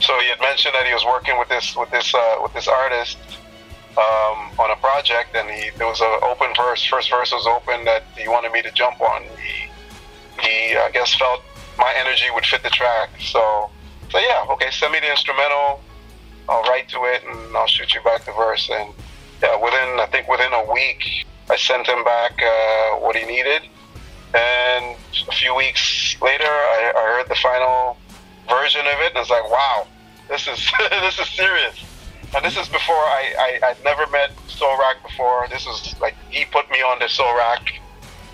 So 0.00 0.18
he 0.20 0.28
had 0.28 0.40
mentioned 0.40 0.74
that 0.74 0.86
he 0.86 0.92
was 0.92 1.04
working 1.04 1.38
with 1.38 1.48
this 1.48 1.76
with 1.76 1.90
this 1.90 2.14
uh, 2.14 2.36
with 2.42 2.52
this 2.52 2.68
artist 2.68 3.18
um, 3.96 4.50
on 4.58 4.70
a 4.70 4.76
project, 4.76 5.34
and 5.34 5.48
he 5.48 5.70
there 5.76 5.86
was 5.86 6.00
an 6.00 6.18
open 6.22 6.48
verse. 6.56 6.84
First 6.84 7.10
verse 7.10 7.32
was 7.32 7.46
open 7.46 7.84
that 7.84 8.04
he 8.16 8.28
wanted 8.28 8.52
me 8.52 8.62
to 8.62 8.70
jump 8.72 9.00
on. 9.00 9.22
He 9.22 9.70
he 10.42 10.76
I 10.76 10.90
guess 10.92 11.14
felt 11.14 11.42
my 11.78 11.92
energy 11.96 12.26
would 12.34 12.46
fit 12.46 12.62
the 12.62 12.70
track. 12.70 13.10
So 13.20 13.70
so 14.10 14.18
yeah, 14.18 14.44
okay, 14.50 14.70
send 14.70 14.92
me 14.92 15.00
the 15.00 15.10
instrumental. 15.10 15.80
I'll 16.48 16.62
write 16.64 16.88
to 16.90 17.04
it 17.04 17.22
and 17.24 17.56
I'll 17.56 17.66
shoot 17.66 17.94
you 17.94 18.02
back 18.02 18.24
the 18.24 18.32
verse. 18.32 18.68
And 18.70 18.92
yeah, 19.42 19.56
within 19.56 20.00
I 20.00 20.06
think 20.06 20.28
within 20.28 20.52
a 20.52 20.72
week, 20.72 21.26
I 21.50 21.56
sent 21.56 21.86
him 21.86 22.02
back 22.04 22.40
uh, 22.42 22.98
what 22.98 23.16
he 23.16 23.24
needed. 23.26 23.62
And 24.34 24.96
a 25.28 25.32
few 25.32 25.54
weeks 25.54 26.16
later, 26.20 26.44
I, 26.44 26.92
I 26.96 27.02
heard 27.16 27.28
the 27.28 27.36
final 27.36 27.96
version 28.48 28.80
of 28.80 29.00
it, 29.00 29.12
and 29.14 29.18
it's 29.18 29.30
like, 29.30 29.48
wow, 29.48 29.86
this 30.28 30.48
is 30.48 30.72
this 30.90 31.18
is 31.18 31.28
serious. 31.28 31.84
And 32.34 32.44
this 32.44 32.56
is 32.56 32.68
before 32.68 32.96
I, 32.96 33.60
I 33.62 33.68
I'd 33.68 33.84
never 33.84 34.06
met 34.08 34.34
Soulrac 34.48 35.02
before. 35.06 35.46
This 35.50 35.66
was 35.66 35.94
like 36.00 36.16
he 36.30 36.44
put 36.46 36.68
me 36.70 36.78
on 36.78 36.98
the 36.98 37.04
Soulrac. 37.04 37.78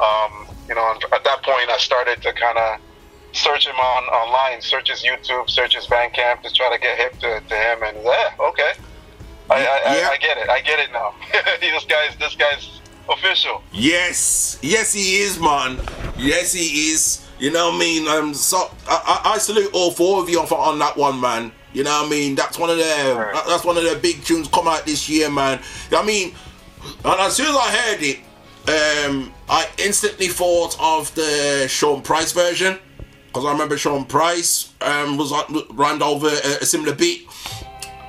Um, 0.01 0.47
you 0.69 0.75
know, 0.75 0.95
at 1.13 1.25
that 1.25 1.43
point, 1.43 1.69
I 1.69 1.77
started 1.77 2.23
to 2.23 2.33
kind 2.33 2.57
of 2.57 2.81
search 3.33 3.67
him 3.67 3.77
on 3.77 4.05
online, 4.05 4.63
search 4.63 4.89
his 4.89 5.03
YouTube, 5.03 5.51
search 5.51 5.75
his 5.75 5.87
Bandcamp 5.87 6.43
to 6.43 6.53
try 6.53 6.75
to 6.75 6.81
get 6.81 6.97
hip 6.97 7.13
to, 7.21 7.41
to 7.47 7.55
him. 7.55 7.83
And 7.83 7.99
yeah, 8.03 8.31
okay, 8.41 8.73
I, 9.51 9.67
I, 9.67 9.81
I, 9.85 10.11
I 10.13 10.17
get 10.17 10.39
it. 10.39 10.49
I 10.49 10.61
get 10.63 10.79
it 10.79 10.93
now. 10.93 11.15
this 11.61 11.85
guy's 11.85 12.17
this 12.17 12.35
guy's 12.37 12.80
official. 13.11 13.63
Yes, 13.73 14.59
yes, 14.63 14.93
he 14.93 15.21
is, 15.21 15.39
man. 15.39 15.81
Yes, 16.17 16.53
he 16.53 16.91
is. 16.93 17.27
You 17.39 17.51
know 17.51 17.69
what 17.69 17.77
I 17.77 17.79
mean? 17.79 18.09
Um, 18.09 18.35
so 18.35 18.71
I, 18.87 19.23
I, 19.25 19.33
I 19.35 19.39
salute 19.39 19.71
all 19.73 19.91
four 19.91 20.23
of 20.23 20.29
you 20.29 20.41
on, 20.41 20.47
on 20.53 20.79
that 20.79 20.97
one, 20.97 21.21
man. 21.21 21.53
You 21.73 21.85
know 21.85 21.91
what 22.03 22.07
I 22.07 22.11
mean? 22.11 22.35
That's 22.35 22.59
one 22.59 22.69
of 22.69 22.77
their 22.77 23.33
that's 23.47 23.65
one 23.65 23.77
of 23.77 23.85
their 23.85 23.97
big 23.99 24.25
tunes 24.25 24.49
come 24.49 24.67
out 24.69 24.85
this 24.85 25.09
year, 25.09 25.31
man. 25.31 25.61
I 25.93 26.05
mean, 26.05 26.35
and 27.05 27.21
as 27.21 27.37
soon 27.37 27.47
as 27.47 27.57
I 27.57 27.71
heard 27.71 28.03
it, 28.03 28.19
um, 29.09 29.33
I 29.49 29.69
instantly 29.79 30.29
thought 30.29 30.77
of 30.81 31.15
the 31.15 31.67
Sean 31.69 32.03
Price 32.03 32.33
version 32.33 32.79
because 33.29 33.45
I 33.45 33.53
remember 33.53 33.79
Sean 33.79 34.05
Price 34.05 34.73
um, 34.81 35.17
was 35.17 35.33
on- 35.33 35.65
rhymed 35.71 36.03
over 36.03 36.27
a, 36.27 36.59
a 36.61 36.67
similar 36.67 36.95
beat, 36.95 37.29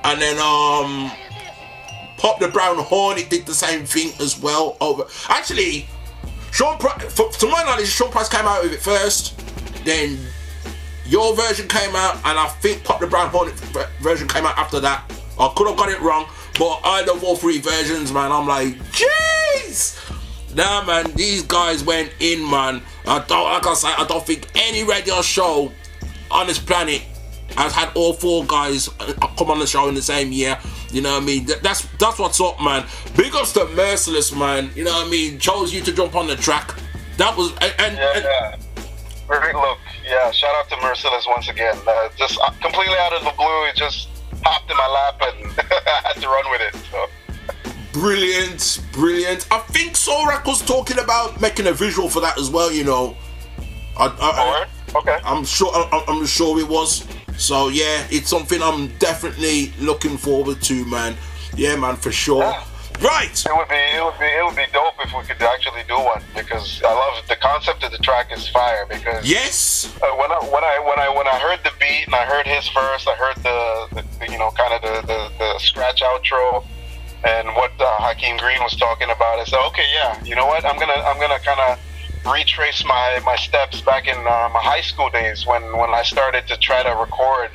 and 0.04 0.20
then 0.20 0.38
um, 0.38 1.10
Pop 2.22 2.38
da 2.38 2.48
Brown 2.48 2.78
Hornet 2.78 3.30
did 3.30 3.46
the 3.46 3.52
same 3.52 3.84
thing 3.84 4.12
as 4.20 4.38
well. 4.38 4.76
Over 4.80 5.06
actually, 5.28 5.88
Sean 6.52 6.78
Price, 6.78 7.12
for, 7.12 7.28
to 7.32 7.48
my 7.48 7.64
knowledge, 7.64 7.88
Sean 7.88 8.12
Price 8.12 8.28
came 8.28 8.46
out 8.46 8.62
with 8.62 8.72
it 8.72 8.80
first, 8.80 9.36
then 9.84 10.16
your 11.04 11.34
version 11.34 11.66
came 11.66 11.96
out, 11.96 12.14
and 12.24 12.38
I 12.38 12.46
think 12.60 12.84
Pop 12.84 13.00
da 13.00 13.08
Brown 13.08 13.28
Hornet 13.30 13.54
version 14.00 14.28
came 14.28 14.46
out 14.46 14.56
after 14.56 14.78
that. 14.78 15.12
I 15.36 15.52
could 15.56 15.66
have 15.66 15.76
got 15.76 15.88
it 15.88 16.00
wrong, 16.00 16.28
but 16.60 16.80
I 16.84 17.02
love 17.04 17.24
all 17.24 17.34
three 17.34 17.58
versions, 17.58 18.12
man. 18.12 18.30
I'm 18.30 18.46
like, 18.46 18.74
jeez. 18.92 19.98
Nah, 20.54 20.84
man, 20.84 21.10
these 21.16 21.42
guys 21.42 21.82
went 21.82 22.12
in, 22.20 22.48
man. 22.48 22.82
I 23.04 23.18
don't, 23.26 23.50
like 23.50 23.66
I 23.66 23.74
say, 23.74 23.88
I 23.88 24.06
don't 24.06 24.24
think 24.24 24.46
any 24.54 24.84
radio 24.84 25.22
show 25.22 25.72
on 26.30 26.46
this 26.46 26.60
planet 26.60 27.02
has 27.56 27.72
had 27.72 27.90
all 27.96 28.12
four 28.12 28.44
guys 28.44 28.88
uh, 29.00 29.12
come 29.36 29.50
on 29.50 29.58
the 29.58 29.66
show 29.66 29.88
in 29.88 29.94
the 29.96 30.02
same 30.02 30.30
year. 30.30 30.56
You 30.92 31.02
know 31.02 31.12
what 31.14 31.22
I 31.22 31.26
mean? 31.26 31.46
That- 31.46 31.62
That's 31.62 31.86
that's 31.98 32.18
what's 32.18 32.40
up, 32.40 32.60
man. 32.60 32.86
Big 33.16 33.34
ups 33.34 33.52
to 33.54 33.66
Merciless, 33.68 34.32
man. 34.32 34.70
You 34.76 34.84
know 34.84 34.92
what 34.92 35.06
I 35.06 35.10
mean? 35.10 35.38
Chose 35.38 35.72
you 35.72 35.80
to 35.82 35.92
jump 35.92 36.14
on 36.14 36.26
the 36.26 36.36
track. 36.36 36.74
That 37.16 37.36
was 37.36 37.50
and, 37.60 37.74
and, 37.78 37.96
Yeah, 37.96 38.12
and- 38.16 38.24
yeah. 38.24 38.56
Perfect 39.26 39.54
look. 39.54 39.78
Yeah, 40.04 40.30
shout 40.32 40.54
out 40.56 40.68
to 40.68 40.76
Merciless 40.82 41.26
once 41.26 41.48
again. 41.48 41.76
Uh, 41.86 42.08
just 42.16 42.38
uh, 42.40 42.50
completely 42.60 42.96
out 42.98 43.12
of 43.14 43.24
the 43.24 43.30
blue, 43.36 43.64
it 43.66 43.76
just 43.76 44.08
popped 44.42 44.70
in 44.70 44.76
my 44.76 44.86
lap 44.86 45.22
and 45.22 45.54
I 45.70 46.00
had 46.12 46.20
to 46.20 46.28
run 46.28 46.44
with 46.50 46.60
it. 46.60 46.74
So. 46.90 47.06
Brilliant, 47.92 48.80
brilliant. 48.92 49.46
I 49.50 49.58
think 49.58 49.92
Sorak 49.92 50.44
was 50.46 50.60
talking 50.66 50.98
about 50.98 51.40
making 51.40 51.66
a 51.66 51.72
visual 51.72 52.08
for 52.08 52.20
that 52.20 52.38
as 52.38 52.50
well. 52.50 52.72
You 52.72 52.84
know, 52.84 53.16
I, 53.98 54.06
I, 54.20 54.98
okay. 54.98 55.18
I'm 55.24 55.44
sure. 55.44 55.70
I, 55.74 56.04
I'm 56.08 56.24
sure 56.26 56.58
it 56.58 56.68
was. 56.68 57.06
So 57.36 57.68
yeah, 57.68 58.06
it's 58.10 58.28
something 58.28 58.62
I'm 58.62 58.88
definitely 58.98 59.72
looking 59.80 60.16
forward 60.16 60.62
to, 60.62 60.84
man. 60.86 61.16
Yeah, 61.56 61.76
man, 61.76 61.96
for 61.96 62.12
sure. 62.12 62.54
Right. 63.00 63.34
It 63.34 63.56
would 63.56 63.68
be 63.68 63.74
it 63.74 64.04
would 64.04 64.18
be 64.18 64.26
it 64.26 64.44
would 64.44 64.56
be 64.56 64.66
dope 64.72 64.94
if 65.00 65.12
we 65.12 65.24
could 65.24 65.42
actually 65.42 65.82
do 65.88 65.96
one 65.96 66.22
because 66.36 66.80
I 66.84 66.92
love 66.92 67.26
the 67.26 67.34
concept 67.36 67.82
of 67.82 67.90
the 67.90 67.98
track 67.98 68.30
is 68.30 68.48
fire 68.48 68.86
because 68.88 69.28
yes 69.28 69.92
uh, 70.02 70.14
when 70.14 70.30
I 70.30 70.38
when 70.44 70.62
I 70.62 70.78
when 70.78 70.98
I 71.00 71.08
when 71.08 71.26
I 71.26 71.36
heard 71.40 71.58
the 71.64 71.72
beat 71.80 72.06
and 72.06 72.14
I 72.14 72.24
heard 72.24 72.46
his 72.46 72.68
verse 72.68 73.06
I 73.08 73.16
heard 73.16 73.36
the, 73.42 73.86
the, 73.96 74.04
the 74.20 74.32
you 74.32 74.38
know 74.38 74.50
kind 74.52 74.72
of 74.74 74.82
the, 74.82 75.06
the 75.06 75.32
the 75.38 75.58
scratch 75.58 76.00
outro 76.02 76.64
and 77.24 77.48
what 77.56 77.72
uh, 77.80 77.86
Hakim 77.98 78.36
Green 78.36 78.62
was 78.62 78.76
talking 78.76 79.10
about 79.10 79.40
I 79.40 79.44
said 79.44 79.66
okay 79.68 79.88
yeah 79.92 80.22
you 80.22 80.36
know 80.36 80.46
what 80.46 80.64
I'm 80.64 80.78
gonna 80.78 81.02
I'm 81.02 81.18
gonna 81.18 81.40
kind 81.40 81.58
of 81.58 81.78
retrace 82.24 82.84
my 82.84 83.20
my 83.24 83.36
steps 83.36 83.80
back 83.80 84.06
in 84.06 84.16
uh, 84.16 84.48
my 84.52 84.60
high 84.60 84.80
school 84.80 85.10
days 85.10 85.46
when 85.46 85.62
when 85.76 85.90
I 85.90 86.02
started 86.02 86.46
to 86.48 86.56
try 86.56 86.82
to 86.82 86.90
record 86.90 87.50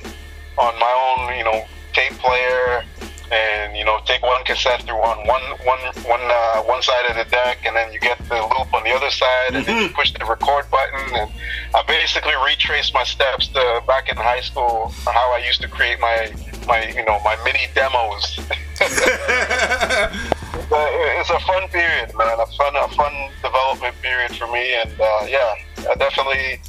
on 0.57 0.77
my 0.79 0.93
own 1.07 1.37
you 1.37 1.43
know 1.43 1.65
tape 1.93 2.13
player 2.13 2.83
and 3.31 3.75
you 3.75 3.83
know 3.83 3.99
take 4.05 4.21
one 4.21 4.43
cassette 4.43 4.83
through 4.83 5.01
on 5.01 5.27
one 5.27 5.41
one 5.65 5.79
one 6.05 6.21
uh, 6.23 6.61
one 6.63 6.81
side 6.81 7.09
of 7.09 7.15
the 7.17 7.25
deck, 7.29 7.59
and 7.65 7.75
then 7.75 7.91
you 7.91 7.99
get 7.99 8.17
the 8.29 8.35
loop 8.35 8.73
on 8.73 8.83
the 8.83 8.91
other 8.91 9.09
side, 9.09 9.53
and 9.53 9.65
then 9.65 9.83
you 9.83 9.89
push 9.89 10.11
the 10.13 10.25
record 10.25 10.69
button. 10.71 11.15
And 11.15 11.31
I 11.75 11.83
basically 11.87 12.33
retraced 12.45 12.93
my 12.93 13.03
steps 13.03 13.47
to 13.49 13.83
back 13.85 14.09
in 14.09 14.15
high 14.15 14.41
school, 14.41 14.93
how 15.05 15.33
I 15.33 15.39
used 15.45 15.61
to 15.61 15.67
create 15.67 15.99
my 15.99 16.33
my 16.67 16.87
you 16.87 17.05
know 17.05 17.19
my 17.23 17.35
mini 17.43 17.67
demos. 17.73 18.39
It's 20.69 21.29
a 21.29 21.39
fun 21.39 21.67
period, 21.69 22.13
man. 22.15 22.39
A 22.39 22.45
fun, 22.57 22.75
a 22.75 22.87
fun 22.89 23.13
development 23.41 23.95
period 24.01 24.35
for 24.35 24.47
me, 24.47 24.73
and 24.75 24.91
uh, 24.99 25.25
yeah, 25.27 25.55
I 25.89 25.95
definitely 25.97 26.59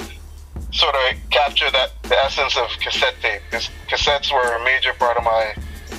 sort 0.73 0.95
of 0.95 1.17
capture 1.31 1.71
that 1.73 1.91
the 2.05 2.17
essence 2.19 2.57
of 2.57 2.69
cassette 2.81 3.15
tape. 3.23 3.43
Because 3.51 3.69
cassettes 3.89 4.33
were 4.33 4.57
a 4.57 4.65
major 4.65 4.93
part 4.95 5.17
of 5.17 5.25
my 5.25 5.55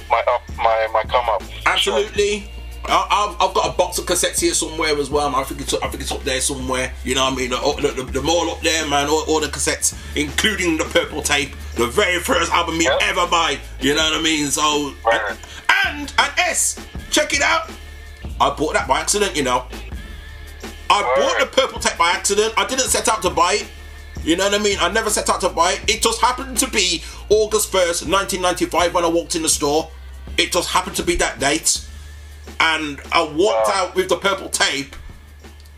my 0.10 0.24
up 0.28 0.42
my 0.58 0.88
my 0.94 1.04
come 1.04 1.28
up. 1.30 1.44
Absolutely. 1.66 2.50
I- 2.86 3.36
I've, 3.40 3.50
I've 3.50 3.54
got 3.54 3.74
a 3.74 3.78
box 3.78 3.98
of 4.00 4.06
cassettes 4.06 4.40
here 4.40 4.54
somewhere 4.54 4.98
as 4.98 5.10
well. 5.10 5.30
Man. 5.30 5.42
I 5.42 5.44
think 5.44 5.60
it's 5.62 5.74
I 5.74 5.88
think 5.90 6.02
it's 6.02 6.12
up 6.14 6.24
there 6.24 6.40
somewhere. 6.40 6.94
You 7.04 7.16
know 7.16 7.26
what 7.26 7.34
I 7.34 7.36
mean? 7.36 7.50
The, 7.50 7.58
the, 7.94 8.04
the, 8.04 8.22
the 8.22 8.28
all 8.32 8.50
up 8.50 8.62
there, 8.62 8.88
man. 8.88 9.10
All, 9.10 9.24
all 9.28 9.42
the 9.42 9.48
cassettes, 9.48 9.94
including 10.16 10.78
the 10.78 10.86
purple 10.86 11.22
tape, 11.22 11.52
the 11.76 11.88
very 11.88 12.20
first 12.20 12.52
album 12.54 12.80
you 12.80 12.90
ever 13.02 13.28
buy. 13.28 13.60
You 13.82 13.94
know 13.96 14.04
what 14.10 14.20
I 14.20 14.22
mean? 14.24 14.48
So 14.48 14.94
and, 15.12 15.38
and 15.86 16.14
and 16.18 16.34
ES, 16.40 16.80
check 17.12 17.34
it 17.34 17.42
out. 17.42 17.70
I 18.42 18.54
bought 18.56 18.74
that 18.74 18.88
by 18.88 19.00
accident. 19.00 19.36
You 19.36 19.44
know, 19.44 19.66
I 20.90 21.02
bought 21.02 21.40
the 21.40 21.46
purple 21.46 21.80
tape 21.80 21.98
by 21.98 22.12
accident. 22.12 22.54
I 22.58 22.66
didn't 22.66 22.90
set 22.90 23.08
out 23.08 23.22
to 23.24 23.30
buy 23.30 23.54
it. 23.62 23.68
You 24.24 24.36
know 24.36 24.46
what 24.46 24.60
I 24.60 24.64
mean? 24.64 24.78
I 24.82 24.92
never 24.92 25.10
set 25.10 25.30
out 25.30 25.42
to 25.42 25.50
buy 25.50 25.74
it. 25.74 25.90
It 25.90 26.02
just 26.02 26.20
happened 26.20 26.58
to 26.58 26.70
be 26.70 27.04
August 27.30 27.72
1st, 27.72 28.10
1995 28.10 28.94
when 28.94 29.06
I 29.06 29.08
walked 29.08 29.36
in 29.36 29.44
the 29.44 29.50
store. 29.50 29.90
It 30.38 30.52
just 30.52 30.70
happened 30.70 30.96
to 30.98 31.04
be 31.04 31.16
that 31.16 31.40
date. 31.40 31.86
And 32.60 33.00
I 33.12 33.24
walked 33.24 33.70
out 33.70 33.96
with 33.96 34.10
the 34.10 34.18
purple 34.18 34.50
tape 34.50 34.96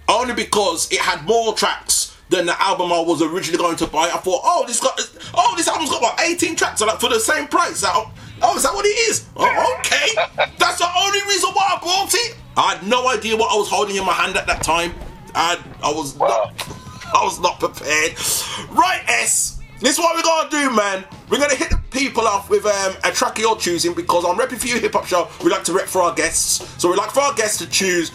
only 0.10 0.34
because 0.34 0.92
it 0.92 1.00
had 1.00 1.26
more 1.26 1.54
tracks 1.54 2.18
than 2.30 2.46
the 2.46 2.62
album 2.62 2.92
I 2.92 3.00
was 3.00 3.22
originally 3.22 3.58
going 3.58 3.78
to 3.78 3.88
buy. 3.88 4.06
I 4.06 4.18
thought, 4.18 4.42
oh, 4.44 4.64
this 4.66 4.80
got, 4.80 5.00
oh, 5.36 5.54
this 5.56 5.68
album's 5.68 5.90
got 5.90 6.00
about 6.00 6.22
18 6.22 6.56
tracks, 6.56 6.82
like 6.82 7.00
for 7.00 7.10
the 7.10 7.20
same 7.20 7.48
price. 7.48 7.84
Oh, 7.86 8.12
oh, 8.42 8.58
is 8.58 8.64
that 8.64 8.74
what 8.74 8.86
it 8.86 8.98
is? 9.10 9.28
Oh, 9.36 9.78
okay. 9.80 10.16
That's 10.58 10.80
the 10.80 10.88
only 10.98 11.20
reason 11.28 11.52
why 11.52 11.78
I 11.78 11.80
bought 11.80 12.14
it. 12.14 12.38
I 12.58 12.76
had 12.76 12.88
no 12.88 13.10
idea 13.10 13.36
what 13.38 13.52
I 13.52 13.56
was 13.56 13.70
holding 13.70 13.96
in 13.96 14.06
my 14.06 14.14
hand 14.14 14.36
at 14.36 14.48
that 14.48 14.64
time. 14.64 14.94
I, 15.34 15.60
I 15.84 15.92
was 15.92 16.18
not, 16.18 16.54
I 17.14 17.24
was 17.24 17.40
not 17.40 17.60
prepared. 17.60 18.18
Right, 18.72 19.02
ES. 19.08 19.60
This 19.80 19.94
is 19.94 20.00
what 20.00 20.16
we're 20.16 20.22
gonna 20.22 20.50
do, 20.50 20.76
man. 20.76 21.06
We're 21.30 21.40
gonna 21.40 21.56
hit 21.56 21.70
the 21.70 21.82
people 21.90 22.28
off 22.28 22.50
with 22.50 22.66
um, 22.66 22.94
a 23.04 23.12
track 23.12 23.38
of 23.38 23.40
your 23.40 23.58
choosing 23.58 23.94
because 23.94 24.26
on 24.26 24.38
RePPiN4U 24.38 24.80
Hip 24.80 24.94
Hop 24.94 25.06
Show, 25.06 25.28
we 25.44 25.50
like 25.50 25.64
to 25.64 25.74
rep 25.74 25.88
for 25.88 26.02
our 26.02 26.14
guests. 26.14 26.80
So 26.80 26.90
we 26.92 26.96
like 26.98 27.10
for 27.12 27.22
our 27.22 27.34
guests 27.34 27.58
to 27.60 27.70
choose 27.70 28.12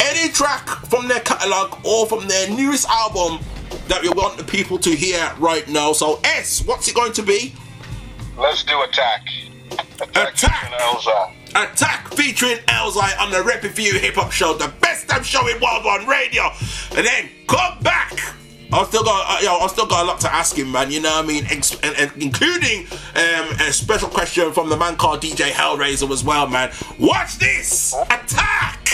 any 0.00 0.30
track 0.32 0.68
from 0.68 1.08
their 1.08 1.20
catalogue 1.20 1.78
or 1.84 2.06
from 2.06 2.28
their 2.28 2.50
newest 2.50 2.88
album 2.88 3.38
that 3.88 4.02
we 4.02 4.08
want 4.10 4.36
the 4.36 4.44
people 4.44 4.78
to 4.78 4.90
hear 4.90 5.32
right 5.38 5.66
now. 5.68 5.92
So 5.92 6.20
ES, 6.24 6.66
what's 6.66 6.88
it 6.88 6.94
going 6.94 7.12
to 7.14 7.22
be? 7.22 7.54
Let's 8.36 8.64
do 8.64 8.82
attack. 8.82 9.22
Attack. 10.00 10.34
Attack 10.34 11.41
featuring 11.52 12.56
Elzhi 12.66 13.18
on 13.20 13.30
the 13.30 13.42
for 13.42 13.80
You 13.80 13.98
Hip 13.98 14.14
Hop 14.14 14.32
Show, 14.32 14.54
the 14.54 14.72
best 14.80 15.08
damn 15.08 15.22
show 15.22 15.46
in 15.48 15.60
World 15.60 15.84
One 15.84 16.06
Radio. 16.06 16.44
And 16.96 17.06
then 17.06 17.28
come 17.46 17.78
back. 17.80 18.18
I've 18.72 18.86
still 18.86 19.04
got, 19.04 19.26
uh, 19.28 19.44
yo, 19.44 19.58
I've 19.58 19.70
still 19.70 19.86
got 19.86 20.04
a 20.04 20.06
lot 20.06 20.20
to 20.20 20.32
ask 20.32 20.56
him, 20.56 20.72
man. 20.72 20.90
You 20.90 21.02
know 21.02 21.10
what 21.10 21.24
I 21.24 21.28
mean, 21.28 21.44
Ex- 21.50 21.78
and, 21.82 21.94
and 21.98 22.22
including 22.22 22.86
um, 23.14 23.50
a 23.60 23.72
special 23.72 24.08
question 24.08 24.50
from 24.52 24.70
the 24.70 24.76
man 24.76 24.96
called 24.96 25.20
DJ 25.20 25.50
Hellraiser 25.50 26.10
as 26.10 26.24
well, 26.24 26.46
man. 26.48 26.72
Watch 26.98 27.38
this 27.38 27.94
attack. 28.08 28.88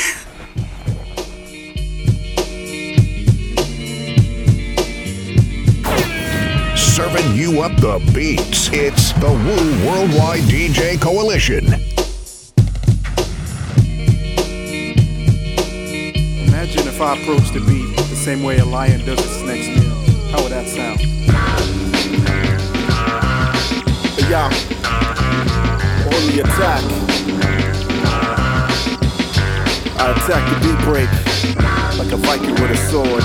Serving 6.76 7.36
you 7.36 7.62
up 7.62 7.76
the 7.80 8.00
beats. 8.12 8.68
It's 8.72 9.12
the 9.12 9.28
Wu 9.28 9.86
Worldwide 9.86 10.42
DJ 10.42 11.00
Coalition. 11.00 11.66
Imagine 16.68 16.88
if 16.88 17.00
I 17.00 17.18
approached 17.18 17.54
the 17.54 17.60
beat 17.60 17.96
the 17.96 18.14
same 18.14 18.42
way 18.42 18.58
a 18.58 18.64
lion 18.64 19.02
does 19.06 19.18
its 19.18 19.40
next 19.40 19.68
meal. 19.68 19.88
How 20.28 20.42
would 20.42 20.52
that 20.52 20.68
sound? 20.68 21.00
Hey, 24.12 24.28
y'all. 24.28 24.52
Only 26.12 26.40
attack. 26.40 26.84
I 29.96 30.12
attack 30.12 30.44
the 30.52 30.58
beat 30.60 30.78
break 30.84 31.08
like 31.98 32.12
a 32.12 32.18
Viking 32.18 32.52
with 32.60 32.70
a 32.70 32.76
sword. 32.76 33.24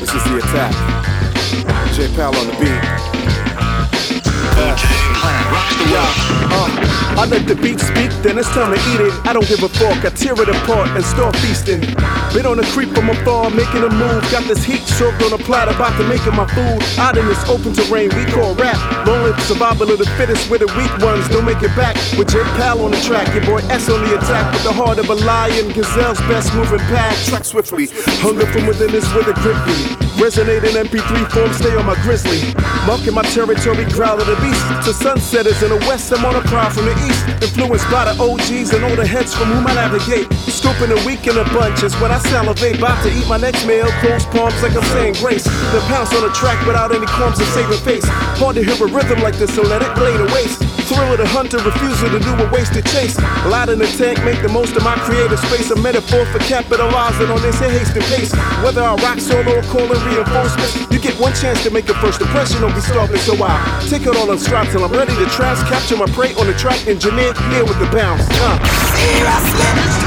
This 0.00 0.12
is 0.12 0.24
the 0.24 0.38
attack. 0.38 0.74
J 1.94 2.08
Pal 2.16 2.34
on 2.34 2.46
the 2.48 2.56
beat. 2.58 2.82
Uh. 4.58 5.51
Yeah, 5.92 6.04
uh, 6.52 7.20
I 7.20 7.26
let 7.26 7.46
the 7.46 7.54
beat 7.54 7.80
speak, 7.80 8.10
then 8.22 8.38
it's 8.38 8.48
time 8.50 8.72
to 8.72 8.80
eat 8.92 9.00
it. 9.00 9.12
I 9.26 9.32
don't 9.32 9.46
give 9.46 9.62
a 9.62 9.68
fuck, 9.68 10.04
I 10.04 10.10
tear 10.10 10.34
it 10.40 10.48
apart 10.48 10.88
and 10.96 11.04
start 11.04 11.36
feasting. 11.36 11.80
Been 12.32 12.46
on 12.46 12.58
a 12.60 12.66
creep 12.72 12.90
from 12.94 13.10
afar, 13.10 13.50
making 13.50 13.84
a 13.84 13.90
move. 13.90 14.22
Got 14.32 14.44
this 14.48 14.64
heat 14.64 14.80
served 14.88 15.22
on 15.22 15.32
a 15.32 15.38
platter, 15.38 15.72
about 15.72 15.96
to 16.00 16.04
make 16.08 16.24
it 16.26 16.32
my 16.32 16.46
food. 16.56 16.80
Out 16.98 17.16
in 17.16 17.26
this 17.26 17.42
open 17.48 17.72
terrain 17.72 18.08
we 18.16 18.24
call 18.32 18.54
rap. 18.54 18.80
Lonely 19.06 19.32
survival 19.42 19.90
of 19.90 19.98
the 19.98 20.08
fittest, 20.16 20.48
where 20.48 20.58
the 20.58 20.70
weak 20.76 20.92
ones 21.04 21.28
don't 21.28 21.44
make 21.44 21.62
it 21.62 21.74
back. 21.76 21.96
With 22.16 22.32
J 22.32 22.40
Pal 22.56 22.80
on 22.84 22.90
the 22.92 23.00
track, 23.00 23.32
your 23.34 23.44
boy 23.44 23.60
ES 23.68 23.88
on 23.90 24.00
the 24.04 24.16
attack. 24.16 24.52
With 24.52 24.64
the 24.64 24.72
heart 24.72 24.98
of 24.98 25.08
a 25.10 25.14
lion, 25.14 25.68
gazelle's 25.72 26.20
best 26.28 26.54
moving 26.54 26.80
pack. 26.88 27.16
Track 27.28 27.44
swiftly, 27.44 27.88
hunger 28.20 28.46
from 28.46 28.66
within 28.66 28.94
is 28.94 29.08
with 29.14 29.28
a 29.28 29.34
grip. 29.40 30.11
Resonate 30.22 30.62
in 30.62 30.86
MP3 30.86 31.32
form, 31.32 31.52
stay 31.52 31.74
on 31.74 31.84
my 31.84 32.00
grizzly. 32.06 32.54
Marking 32.86 33.12
my 33.12 33.22
territory, 33.34 33.84
growl 33.90 34.20
of 34.20 34.26
the 34.30 34.38
beast. 34.38 34.62
To 34.86 34.94
sunsetters 34.94 35.60
in 35.64 35.70
the 35.70 35.82
west, 35.90 36.12
I'm 36.14 36.24
on 36.24 36.36
a 36.36 36.40
prowl 36.42 36.70
from 36.70 36.84
the 36.84 36.94
east. 37.10 37.26
Influenced 37.42 37.90
by 37.90 38.06
the 38.06 38.14
OGs 38.22 38.70
and 38.70 38.84
all 38.84 38.94
the 38.94 39.04
heads 39.04 39.34
from 39.34 39.50
whom 39.50 39.66
I 39.66 39.74
navigate. 39.74 40.32
Scooping 40.46 40.94
a 40.94 41.00
week 41.04 41.26
in 41.26 41.36
a 41.36 41.44
bunch 41.50 41.82
is 41.82 41.92
when 41.98 42.12
I 42.12 42.20
salivate. 42.20 42.78
About 42.78 43.02
to 43.02 43.10
eat 43.10 43.26
my 43.26 43.36
next 43.36 43.66
meal, 43.66 43.90
close 43.98 44.24
palms 44.26 44.62
like 44.62 44.76
I'm 44.76 44.86
saying 44.94 45.14
grace. 45.14 45.42
Then 45.42 45.82
pounce 45.90 46.14
on 46.14 46.22
the 46.22 46.30
track 46.30 46.64
without 46.68 46.94
any 46.94 47.06
crumbs 47.06 47.40
of 47.40 47.48
saving 47.48 47.82
face. 47.82 48.06
Hard 48.38 48.54
to 48.54 48.62
hear 48.62 48.78
a 48.78 48.86
rhythm 48.94 49.18
like 49.26 49.34
this, 49.34 49.52
so 49.52 49.62
let 49.62 49.82
it 49.82 49.90
play 49.98 50.16
to 50.16 50.26
waste. 50.30 50.81
Thrill 50.92 51.12
of 51.12 51.18
the 51.18 51.26
hunter, 51.26 51.56
refusal 51.56 52.10
to 52.12 52.20
do 52.20 52.32
a 52.36 52.46
wasted 52.52 52.84
chase. 52.92 53.16
Light 53.48 53.70
in 53.70 53.78
the 53.78 53.88
tank, 53.96 54.20
make 54.24 54.42
the 54.42 54.48
most 54.48 54.76
of 54.76 54.84
my 54.84 54.94
creative 55.08 55.38
space. 55.40 55.70
A 55.70 55.76
metaphor 55.80 56.26
for 56.26 56.38
capitalizing 56.40 57.30
on 57.32 57.40
this 57.40 57.56
and 57.64 58.04
pace. 58.12 58.32
Whether 58.60 58.82
I 58.82 58.94
rock 59.00 59.18
solo 59.18 59.56
or 59.56 59.62
call 59.72 59.88
in 59.88 59.96
reinforcements, 60.04 60.76
you 60.92 61.00
get 61.00 61.18
one 61.18 61.32
chance 61.32 61.62
to 61.64 61.70
make 61.70 61.88
a 61.88 61.94
first 61.94 62.20
impression. 62.20 62.60
Don't 62.60 62.74
be 62.74 62.80
starving, 62.80 63.16
so 63.24 63.32
I 63.40 63.56
take 63.88 64.04
it 64.04 64.14
all 64.16 64.30
on 64.30 64.38
strap 64.38 64.68
till 64.68 64.84
I'm 64.84 64.92
ready 64.92 65.14
to 65.16 65.26
trash. 65.32 65.62
Capture 65.68 65.96
my 65.96 66.06
prey 66.12 66.34
on 66.34 66.46
the 66.46 66.54
track, 66.54 66.86
engineer 66.86 67.32
here 67.48 67.64
with 67.64 67.78
the 67.80 67.88
bounce. 67.88 68.28
Uh. 68.28 68.58
Rock 69.24 70.01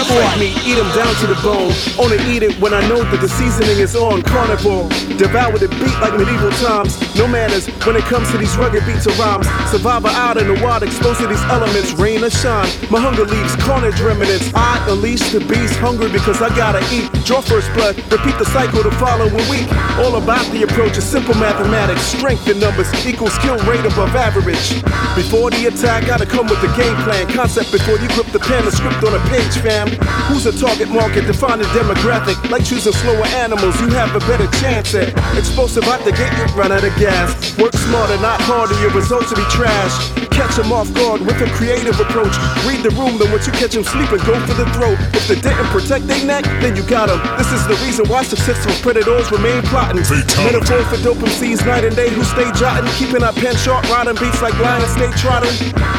me, 0.00 0.08
boy. 0.08 0.30
Me, 0.40 0.48
eat 0.64 0.76
them 0.76 0.88
down 0.96 1.12
to 1.20 1.26
the 1.26 1.38
bone. 1.42 1.72
Only 2.00 2.16
eat 2.32 2.42
it 2.42 2.56
when 2.60 2.72
I 2.72 2.80
know 2.88 3.02
that 3.04 3.20
the 3.20 3.28
seasoning 3.28 3.78
is 3.78 3.94
on. 3.96 4.22
Carnivore, 4.22 4.88
devour 5.18 5.58
the 5.58 5.68
beat 5.68 5.96
like 6.00 6.16
medieval 6.16 6.50
times. 6.64 6.96
No 7.16 7.26
manners 7.26 7.68
when 7.84 7.96
it 7.96 8.04
comes 8.04 8.30
to 8.30 8.38
these 8.38 8.56
rugged 8.56 8.86
beats 8.86 9.06
of 9.06 9.18
rhymes. 9.18 9.46
Survivor 9.70 10.08
out 10.08 10.36
in 10.36 10.48
the 10.48 10.56
wild, 10.62 10.82
exposed 10.82 11.20
to 11.20 11.26
these 11.26 11.42
elements. 11.52 11.92
Rain 11.94 12.24
or 12.24 12.30
shine, 12.30 12.68
my 12.90 13.00
hunger 13.00 13.24
leaves 13.24 13.54
carnage 13.56 14.00
remnants. 14.00 14.50
I 14.54 14.80
unleash 14.88 15.32
the 15.32 15.40
beast, 15.40 15.76
hungry 15.76 16.10
because 16.10 16.40
I 16.40 16.48
gotta 16.56 16.80
eat. 16.94 17.10
Draw 17.26 17.42
first 17.42 17.72
blood, 17.74 17.96
repeat 18.10 18.36
the 18.38 18.48
cycle 18.48 18.82
the 18.82 18.92
following 18.96 19.44
week. 19.50 19.68
All 20.00 20.16
about 20.16 20.46
the 20.52 20.62
approach 20.62 20.96
is 20.96 21.04
simple 21.04 21.34
mathematics. 21.34 22.02
Strength 22.02 22.48
in 22.48 22.58
numbers 22.60 22.88
equals 23.04 23.34
skill 23.34 23.58
rate 23.68 23.84
above 23.84 24.14
average. 24.16 24.80
Before 25.14 25.50
the 25.50 25.66
attack, 25.66 26.06
gotta 26.06 26.26
come 26.26 26.46
with 26.46 26.60
the 26.62 26.72
game 26.78 26.96
plan. 27.04 27.28
Concept 27.28 27.72
before 27.72 27.98
you 27.98 28.08
grip 28.16 28.26
the 28.32 28.40
pen, 28.40 28.64
the 28.64 28.72
script 28.72 29.04
on 29.04 29.14
a 29.14 29.22
page, 29.28 29.58
fam. 29.58 29.89
Who's 30.28 30.46
a 30.46 30.52
target 30.52 30.88
market? 30.88 31.26
Define 31.26 31.60
a 31.60 31.64
demographic. 31.64 32.36
Like 32.50 32.64
choosing 32.64 32.92
slower 32.92 33.26
animals, 33.26 33.80
you 33.80 33.88
have 33.88 34.14
a 34.14 34.20
better 34.20 34.46
chance 34.58 34.94
at. 34.94 35.08
Explosive 35.36 35.84
out 35.84 36.04
the 36.04 36.12
gate, 36.12 36.32
you 36.38 36.44
run 36.54 36.72
out 36.72 36.84
of 36.84 36.94
gas. 36.96 37.58
Work 37.58 37.74
smarter, 37.74 38.20
not 38.20 38.40
harder, 38.42 38.78
your 38.80 38.90
results 38.90 39.30
will 39.30 39.42
be 39.42 39.50
trash. 39.50 40.29
Catch 40.40 40.56
him 40.56 40.72
off 40.72 40.88
guard 40.94 41.20
with 41.20 41.36
a 41.44 41.48
creative 41.52 42.00
approach. 42.00 42.32
Read 42.64 42.80
the 42.80 42.88
room, 42.96 43.20
then 43.20 43.28
once 43.28 43.44
you 43.44 43.52
catch 43.52 43.76
him 43.76 43.84
sleeping, 43.84 44.24
go 44.24 44.40
for 44.48 44.56
the 44.56 44.64
throat. 44.72 44.96
If 45.12 45.28
they 45.28 45.36
didn't 45.36 45.68
protect 45.68 46.06
their 46.08 46.24
neck, 46.24 46.44
then 46.64 46.74
you 46.74 46.82
got 46.88 47.12
him. 47.12 47.20
This 47.36 47.52
is 47.52 47.60
the 47.68 47.76
reason 47.84 48.08
why 48.08 48.22
successful 48.24 48.72
predators 48.80 49.30
remain 49.30 49.60
plotting. 49.68 50.00
Metaphor 50.00 50.80
for 50.88 50.96
dope 51.04 51.20
MCs 51.20 51.66
night 51.66 51.84
and 51.84 51.94
day 51.94 52.08
who 52.08 52.24
stay 52.24 52.48
jotting, 52.56 52.88
keeping 52.96 53.22
our 53.22 53.34
pen 53.34 53.54
sharp, 53.56 53.84
riding 53.92 54.16
beats 54.16 54.40
like 54.40 54.56
lions 54.60 54.88
stay 54.96 55.12
trotting. 55.20 55.52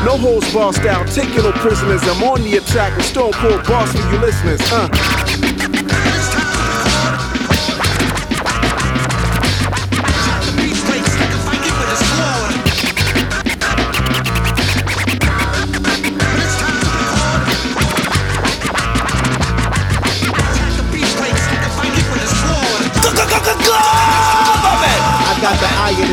No 0.10 0.18
holds 0.18 0.52
bar 0.52 0.74
style, 0.74 1.06
taking 1.06 1.46
no 1.46 1.52
prisoners. 1.62 2.02
I'm 2.10 2.24
on 2.24 2.42
the 2.42 2.58
attack 2.58 2.98
with 2.98 3.06
Stone 3.06 3.34
Cold 3.34 3.64
Boss 3.66 3.94
for 3.94 4.02
you 4.10 4.18
listeners. 4.18 4.62
Uh. 4.74 5.51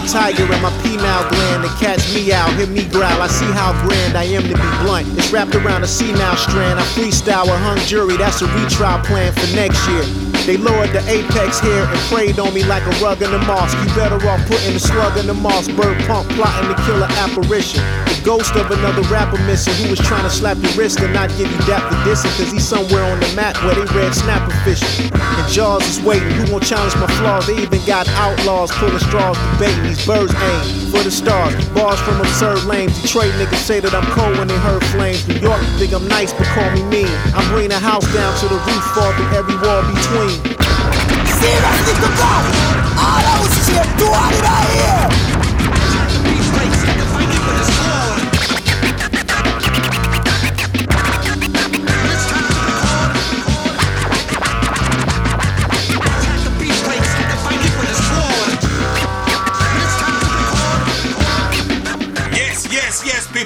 Tiger 0.09 0.45
in 0.45 0.63
my 0.63 0.73
penile 0.81 1.29
gland 1.29 1.63
to 1.63 1.69
catch 1.85 2.03
me 2.15 2.33
out, 2.33 2.49
hear 2.57 2.67
me 2.67 2.85
growl. 2.89 3.21
I 3.21 3.29
see 3.29 3.51
how 3.53 3.73
grand 3.87 4.17
I 4.17 4.25
am 4.25 4.43
to 4.43 4.57
be 4.57 4.71
blunt. 4.83 5.07
It's 5.19 5.31
wrapped 5.31 5.55
around 5.55 5.85
a 5.85 5.87
senile 5.87 6.37
strand. 6.37 6.81
I 6.81 6.83
freestyle 6.97 7.45
with 7.45 7.61
hung 7.61 7.79
jury, 7.87 8.17
that's 8.17 8.41
a 8.41 8.47
retrial 8.47 8.99
plan 9.05 9.33
for 9.33 9.49
next 9.55 9.87
year. 9.89 10.05
They 10.49 10.57
lowered 10.57 10.91
the 10.91 11.05
apex 11.11 11.61
here 11.61 11.85
and 11.85 12.01
preyed 12.09 12.39
on 12.39 12.55
me 12.55 12.65
like 12.65 12.83
a 12.85 13.05
rug 13.05 13.21
in 13.21 13.31
the 13.31 13.39
mosque. 13.41 13.77
You 13.85 13.95
better 13.95 14.17
off 14.29 14.41
putting 14.47 14.73
the 14.73 14.81
slug 14.81 15.19
in 15.19 15.27
the 15.27 15.35
mosque. 15.35 15.71
Bird 15.77 15.99
pump 16.07 16.29
plotting 16.31 16.75
to 16.75 16.83
kill 16.85 17.03
an 17.03 17.11
apparition. 17.21 17.85
Ghost 18.24 18.55
of 18.57 18.70
another 18.70 19.03
rapper 19.09 19.39
missing 19.45 19.74
who 19.82 19.90
was 19.90 19.99
trying 20.01 20.23
to 20.23 20.31
slap 20.31 20.57
your 20.59 20.73
wrist 20.73 21.01
and 21.01 21.12
not 21.12 21.31
give 21.36 21.51
you 21.51 21.59
dap 21.66 21.82
for 21.89 21.97
dissing. 22.09 22.31
Cause 22.36 22.51
he's 22.53 22.66
somewhere 22.66 23.05
on 23.05 23.20
the 23.20 23.32
map 23.35 23.57
where 23.65 23.74
they 23.74 23.86
red 23.95 24.15
snapper 24.15 24.55
fishing. 24.65 25.11
And 25.12 25.53
Jaws 25.53 25.86
is 25.86 26.01
waiting. 26.03 26.31
Who 26.31 26.47
gon' 26.47 26.61
challenge 26.61 26.95
my 26.97 27.07
flaws? 27.19 27.47
They 27.47 27.57
even 27.62 27.85
got 27.86 28.09
outlaws 28.20 28.70
pulling 28.73 28.99
straws 28.99 29.39
debating. 29.53 29.85
These 29.85 30.05
birds 30.07 30.35
aim 30.35 30.90
for 30.90 31.03
the 31.03 31.11
stars. 31.11 31.55
Bars 31.70 32.01
from 32.01 32.20
absurd 32.20 32.65
lanes. 32.65 33.01
Detroit 33.03 33.32
niggas 33.35 33.62
say 33.62 33.81
that 33.81 33.95
I'm 33.95 34.07
cold 34.12 34.36
when 34.39 34.49
they 34.49 34.59
heard 34.59 34.85
flames. 34.93 35.27
New 35.28 35.39
York 35.39 35.61
think 35.78 35.93
I'm 35.93 36.07
nice 36.09 36.32
but 36.32 36.47
call 36.53 36.70
me 36.73 36.82
mean. 36.85 37.12
I'm 37.35 37.47
bringing 37.53 37.70
the 37.70 37.78
house 37.78 38.07
down 38.12 38.36
to 38.40 38.47
the 38.49 38.59
roof, 38.66 38.85
fall 38.95 39.12
through 39.15 39.32
every 39.36 39.57
wall 39.62 39.82
between. 39.85 40.36
See, 41.39 41.49
Seriously, 41.49 41.95
the! 42.03 42.11
All 42.99 43.20
those 43.24 43.55
shit, 43.65 43.86
do 43.99 44.07
out 44.11 44.32
here! 44.32 44.98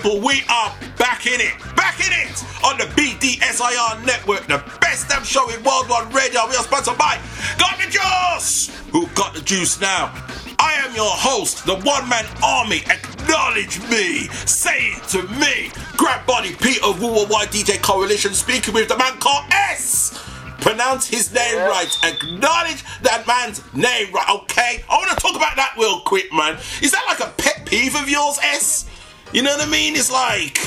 People, 0.03 0.21
we 0.21 0.43
are 0.49 0.75
back 0.99 1.27
in 1.29 1.41
it. 1.41 1.55
Back 1.77 2.01
in 2.01 2.11
it 2.11 2.45
on 2.65 2.77
the 2.77 2.87
BDSIR 2.99 4.05
network, 4.05 4.49
the 4.49 4.59
best 4.81 5.09
damn 5.09 5.23
show 5.23 5.49
in 5.51 5.63
World 5.63 5.89
worldwide 5.89 6.13
radio. 6.13 6.41
We 6.49 6.57
are 6.57 6.65
sponsored 6.65 6.99
by 6.99 7.21
Got 7.57 7.79
Da 7.79 7.87
Juice. 7.89 8.77
Who 8.91 9.07
got 9.15 9.33
the 9.33 9.41
juice 9.41 9.81
now? 9.81 10.13
I 10.59 10.75
am 10.85 10.93
your 10.97 11.07
host, 11.07 11.67
the 11.67 11.77
one 11.77 12.09
man 12.09 12.27
army. 12.43 12.83
Acknowledge 12.91 13.79
me. 13.91 14.27
Say 14.45 14.91
it 14.91 15.05
to 15.11 15.23
me. 15.39 15.71
Grab 15.97 16.27
body 16.27 16.57
Peter 16.57 16.91
Worldwide 17.01 17.51
DJ 17.51 17.81
Coalition 17.81 18.35
speaking 18.35 18.75
with 18.75 18.89
the 18.89 18.99
man 18.99 19.21
called 19.21 19.45
ES. 19.53 20.19
Pronounce 20.59 21.07
his 21.07 21.33
name 21.33 21.59
right. 21.59 21.97
Acknowledge 22.03 22.83
that 23.03 23.25
man's 23.29 23.63
name 23.73 24.13
right, 24.13 24.31
okay? 24.31 24.83
I 24.91 24.97
want 24.97 25.11
to 25.11 25.17
talk 25.17 25.37
about 25.37 25.55
that 25.55 25.75
real 25.79 26.01
quick, 26.01 26.33
man. 26.33 26.55
Is 26.83 26.91
that 26.91 27.05
like 27.07 27.21
a 27.21 27.33
pet 27.37 27.67
peeve 27.67 27.95
of 27.95 28.09
yours, 28.09 28.41
ES? 28.43 28.89
You 29.33 29.43
know 29.43 29.57
what 29.57 29.67
I 29.67 29.71
mean? 29.71 29.97
It's 29.97 30.11
like. 30.11 30.59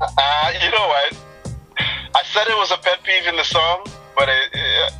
Uh, 0.00 0.52
you 0.62 0.70
know 0.70 0.86
what? 0.86 1.16
I 2.14 2.22
said 2.32 2.46
it 2.46 2.56
was 2.56 2.70
a 2.70 2.76
pet 2.76 3.02
peeve 3.02 3.26
in 3.26 3.36
the 3.36 3.42
song, 3.42 3.84
but 4.16 4.28
it, 4.28 4.48
it, 4.52 4.92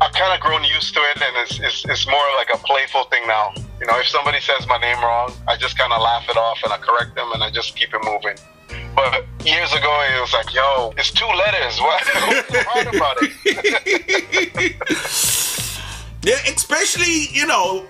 I've 0.00 0.12
kind 0.12 0.32
of 0.32 0.40
grown 0.40 0.62
used 0.62 0.94
to 0.94 1.00
it, 1.00 1.20
and 1.20 1.36
it's, 1.38 1.58
it's, 1.58 1.84
it's 1.86 2.06
more 2.06 2.22
like 2.36 2.48
a 2.54 2.58
playful 2.58 3.04
thing 3.04 3.26
now. 3.26 3.52
You 3.80 3.86
know, 3.86 3.98
if 3.98 4.06
somebody 4.06 4.40
says 4.40 4.66
my 4.68 4.78
name 4.78 4.98
wrong, 4.98 5.32
I 5.48 5.56
just 5.56 5.76
kind 5.76 5.92
of 5.92 6.00
laugh 6.00 6.28
it 6.28 6.36
off 6.36 6.62
and 6.62 6.72
I 6.72 6.78
correct 6.78 7.16
them 7.16 7.32
and 7.32 7.42
I 7.42 7.50
just 7.50 7.74
keep 7.76 7.92
it 7.92 8.00
moving. 8.04 8.36
But 8.94 9.24
years 9.44 9.72
ago, 9.72 9.90
it 10.14 10.20
was 10.20 10.32
like, 10.32 10.54
yo, 10.54 10.92
it's 10.98 11.10
two 11.10 11.26
letters. 11.26 11.80
What? 11.82 12.04
What's 12.74 12.96
about 12.96 13.16
it? 13.22 14.76
Yeah, 16.22 16.36
especially, 16.54 17.28
you 17.32 17.46
know, 17.46 17.86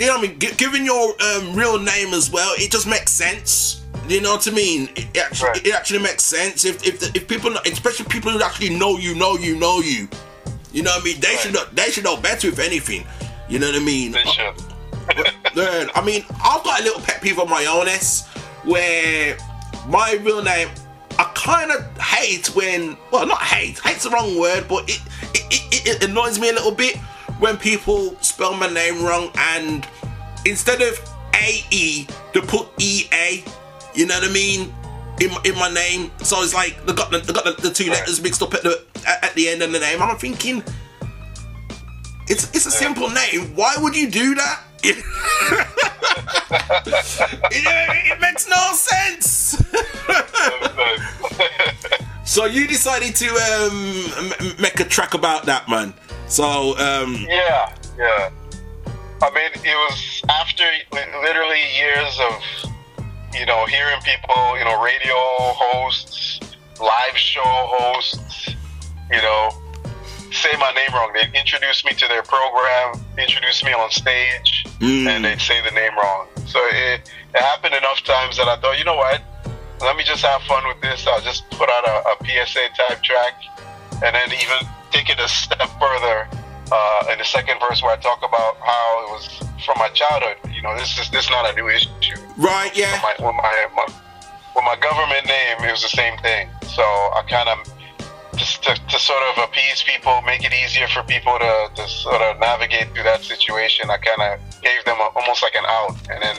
you 0.00 0.06
know 0.06 0.16
what 0.16 0.24
I 0.24 0.28
mean, 0.28 0.38
Gi- 0.38 0.54
given 0.54 0.84
your 0.84 1.14
um, 1.22 1.54
real 1.54 1.78
name 1.78 2.14
as 2.14 2.30
well, 2.30 2.54
it 2.56 2.70
just 2.72 2.86
makes 2.86 3.12
sense. 3.12 3.82
You 4.08 4.20
know 4.20 4.32
what 4.32 4.48
I 4.48 4.50
mean? 4.50 4.88
It 4.96 5.16
actually, 5.18 5.60
it 5.60 5.74
actually 5.74 6.00
makes 6.00 6.24
sense 6.24 6.64
if 6.64 6.84
if, 6.86 6.98
the, 7.00 7.12
if 7.14 7.28
people, 7.28 7.54
especially 7.66 8.06
people 8.06 8.32
who 8.32 8.42
actually 8.42 8.70
know 8.70 8.96
you, 8.96 9.14
know 9.14 9.36
you, 9.36 9.56
know 9.56 9.80
you. 9.80 10.08
You 10.72 10.82
know 10.82 10.90
what 10.92 11.02
I 11.02 11.04
mean? 11.04 11.20
They 11.20 11.36
should 11.36 11.52
know, 11.52 11.64
they 11.72 11.90
should 11.90 12.04
know 12.04 12.16
better 12.16 12.48
if 12.48 12.58
anything. 12.58 13.04
You 13.48 13.58
know 13.58 13.66
what 13.66 13.76
I 13.76 13.84
mean? 13.84 14.12
They 14.12 14.24
should. 14.24 14.54
I 15.94 16.02
mean, 16.04 16.24
I've 16.42 16.64
got 16.64 16.80
a 16.80 16.82
little 16.82 17.00
pet 17.00 17.20
peeve 17.20 17.38
of 17.38 17.48
my 17.48 17.66
own, 17.66 17.88
ES, 17.88 18.26
where 18.64 19.36
my 19.88 20.18
real 20.22 20.42
name, 20.42 20.68
I 21.18 21.24
kind 21.34 21.70
of 21.72 21.84
hate 21.98 22.54
when, 22.54 22.96
well, 23.10 23.26
not 23.26 23.42
hate, 23.42 23.78
hate's 23.80 24.04
the 24.04 24.10
wrong 24.10 24.38
word, 24.38 24.66
but 24.68 24.88
it, 24.88 25.00
it, 25.34 25.42
it, 25.50 25.86
it 26.02 26.08
annoys 26.08 26.38
me 26.38 26.50
a 26.50 26.52
little 26.52 26.72
bit 26.72 26.96
when 27.40 27.56
people 27.56 28.14
spell 28.20 28.54
my 28.54 28.68
name 28.68 29.02
wrong 29.02 29.30
and 29.36 29.86
instead 30.44 30.82
of 30.82 31.00
A-E, 31.34 32.06
they 32.32 32.40
put 32.40 32.68
E-A, 32.78 33.42
you 33.94 34.06
know 34.06 34.14
what 34.14 34.28
I 34.28 34.32
mean? 34.32 34.72
In, 35.20 35.30
in 35.44 35.58
my 35.58 35.72
name, 35.72 36.10
so 36.22 36.42
it's 36.42 36.54
like 36.54 36.84
they 36.86 36.94
got 36.94 37.10
the, 37.10 37.18
they 37.18 37.32
got 37.32 37.44
the, 37.44 37.52
the 37.60 37.70
two 37.70 37.90
letters 37.90 38.22
mixed 38.22 38.40
up 38.40 38.54
at 38.54 38.62
the 38.62 38.82
at, 39.06 39.24
at 39.24 39.34
the 39.34 39.48
end 39.48 39.60
of 39.62 39.70
the 39.70 39.78
name. 39.78 40.00
I'm 40.00 40.16
thinking, 40.16 40.62
it's 42.26 42.44
it's 42.54 42.64
a 42.64 42.70
simple 42.70 43.10
name. 43.10 43.54
Why 43.54 43.74
would 43.76 43.94
you 43.94 44.10
do 44.10 44.34
that? 44.36 44.62
it, 44.82 44.96
it 47.50 48.20
makes 48.20 48.48
no 48.48 48.72
sense. 48.72 49.62
so 52.24 52.46
you 52.46 52.66
decided 52.66 53.14
to 53.16 53.26
um, 53.28 54.32
m- 54.40 54.54
make 54.58 54.80
a 54.80 54.84
track 54.84 55.12
about 55.12 55.44
that, 55.44 55.68
man. 55.68 55.92
So 56.30 56.78
um, 56.78 57.16
Yeah, 57.28 57.74
yeah. 57.98 58.30
I 59.20 59.30
mean, 59.34 59.50
it 59.52 59.90
was 59.90 60.22
after 60.30 60.62
literally 60.92 61.60
years 61.76 62.18
of, 62.20 62.72
you 63.34 63.44
know, 63.46 63.66
hearing 63.66 64.00
people, 64.02 64.56
you 64.56 64.64
know, 64.64 64.80
radio 64.80 65.16
hosts, 65.58 66.38
live 66.80 67.16
show 67.16 67.42
hosts, 67.44 68.54
you 69.10 69.20
know, 69.20 69.50
say 70.30 70.50
my 70.58 70.70
name 70.72 70.94
wrong. 70.94 71.12
They'd 71.12 71.34
introduce 71.36 71.84
me 71.84 71.94
to 71.94 72.06
their 72.06 72.22
program, 72.22 73.04
introduce 73.18 73.64
me 73.64 73.72
on 73.72 73.90
stage, 73.90 74.64
and 74.80 75.24
they'd 75.24 75.40
say 75.40 75.60
the 75.62 75.72
name 75.72 75.96
wrong. 75.96 76.28
So 76.46 76.60
it, 76.70 77.10
it 77.34 77.40
happened 77.40 77.74
enough 77.74 78.04
times 78.04 78.36
that 78.36 78.46
I 78.46 78.56
thought, 78.60 78.78
you 78.78 78.84
know 78.84 78.96
what? 78.96 79.20
Let 79.80 79.96
me 79.96 80.04
just 80.04 80.24
have 80.24 80.42
fun 80.42 80.62
with 80.68 80.80
this. 80.80 81.08
I'll 81.08 81.20
just 81.20 81.50
put 81.50 81.68
out 81.68 81.88
a, 81.88 82.08
a 82.08 82.16
PSA 82.24 82.68
type 82.76 83.02
track 83.02 83.34
and 84.02 84.14
then 84.14 84.28
even 84.32 84.68
take 84.90 85.08
it 85.08 85.18
a 85.18 85.28
step 85.28 85.68
further 85.78 86.28
uh, 86.72 87.12
in 87.12 87.18
the 87.18 87.24
second 87.24 87.58
verse 87.60 87.82
where 87.82 87.92
I 87.92 87.96
talk 87.96 88.18
about 88.18 88.56
how 88.58 89.04
it 89.04 89.10
was 89.10 89.26
from 89.64 89.78
my 89.78 89.88
childhood. 89.88 90.36
You 90.52 90.62
know, 90.62 90.76
this 90.76 90.98
is 90.98 91.10
this 91.10 91.24
is 91.24 91.30
not 91.30 91.50
a 91.50 91.54
new 91.54 91.68
issue. 91.68 91.88
Right, 92.36 92.70
yeah. 92.74 92.92
With 92.92 93.02
my, 93.02 93.26
with 93.26 93.36
my, 93.36 93.66
my, 93.76 93.86
with 94.54 94.64
my 94.64 94.76
government 94.80 95.26
name, 95.26 95.68
it 95.68 95.72
was 95.72 95.82
the 95.82 95.94
same 95.94 96.16
thing. 96.18 96.48
So 96.68 96.82
I 96.82 97.22
kind 97.28 97.48
of 97.48 97.58
just 98.36 98.62
to, 98.62 98.74
to 98.74 98.98
sort 98.98 99.22
of 99.30 99.44
appease 99.44 99.82
people, 99.82 100.22
make 100.22 100.44
it 100.44 100.52
easier 100.52 100.88
for 100.88 101.02
people 101.02 101.36
to, 101.38 101.70
to 101.74 101.88
sort 101.88 102.22
of 102.22 102.38
navigate 102.38 102.88
through 102.94 103.04
that 103.04 103.22
situation. 103.22 103.90
I 103.90 103.98
kind 103.98 104.22
of 104.22 104.40
gave 104.62 104.84
them 104.84 104.96
a, 104.98 105.10
almost 105.14 105.42
like 105.42 105.54
an 105.54 105.64
out, 105.66 105.96
and 106.08 106.22
then 106.22 106.36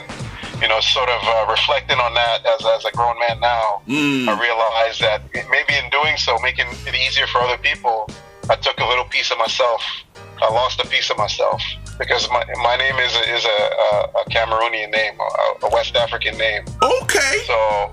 you 0.62 0.68
know, 0.68 0.78
sort 0.80 1.08
of 1.08 1.20
uh, 1.24 1.46
reflecting 1.50 1.98
on 1.98 2.14
that 2.14 2.46
as, 2.46 2.64
as 2.64 2.84
a 2.84 2.92
grown 2.92 3.18
man 3.18 3.40
now, 3.40 3.82
Mm. 3.88 4.28
I 4.28 4.40
realized 4.40 5.00
that 5.00 5.22
maybe 5.50 5.74
in 5.74 5.90
doing 5.90 6.16
so, 6.16 6.38
making 6.38 6.66
it 6.86 6.94
easier 6.94 7.26
for 7.26 7.38
other 7.40 7.58
people, 7.58 8.08
I 8.50 8.56
took 8.56 8.78
a 8.80 8.84
little 8.86 9.04
piece 9.04 9.30
of 9.30 9.38
myself. 9.38 9.82
I 10.40 10.52
lost 10.52 10.80
a 10.80 10.86
piece 10.88 11.10
of 11.10 11.18
myself 11.18 11.62
because 11.98 12.28
my, 12.30 12.44
my 12.62 12.76
name 12.76 12.96
is 12.96 13.14
a, 13.14 13.34
is 13.34 13.44
a, 13.44 13.48
a, 13.48 14.10
a 14.20 14.24
Cameroonian 14.30 14.90
name, 14.90 15.14
a, 15.20 15.66
a 15.66 15.70
West 15.70 15.94
African 15.94 16.36
name. 16.36 16.64
Okay. 16.82 17.42
So, 17.46 17.92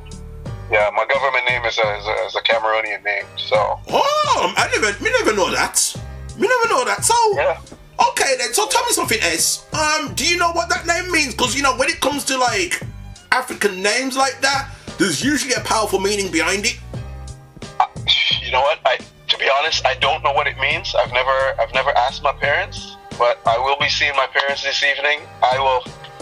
yeah, 0.72 0.90
my 0.96 1.06
government 1.06 1.46
name 1.48 1.64
is 1.66 1.78
a, 1.78 1.98
is 1.98 2.06
a, 2.08 2.26
is 2.26 2.36
a 2.36 2.42
Cameroonian 2.42 3.04
name. 3.04 3.26
So, 3.38 3.56
Oh, 3.90 4.54
I 4.58 4.68
never, 4.72 5.04
me 5.04 5.12
never 5.12 5.36
know 5.36 5.52
that. 5.52 5.94
Me 6.38 6.48
never 6.48 6.70
know 6.74 6.86
that. 6.86 7.04
So, 7.06 7.14
Yeah. 7.36 7.60
okay 8.10 8.36
then. 8.38 8.54
So 8.54 8.68
tell 8.68 8.84
me 8.86 8.92
something 8.94 9.20
else. 9.22 9.66
Um, 9.74 10.14
do 10.16 10.26
you 10.26 10.38
know 10.38 10.52
what 10.54 10.70
that 10.70 10.88
name 10.88 11.12
means? 11.12 11.36
Because 11.36 11.56
you 11.56 11.62
know 11.62 11.76
when 11.78 11.90
it 11.90 12.00
comes 12.00 12.24
to 12.26 12.38
like 12.38 12.82
African 13.32 13.84
names 13.84 14.18
like 14.18 14.42
that, 14.42 14.70
there's 14.98 15.24
usually 15.24 15.54
a 15.54 15.60
powerful 15.62 16.00
meaning 16.00 16.32
behind 16.32 16.66
it. 16.66 16.80
You 18.42 18.52
know 18.52 18.62
what? 18.62 18.80
I 18.86 18.98
be 19.40 19.50
honest, 19.50 19.86
I 19.86 19.96
don't 19.96 20.24
know 20.24 20.34
what 20.34 20.48
it 20.48 20.58
means. 20.60 20.94
I've 20.94 21.14
never 21.14 21.56
I've 21.60 21.74
never 21.74 21.92
asked 21.92 22.22
my 22.22 22.34
parents, 22.34 22.98
but 23.18 23.40
I 23.48 23.58
will 23.58 23.78
be 23.80 23.90
seeing 23.90 24.16
my 24.16 24.28
parents 24.28 24.64
this 24.64 24.84
evening. 24.84 25.22
I 25.42 25.58
will 25.58 25.82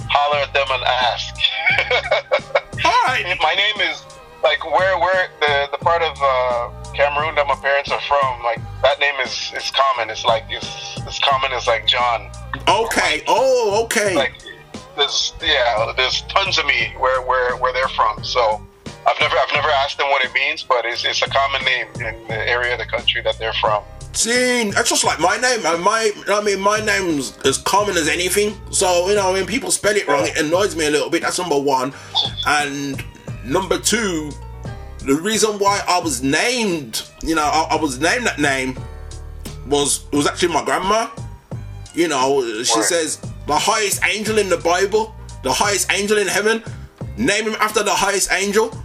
holler 0.09 0.37
at 0.37 0.53
them 0.53 0.67
and 0.69 0.83
ask. 0.83 1.35
All 2.85 3.01
right. 3.07 3.25
My 3.41 3.55
name 3.55 3.89
is 3.89 4.03
like 4.43 4.63
where 4.65 4.97
where 4.99 5.29
the 5.41 5.69
the 5.71 5.77
part 5.83 6.03
of 6.03 6.15
uh, 6.21 6.91
Cameroon 6.93 7.35
that 7.35 7.47
my 7.47 7.55
parents 7.55 7.91
are 7.91 8.01
from. 8.01 8.43
Like 8.43 8.61
that 8.83 8.99
name 8.99 9.15
is 9.25 9.51
is 9.55 9.71
common. 9.71 10.09
It's 10.09 10.23
like 10.23 10.45
it's 10.49 11.01
as 11.07 11.19
common 11.19 11.51
as 11.53 11.65
like 11.67 11.87
John. 11.87 12.29
Okay. 12.69 13.23
Oh, 13.27 13.83
okay. 13.85 14.15
Like 14.15 14.33
there's 14.95 15.33
yeah, 15.41 15.91
there's 15.97 16.21
tons 16.23 16.57
of 16.59 16.65
me 16.65 16.93
where 16.99 17.21
where 17.21 17.57
where 17.57 17.73
they're 17.73 17.89
from. 17.89 18.23
So 18.23 18.61
I've 19.07 19.19
never 19.21 19.35
I've 19.37 19.53
never 19.53 19.69
asked 19.69 19.97
them 19.97 20.09
what 20.09 20.23
it 20.23 20.33
means, 20.33 20.63
but 20.63 20.85
it's 20.85 21.05
it's 21.05 21.21
a 21.21 21.29
common 21.29 21.63
name 21.63 21.87
in 21.95 22.27
the 22.27 22.49
area 22.49 22.73
of 22.73 22.79
the 22.79 22.85
country 22.85 23.21
that 23.21 23.39
they're 23.39 23.53
from. 23.53 23.83
See, 24.11 24.71
that's 24.71 24.89
just 24.89 25.03
like 25.03 25.19
my 25.19 25.37
name. 25.37 25.61
My, 25.83 26.11
I 26.27 26.41
mean, 26.41 26.59
my 26.59 26.79
name's 26.79 27.37
as 27.45 27.59
common 27.59 27.97
as 27.97 28.07
anything. 28.07 28.59
So 28.71 29.07
you 29.09 29.15
know, 29.15 29.31
when 29.31 29.45
people 29.45 29.71
spell 29.71 29.95
it 29.95 30.07
wrong, 30.07 30.25
it 30.25 30.37
annoys 30.37 30.75
me 30.75 30.87
a 30.87 30.89
little 30.89 31.09
bit. 31.09 31.21
That's 31.21 31.37
number 31.37 31.59
one. 31.59 31.93
And 32.45 33.01
number 33.45 33.77
two, 33.79 34.31
the 34.99 35.13
reason 35.13 35.57
why 35.59 35.81
I 35.87 35.99
was 35.99 36.21
named, 36.21 37.03
you 37.23 37.35
know, 37.35 37.43
I, 37.43 37.67
I 37.71 37.75
was 37.75 37.99
named 37.99 38.25
that 38.25 38.39
name 38.39 38.77
was 39.67 40.11
was 40.11 40.27
actually 40.27 40.53
my 40.53 40.65
grandma. 40.65 41.09
You 41.93 42.09
know, 42.09 42.43
she 42.63 42.81
says 42.81 43.21
the 43.45 43.55
highest 43.55 44.03
angel 44.03 44.37
in 44.37 44.49
the 44.49 44.57
Bible, 44.57 45.15
the 45.43 45.53
highest 45.53 45.91
angel 45.93 46.17
in 46.17 46.27
heaven, 46.27 46.61
name 47.17 47.45
him 47.45 47.55
after 47.61 47.83
the 47.83 47.93
highest 47.93 48.31
angel. 48.33 48.75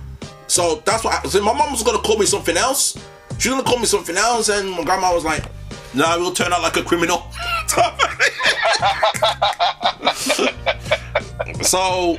So 0.53 0.83
that's 0.85 1.03
why. 1.03 1.19
So 1.23 1.43
my 1.43 1.55
mom 1.55 1.73
was 1.73 1.83
gonna 1.83 1.97
call 1.97 2.19
me 2.19 2.27
something 2.27 2.59
else. 2.59 2.99
She 3.39 3.49
was 3.49 3.57
gonna 3.57 3.63
call 3.63 3.79
me 3.79 3.87
something 3.87 4.19
else, 4.19 4.51
and 4.51 4.71
my 4.71 4.85
grandma 4.85 5.15
was 5.15 5.25
like, 5.25 5.45
"No, 5.95 6.05
nah, 6.05 6.19
we'll 6.19 6.35
turn 6.35 6.53
out 6.53 6.61
like 6.61 6.77
a 6.77 6.83
criminal." 6.83 7.27
so 11.63 12.19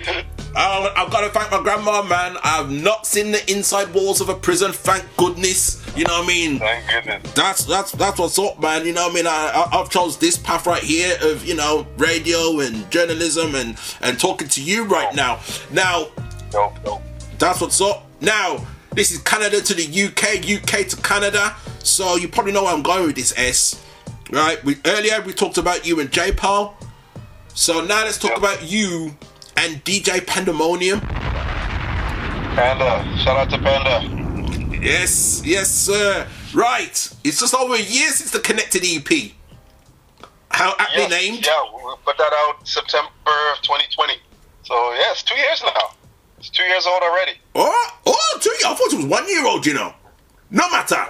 uh, 0.55 0.93
I've 0.95 1.11
got 1.11 1.21
to 1.21 1.29
thank 1.29 1.51
my 1.51 1.61
grandma, 1.61 2.01
man. 2.01 2.37
I've 2.43 2.71
not 2.71 3.05
seen 3.05 3.31
the 3.31 3.51
inside 3.51 3.93
walls 3.93 4.19
of 4.19 4.29
a 4.29 4.35
prison, 4.35 4.71
thank 4.71 5.05
goodness. 5.15 5.85
You 5.95 6.05
know 6.05 6.13
what 6.13 6.23
I 6.23 6.27
mean? 6.27 6.57
Thank 6.57 6.89
goodness. 6.89 7.33
That's 7.33 7.65
that's 7.65 7.91
that's 7.91 8.17
what's 8.17 8.39
up, 8.39 8.59
man. 8.59 8.83
You 8.83 8.93
know 8.93 9.03
what 9.03 9.11
I 9.11 9.15
mean? 9.15 9.27
I, 9.27 9.69
I 9.71 9.79
I've 9.79 9.91
chose 9.91 10.17
this 10.17 10.37
path 10.37 10.65
right 10.65 10.81
here 10.81 11.19
of 11.21 11.45
you 11.45 11.53
know 11.53 11.85
radio 11.97 12.61
and 12.61 12.89
journalism 12.89 13.53
and 13.53 13.77
and 14.01 14.19
talking 14.19 14.47
to 14.47 14.63
you 14.63 14.85
right 14.85 15.13
now. 15.13 15.39
Now, 15.71 16.07
that's 17.37 17.61
what's 17.61 17.79
up. 17.79 18.07
Now, 18.23 18.65
this 18.93 19.11
is 19.11 19.17
Canada 19.19 19.61
to 19.61 19.73
the 19.73 19.83
UK, 19.83 20.37
UK 20.49 20.87
to 20.87 20.95
Canada. 21.03 21.53
So 21.79 22.15
you 22.15 22.29
probably 22.29 22.53
know 22.53 22.63
where 22.63 22.73
I'm 22.73 22.81
going 22.81 23.05
with 23.07 23.17
this 23.17 23.37
ES. 23.37 23.83
Right? 24.31 24.63
We 24.63 24.77
earlier 24.85 25.21
we 25.21 25.33
talked 25.33 25.57
about 25.57 25.85
you 25.85 25.99
and 25.99 26.09
J 26.09 26.31
Pal. 26.31 26.77
So 27.53 27.83
now 27.83 28.05
let's 28.05 28.17
talk 28.17 28.37
about 28.37 28.63
you 28.63 29.13
and 29.57 29.83
DJ 29.83 30.25
Pandemonium. 30.25 31.01
Panda, 32.55 33.03
shout 33.17 33.37
out 33.37 33.49
to 33.49 33.57
Panda. 33.59 34.79
Yes, 34.81 35.41
yes, 35.45 35.69
sir. 35.69 36.25
Right. 36.53 36.91
It's 37.25 37.39
just 37.41 37.53
over 37.53 37.73
a 37.73 37.81
year 37.81 38.09
since 38.09 38.31
the 38.31 38.39
Connected 38.39 38.83
EP. 38.85 39.33
How 40.49 40.75
aptly 40.79 41.03
Yes, 41.03 41.11
named? 41.11 41.45
Yeah, 41.45 41.63
we 41.75 41.93
put 42.05 42.17
that 42.17 42.31
out 42.31 42.65
September 42.65 43.09
of 43.51 43.61
2020. 43.63 44.13
So 44.63 44.93
yeah, 44.93 45.11
it's 45.11 45.23
two 45.23 45.35
years 45.35 45.61
now. 45.65 45.89
It's 46.37 46.49
two 46.49 46.63
years 46.63 46.85
old 46.87 47.03
already. 47.03 47.33
Oh, 47.55 47.87
oh, 48.05 48.37
two 48.41 48.49
years. 48.51 48.63
I 48.65 48.73
thought 48.75 48.93
it 48.93 48.97
was 48.97 49.05
one 49.05 49.27
year 49.29 49.45
old, 49.45 49.65
you 49.65 49.73
know. 49.73 49.93
No 50.49 50.69
matter. 50.71 51.05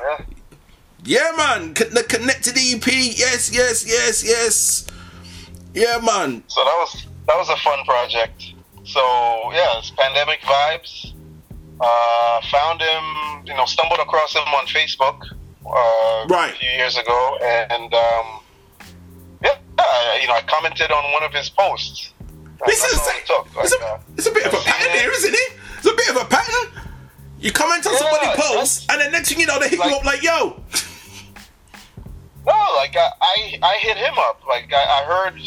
Yeah, 1.03 1.32
man. 1.38 1.74
Con- 1.74 1.94
the 1.94 2.03
Connected 2.03 2.56
EP. 2.57 2.86
Yes, 2.88 3.52
yes, 3.53 3.86
yes, 3.88 4.24
yes. 4.26 4.88
Yeah, 5.74 5.99
man. 6.03 6.44
So 6.48 6.64
that 6.64 6.76
was 6.78 7.06
that 7.28 7.36
was 7.38 7.49
a 7.49 7.57
fun 7.57 7.84
project. 7.86 8.53
So 8.86 9.02
yeah, 9.53 9.78
it's 9.80 9.91
pandemic 9.91 10.41
vibes. 10.41 11.14
Uh, 11.80 12.41
found 12.52 12.82
him, 12.82 13.03
you 13.45 13.53
know, 13.53 13.65
stumbled 13.65 13.99
across 13.99 14.34
him 14.34 14.44
on 14.44 14.65
Facebook 14.68 15.20
uh, 15.65 16.28
right. 16.30 16.53
a 16.53 16.57
few 16.57 16.70
years 16.70 16.98
ago, 16.98 17.38
and 17.41 17.94
um, 17.94 18.40
yeah, 19.44 19.57
I- 19.80 20.20
you 20.22 20.28
know, 20.28 20.36
I 20.36 20.41
commented 20.48 20.91
on 20.91 21.11
one 21.11 21.24
of 21.24 21.34
his 21.34 21.49
posts. 21.49 22.14
This 22.65 22.84
is 22.86 22.99
all 22.99 23.07
it 23.10 23.26
took. 23.26 23.56
Like, 23.56 23.82
uh, 23.82 23.98
It's 24.15 24.28
a 24.28 24.32
bit 24.32 24.45
of 24.45 24.53
a 24.53 24.57
pattern 24.57 24.91
here, 24.94 25.11
isn't 25.11 25.34
it? 25.34 25.53
A 25.94 25.95
bit 25.95 26.10
of 26.10 26.18
a 26.18 26.26
pattern. 26.26 26.82
You 27.40 27.52
comment 27.52 27.86
on 27.86 27.94
Yeah, 27.94 28.36
post, 28.38 28.90
and 28.91 29.02
the 29.02 29.10
next 29.10 29.30
thing 29.30 29.40
you 29.40 29.45
know, 29.45 29.60
they 29.60 29.70
hit 29.70 29.78
you 29.78 29.95
up 29.95 30.06
like, 30.06 30.24
yo. 30.24 30.61
No, 32.45 32.53
like 32.78 32.95
I, 32.95 33.10
I, 33.22 33.60
I 33.61 33.78
hit 33.82 33.98
him 33.98 34.14
up. 34.18 34.41
Like 34.48 34.72
I, 34.74 34.84
I 34.84 35.03
heard, 35.03 35.40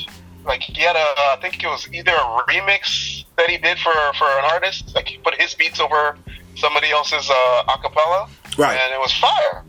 like 0.45 0.61
he 0.61 0.83
had 0.83 0.95
a, 0.97 0.99
I 0.99 1.39
think 1.41 1.63
it 1.63 1.67
was 1.67 1.89
either 1.93 2.13
a 2.13 2.43
remix 2.49 3.25
that 3.37 3.51
he 3.51 3.59
did 3.59 3.79
for 3.79 3.93
for 4.19 4.27
an 4.27 4.45
artist. 4.53 4.95
Like 4.95 5.09
he 5.09 5.19
put 5.19 5.35
his 5.35 5.55
beats 5.55 5.81
over 5.81 6.17
somebody 6.55 6.91
else's 6.91 7.29
uh, 7.31 7.63
acapella, 7.69 8.29
Right. 8.59 8.79
And 8.79 8.95
it 8.95 9.01
was 9.01 9.13
fire. 9.13 9.65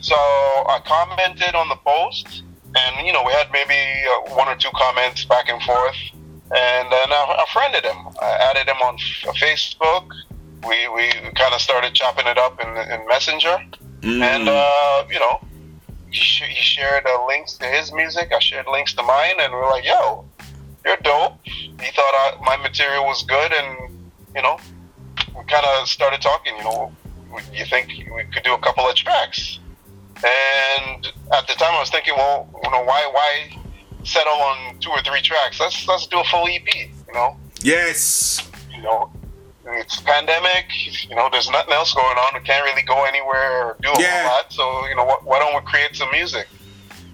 So 0.00 0.14
I 0.16 0.80
commented 0.84 1.54
on 1.54 1.68
the 1.68 1.76
post, 1.76 2.42
and 2.74 3.06
you 3.06 3.12
know 3.12 3.22
we 3.24 3.32
had 3.32 3.48
maybe 3.52 3.74
uh, 4.08 4.34
one 4.34 4.48
or 4.48 4.56
two 4.56 4.70
comments 4.74 5.24
back 5.24 5.48
and 5.48 5.62
forth, 5.62 5.96
and 6.50 6.92
then 6.92 7.12
I, 7.12 7.36
I 7.38 7.44
friended 7.52 7.84
him. 7.84 7.96
I 8.20 8.30
added 8.50 8.68
him 8.68 8.76
on 8.82 8.96
Facebook. 9.34 10.06
We 10.66 10.88
we 10.88 11.10
kind 11.34 11.54
of 11.54 11.60
started 11.60 11.94
chopping 11.94 12.26
it 12.26 12.38
up 12.38 12.60
in, 12.62 12.68
in 12.68 13.06
Messenger, 13.06 13.56
and 14.02 14.48
uh, 14.48 15.04
you 15.10 15.20
know 15.20 15.40
he, 16.10 16.20
sh- 16.20 16.42
he 16.48 16.62
shared 16.62 17.06
uh, 17.06 17.26
links 17.26 17.54
to 17.58 17.66
his 17.66 17.92
music. 17.92 18.32
I 18.34 18.38
shared 18.38 18.66
links 18.66 18.94
to 18.94 19.02
mine, 19.02 19.34
and 19.40 19.52
we 19.52 19.58
are 19.58 19.70
like, 19.70 19.84
"Yo, 19.84 20.24
you're 20.84 20.96
dope." 21.02 21.38
He 21.44 21.90
thought 21.92 22.14
I, 22.14 22.36
my 22.44 22.56
material 22.56 23.04
was 23.04 23.22
good, 23.24 23.52
and 23.52 24.10
you 24.34 24.42
know, 24.42 24.58
we 25.36 25.44
kind 25.44 25.64
of 25.64 25.88
started 25.88 26.20
talking. 26.20 26.56
You 26.56 26.64
know, 26.64 26.92
you 27.52 27.64
think 27.66 27.88
we 28.14 28.24
could 28.32 28.42
do 28.42 28.54
a 28.54 28.58
couple 28.58 28.88
of 28.88 28.94
tracks? 28.94 29.60
And 30.16 31.06
at 31.32 31.46
the 31.46 31.54
time, 31.54 31.74
I 31.74 31.78
was 31.78 31.90
thinking, 31.90 32.14
well, 32.16 32.48
you 32.64 32.70
know, 32.70 32.82
why 32.82 33.08
why 33.12 33.56
settle 34.04 34.32
on 34.32 34.78
two 34.80 34.90
or 34.90 35.00
three 35.02 35.20
tracks? 35.22 35.60
Let's 35.60 35.86
let's 35.88 36.06
do 36.06 36.20
a 36.20 36.24
full 36.24 36.46
EP. 36.48 36.66
You 37.06 37.14
know, 37.14 37.36
Yes. 37.62 38.48
you 38.74 38.82
know, 38.82 39.10
it's 39.66 40.00
pandemic. 40.00 40.66
You 41.08 41.14
know, 41.16 41.28
there's 41.30 41.50
nothing 41.50 41.72
else 41.72 41.92
going 41.94 42.16
on. 42.18 42.34
We 42.34 42.40
can't 42.40 42.64
really 42.64 42.82
go 42.82 43.04
anywhere 43.04 43.64
or 43.66 43.76
do 43.80 43.90
a 43.90 44.00
Yeah. 44.00 44.26
lot. 44.26 44.52
So 44.52 44.86
you 44.86 44.94
know, 44.96 45.04
wh- 45.06 45.26
why 45.26 45.38
don't 45.38 45.54
we 45.54 45.60
create 45.70 45.94
some 45.96 46.10
music? 46.10 46.48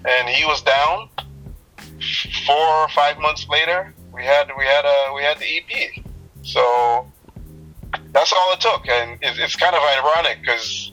And 0.07 0.29
he 0.29 0.45
was 0.45 0.61
down. 0.61 1.09
Four 2.45 2.55
or 2.57 2.89
five 2.89 3.17
months 3.19 3.47
later, 3.49 3.93
we 4.13 4.23
had 4.23 4.49
we 4.57 4.65
had 4.65 4.85
a 4.85 5.13
we 5.13 5.23
had 5.23 5.39
the 5.39 5.45
EP. 5.57 6.03
So 6.43 7.09
that's 8.11 8.31
all 8.33 8.53
it 8.53 8.59
took, 8.59 8.87
and 8.87 9.11
it, 9.23 9.39
it's 9.39 9.55
kind 9.55 9.75
of 9.75 9.81
ironic 9.81 10.41
because 10.41 10.91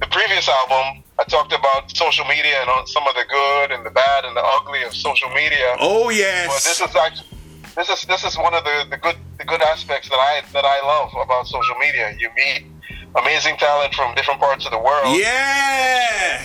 the 0.00 0.06
previous 0.06 0.48
album 0.48 1.02
I 1.18 1.24
talked 1.24 1.52
about 1.52 1.94
social 1.96 2.24
media 2.26 2.62
and 2.62 2.88
some 2.88 3.06
of 3.08 3.14
the 3.14 3.24
good 3.28 3.72
and 3.72 3.84
the 3.84 3.90
bad 3.90 4.24
and 4.24 4.36
the 4.36 4.44
ugly 4.44 4.84
of 4.84 4.94
social 4.94 5.28
media. 5.30 5.76
Oh, 5.80 6.10
yes. 6.10 6.46
But 6.46 6.62
this 6.62 6.80
is 6.80 6.96
actually 6.96 7.28
this 7.74 7.88
is 7.90 8.04
this 8.06 8.24
is 8.24 8.36
one 8.36 8.54
of 8.54 8.64
the, 8.64 8.86
the 8.90 8.96
good 8.96 9.16
the 9.38 9.44
good 9.44 9.62
aspects 9.62 10.08
that 10.08 10.16
I 10.16 10.42
that 10.52 10.64
I 10.64 10.80
love 10.84 11.10
about 11.22 11.46
social 11.46 11.76
media. 11.76 12.14
You 12.18 12.30
meet 12.36 12.66
amazing 13.16 13.56
talent 13.56 13.94
from 13.94 14.14
different 14.14 14.40
parts 14.40 14.64
of 14.64 14.72
the 14.72 14.78
world. 14.78 15.16
Yeah. 15.16 16.44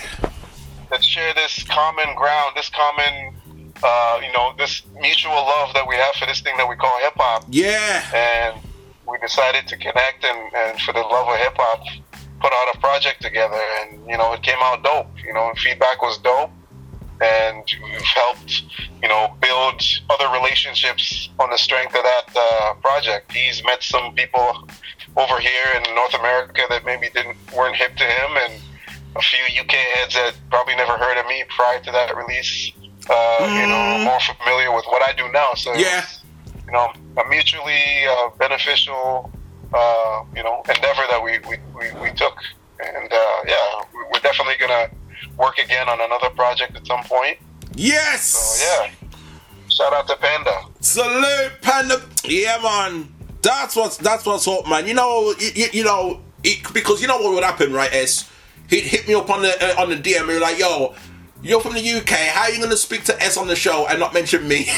That 0.90 1.02
share 1.02 1.34
this 1.34 1.62
common 1.64 2.14
ground, 2.14 2.52
this 2.56 2.68
common 2.68 3.34
uh, 3.82 4.20
you 4.24 4.32
know, 4.32 4.54
this 4.58 4.82
mutual 5.00 5.34
love 5.34 5.74
that 5.74 5.86
we 5.86 5.96
have 5.96 6.14
for 6.14 6.26
this 6.26 6.40
thing 6.40 6.56
that 6.56 6.68
we 6.68 6.76
call 6.76 6.96
hip 7.00 7.14
hop. 7.16 7.44
Yeah. 7.48 8.02
And 8.14 8.60
we 9.06 9.18
decided 9.18 9.66
to 9.68 9.76
connect 9.76 10.24
and, 10.24 10.52
and 10.54 10.80
for 10.80 10.92
the 10.92 11.00
love 11.00 11.28
of 11.28 11.36
hip 11.36 11.54
hop 11.56 11.82
put 12.44 12.52
out 12.52 12.74
a 12.74 12.78
project 12.78 13.22
together 13.22 13.62
and 13.80 13.88
you 14.10 14.18
know 14.18 14.28
it 14.34 14.42
came 14.42 14.58
out 14.60 14.82
dope. 14.84 15.08
You 15.26 15.32
know, 15.32 15.50
feedback 15.56 16.02
was 16.02 16.18
dope 16.18 16.50
and 17.22 17.62
we've 17.84 18.02
helped, 18.20 18.62
you 19.02 19.08
know, 19.08 19.32
build 19.40 19.80
other 20.10 20.28
relationships 20.38 21.30
on 21.38 21.48
the 21.48 21.56
strength 21.56 21.94
of 21.94 22.02
that 22.02 22.26
uh, 22.36 22.74
project. 22.82 23.32
He's 23.32 23.64
met 23.64 23.82
some 23.82 24.14
people 24.14 24.68
over 25.16 25.38
here 25.38 25.68
in 25.76 25.94
North 25.94 26.14
America 26.14 26.62
that 26.68 26.84
maybe 26.84 27.08
didn't 27.14 27.36
weren't 27.56 27.76
hip 27.76 27.96
to 27.96 28.04
him, 28.04 28.30
and 28.44 28.52
a 29.16 29.22
few 29.22 29.44
UK 29.62 29.72
heads 29.94 30.14
that 30.14 30.34
probably 30.50 30.74
never 30.74 30.96
heard 30.98 31.16
of 31.20 31.26
me 31.26 31.44
prior 31.56 31.80
to 31.86 31.90
that 31.92 32.14
release. 32.16 32.72
Uh, 33.08 33.46
You 33.60 33.66
know, 33.72 34.04
more 34.10 34.20
familiar 34.20 34.70
with 34.74 34.84
what 34.86 35.02
I 35.08 35.12
do 35.12 35.30
now. 35.32 35.50
So 35.54 35.72
Yeah. 35.74 36.04
you 36.66 36.72
know, 36.72 36.92
a 37.22 37.24
mutually 37.28 37.84
uh, 38.10 38.30
beneficial, 38.38 39.30
uh, 39.74 40.24
you 40.36 40.42
know, 40.42 40.62
endeavor 40.68 41.02
that 41.10 41.20
we 41.22 41.38
we, 41.40 41.56
we, 41.74 42.00
we 42.00 42.10
took. 42.12 42.36
And 42.80 43.12
uh, 43.12 43.36
yeah, 43.46 43.80
we- 43.92 44.04
we're 44.12 44.20
definitely 44.20 44.54
gonna 44.60 44.88
work 45.36 45.58
again 45.58 45.88
on 45.88 46.00
another 46.00 46.30
project 46.30 46.76
at 46.76 46.86
some 46.86 47.02
point. 47.04 47.38
Yes. 47.74 48.22
So 48.24 48.64
yeah, 48.84 48.90
shout 49.68 49.92
out 49.92 50.06
to 50.08 50.16
Panda. 50.16 50.64
Salute, 50.80 51.52
Panda. 51.60 52.00
Yeah, 52.24 52.58
man. 52.62 53.08
That's 53.42 53.76
what's 53.76 53.96
that's 53.98 54.24
what's 54.24 54.46
up, 54.48 54.66
man. 54.68 54.86
You 54.86 54.94
know, 54.94 55.34
you, 55.38 55.50
you, 55.54 55.66
you 55.72 55.84
know, 55.84 56.20
it, 56.42 56.72
because 56.72 57.02
you 57.02 57.08
know 57.08 57.18
what 57.18 57.34
would 57.34 57.44
happen, 57.44 57.72
right? 57.72 57.92
ES, 57.92 58.30
he'd 58.70 58.84
hit 58.84 59.06
me 59.08 59.14
up 59.14 59.28
on 59.30 59.42
the 59.42 59.52
uh, 59.78 59.82
on 59.82 59.90
the 59.90 59.96
DM 59.96 60.20
and 60.20 60.28
be 60.28 60.38
like, 60.38 60.58
"Yo, 60.58 60.94
you're 61.44 61.60
from 61.60 61.74
the 61.74 61.92
UK. 61.92 62.10
How 62.10 62.42
are 62.44 62.50
you 62.50 62.60
gonna 62.60 62.76
speak 62.76 63.04
to 63.04 63.22
ES 63.22 63.36
on 63.36 63.46
the 63.46 63.56
show 63.56 63.86
and 63.86 64.00
not 64.00 64.12
mention 64.14 64.48
me?" 64.48 64.66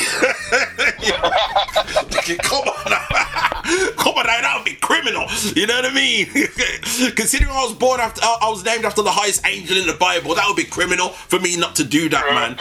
Come 2.42 2.64
on, 2.66 2.92
come 3.96 4.14
on, 4.14 4.26
that 4.26 4.54
would 4.56 4.64
be 4.64 4.74
criminal. 4.74 5.26
You 5.54 5.66
know 5.66 5.76
what 5.76 5.84
I 5.86 5.94
mean? 5.94 6.26
Considering 7.14 7.50
I 7.50 7.64
was 7.64 7.74
born 7.74 8.00
after, 8.00 8.20
I 8.22 8.48
was 8.48 8.64
named 8.64 8.84
after 8.84 9.02
the 9.02 9.10
highest 9.10 9.46
angel 9.46 9.76
in 9.76 9.86
the 9.86 9.94
Bible, 9.94 10.34
that 10.34 10.44
would 10.46 10.56
be 10.56 10.64
criminal 10.64 11.10
for 11.10 11.38
me 11.38 11.56
not 11.56 11.76
to 11.76 11.84
do 11.84 12.08
that, 12.08 12.26
man. 12.32 12.58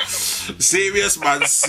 Serious, 0.59 1.19
man. 1.19 1.41
It's 1.41 1.67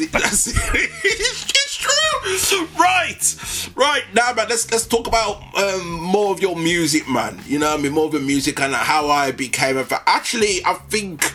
true. 1.78 2.66
Right, 2.78 3.72
right 3.76 4.04
now, 4.14 4.32
man. 4.32 4.48
Let's 4.48 4.70
let's 4.70 4.86
talk 4.86 5.06
about 5.06 5.42
um, 5.56 6.00
more 6.00 6.32
of 6.32 6.40
your 6.40 6.56
music, 6.56 7.08
man. 7.08 7.40
You 7.46 7.58
know, 7.58 7.70
what 7.70 7.80
I 7.80 7.82
mean, 7.82 7.92
more 7.92 8.06
of 8.06 8.12
your 8.12 8.22
music 8.22 8.60
and 8.60 8.74
how 8.74 9.08
I 9.08 9.32
became 9.32 9.76
a 9.76 9.84
fan. 9.84 10.00
Actually, 10.06 10.64
I 10.64 10.74
think, 10.74 11.32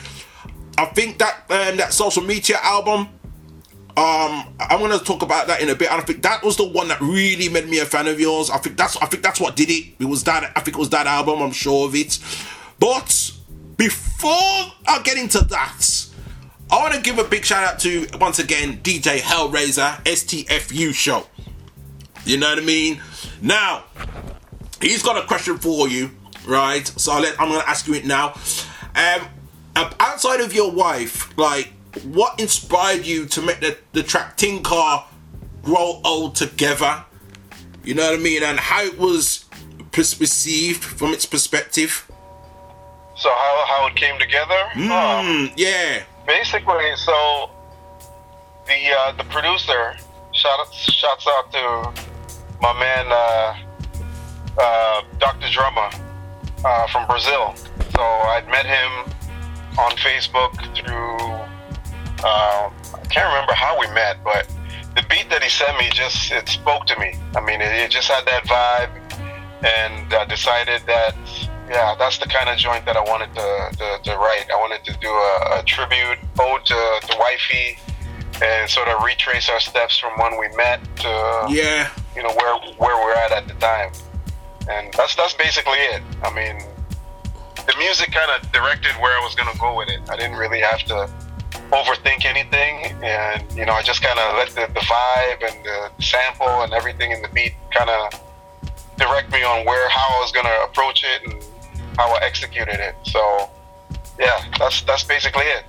I 0.77 0.85
think 0.85 1.19
that 1.19 1.45
um, 1.49 1.77
that 1.77 1.93
social 1.93 2.23
media 2.23 2.57
album. 2.61 3.09
Um, 3.97 4.55
I'm 4.57 4.79
gonna 4.79 4.99
talk 4.99 5.21
about 5.21 5.47
that 5.47 5.61
in 5.61 5.67
a 5.69 5.75
bit. 5.75 5.91
I 5.91 5.99
think 5.99 6.23
that 6.23 6.43
was 6.43 6.55
the 6.55 6.65
one 6.65 6.87
that 6.87 7.01
really 7.01 7.49
made 7.49 7.67
me 7.67 7.79
a 7.79 7.85
fan 7.85 8.07
of 8.07 8.21
yours. 8.21 8.49
I 8.49 8.57
think 8.57 8.77
that's 8.77 8.95
I 8.97 9.05
think 9.05 9.21
that's 9.21 9.39
what 9.39 9.57
did 9.57 9.69
it. 9.69 9.95
It 9.99 10.05
was 10.05 10.23
that 10.23 10.51
I 10.55 10.61
think 10.61 10.77
it 10.77 10.79
was 10.79 10.91
that 10.91 11.07
album. 11.07 11.41
I'm 11.41 11.51
sure 11.51 11.87
of 11.87 11.95
it. 11.95 12.17
But 12.79 13.33
before 13.75 14.31
I 14.87 15.01
get 15.03 15.17
into 15.17 15.43
that, 15.45 16.07
I 16.71 16.77
want 16.77 16.93
to 16.93 17.01
give 17.01 17.19
a 17.19 17.25
big 17.25 17.43
shout 17.43 17.65
out 17.65 17.79
to 17.79 18.07
once 18.19 18.39
again 18.39 18.77
DJ 18.81 19.17
Hellraiser 19.19 20.01
STFU 20.05 20.93
show. 20.93 21.27
You 22.23 22.37
know 22.37 22.49
what 22.49 22.59
I 22.59 22.61
mean? 22.61 23.01
Now 23.41 23.83
he's 24.81 25.03
got 25.03 25.21
a 25.21 25.27
question 25.27 25.57
for 25.57 25.89
you, 25.89 26.11
right? 26.47 26.87
So 26.87 27.11
I'll 27.11 27.21
let, 27.21 27.39
I'm 27.41 27.49
gonna 27.49 27.63
ask 27.67 27.87
you 27.87 27.93
it 27.95 28.05
now. 28.05 28.35
Um, 28.95 29.27
outside 29.75 30.41
of 30.41 30.53
your 30.53 30.71
wife, 30.71 31.35
like, 31.37 31.73
what 32.03 32.39
inspired 32.39 33.05
you 33.05 33.25
to 33.27 33.41
make 33.41 33.59
the, 33.59 33.77
the 33.91 34.03
track 34.03 34.37
Tin 34.37 34.63
Car 34.63 35.07
grow 35.61 36.01
old 36.03 36.35
together? 36.35 37.03
You 37.83 37.95
know 37.95 38.11
what 38.11 38.19
I 38.19 38.23
mean? 38.23 38.43
And 38.43 38.59
how 38.59 38.83
it 38.83 38.97
was 38.97 39.45
perceived 39.91 40.83
from 40.83 41.13
its 41.13 41.25
perspective. 41.25 42.09
So 43.15 43.29
how 43.29 43.65
how 43.67 43.87
it 43.87 43.95
came 43.95 44.17
together? 44.19 44.61
Mm, 44.73 45.53
yeah. 45.55 46.03
Basically, 46.25 46.95
so 46.95 47.49
the 48.65 48.79
uh, 48.99 49.11
the 49.13 49.23
producer 49.25 49.95
shout 50.33 50.73
shouts 50.73 51.27
out 51.27 51.51
to 51.51 52.03
my 52.61 52.73
man 52.79 53.05
uh, 53.09 53.57
uh, 54.57 55.01
Dr. 55.19 55.49
Drummer 55.51 55.89
uh, 56.63 56.87
from 56.87 57.07
Brazil. 57.07 57.53
So 57.95 58.01
I'd 58.01 58.47
met 58.47 58.65
him 58.65 59.13
on 59.79 59.91
Facebook 59.93 60.53
through 60.75 61.17
uh, 62.23 62.69
I 62.69 63.05
can't 63.09 63.27
remember 63.27 63.53
how 63.53 63.79
we 63.79 63.87
met, 63.87 64.23
but 64.23 64.47
the 64.95 65.03
beat 65.09 65.29
that 65.29 65.41
he 65.41 65.49
sent 65.49 65.77
me 65.79 65.89
just 65.91 66.31
it 66.31 66.47
spoke 66.49 66.85
to 66.87 66.99
me. 66.99 67.15
I 67.35 67.41
mean, 67.41 67.61
it, 67.61 67.71
it 67.73 67.89
just 67.91 68.09
had 68.09 68.25
that 68.27 68.43
vibe, 68.45 68.91
and 69.65 70.13
I 70.13 70.25
decided 70.25 70.81
that 70.85 71.15
yeah, 71.69 71.95
that's 71.97 72.17
the 72.17 72.27
kind 72.27 72.49
of 72.49 72.57
joint 72.57 72.85
that 72.85 72.97
I 72.97 73.01
wanted 73.01 73.33
to, 73.33 73.77
to, 73.77 74.03
to 74.03 74.17
write. 74.17 74.45
I 74.53 74.57
wanted 74.59 74.83
to 74.83 74.93
do 74.99 75.07
a, 75.09 75.59
a 75.59 75.63
tribute 75.63 76.19
ode 76.37 76.65
to, 76.65 76.99
to 77.07 77.17
wifey 77.17 77.77
and 78.43 78.69
sort 78.69 78.89
of 78.89 79.01
retrace 79.03 79.49
our 79.49 79.59
steps 79.61 79.97
from 79.97 80.11
when 80.19 80.37
we 80.37 80.47
met 80.57 80.83
to 80.97 81.45
Yeah. 81.49 81.89
you 82.15 82.23
know 82.23 82.33
where 82.33 82.55
where 82.77 83.03
we're 83.03 83.13
at 83.15 83.31
at 83.31 83.47
the 83.47 83.53
time, 83.55 83.91
and 84.69 84.93
that's 84.93 85.15
that's 85.15 85.33
basically 85.33 85.77
it. 85.79 86.03
I 86.23 86.33
mean, 86.33 86.59
the 87.67 87.75
music 87.77 88.11
kind 88.11 88.29
of 88.31 88.51
directed 88.51 88.91
where 89.01 89.17
I 89.17 89.23
was 89.23 89.35
gonna 89.35 89.57
go 89.59 89.75
with 89.77 89.89
it. 89.89 90.01
I 90.09 90.15
didn't 90.17 90.37
really 90.37 90.61
have 90.61 90.83
to 90.85 91.09
overthink 91.71 92.25
anything, 92.25 92.93
and 93.03 93.43
you 93.53 93.65
know, 93.65 93.73
I 93.73 93.81
just 93.81 94.01
kind 94.01 94.17
of 94.19 94.35
let 94.35 94.49
the, 94.49 94.73
the 94.73 94.79
vibe 94.81 95.53
and 95.53 95.65
the 95.65 96.03
sample 96.03 96.63
and 96.63 96.73
everything 96.73 97.11
in 97.11 97.21
the 97.21 97.29
beat 97.29 97.53
kind 97.71 97.89
of 97.89 98.21
direct 98.97 99.31
me 99.31 99.43
on 99.43 99.65
where 99.65 99.89
how 99.89 100.17
I 100.17 100.19
was 100.21 100.31
gonna 100.31 100.57
approach 100.65 101.03
it 101.03 101.31
and 101.31 101.43
how 101.97 102.09
I 102.09 102.19
executed 102.23 102.79
it. 102.79 102.95
So, 103.03 103.49
yeah, 104.19 104.43
that's 104.57 104.81
that's 104.81 105.03
basically 105.03 105.45
it. 105.45 105.65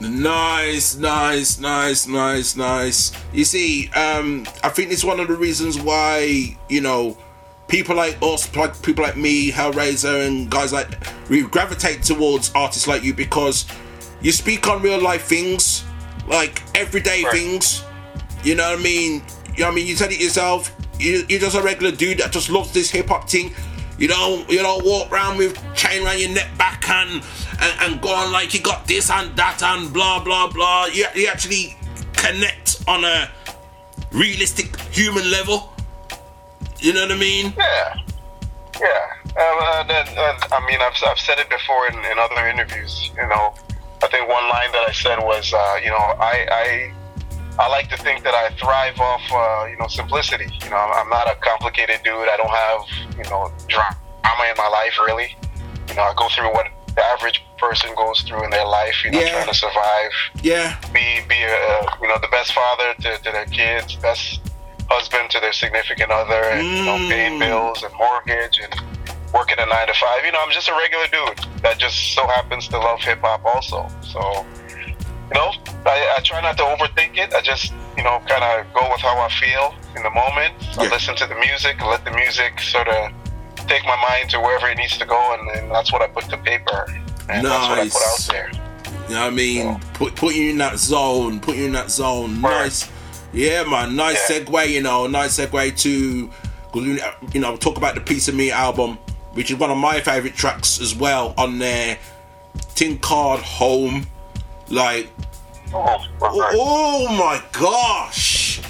Nice, 0.00 0.94
nice, 0.96 1.58
nice, 1.58 2.06
nice, 2.06 2.54
nice. 2.54 3.12
You 3.32 3.44
see, 3.44 3.88
um, 3.92 4.46
I 4.62 4.68
think 4.68 4.92
it's 4.92 5.04
one 5.04 5.20
of 5.20 5.28
the 5.28 5.36
reasons 5.36 5.80
why 5.80 6.56
you 6.68 6.80
know 6.80 7.16
people 7.68 7.96
like 7.96 8.16
us, 8.22 8.54
like 8.56 8.80
people 8.82 9.04
like 9.04 9.16
me, 9.16 9.50
Hellraiser, 9.50 10.26
and 10.26 10.50
guys 10.50 10.72
like 10.72 10.88
we 11.28 11.42
gravitate 11.42 12.02
towards 12.02 12.52
artists 12.54 12.86
like 12.86 13.02
you 13.02 13.14
because 13.14 13.66
you 14.20 14.32
speak 14.32 14.66
on 14.68 14.82
real 14.82 15.00
life 15.00 15.24
things, 15.24 15.84
like 16.28 16.62
everyday 16.76 17.24
things. 17.30 17.82
You 18.44 18.54
know 18.54 18.70
what 18.70 18.78
I 18.78 18.82
mean? 18.82 19.22
You 19.54 19.60
know 19.60 19.66
what 19.66 19.72
I 19.72 19.74
mean? 19.74 19.86
You 19.86 19.96
said 19.96 20.12
it 20.12 20.20
yourself. 20.20 20.74
You, 20.98 21.24
you're 21.28 21.40
just 21.40 21.56
a 21.56 21.62
regular 21.62 21.92
dude 21.92 22.18
that 22.18 22.32
just 22.32 22.48
loves 22.48 22.72
this 22.72 22.90
hip 22.90 23.08
hop 23.08 23.28
thing. 23.28 23.52
You 23.98 24.08
don't 24.08 24.48
you 24.50 24.58
don't 24.58 24.84
walk 24.84 25.10
around 25.10 25.38
with 25.38 25.56
chain 25.74 26.04
around 26.04 26.20
your 26.20 26.30
neck 26.30 26.48
back 26.58 26.88
and, 26.88 27.22
and 27.60 27.80
and 27.80 28.00
go 28.00 28.14
on 28.14 28.30
like 28.30 28.52
you 28.52 28.60
got 28.60 28.86
this 28.86 29.10
and 29.10 29.34
that 29.36 29.62
and 29.62 29.92
blah 29.92 30.22
blah 30.22 30.50
blah. 30.50 30.86
You, 30.86 31.06
you 31.14 31.26
actually 31.28 31.76
connect 32.12 32.84
on 32.86 33.04
a 33.04 33.30
realistic 34.12 34.78
human 34.90 35.30
level. 35.30 35.72
You 36.78 36.92
know 36.92 37.02
what 37.02 37.12
I 37.12 37.16
mean? 37.18 37.54
Yeah, 37.56 37.94
yeah. 38.80 39.06
Um, 39.36 39.58
uh, 39.60 39.82
that, 39.84 40.16
uh, 40.16 40.38
I 40.56 40.66
mean, 40.66 40.78
I've, 40.80 40.94
I've 41.06 41.18
said 41.18 41.38
it 41.38 41.48
before 41.50 41.88
in, 41.88 41.94
in 42.10 42.18
other 42.18 42.46
interviews. 42.48 43.10
You 43.16 43.26
know, 43.28 43.54
I 44.02 44.06
think 44.08 44.28
one 44.28 44.48
line 44.48 44.72
that 44.72 44.84
I 44.88 44.92
said 44.92 45.18
was, 45.18 45.52
uh, 45.52 45.80
you 45.82 45.90
know, 45.90 45.96
I, 45.96 46.46
I 46.50 46.92
I 47.58 47.68
like 47.68 47.88
to 47.88 47.96
think 47.96 48.22
that 48.24 48.34
I 48.34 48.50
thrive 48.56 49.00
off, 49.00 49.22
uh, 49.32 49.66
you 49.70 49.76
know, 49.78 49.86
simplicity. 49.88 50.46
You 50.62 50.70
know, 50.70 50.76
I'm 50.76 51.08
not 51.08 51.26
a 51.26 51.36
complicated 51.36 52.00
dude. 52.04 52.28
I 52.28 52.36
don't 52.36 52.50
have, 52.50 53.16
you 53.16 53.24
know, 53.30 53.50
drama 53.68 54.44
in 54.50 54.56
my 54.58 54.68
life 54.68 54.98
really. 55.06 55.34
You 55.88 55.94
know, 55.94 56.02
I 56.02 56.12
go 56.16 56.28
through 56.28 56.52
what 56.52 56.66
the 56.94 57.02
average 57.02 57.42
person 57.58 57.90
goes 57.96 58.20
through 58.22 58.44
in 58.44 58.50
their 58.50 58.66
life. 58.66 58.94
You 59.04 59.10
know, 59.12 59.20
Yeah. 59.20 59.30
trying 59.32 59.48
to 59.48 59.54
survive. 59.54 60.10
Yeah. 60.42 60.76
Be 60.92 61.20
be 61.28 61.42
a, 61.42 61.80
you 62.02 62.08
know 62.08 62.18
the 62.20 62.28
best 62.30 62.52
father 62.52 62.92
to, 63.00 63.16
to 63.22 63.32
their 63.32 63.46
kids, 63.46 63.96
best 63.96 64.40
husband 64.88 65.30
to 65.30 65.40
their 65.40 65.52
significant 65.52 66.10
other, 66.10 66.42
and 66.50 66.66
you 66.66 66.84
know 66.84 66.96
paying 67.08 67.38
mm. 67.38 67.46
bills 67.46 67.82
and 67.82 67.92
mortgage 67.96 68.60
and 68.60 68.74
working 69.32 69.58
a 69.58 69.66
nine 69.66 69.86
to 69.86 69.94
five. 69.94 70.24
You 70.24 70.32
know, 70.32 70.40
I'm 70.40 70.52
just 70.52 70.68
a 70.68 70.74
regular 70.74 71.06
dude 71.08 71.62
that 71.62 71.78
just 71.78 72.14
so 72.14 72.26
happens 72.26 72.68
to 72.68 72.78
love 72.78 73.00
hip 73.00 73.20
hop 73.20 73.44
also. 73.44 73.88
So 74.02 74.46
you 75.28 75.34
know, 75.34 75.52
I, 75.84 76.16
I 76.16 76.20
try 76.22 76.40
not 76.40 76.56
to 76.58 76.62
overthink 76.62 77.18
it. 77.18 77.34
I 77.34 77.40
just, 77.40 77.72
you 77.96 78.04
know, 78.04 78.22
kind 78.26 78.44
of 78.44 78.72
go 78.72 78.88
with 78.90 79.00
how 79.00 79.18
I 79.18 79.28
feel 79.28 79.74
in 79.96 80.02
the 80.02 80.10
moment. 80.10 80.54
I 80.78 80.88
listen 80.88 81.16
to 81.16 81.26
the 81.26 81.34
music, 81.36 81.84
let 81.84 82.04
the 82.04 82.12
music 82.12 82.60
sort 82.60 82.88
of 82.88 83.10
take 83.66 83.84
my 83.84 83.96
mind 84.08 84.30
to 84.30 84.40
wherever 84.40 84.68
it 84.68 84.78
needs 84.78 84.96
to 84.98 85.06
go, 85.06 85.34
and, 85.34 85.50
and 85.58 85.70
that's 85.70 85.92
what 85.92 86.02
I 86.02 86.06
put 86.06 86.28
to 86.30 86.38
paper. 86.38 86.86
And 87.28 87.44
that's 87.44 87.68
what 87.68 87.78
I 87.78 87.88
put 87.88 88.02
out 88.02 88.28
there. 88.30 88.50
You 89.08 89.14
know 89.14 89.20
what 89.22 89.32
I 89.32 89.36
mean? 89.36 89.80
Put 89.94 90.14
put 90.14 90.34
you 90.34 90.50
in 90.50 90.58
that 90.58 90.78
zone. 90.78 91.40
Put 91.40 91.56
you 91.56 91.66
in 91.66 91.72
that 91.72 91.90
zone. 91.90 92.40
Nice. 92.40 92.88
Yeah, 93.36 93.64
man. 93.64 93.94
Nice 93.96 94.30
segue. 94.30 94.70
You 94.70 94.80
know, 94.80 95.06
nice 95.06 95.38
segue 95.38 95.78
to 95.82 96.30
you 97.34 97.40
know 97.40 97.56
talk 97.58 97.76
about 97.76 97.94
the 97.94 98.00
Piece 98.00 98.28
of 98.28 98.34
Me 98.34 98.50
album, 98.50 98.96
which 99.34 99.50
is 99.50 99.58
one 99.58 99.70
of 99.70 99.76
my 99.76 100.00
favorite 100.00 100.34
tracks 100.34 100.80
as 100.80 100.96
well 100.96 101.34
on 101.36 101.58
there. 101.58 101.98
Tin 102.74 102.98
Card 102.98 103.40
Home, 103.40 104.06
like. 104.70 105.10
Oh, 105.74 106.06
oh, 106.22 106.50
oh 106.54 107.16
my 107.18 107.42
gosh! 107.52 108.62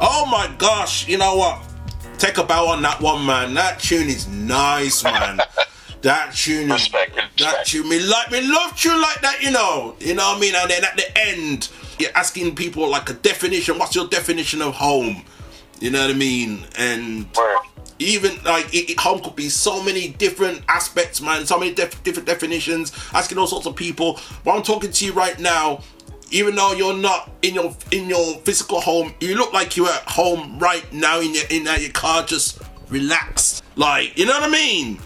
Oh 0.00 0.26
my 0.26 0.52
gosh! 0.58 1.06
You 1.06 1.18
know 1.18 1.36
what? 1.36 1.62
Take 2.18 2.38
a 2.38 2.42
bow 2.42 2.66
on 2.66 2.82
that 2.82 3.00
one, 3.00 3.24
man. 3.24 3.54
That 3.54 3.78
tune 3.78 4.08
is 4.08 4.26
nice, 4.26 5.04
man. 5.04 5.38
that 6.02 6.34
tune 6.34 6.70
is 6.70 6.88
that 7.38 7.66
tune. 7.66 7.88
Me 7.88 8.00
like 8.00 8.30
me 8.30 8.40
love 8.40 8.76
tune 8.76 9.00
like 9.00 9.20
that, 9.20 9.42
you 9.42 9.50
know. 9.50 9.96
You 10.00 10.14
know 10.14 10.28
what 10.30 10.38
I 10.38 10.40
mean? 10.40 10.54
And 10.54 10.70
then 10.70 10.84
at 10.84 10.96
the 10.96 11.18
end, 11.18 11.68
you're 11.98 12.10
asking 12.14 12.54
people 12.54 12.88
like 12.88 13.10
a 13.10 13.14
definition. 13.14 13.78
What's 13.78 13.94
your 13.94 14.08
definition 14.08 14.62
of 14.62 14.74
home? 14.74 15.24
You 15.80 15.90
know 15.90 16.00
what 16.00 16.10
I 16.10 16.18
mean? 16.18 16.66
And 16.76 17.26
even 17.98 18.42
like 18.44 18.72
it, 18.74 18.90
it, 18.90 18.98
home 18.98 19.20
could 19.20 19.36
be 19.36 19.48
so 19.48 19.82
many 19.82 20.08
different 20.08 20.62
aspects, 20.68 21.20
man. 21.20 21.44
So 21.46 21.58
many 21.58 21.74
def- 21.74 22.02
different 22.02 22.26
definitions. 22.26 22.92
Asking 23.12 23.38
all 23.38 23.46
sorts 23.46 23.66
of 23.66 23.76
people. 23.76 24.18
But 24.44 24.56
I'm 24.56 24.62
talking 24.62 24.90
to 24.90 25.04
you 25.04 25.12
right 25.12 25.38
now. 25.38 25.82
Even 26.32 26.54
though 26.54 26.72
you're 26.72 26.96
not 26.96 27.30
in 27.42 27.54
your 27.54 27.76
in 27.90 28.08
your 28.08 28.36
physical 28.38 28.80
home, 28.80 29.12
you 29.20 29.36
look 29.36 29.52
like 29.52 29.76
you're 29.76 29.88
at 29.88 30.08
home 30.08 30.58
right 30.58 30.90
now 30.92 31.20
in 31.20 31.34
your 31.34 31.44
in 31.50 31.64
that 31.64 31.82
your 31.82 31.90
car, 31.90 32.24
just 32.24 32.62
relaxed. 32.88 33.64
Like 33.76 34.16
you 34.16 34.26
know 34.26 34.32
what 34.32 34.44
I 34.44 34.50
mean? 34.50 35.00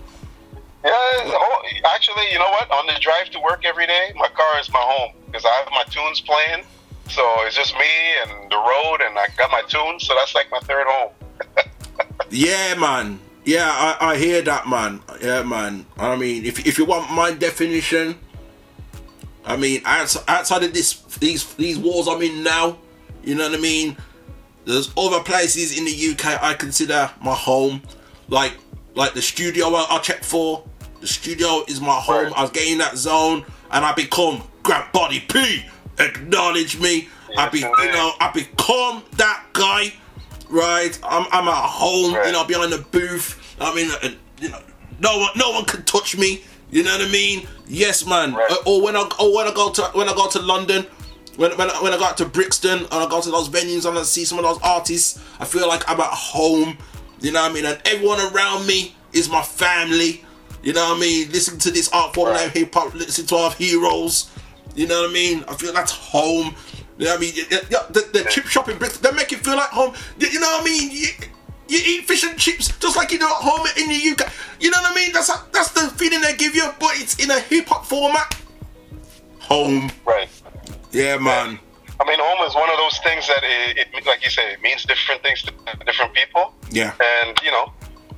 Yeah, 0.84 0.90
oh, 0.92 1.62
actually, 1.94 2.30
you 2.30 2.38
know 2.38 2.50
what? 2.50 2.70
On 2.70 2.86
the 2.86 2.94
drive 3.00 3.30
to 3.30 3.40
work 3.40 3.64
every 3.64 3.86
day, 3.86 4.12
my 4.16 4.28
car 4.28 4.60
is 4.60 4.70
my 4.70 4.80
home 4.82 5.12
because 5.26 5.44
I 5.44 5.48
have 5.48 5.68
my 5.70 5.84
tunes 5.84 6.20
playing. 6.20 6.64
So 7.08 7.22
it's 7.46 7.56
just 7.56 7.74
me 7.74 7.86
and 8.22 8.50
the 8.50 8.56
road, 8.56 8.98
and 9.00 9.18
I 9.18 9.26
got 9.36 9.50
my 9.50 9.62
tunes. 9.62 10.06
So 10.06 10.14
that's 10.14 10.34
like 10.34 10.50
my 10.50 10.60
third 10.60 10.86
home. 10.86 11.12
Yeah, 12.30 12.74
man. 12.74 13.20
Yeah, 13.44 13.68
I, 13.68 14.12
I 14.12 14.16
hear 14.16 14.42
that, 14.42 14.66
man. 14.66 15.00
Yeah, 15.20 15.42
man. 15.42 15.86
I 15.98 16.16
mean, 16.16 16.44
if, 16.44 16.66
if 16.66 16.78
you 16.78 16.84
want 16.84 17.10
my 17.12 17.32
definition, 17.32 18.18
I 19.44 19.56
mean, 19.56 19.82
outside, 19.84 20.62
of 20.62 20.72
this 20.72 20.94
these 21.18 21.54
these 21.54 21.78
walls 21.78 22.08
I'm 22.08 22.22
in 22.22 22.42
now, 22.42 22.78
you 23.22 23.34
know 23.34 23.48
what 23.48 23.58
I 23.58 23.62
mean. 23.62 23.96
There's 24.64 24.90
other 24.96 25.22
places 25.22 25.78
in 25.78 25.84
the 25.84 26.10
UK 26.12 26.42
I 26.42 26.54
consider 26.54 27.10
my 27.22 27.34
home, 27.34 27.82
like 28.28 28.54
like 28.94 29.12
the 29.14 29.22
studio 29.22 29.66
I, 29.74 29.86
I 29.90 29.98
check 29.98 30.24
for. 30.24 30.64
The 31.04 31.08
studio 31.08 31.62
is 31.68 31.82
my 31.82 32.00
home. 32.00 32.32
I 32.34 32.46
get 32.46 32.66
in 32.66 32.78
that 32.78 32.96
zone 32.96 33.44
and 33.70 33.84
I 33.84 33.92
become 33.92 34.42
Grant 34.62 34.90
Body 34.90 35.20
P. 35.20 35.62
Acknowledge 35.98 36.80
me. 36.80 37.10
I 37.36 37.50
be 37.50 37.58
you 37.58 37.92
know 37.92 38.12
I 38.20 38.30
become 38.32 39.02
that 39.18 39.44
guy, 39.52 39.92
right? 40.48 40.98
I'm 41.02 41.26
I'm 41.30 41.46
at 41.46 41.54
home, 41.54 42.14
you 42.24 42.32
know, 42.32 42.46
behind 42.46 42.72
the 42.72 42.78
booth. 42.90 43.38
I 43.60 43.74
mean, 43.74 43.90
uh, 44.02 44.14
you 44.40 44.48
know, 44.48 44.62
no 44.98 45.18
one 45.18 45.28
no 45.36 45.50
one 45.50 45.66
can 45.66 45.82
touch 45.82 46.16
me. 46.16 46.42
You 46.70 46.84
know 46.84 46.96
what 46.96 47.06
I 47.06 47.12
mean? 47.12 47.46
Yes, 47.68 48.06
man. 48.06 48.34
Uh, 48.34 48.56
or 48.64 48.80
when 48.80 48.96
I 48.96 49.06
or 49.20 49.36
when 49.36 49.46
I 49.46 49.52
go 49.52 49.70
to 49.72 49.82
when 49.92 50.08
I 50.08 50.14
go 50.14 50.30
to 50.30 50.38
London, 50.38 50.86
when 51.36 51.54
when 51.58 51.68
I, 51.68 51.82
when 51.82 51.92
I 51.92 51.98
go 51.98 52.04
out 52.04 52.16
to 52.16 52.24
Brixton 52.24 52.78
and 52.78 52.90
I 52.90 53.06
go 53.10 53.20
to 53.20 53.30
those 53.30 53.50
venues 53.50 53.86
and 53.86 53.98
I 53.98 54.04
see 54.04 54.24
some 54.24 54.38
of 54.38 54.44
those 54.44 54.58
artists, 54.62 55.22
I 55.38 55.44
feel 55.44 55.68
like 55.68 55.86
I'm 55.86 56.00
at 56.00 56.06
home. 56.06 56.78
You 57.20 57.32
know 57.32 57.42
what 57.42 57.50
I 57.50 57.54
mean? 57.54 57.66
And 57.66 57.78
everyone 57.84 58.20
around 58.20 58.66
me 58.66 58.96
is 59.12 59.28
my 59.28 59.42
family. 59.42 60.23
You 60.64 60.72
know 60.72 60.88
what 60.88 60.96
I 60.96 61.00
mean? 61.00 61.30
Listen 61.30 61.58
to 61.58 61.70
this 61.70 61.90
art 61.92 62.14
form 62.14 62.32
like 62.32 62.52
hip 62.52 62.72
hop. 62.72 62.94
Listen 62.94 63.26
to 63.26 63.36
our 63.36 63.50
heroes. 63.52 64.30
You 64.74 64.86
know 64.86 65.02
what 65.02 65.10
I 65.10 65.12
mean? 65.12 65.44
I 65.46 65.54
feel 65.54 65.74
that's 65.74 65.92
home. 65.92 66.54
You 66.96 67.04
know 67.04 67.10
what 67.12 67.18
I 67.18 67.20
mean? 67.20 67.34
The, 67.34 68.08
the 68.12 68.26
chip 68.30 68.46
shop 68.46 68.70
in 68.70 68.78
Brixton, 68.78 69.02
they 69.02 69.14
make 69.14 69.30
you 69.30 69.36
feel 69.36 69.56
like 69.56 69.68
home. 69.68 69.94
You 70.18 70.40
know 70.40 70.46
what 70.46 70.62
I 70.62 70.64
mean? 70.64 70.90
You, 70.90 71.08
you 71.68 71.78
eat 71.84 72.06
fish 72.06 72.24
and 72.24 72.38
chips 72.38 72.76
just 72.78 72.96
like 72.96 73.12
you 73.12 73.18
do 73.18 73.26
at 73.26 73.30
home 73.32 73.66
in 73.76 73.88
the 73.88 74.10
UK. 74.10 74.32
You 74.58 74.70
know 74.70 74.78
what 74.80 74.92
I 74.92 74.94
mean? 74.94 75.12
That's 75.12 75.30
that's 75.50 75.72
the 75.72 75.92
feeling 75.98 76.22
they 76.22 76.34
give 76.34 76.54
you, 76.54 76.70
but 76.80 76.92
it's 76.94 77.22
in 77.22 77.30
a 77.30 77.40
hip 77.40 77.68
hop 77.68 77.84
format. 77.84 78.34
Home. 79.40 79.90
Right. 80.06 80.28
Yeah, 80.92 81.18
man. 81.18 81.58
I 82.00 82.04
mean, 82.06 82.18
home 82.18 82.48
is 82.48 82.54
one 82.54 82.70
of 82.70 82.76
those 82.78 82.98
things 83.00 83.26
that 83.28 83.42
it, 83.42 83.88
it 83.94 84.06
like 84.06 84.24
you 84.24 84.30
say, 84.30 84.52
it 84.52 84.62
means 84.62 84.84
different 84.84 85.22
things 85.22 85.42
to 85.42 85.52
different 85.84 86.14
people. 86.14 86.54
Yeah. 86.70 86.94
And 87.26 87.38
you 87.42 87.50
know, 87.50 87.72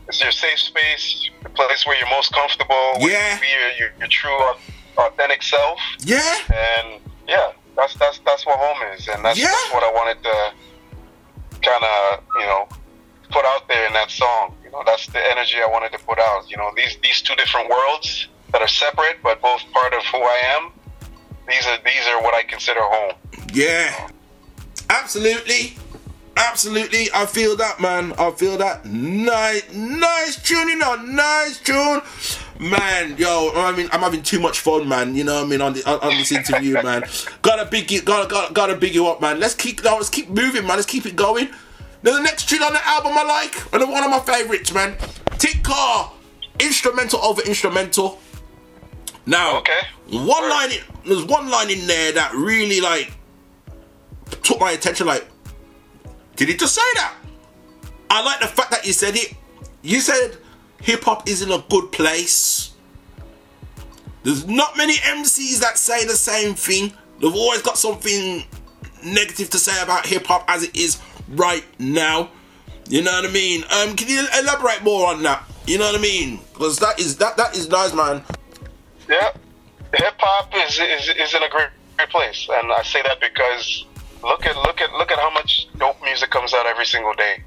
it's 0.08 0.20
your 0.22 0.30
safe 0.32 0.58
space, 0.58 1.30
the 1.42 1.48
place 1.50 1.86
where 1.86 1.96
you're 1.98 2.10
most 2.10 2.32
comfortable. 2.32 2.74
Where 2.98 3.10
Yeah. 3.12 3.34
You 3.34 3.40
be 3.40 3.46
your, 3.48 3.70
your, 3.78 3.90
your 4.00 4.08
true, 4.08 4.38
authentic 4.98 5.42
self. 5.42 5.78
Yeah. 6.00 6.20
And 6.52 7.00
yeah, 7.28 7.52
that's 7.76 7.94
that's 7.94 8.20
that's 8.24 8.46
what 8.46 8.58
home 8.58 8.80
is, 8.94 9.08
and 9.08 9.24
that's, 9.24 9.38
Yeah. 9.38 9.46
that's 9.48 9.72
what 9.74 9.82
I 9.84 9.92
wanted 9.92 10.22
to 10.22 10.52
kind 11.62 11.84
of 11.84 12.22
you 12.40 12.46
know 12.46 12.68
put 13.30 13.44
out 13.44 13.66
there 13.68 13.86
in 13.86 13.92
that 13.94 14.10
song. 14.10 14.54
You 14.64 14.70
know, 14.70 14.82
that's 14.86 15.06
the 15.08 15.18
energy 15.32 15.56
I 15.60 15.68
wanted 15.70 15.92
to 15.92 15.98
put 16.04 16.18
out. 16.18 16.48
You 16.50 16.56
know, 16.56 16.70
these 16.76 16.96
these 17.02 17.20
two 17.22 17.34
different 17.34 17.68
worlds 17.68 18.28
that 18.52 18.62
are 18.62 18.68
separate 18.68 19.16
but 19.22 19.40
both 19.42 19.62
part 19.72 19.92
of 19.92 20.02
who 20.04 20.18
I 20.18 20.40
am. 20.56 20.72
These 21.48 21.66
are 21.66 21.78
these 21.84 22.06
are 22.08 22.22
what 22.22 22.34
I 22.34 22.42
consider 22.44 22.80
home. 22.80 23.14
Yeah. 23.52 24.08
Absolutely. 24.88 25.76
Absolutely. 26.36 27.08
I 27.14 27.26
feel 27.26 27.56
that, 27.56 27.80
man. 27.80 28.12
I 28.18 28.30
feel 28.30 28.58
that. 28.58 28.84
Nice, 28.84 29.72
nice 29.74 30.42
tune, 30.42 30.68
you 30.68 30.76
know, 30.76 30.96
nice 30.96 31.58
tune. 31.60 32.02
Man, 32.58 33.16
yo, 33.18 33.52
I 33.54 33.72
mean, 33.72 33.88
I'm 33.92 34.00
having 34.00 34.22
too 34.22 34.40
much 34.40 34.60
fun, 34.60 34.88
man. 34.88 35.14
You 35.14 35.24
know 35.24 35.36
what 35.36 35.44
I 35.44 35.48
mean 35.48 35.60
on, 35.60 35.72
the, 35.74 35.88
on, 35.88 36.16
this 36.16 36.32
interview, 36.32 36.74
man. 36.82 37.04
Gotta 37.42 37.66
big 37.66 37.90
you, 37.90 38.02
gotta, 38.02 38.28
gotta, 38.28 38.52
gotta 38.52 38.76
big 38.76 38.94
you 38.94 39.06
up, 39.08 39.20
man. 39.20 39.40
Let's 39.40 39.54
keep, 39.54 39.82
let's 39.84 40.10
keep 40.10 40.28
moving, 40.28 40.66
man. 40.66 40.76
Let's 40.76 40.86
keep 40.86 41.06
it 41.06 41.16
going. 41.16 41.48
Now 42.02 42.14
the 42.14 42.22
next 42.22 42.48
tune 42.48 42.62
on 42.62 42.72
the 42.72 42.86
album 42.86 43.12
I 43.16 43.24
like, 43.24 43.74
and 43.74 43.90
one 43.90 44.04
of 44.04 44.10
my 44.10 44.20
favorites, 44.20 44.72
man. 44.72 44.96
Tick 45.38 45.62
Car, 45.62 46.12
instrumental 46.60 47.20
over 47.20 47.42
instrumental. 47.42 48.20
Now, 49.26 49.58
okay. 49.58 49.80
one 50.08 50.48
line, 50.48 50.72
in, 50.72 50.78
there's 51.04 51.24
one 51.24 51.50
line 51.50 51.70
in 51.70 51.86
there 51.86 52.12
that 52.12 52.32
really 52.32 52.80
like 52.80 53.12
took 54.42 54.60
my 54.60 54.70
attention. 54.70 55.06
Like, 55.06 55.26
did 56.36 56.48
he 56.48 56.56
just 56.56 56.74
say 56.74 56.82
that? 56.94 57.14
I 58.10 58.22
like 58.22 58.40
the 58.40 58.46
fact 58.46 58.70
that 58.70 58.86
you 58.86 58.92
said 58.92 59.16
it. 59.16 59.34
You 59.82 60.00
said 60.00 60.36
hip 60.80 61.02
hop 61.04 61.28
is 61.28 61.42
in 61.42 61.50
a 61.50 61.64
good 61.68 61.90
place. 61.92 62.74
There's 64.22 64.46
not 64.46 64.76
many 64.76 64.94
MCs 64.94 65.60
that 65.60 65.78
say 65.78 66.04
the 66.04 66.16
same 66.16 66.54
thing. 66.54 66.92
They've 67.20 67.34
always 67.34 67.62
got 67.62 67.78
something 67.78 68.44
negative 69.04 69.50
to 69.50 69.58
say 69.58 69.80
about 69.82 70.06
hip 70.06 70.26
hop 70.26 70.44
as 70.48 70.62
it 70.62 70.76
is 70.76 71.00
right 71.30 71.64
now. 71.78 72.30
You 72.88 73.02
know 73.02 73.12
what 73.12 73.28
I 73.28 73.32
mean? 73.32 73.62
Um, 73.64 73.96
can 73.96 74.08
you 74.08 74.26
elaborate 74.38 74.82
more 74.82 75.08
on 75.08 75.22
that? 75.22 75.44
You 75.66 75.78
know 75.78 75.86
what 75.86 75.98
I 75.98 76.02
mean? 76.02 76.40
Because 76.52 76.78
that 76.78 77.00
is 77.00 77.16
that 77.18 77.36
that 77.36 77.56
is 77.56 77.68
nice, 77.68 77.92
man. 77.92 78.22
Yeah, 79.08 79.30
hip 79.94 80.14
hop 80.18 80.52
is, 80.54 80.78
is 80.78 81.08
is 81.16 81.34
in 81.34 81.42
a 81.42 81.48
great, 81.48 81.68
great 81.96 82.10
place, 82.10 82.48
and 82.52 82.72
I 82.72 82.82
say 82.82 83.02
that 83.02 83.20
because 83.20 83.85
look 84.22 84.46
at 84.46 84.56
look 84.56 84.80
at 84.80 84.92
look 84.92 85.10
at 85.10 85.18
how 85.18 85.30
much 85.30 85.68
dope 85.78 86.02
music 86.02 86.30
comes 86.30 86.54
out 86.54 86.66
every 86.66 86.86
single 86.86 87.14
day. 87.14 87.42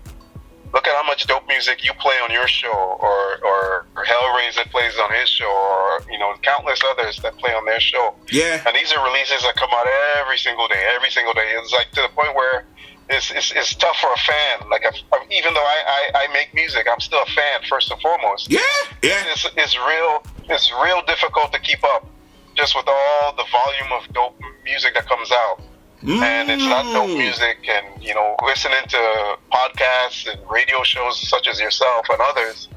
Look 0.72 0.88
at 0.88 0.96
how 0.96 1.04
much 1.04 1.26
dope 1.26 1.48
music 1.48 1.84
you 1.84 1.94
play 1.94 2.16
on 2.24 2.32
your 2.32 2.48
show, 2.48 2.72
or 2.72 3.40
or, 3.44 3.88
or 3.96 4.06
Hellraiser 4.06 4.70
plays 4.70 4.98
on 5.00 5.12
his 5.14 5.28
show, 5.30 5.50
or 5.50 6.02
you 6.12 6.20
know 6.20 6.34
countless 6.44 6.80
others 6.92 7.18
that 7.24 7.38
play 7.38 7.54
on 7.54 7.66
their 7.66 7.80
show. 7.80 8.14
Yeah. 8.32 8.62
And 8.66 8.76
these 8.76 8.92
are 8.94 9.04
releases 9.04 9.42
that 9.42 9.56
come 9.56 9.70
out 9.74 9.88
every 10.20 10.38
single 10.38 10.68
day, 10.68 10.84
every 10.96 11.10
single 11.10 11.34
day. 11.34 11.54
It's 11.58 11.74
like 11.74 11.90
to 11.92 12.02
the 12.02 12.10
point 12.10 12.36
where 12.36 12.66
it's, 13.10 13.32
it's, 13.32 13.52
it's 13.56 13.74
tough 13.76 13.98
for 13.98 14.14
a 14.14 14.18
fan. 14.18 14.70
Like, 14.70 14.84
if, 14.86 14.96
even 15.32 15.54
though 15.54 15.66
I, 15.66 16.12
I, 16.14 16.26
I 16.26 16.34
make 16.34 16.54
music, 16.54 16.88
I'm 16.90 17.00
still 17.00 17.22
a 17.24 17.32
fan 17.32 17.62
first 17.68 17.92
and 17.92 18.00
foremost. 18.02 18.52
Yeah, 18.52 18.60
yeah. 19.02 19.24
It's, 19.28 19.48
it's 19.58 19.78
real. 19.78 20.24
It's 20.48 20.72
real 20.84 21.02
difficult 21.08 21.52
to 21.54 21.60
keep 21.60 21.84
up, 21.84 22.08
just 22.56 22.76
with 22.76 22.88
all 22.88 23.34
the 23.36 23.46
volume 23.52 23.92
of 23.94 24.14
dope 24.14 24.40
music 24.64 24.94
that 24.94 25.08
comes 25.08 25.32
out. 25.32 25.62
And 26.02 26.50
it's 26.50 26.64
not 26.64 26.86
no 26.94 27.06
mm. 27.06 27.18
music, 27.18 27.58
and 27.68 28.02
you 28.02 28.14
know, 28.14 28.36
listening 28.46 28.86
to 28.88 29.38
podcasts 29.52 30.32
and 30.32 30.40
radio 30.50 30.82
shows 30.84 31.28
such 31.28 31.48
as 31.48 31.60
yourself 31.60 32.06
and 32.10 32.20
others 32.22 32.70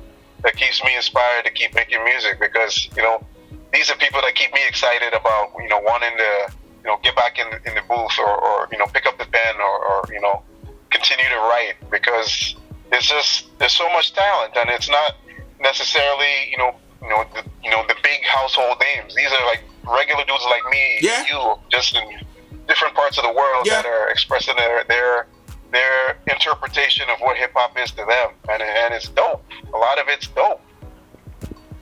that 0.43 0.57
keeps 0.57 0.83
me 0.83 0.97
inspired 0.97 1.45
to 1.45 1.53
keep 1.53 1.75
making 1.75 2.03
music 2.05 2.41
because 2.41 2.89
you 2.97 3.03
know 3.03 3.25
these 3.73 3.91
are 3.91 3.97
people 3.97 4.21
that 4.23 4.35
keep 4.35 4.53
me 4.53 4.61
excited 4.67 5.13
about 5.15 5.53
you 5.59 5.69
know 5.69 5.81
wanting 5.81 6.17
to 6.19 6.53
you 6.83 6.91
know 6.91 6.99
get 7.03 7.15
back 7.15 7.39
in, 7.39 7.47
in 7.65 7.75
the 7.75 7.83
booth 7.89 8.19
or, 8.19 8.27
or 8.27 8.69
you 8.73 8.79
know 8.79 8.87
pick 8.87 9.07
up 9.07 9.17
the 9.19 9.27
pen 9.27 9.55
or, 9.57 9.87
or 9.87 10.13
you 10.13 10.21
know 10.21 10.43
continue 10.91 11.29
to 11.29 11.41
write 11.49 11.75
because 11.91 12.57
it's 12.91 13.09
just 13.09 13.57
there's 13.59 13.73
so 13.73 13.89
much 13.91 14.13
talent 14.13 14.53
and 14.57 14.69
it's 14.71 14.91
not 14.91 15.17
necessarily 15.61 16.51
you 16.51 16.59
know 16.59 16.75
you 17.03 17.09
know 17.09 17.25
the, 17.35 17.45
you 17.63 17.71
know 17.71 17.85
the 17.89 17.97
big 18.03 18.23
household 18.25 18.77
names. 18.81 19.15
These 19.15 19.31
are 19.31 19.47
like 19.47 19.63
regular 19.85 20.25
dudes 20.25 20.45
like 20.51 20.63
me 20.71 20.99
Yeah. 21.01 21.25
you 21.29 21.55
just 21.71 21.97
in 21.97 22.21
different 22.69 22.95
parts 22.95 23.19
of 23.19 23.25
the 23.25 23.33
world 23.33 23.67
that 23.67 23.85
are 23.85 24.09
expressing 24.11 24.57
their 24.57 24.85
their 24.85 25.27
their 25.73 26.19
interpretation 26.31 27.09
of 27.11 27.19
what 27.21 27.37
hip 27.37 27.51
hop 27.55 27.77
is 27.79 27.91
to 27.93 28.05
them 28.05 28.31
and, 28.51 28.63
and 28.63 28.95
it's 28.95 29.09
dope 29.11 29.45
a 29.73 29.79
lot 29.79 29.99
of 29.99 30.07
it's 30.09 30.29
dope 30.29 30.61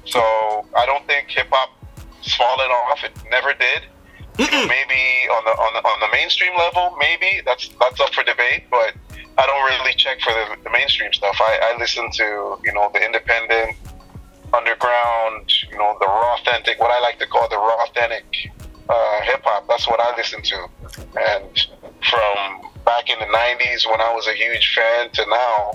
so 0.05 0.21
I 0.77 0.87
don't 0.87 1.07
think 1.07 1.31
hip 1.31 1.49
hop 1.51 1.71
is 2.25 2.35
falling 2.35 2.71
off. 2.71 3.05
It 3.05 3.13
never 3.31 3.53
did. 3.53 3.83
You 4.39 4.51
know, 4.51 4.67
maybe 4.67 5.29
on 5.31 5.45
the 5.45 5.51
on 5.51 5.73
the 5.75 5.83
on 5.87 6.01
the 6.01 6.09
mainstream 6.13 6.53
level, 6.57 6.97
maybe 6.99 7.43
that's 7.45 7.69
that's 7.81 8.01
up 8.01 8.15
for 8.15 8.25
debate. 8.25 8.65
But 8.71 8.95
I 9.37 9.47
don't 9.47 9.65
really 9.65 9.95
check 9.95 10.21
for 10.21 10.33
the, 10.33 10.57
the 10.65 10.71
mainstream 10.71 11.13
stuff. 11.13 11.37
I, 11.41 11.75
I 11.75 11.79
listen 11.79 12.11
to 12.13 12.59
you 12.65 12.73
know 12.73 12.91
the 12.93 13.05
independent, 13.05 13.77
underground, 14.55 15.53
you 15.71 15.77
know 15.77 15.97
the 16.01 16.07
raw, 16.07 16.37
authentic, 16.41 16.81
what 16.81 16.91
I 16.91 17.01
like 17.01 17.19
to 17.19 17.27
call 17.27 17.49
the 17.49 17.59
raw, 17.59 17.85
authentic 17.85 18.51
uh, 18.91 19.21
hip 19.23 19.43
hop. 19.45 19.67
That's 19.69 19.87
what 19.89 20.01
I 20.01 20.17
listen 20.17 20.43
to. 20.43 20.69
And 21.17 21.67
from 22.11 22.71
back 22.85 23.09
in 23.09 23.19
the 23.19 23.27
'90s 23.27 23.89
when 23.91 24.01
I 24.01 24.13
was 24.15 24.27
a 24.27 24.35
huge 24.35 24.75
fan 24.75 25.11
to 25.11 25.25
now, 25.31 25.73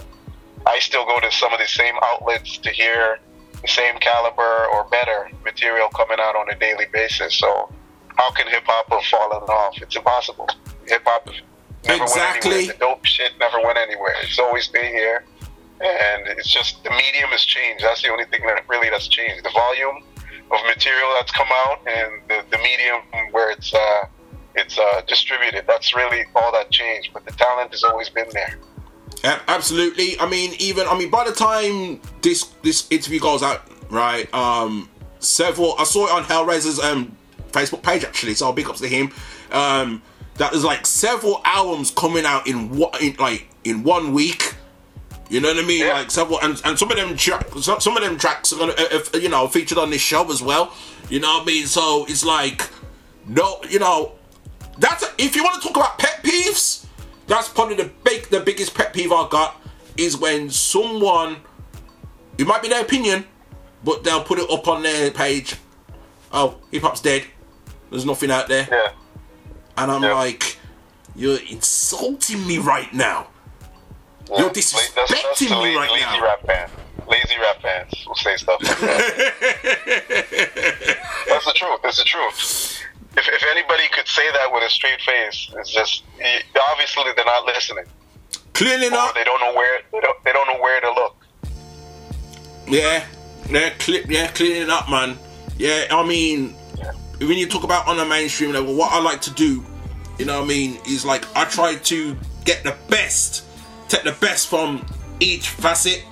I 0.65 0.79
still 0.79 1.05
go 1.05 1.19
to 1.19 1.31
some 1.31 1.53
of 1.53 1.59
the 1.59 1.67
same 1.67 1.95
outlets 2.03 2.57
to 2.57 2.69
hear 2.69 3.19
the 3.61 3.67
same 3.67 3.97
caliber 3.99 4.65
or 4.73 4.83
better 4.91 5.29
material 5.43 5.87
coming 5.89 6.17
out 6.19 6.35
on 6.35 6.49
a 6.49 6.55
daily 6.59 6.85
basis. 6.91 7.35
So 7.37 7.69
how 8.17 8.31
can 8.31 8.47
hip 8.47 8.63
hop 8.65 8.89
have 8.91 9.03
fallen 9.05 9.43
off? 9.43 9.81
It's 9.81 9.95
impossible. 9.95 10.49
Hip 10.87 11.03
hop 11.05 11.27
never 11.87 12.03
Exactly. 12.03 12.49
went 12.51 12.57
anywhere. 12.59 12.73
The 12.73 12.79
dope 12.79 13.05
shit 13.05 13.31
never 13.39 13.61
went 13.63 13.77
anywhere. 13.77 14.15
It's 14.23 14.39
always 14.39 14.67
been 14.67 14.91
here. 14.91 15.23
And 15.81 16.27
it's 16.27 16.47
just 16.49 16.83
the 16.83 16.89
medium 16.91 17.29
has 17.29 17.43
changed. 17.43 17.83
That's 17.83 18.01
the 18.01 18.09
only 18.09 18.25
thing 18.25 18.45
that 18.45 18.67
really 18.69 18.89
that's 18.89 19.07
changed. 19.07 19.43
The 19.43 19.49
volume 19.49 20.03
of 20.51 20.59
material 20.65 21.09
that's 21.15 21.31
come 21.31 21.47
out 21.51 21.79
and 21.87 22.21
the, 22.27 22.43
the 22.51 22.57
medium 22.57 23.01
where 23.31 23.51
it's 23.51 23.73
uh, 23.73 24.05
it's 24.55 24.77
uh, 24.77 25.01
distributed. 25.07 25.65
That's 25.67 25.95
really 25.95 26.25
all 26.35 26.51
that 26.53 26.71
changed. 26.71 27.11
But 27.13 27.25
the 27.25 27.31
talent 27.31 27.71
has 27.71 27.83
always 27.83 28.09
been 28.09 28.27
there. 28.31 28.59
Yeah, 29.23 29.39
absolutely. 29.47 30.19
I 30.19 30.27
mean, 30.27 30.53
even 30.59 30.87
I 30.87 30.97
mean, 30.97 31.09
by 31.09 31.25
the 31.25 31.31
time 31.31 31.99
this 32.21 32.43
this 32.63 32.87
interview 32.91 33.19
goes 33.19 33.43
out, 33.43 33.63
right? 33.89 34.31
Um, 34.33 34.89
several 35.19 35.75
I 35.79 35.83
saw 35.83 36.05
it 36.05 36.11
on 36.11 36.23
Hellraiser's 36.23 36.79
um 36.79 37.15
Facebook 37.51 37.81
page 37.81 38.03
actually, 38.03 38.35
so 38.35 38.51
big 38.51 38.67
ups 38.69 38.81
to 38.81 38.87
him. 38.87 39.11
Um, 39.51 40.01
that 40.35 40.51
there's 40.51 40.65
like 40.65 40.85
several 40.85 41.41
albums 41.45 41.91
coming 41.91 42.25
out 42.25 42.47
in 42.47 42.75
what 42.75 43.01
in 43.01 43.15
like 43.17 43.47
in 43.63 43.83
one 43.83 44.13
week. 44.13 44.55
You 45.29 45.41
know 45.41 45.47
what 45.53 45.63
I 45.63 45.67
mean? 45.67 45.87
Like 45.87 46.11
several, 46.11 46.39
and, 46.41 46.61
and 46.65 46.77
some 46.77 46.91
of 46.91 46.97
them 46.97 47.17
track, 47.17 47.47
some 47.59 47.97
of 47.97 48.03
them 48.03 48.17
tracks 48.17 48.53
are 48.53 48.57
gonna, 48.59 48.73
uh, 48.73 48.99
uh, 49.13 49.17
you 49.17 49.29
know, 49.29 49.47
featured 49.47 49.77
on 49.77 49.89
this 49.89 50.01
show 50.01 50.29
as 50.31 50.41
well. 50.41 50.73
You 51.09 51.19
know 51.19 51.37
what 51.37 51.43
I 51.43 51.45
mean? 51.45 51.65
So 51.65 52.05
it's 52.07 52.23
like, 52.23 52.69
no, 53.27 53.59
you 53.69 53.79
know, 53.79 54.13
that's 54.77 55.03
if 55.17 55.35
you 55.35 55.43
want 55.43 55.61
to 55.61 55.67
talk 55.67 55.77
about 55.77 55.97
pet 55.97 56.21
peeves, 56.23 56.85
that's 57.27 57.49
probably 57.49 57.75
the 57.75 57.91
big, 58.03 58.25
the 58.29 58.39
biggest 58.39 58.75
pet 58.75 58.93
peeve 58.93 59.11
I 59.11 59.27
got 59.29 59.59
is 59.97 60.15
when 60.17 60.49
someone, 60.49 61.37
it 62.37 62.45
might 62.45 62.61
be 62.61 62.67
their 62.69 62.81
opinion, 62.81 63.25
but 63.83 64.03
they'll 64.03 64.23
put 64.23 64.37
it 64.37 64.49
up 64.49 64.67
on 64.67 64.83
their 64.83 65.09
page. 65.09 65.55
Oh, 66.31 66.59
hip 66.71 66.83
hop's 66.83 67.01
dead. 67.01 67.23
There's 67.89 68.05
nothing 68.05 68.29
out 68.29 68.47
there. 68.47 68.67
Yeah. 68.71 68.91
And 69.77 69.91
I'm 69.91 70.01
like, 70.01 70.57
you're 71.15 71.39
insulting 71.49 72.45
me 72.45 72.57
right 72.57 72.93
now. 72.93 73.27
Yeah. 74.29 74.37
You're 74.37 74.47
La- 74.47 74.53
that's, 74.53 74.71
that's 74.95 75.11
disrespecting 75.11 75.49
the 75.49 75.55
me 75.55 75.61
lazy, 75.61 75.77
right 75.77 75.91
lazy 75.91 76.05
now. 76.05 76.23
rap 76.23 76.41
fans. 76.45 76.71
Lazy 77.07 77.35
rap 77.39 77.61
fans 77.61 78.05
will 78.07 78.15
say 78.15 78.35
stuff 78.37 78.61
like 78.63 78.77
that. 78.79 80.15
that's 81.27 81.45
the 81.45 81.53
truth. 81.53 81.79
That's 81.83 81.97
the 81.97 82.03
truth. 82.03 82.81
If, 83.17 83.27
if 83.29 83.43
anybody 83.49 83.83
could 83.93 84.07
say 84.07 84.29
that 84.31 84.51
with 84.51 84.63
a 84.63 84.69
straight 84.69 84.99
face, 85.01 85.49
it's 85.57 85.71
just 85.71 86.03
obviously 86.71 87.03
they're 87.15 87.25
not 87.25 87.45
listening. 87.45 87.85
Clearly 88.53 88.89
not. 88.89 89.13
They 89.15 89.23
don't 89.23 89.39
know 89.39 89.53
where 89.53 89.81
they 89.91 89.99
don't, 89.99 90.23
they 90.23 90.31
don't 90.33 90.47
know 90.47 90.59
where 90.61 90.81
to 90.81 90.91
look. 90.93 91.15
Yeah, 92.67 93.05
yeah, 93.49 93.69
cle- 93.77 94.09
yeah, 94.09 94.27
cleaning 94.31 94.63
it 94.63 94.69
up, 94.69 94.89
man. 94.89 95.17
Yeah, 95.57 95.85
I 95.91 96.05
mean, 96.05 96.55
when 97.19 97.37
you 97.37 97.47
talk 97.47 97.63
about 97.63 97.87
on 97.87 97.99
a 97.99 98.05
mainstream 98.05 98.51
level, 98.53 98.73
what 98.75 98.91
I 98.91 98.99
like 99.01 99.21
to 99.21 99.31
do, 99.31 99.63
you 100.17 100.25
know 100.25 100.39
what 100.39 100.45
I 100.45 100.47
mean, 100.47 100.79
is 100.87 101.05
like 101.05 101.25
I 101.35 101.45
try 101.45 101.75
to 101.75 102.17
get 102.43 102.63
the 102.63 102.75
best, 102.89 103.43
take 103.87 104.03
the 104.03 104.13
best 104.13 104.47
from 104.47 104.85
each 105.19 105.49
facet 105.49 106.03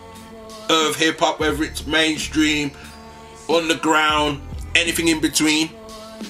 of 0.69 0.95
hip 0.95 1.19
hop, 1.19 1.39
whether 1.39 1.63
it's 1.63 1.85
mainstream, 1.85 2.71
underground, 3.49 4.41
anything 4.75 5.07
in 5.07 5.19
between. 5.19 5.69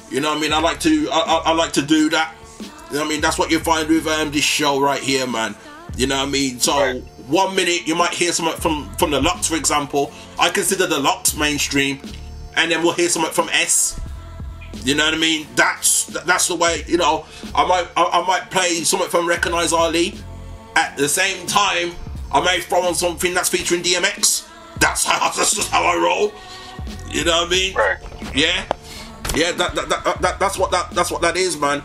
You 0.10 0.22
know 0.22 0.30
what 0.30 0.38
I 0.38 0.41
mean? 0.41 0.53
I 0.53 0.60
like 0.60 0.80
to, 0.82 1.10
I, 1.11 1.20
I, 1.20 1.41
I 1.45 1.53
like 1.53 1.74
to 1.74 1.82
do 1.82 2.10
that. 2.10 2.36
You 2.60 2.65
know 2.94 2.99
what 2.99 3.06
I 3.06 3.10
mean? 3.10 3.22
That's 3.22 3.40
what 3.40 3.52
you 3.52 3.60
find 3.60 3.90
with 3.90 4.06
um, 4.07 4.32
this 4.32 4.44
show 4.44 4.80
right 4.80 5.02
here, 5.02 5.26
man. 5.26 5.56
You 5.95 6.07
know 6.07 6.18
what 6.18 6.28
I 6.28 6.32
mean? 6.32 6.60
So 6.60 7.02
one 7.28 7.56
minute 7.56 7.88
you 7.88 7.95
might 7.95 8.14
hear 8.14 8.32
something 8.32 8.60
from 8.60 8.94
from 8.98 9.11
the 9.11 9.22
LOX, 9.22 9.48
for 9.48 9.56
example. 9.56 10.11
I 10.40 10.49
consider 10.49 10.88
the 10.88 10.99
LOX 10.99 11.36
mainstream, 11.36 11.99
and 12.56 12.72
then 12.72 12.84
we'll 12.84 12.94
hear 12.94 13.10
something 13.10 13.32
from 13.32 13.49
ES. 13.49 13.99
You 14.84 14.95
know 14.95 15.06
what 15.06 15.14
I 15.14 15.18
mean? 15.18 15.48
That's 15.56 16.06
that's 16.06 16.48
the 16.48 16.56
way. 16.56 16.84
You 16.88 16.98
know, 16.98 17.26
I 17.56 17.65
might 17.65 17.88
I, 17.95 18.03
I 18.03 18.28
might 18.28 18.49
play 18.52 18.84
something 18.84 19.10
from 19.10 19.28
Recognize 19.28 19.72
Ali. 19.72 20.15
At 20.76 20.98
the 20.98 21.08
same 21.08 21.45
time, 21.48 21.94
I 22.32 22.44
may 22.44 22.62
throw 22.62 22.82
on 22.82 22.95
something 22.95 23.34
that's 23.34 23.50
featuring 23.50 23.84
DMX. 23.84 24.50
That's 24.80 25.06
how 25.06 25.30
that's 25.36 25.56
just 25.56 25.70
how 25.70 25.84
I 25.84 25.95
roll. 25.95 26.32
You 27.10 27.26
know 27.26 27.44
what 27.44 27.48
I 27.48 27.52
mean? 27.52 27.76
Right. 27.76 27.98
Yeah. 28.36 28.66
Yeah, 29.36 29.52
that, 29.54 29.74
that, 29.74 29.90
that, 29.90 30.22
that 30.22 30.40
that's 30.40 30.60
what 30.60 30.70
that 30.70 30.91
that's 30.91 31.10
what 31.10 31.22
that 31.24 31.36
is, 31.36 31.58
man. 31.58 31.82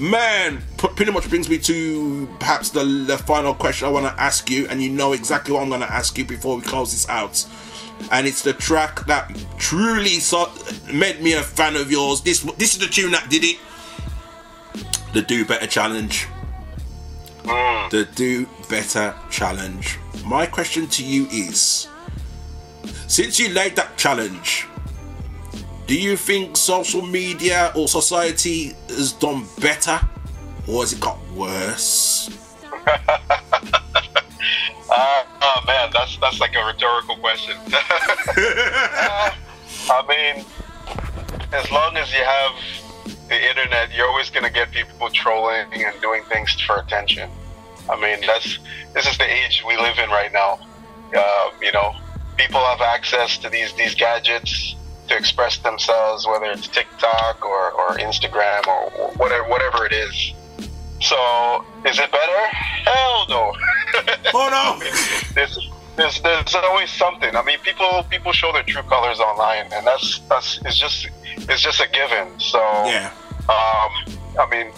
Man, 0.00 0.62
pretty 0.78 1.12
much 1.12 1.28
brings 1.28 1.48
me 1.48 1.56
to 1.58 2.26
perhaps 2.40 2.70
the, 2.70 2.82
the 2.82 3.16
final 3.16 3.54
question 3.54 3.86
I 3.86 3.90
want 3.92 4.06
to 4.06 4.20
ask 4.20 4.50
you, 4.50 4.66
and 4.66 4.82
you 4.82 4.90
know 4.90 5.12
exactly 5.12 5.54
what 5.54 5.62
I'm 5.62 5.68
going 5.68 5.80
to 5.80 5.92
ask 5.92 6.18
you 6.18 6.24
before 6.24 6.56
we 6.56 6.62
close 6.62 6.90
this 6.90 7.08
out. 7.08 7.46
And 8.10 8.26
it's 8.26 8.42
the 8.42 8.52
track 8.52 9.06
that 9.06 9.30
truly 9.58 10.18
so- 10.18 10.50
made 10.92 11.20
me 11.22 11.34
a 11.34 11.42
fan 11.42 11.76
of 11.76 11.88
yours. 11.90 12.20
This 12.22 12.40
this 12.40 12.72
is 12.74 12.78
the 12.78 12.88
tune 12.88 13.12
that 13.12 13.30
did 13.30 13.44
it. 13.44 13.58
The 15.12 15.22
Do 15.22 15.44
Better 15.44 15.68
Challenge. 15.68 16.26
The 17.90 18.06
Do 18.14 18.46
Better 18.68 19.14
Challenge. 19.30 19.98
My 20.24 20.44
question 20.44 20.86
to 20.88 21.04
you 21.04 21.26
is 21.26 21.88
since 23.06 23.40
you 23.40 23.48
laid 23.48 23.74
that 23.76 23.96
challenge, 23.96 24.66
do 25.86 25.98
you 25.98 26.16
think 26.16 26.56
social 26.58 27.00
media 27.00 27.72
or 27.74 27.88
society 27.88 28.74
has 28.88 29.12
done 29.12 29.46
better 29.60 29.98
or 30.66 30.82
has 30.82 30.92
it 30.92 31.00
got 31.00 31.18
worse? 31.30 32.28
Uh, 32.86 32.98
oh 35.40 35.62
man, 35.66 35.90
that's 35.92 36.18
that's 36.18 36.40
like 36.40 36.54
a 36.54 36.64
rhetorical 36.64 37.16
question. 37.16 37.56
Uh, 39.00 39.30
I 39.90 40.02
mean, 40.06 40.44
as 41.52 41.70
long 41.70 41.96
as 41.96 42.12
you 42.12 42.22
have 42.22 42.52
the 43.28 43.48
internet, 43.48 43.92
you're 43.94 44.08
always 44.08 44.30
gonna 44.30 44.50
get 44.50 44.70
people 44.70 45.10
trolling 45.10 45.66
and 45.72 46.00
doing 46.00 46.22
things 46.24 46.52
for 46.60 46.76
attention. 46.76 47.30
I 47.90 48.00
mean, 48.00 48.20
that's 48.26 48.58
this 48.94 49.06
is 49.06 49.18
the 49.18 49.30
age 49.30 49.62
we 49.66 49.76
live 49.76 49.98
in 49.98 50.10
right 50.10 50.32
now. 50.32 50.58
Uh, 51.16 51.50
you 51.62 51.72
know, 51.72 51.94
people 52.36 52.60
have 52.60 52.80
access 52.80 53.38
to 53.38 53.48
these 53.48 53.72
these 53.74 53.94
gadgets 53.94 54.74
to 55.08 55.16
express 55.16 55.58
themselves, 55.58 56.26
whether 56.26 56.46
it's 56.46 56.68
TikTok 56.68 57.44
or, 57.44 57.72
or 57.72 57.96
Instagram 57.98 58.66
or 58.66 58.90
whatever 59.16 59.44
whatever 59.48 59.86
it 59.86 59.92
is. 59.92 60.34
So, 61.00 61.64
is 61.86 61.98
it 61.98 62.10
better? 62.10 62.46
Hell 62.84 63.26
no. 63.28 63.52
oh 64.34 64.48
no. 64.50 65.67
There's 65.98 66.20
there's 66.22 66.54
always 66.54 66.90
something. 66.90 67.34
I 67.34 67.42
mean, 67.42 67.58
people 67.58 68.04
people 68.08 68.32
show 68.32 68.52
their 68.52 68.62
true 68.62 68.82
colors 68.82 69.18
online, 69.18 69.66
and 69.72 69.86
that's 69.86 70.20
that's 70.30 70.60
it's 70.64 70.78
just 70.78 71.08
it's 71.26 71.60
just 71.60 71.80
a 71.80 71.88
given. 71.90 72.38
So 72.38 72.60
yeah. 72.86 73.12
Um, 73.48 73.90
I 74.38 74.46
mean, 74.50 74.68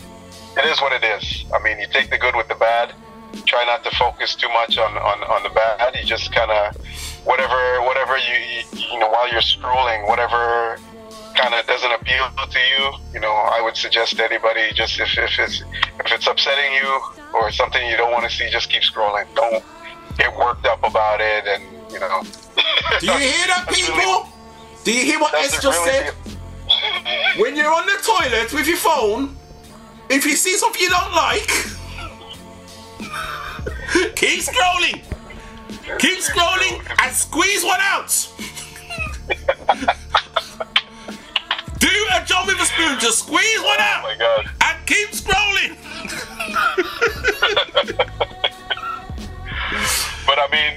it 0.57 0.65
is 0.65 0.81
what 0.81 0.93
it 0.93 1.05
is. 1.05 1.45
I 1.53 1.63
mean, 1.63 1.79
you 1.79 1.87
take 1.93 2.11
the 2.11 2.19
good 2.19 2.35
with 2.35 2.49
the 2.49 2.55
bad. 2.55 2.95
Try 3.45 3.65
not 3.65 3.85
to 3.85 3.91
focus 3.97 4.35
too 4.35 4.49
much 4.49 4.79
on 4.79 4.97
on, 4.97 5.23
on 5.25 5.43
the 5.43 5.51
bad. 5.51 5.95
You 5.95 6.05
just 6.05 6.33
kind 6.33 6.51
of 6.51 6.75
whatever 7.25 7.83
whatever 7.83 8.17
you, 8.17 8.37
you 8.57 8.87
you 8.93 8.99
know 8.99 9.11
while 9.11 9.31
you're 9.31 9.43
scrolling, 9.43 10.09
whatever 10.09 10.79
kind 11.37 11.55
of 11.55 11.67
doesn't 11.67 11.93
appeal 11.93 12.27
to 12.51 12.59
you, 12.59 12.93
you 13.15 13.21
know, 13.21 13.33
I 13.33 13.63
would 13.63 13.77
suggest 13.77 14.17
to 14.17 14.25
anybody 14.25 14.73
just 14.75 14.99
if, 14.99 15.17
if 15.17 15.39
it's 15.39 15.63
if 15.63 16.13
it's 16.13 16.27
upsetting 16.27 16.73
you 16.75 17.01
or 17.35 17.51
something 17.53 17.87
you 17.87 17.97
don't 17.97 18.13
want 18.13 18.29
to 18.29 18.35
see, 18.35 18.49
just 18.51 18.71
keep 18.71 18.83
scrolling. 18.83 19.27
Don't 19.35 19.63
get 20.17 20.37
worked 20.37 20.67
up 20.67 20.83
about 20.83 21.21
it, 21.21 21.45
and 21.47 21.63
you 21.93 22.01
know. 22.01 22.23
Do 23.01 23.07
you 23.07 23.13
hear 23.13 23.47
that, 23.47 23.67
people? 23.69 24.29
Do 24.85 24.93
you 24.93 25.05
hear 25.05 25.21
what 25.21 25.35
ES 25.35 25.63
just 25.63 25.85
said? 25.85 26.15
When 27.37 27.57
you're 27.57 27.73
on 27.73 27.87
the 27.87 27.99
toilet 28.03 28.53
with 28.53 28.67
your 28.67 28.77
phone, 28.77 29.37
if 30.09 30.25
you 30.25 30.37
see 30.37 30.57
something 30.57 30.81
you 30.81 30.89
don't 30.89 31.13
like, 31.13 31.47
keep 34.17 34.41
scrolling. 34.41 35.03
Keep 35.99 36.19
scrolling 36.19 36.83
and 37.03 37.15
squeeze 37.15 37.65
one 37.65 37.81
out. 37.81 38.29
Do 41.79 41.89
a 42.15 42.25
job 42.25 42.47
with 42.47 42.61
a 42.61 42.65
spoon, 42.65 42.99
just 43.01 43.21
squeeze 43.21 43.61
one 43.61 43.79
oh 43.79 43.83
out. 43.83 44.05
Oh 44.05 44.09
my 44.09 44.17
god. 44.17 44.51
And 44.63 44.87
keep 44.87 45.11
scrolling. 45.11 45.77
but 50.31 50.39
I 50.39 50.47
mean, 50.55 50.75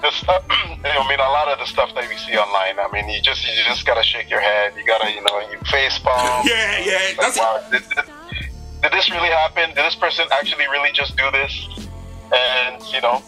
the 0.00 0.10
stuff. 0.12 0.44
I 0.50 1.08
mean, 1.08 1.18
a 1.18 1.32
lot 1.34 1.48
of 1.48 1.58
the 1.58 1.66
stuff 1.66 1.92
that 1.96 2.08
we 2.08 2.16
see 2.16 2.38
online. 2.38 2.78
I 2.78 2.86
mean, 2.92 3.08
you 3.08 3.20
just 3.20 3.42
you 3.42 3.64
just 3.66 3.84
gotta 3.84 4.04
shake 4.04 4.30
your 4.30 4.40
head. 4.40 4.74
You 4.76 4.86
gotta, 4.86 5.10
you 5.10 5.22
know, 5.22 5.40
you 5.50 5.58
face 5.66 5.98
palm. 5.98 6.46
Yeah, 6.46 6.84
yeah, 6.86 7.18
like, 7.18 7.34
wow, 7.34 7.58
did, 7.68 7.82
did, 7.88 8.04
did 8.82 8.92
this 8.92 9.10
really 9.10 9.28
happen? 9.28 9.74
Did 9.74 9.82
this 9.82 9.96
person 9.96 10.26
actually 10.30 10.68
really 10.68 10.92
just 10.92 11.16
do 11.16 11.28
this? 11.32 11.52
And 12.30 12.80
you 12.94 13.00
know, 13.00 13.24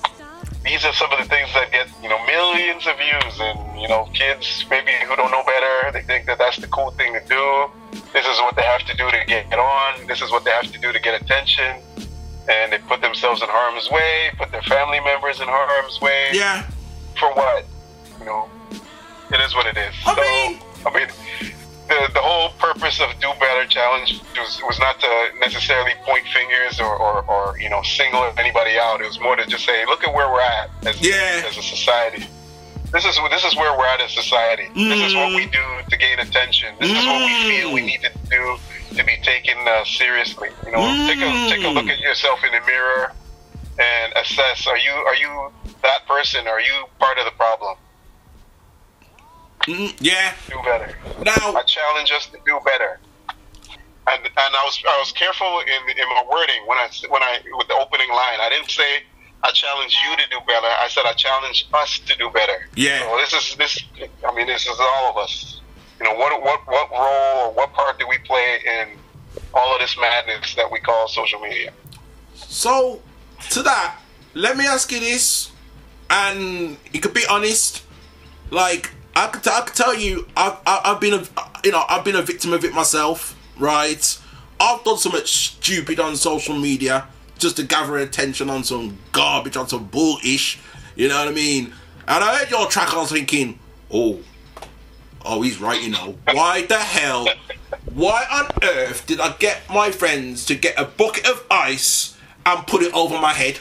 these 0.63 0.85
are 0.85 0.93
some 0.93 1.11
of 1.11 1.19
the 1.19 1.27
things 1.27 1.51
that 1.55 1.73
get 1.73 1.89
you 2.01 2.09
know 2.09 2.25
millions 2.27 2.87
of 2.87 2.95
views. 3.03 3.35
And 3.41 3.81
you 3.81 3.89
know, 3.89 4.09
kids 4.15 4.65
maybe 4.71 4.93
who 5.09 5.17
don't 5.17 5.33
know 5.33 5.43
better, 5.43 5.91
they 5.91 6.03
think 6.07 6.27
that 6.27 6.39
that's 6.39 6.59
the 6.59 6.69
cool 6.69 6.93
thing 6.93 7.15
to 7.15 7.23
do. 7.27 7.45
This 8.13 8.27
is 8.27 8.39
what 8.47 8.55
they 8.55 8.63
have 8.63 8.87
to 8.87 8.97
do 8.97 9.11
to 9.11 9.25
get 9.27 9.59
on. 9.59 10.07
This 10.07 10.23
is 10.23 10.31
what 10.31 10.45
they 10.45 10.53
have 10.53 10.71
to 10.71 10.79
do 10.79 10.93
to 10.93 11.01
get 11.01 11.21
attention 11.21 11.83
and 12.49 12.73
they 12.73 12.79
put 12.79 13.01
themselves 13.01 13.43
in 13.43 13.49
harm's 13.51 13.91
way, 13.91 14.31
put 14.39 14.51
their 14.51 14.63
family 14.63 15.01
members 15.01 15.41
in 15.41 15.47
harm's 15.49 16.01
way. 16.01 16.29
Yeah. 16.33 16.67
For 17.19 17.33
what? 17.35 17.65
You 18.19 18.25
know, 18.27 18.49
it 19.33 19.41
is 19.41 19.55
what 19.55 19.67
it 19.67 19.77
is. 19.77 19.95
I 20.07 20.15
so, 20.15 20.21
mean, 20.23 20.61
I 20.87 20.99
mean, 20.99 21.09
the 21.89 22.13
the 22.15 22.21
whole 22.21 22.51
purpose 22.59 23.01
of 23.01 23.09
Do 23.21 23.29
Better 23.41 23.67
Challenge 23.67 24.21
was, 24.37 24.61
was 24.67 24.79
not 24.79 25.01
to 25.01 25.09
necessarily 25.41 25.93
point 26.05 26.27
fingers 26.29 26.81
or, 26.81 26.95
or, 26.97 27.25
or 27.25 27.59
you 27.59 27.69
know 27.71 27.83
single 27.83 28.23
anybody 28.39 28.79
out. 28.79 29.01
It 29.01 29.07
was 29.07 29.21
more 29.21 29.37
to 29.37 29.47
just 29.47 29.65
say, 29.65 29.85
look 29.87 30.05
at 30.05 30.13
where 30.15 30.31
we're 30.33 30.41
at 30.41 30.71
as, 30.87 31.01
Yeah. 31.01 31.43
as 31.47 31.57
a 31.57 31.63
society. 31.63 32.27
This 32.93 33.05
is 33.05 33.19
this 33.31 33.45
is 33.45 33.55
where 33.57 33.77
we're 33.77 33.87
at 33.87 34.01
as 34.01 34.13
society. 34.13 34.69
This 34.75 35.01
is 35.01 35.15
what 35.15 35.35
we 35.35 35.47
Mm. 35.47 35.53
do 35.53 35.91
to 35.91 35.97
gain 35.97 36.19
attention. 36.21 36.75
This 36.81 36.91
is 36.91 37.05
what 37.07 37.21
we 37.27 37.35
feel 37.51 37.73
we 37.73 37.83
need 37.83 38.01
to 38.03 38.11
do 38.31 38.59
to 38.99 39.05
be 39.05 39.17
taken 39.23 39.57
uh, 39.67 39.85
seriously. 39.85 40.51
You 40.67 40.73
know, 40.73 40.83
take 41.07 41.23
a 41.23 41.49
take 41.49 41.65
a 41.65 41.69
look 41.69 41.87
at 41.87 42.01
yourself 42.01 42.41
in 42.45 42.51
the 42.51 42.67
mirror 42.67 43.13
and 43.79 44.13
assess: 44.17 44.67
Are 44.67 44.77
you 44.77 44.91
are 44.91 45.15
you 45.15 45.53
that 45.83 46.07
person? 46.07 46.47
Are 46.47 46.61
you 46.61 46.85
part 46.99 47.19
of 47.19 47.25
the 47.25 47.31
problem? 47.31 47.77
Mm, 49.67 49.97
yeah. 50.01 50.35
Do 50.49 50.57
better. 50.65 50.99
Now 51.23 51.55
I 51.55 51.63
challenge 51.63 52.11
us 52.11 52.27
to 52.27 52.39
do 52.45 52.59
better. 52.65 52.99
And 54.11 54.25
and 54.25 54.53
I 54.57 54.63
was 54.65 54.83
I 54.87 54.99
was 54.99 55.13
careful 55.13 55.61
in 55.61 55.91
in 55.97 56.09
my 56.09 56.25
wording 56.31 56.67
when 56.67 56.79
I 56.79 56.89
when 57.09 57.23
I 57.23 57.39
with 57.57 57.69
the 57.69 57.75
opening 57.75 58.11
line. 58.11 58.41
I 58.41 58.49
didn't 58.51 58.71
say 58.71 59.05
I 59.45 59.53
challenge 59.53 59.97
you 60.09 60.17
to 60.17 60.29
do 60.29 60.39
better. 60.47 60.67
I 60.67 60.89
said 60.89 61.05
I 61.07 61.13
challenge 61.13 61.69
us 61.73 62.01
to 62.01 62.17
do 62.17 62.31
better. 62.31 62.67
Yeah. 62.75 62.99
So 62.99 63.17
this 63.19 63.33
is 63.33 63.57
this. 63.57 63.85
I 64.27 64.35
mean, 64.35 64.49
this 64.49 64.67
is 64.67 64.77
all 64.81 65.11
of 65.11 65.19
us. 65.19 65.61
You 66.01 66.07
know, 66.07 66.15
what 66.15 66.43
what 66.43 66.67
what 66.67 66.91
role 66.91 67.49
or 67.49 67.53
what 67.53 67.73
part 67.73 67.99
do 67.99 68.07
we 68.09 68.19
play 68.19 68.59
in 68.65 68.89
all 69.55 69.75
of 69.75 69.81
this 69.81 69.97
madness 70.01 70.55
that 70.55 70.71
we 70.71 70.79
call 70.81 71.09
social 71.09 71.41
media? 71.41 71.73
So, 72.35 73.01
to 73.51 73.63
that, 73.63 73.99
let 74.35 74.57
me 74.57 74.67
ask 74.67 74.91
you 74.93 75.01
this, 75.01 75.51
and 76.11 76.77
you 76.93 77.01
could 77.01 77.15
be 77.15 77.25
honest. 77.29 77.85
Like, 78.51 78.93
I 79.15 79.27
could, 79.27 79.47
I 79.47 79.61
could 79.61 79.75
tell 79.75 79.95
you, 79.95 80.27
I've, 80.37 80.57
I've 80.65 81.01
been 81.01 81.15
a, 81.15 81.25
you 81.65 81.73
know, 81.73 81.85
I've 81.89 82.05
been 82.05 82.17
a 82.17 82.23
victim 82.23 82.53
of 82.53 82.65
it 82.65 82.73
myself, 82.73 83.37
right? 83.59 84.19
I've 84.61 84.83
done 84.85 84.97
so 84.97 85.11
much 85.11 85.29
stupid 85.29 86.01
on 86.01 86.17
social 86.17 86.57
media 86.57 87.07
just 87.39 87.57
to 87.57 87.63
gather 87.63 87.99
attention 87.99 88.49
on 88.49 88.65
some 88.65 88.99
garbage, 89.13 89.57
on 89.57 89.69
some 89.69 89.85
bullish. 89.85 90.59
You 90.97 91.09
know 91.09 91.19
what 91.19 91.29
I 91.29 91.33
mean? 91.33 91.75
And 92.07 92.25
I 92.25 92.37
heard 92.39 92.51
your 92.51 92.67
track, 92.69 92.95
I 92.95 93.01
was 93.01 93.13
thinking, 93.13 93.59
oh, 93.91 94.21
oh, 95.29 95.43
he's 95.43 95.61
right, 95.61 95.81
you 95.81 95.91
know. 95.91 96.17
Why 96.33 96.63
the 96.63 96.79
hell? 96.79 97.29
Why 97.95 98.25
on 98.33 98.49
earth 98.63 99.07
did 99.07 99.21
I 99.21 99.35
get 99.39 99.69
my 99.71 99.91
friends 99.91 100.47
to 100.47 100.55
get 100.55 100.79
a 100.81 100.87
bucket 100.87 101.27
of 101.27 101.45
ice 101.51 102.17
and 102.47 102.67
put 102.67 102.83
it 102.83 102.93
over 102.95 103.19
my 103.21 103.35
head? 103.35 103.59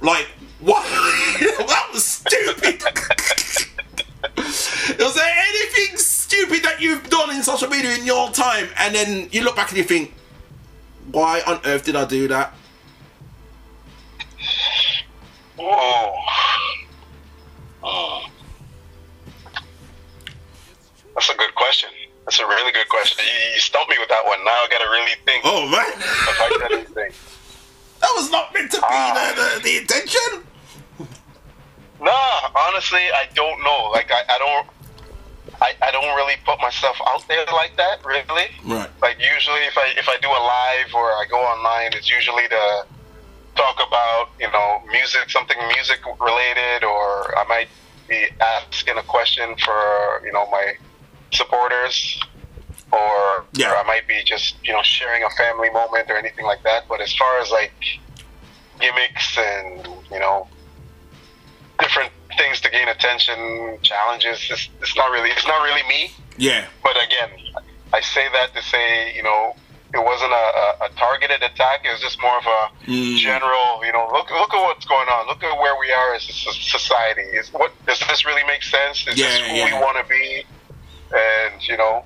Like, 0.00 0.26
what? 0.60 0.82
that 1.66 1.88
was 1.92 2.04
stupid. 2.04 2.82
Was 4.36 5.14
there 5.14 5.34
anything 5.48 5.96
stupid 5.96 6.62
that 6.64 6.80
you've 6.80 7.08
done 7.08 7.34
in 7.34 7.42
social 7.42 7.68
media 7.68 7.94
in 7.94 8.04
your 8.04 8.30
time? 8.30 8.68
And 8.76 8.94
then 8.94 9.28
you 9.30 9.42
look 9.42 9.56
back 9.56 9.68
and 9.68 9.78
you 9.78 9.84
think, 9.84 10.12
why 11.12 11.40
on 11.46 11.60
earth 11.64 11.84
did 11.84 11.96
I 11.96 12.04
do 12.04 12.28
that? 12.28 12.54
Whoa. 15.56 16.14
Oh. 17.82 18.24
That's 21.14 21.30
a 21.30 21.36
good 21.36 21.54
question. 21.54 21.90
That's 22.24 22.40
a 22.40 22.46
really 22.46 22.72
good 22.72 22.88
question. 22.88 23.24
You, 23.24 23.54
you 23.54 23.60
stumped 23.60 23.90
me 23.90 23.96
with 23.98 24.08
that 24.08 24.24
one. 24.26 24.42
Now 24.44 24.50
I 24.50 24.66
got 24.70 24.78
to 24.78 24.90
really 24.90 25.12
think. 25.24 25.44
Oh 25.44 25.68
man, 25.68 25.92
if 25.94 26.40
I 26.40 26.58
said 26.60 26.72
anything. 26.72 27.12
That 28.00 28.12
was 28.16 28.30
not 28.30 28.52
meant 28.52 28.70
to 28.72 28.78
be 28.78 28.82
ah. 28.84 29.32
the, 29.34 29.40
the, 29.40 29.62
the 29.64 29.76
intention. 29.78 30.44
Nah, 32.00 32.50
honestly, 32.54 33.00
I 33.00 33.28
don't 33.34 33.62
know. 33.62 33.90
Like 33.92 34.10
I, 34.10 34.22
I 34.28 34.38
don't. 34.38 34.66
I, 35.62 35.72
I 35.80 35.90
don't 35.92 36.16
really 36.16 36.34
put 36.44 36.60
myself 36.60 36.96
out 37.06 37.26
there 37.28 37.46
like 37.52 37.76
that, 37.76 38.04
really. 38.04 38.50
Right. 38.66 38.90
Like 39.00 39.16
usually, 39.18 39.60
if 39.60 39.78
I 39.78 39.94
if 39.96 40.08
I 40.08 40.16
do 40.20 40.28
a 40.28 40.42
live 40.42 40.94
or 40.94 41.06
I 41.12 41.24
go 41.30 41.38
online, 41.38 41.92
it's 41.92 42.10
usually 42.10 42.48
to 42.48 42.86
talk 43.54 43.76
about 43.76 44.30
you 44.40 44.50
know 44.50 44.82
music, 44.90 45.30
something 45.30 45.56
music 45.68 46.00
related, 46.20 46.84
or 46.84 47.38
I 47.38 47.44
might 47.48 47.68
be 48.08 48.26
asking 48.40 48.98
a 48.98 49.02
question 49.02 49.54
for 49.64 50.22
you 50.26 50.32
know 50.32 50.50
my 50.50 50.74
supporters, 51.34 52.20
or, 52.92 52.98
or 53.00 53.76
I 53.76 53.82
might 53.86 54.06
be 54.06 54.22
just 54.24 54.56
you 54.64 54.72
know 54.72 54.82
sharing 54.82 55.22
a 55.22 55.30
family 55.30 55.70
moment 55.70 56.10
or 56.10 56.16
anything 56.16 56.44
like 56.44 56.62
that. 56.62 56.84
But 56.88 57.00
as 57.00 57.14
far 57.14 57.38
as 57.40 57.50
like 57.50 57.72
gimmicks 58.80 59.36
and 59.38 59.86
you 60.10 60.18
know 60.18 60.48
different 61.78 62.12
things 62.38 62.60
to 62.62 62.70
gain 62.70 62.88
attention, 62.88 63.78
challenges, 63.82 64.46
it's, 64.50 64.68
it's 64.80 64.96
not 64.96 65.10
really 65.10 65.30
it's 65.30 65.46
not 65.46 65.62
really 65.62 65.82
me. 65.88 66.12
Yeah. 66.36 66.66
But 66.82 66.96
again, 66.96 67.30
I 67.92 68.00
say 68.00 68.26
that 68.32 68.54
to 68.54 68.62
say, 68.62 69.14
you 69.14 69.22
know, 69.22 69.54
it 69.94 70.04
wasn't 70.04 70.32
a, 70.32 70.84
a, 70.84 70.88
targeted 70.96 71.42
attack. 71.42 71.84
It 71.84 71.92
was 71.92 72.00
just 72.00 72.20
more 72.20 72.36
of 72.36 72.46
a 72.46 72.90
Mm. 72.90 73.16
general, 73.18 73.84
you 73.84 73.92
know, 73.92 74.10
look 74.12 74.30
look 74.30 74.52
at 74.52 74.62
what's 74.62 74.84
going 74.84 75.08
on. 75.08 75.26
Look 75.26 75.42
at 75.42 75.56
where 75.58 75.78
we 75.78 75.90
are 75.92 76.14
as 76.14 76.28
a 76.28 76.32
society. 76.32 77.22
Is 77.22 77.52
what 77.52 77.72
does 77.86 78.00
this 78.08 78.26
really 78.26 78.44
make 78.44 78.62
sense? 78.62 79.06
Is 79.06 79.16
this 79.16 79.38
who 79.40 79.54
yeah. 79.54 79.64
we 79.66 79.72
want 79.84 79.96
to 79.96 80.04
be? 80.04 80.44
And 81.14 81.66
you 81.68 81.76
know, 81.76 82.04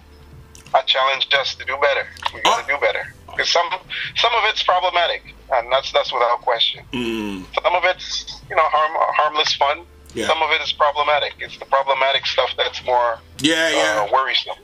I 0.75 0.83
challenge 0.83 1.29
us 1.33 1.55
to 1.57 1.65
do 1.65 1.77
better. 1.81 2.07
We 2.35 2.43
got 2.43 2.67
to 2.67 2.73
do 2.75 2.79
better. 2.81 3.15
Because 3.27 3.49
some 3.51 3.69
some 4.17 4.33
of 4.35 4.43
it's 4.45 4.63
problematic, 4.63 5.35
and 5.53 5.71
that's 5.73 5.93
that's 5.93 6.13
without 6.13 6.41
question. 6.41 6.85
Mm. 6.93 7.45
Some 7.63 7.75
of 7.75 7.85
it's 7.85 8.41
you 8.51 8.57
know 8.57 8.65
harm, 8.65 8.93
harmless 9.17 9.55
fun. 9.55 9.85
Yeah. 10.15 10.27
Some 10.27 10.43
of 10.43 10.51
it 10.51 10.61
is 10.63 10.73
problematic. 10.73 11.35
It's 11.39 11.59
the 11.59 11.67
problematic 11.67 12.27
stuff 12.27 12.51
that's 12.57 12.85
more 12.85 13.19
Yeah, 13.41 13.71
yeah. 13.71 14.07
uh, 14.09 14.13
worrisome. 14.13 14.57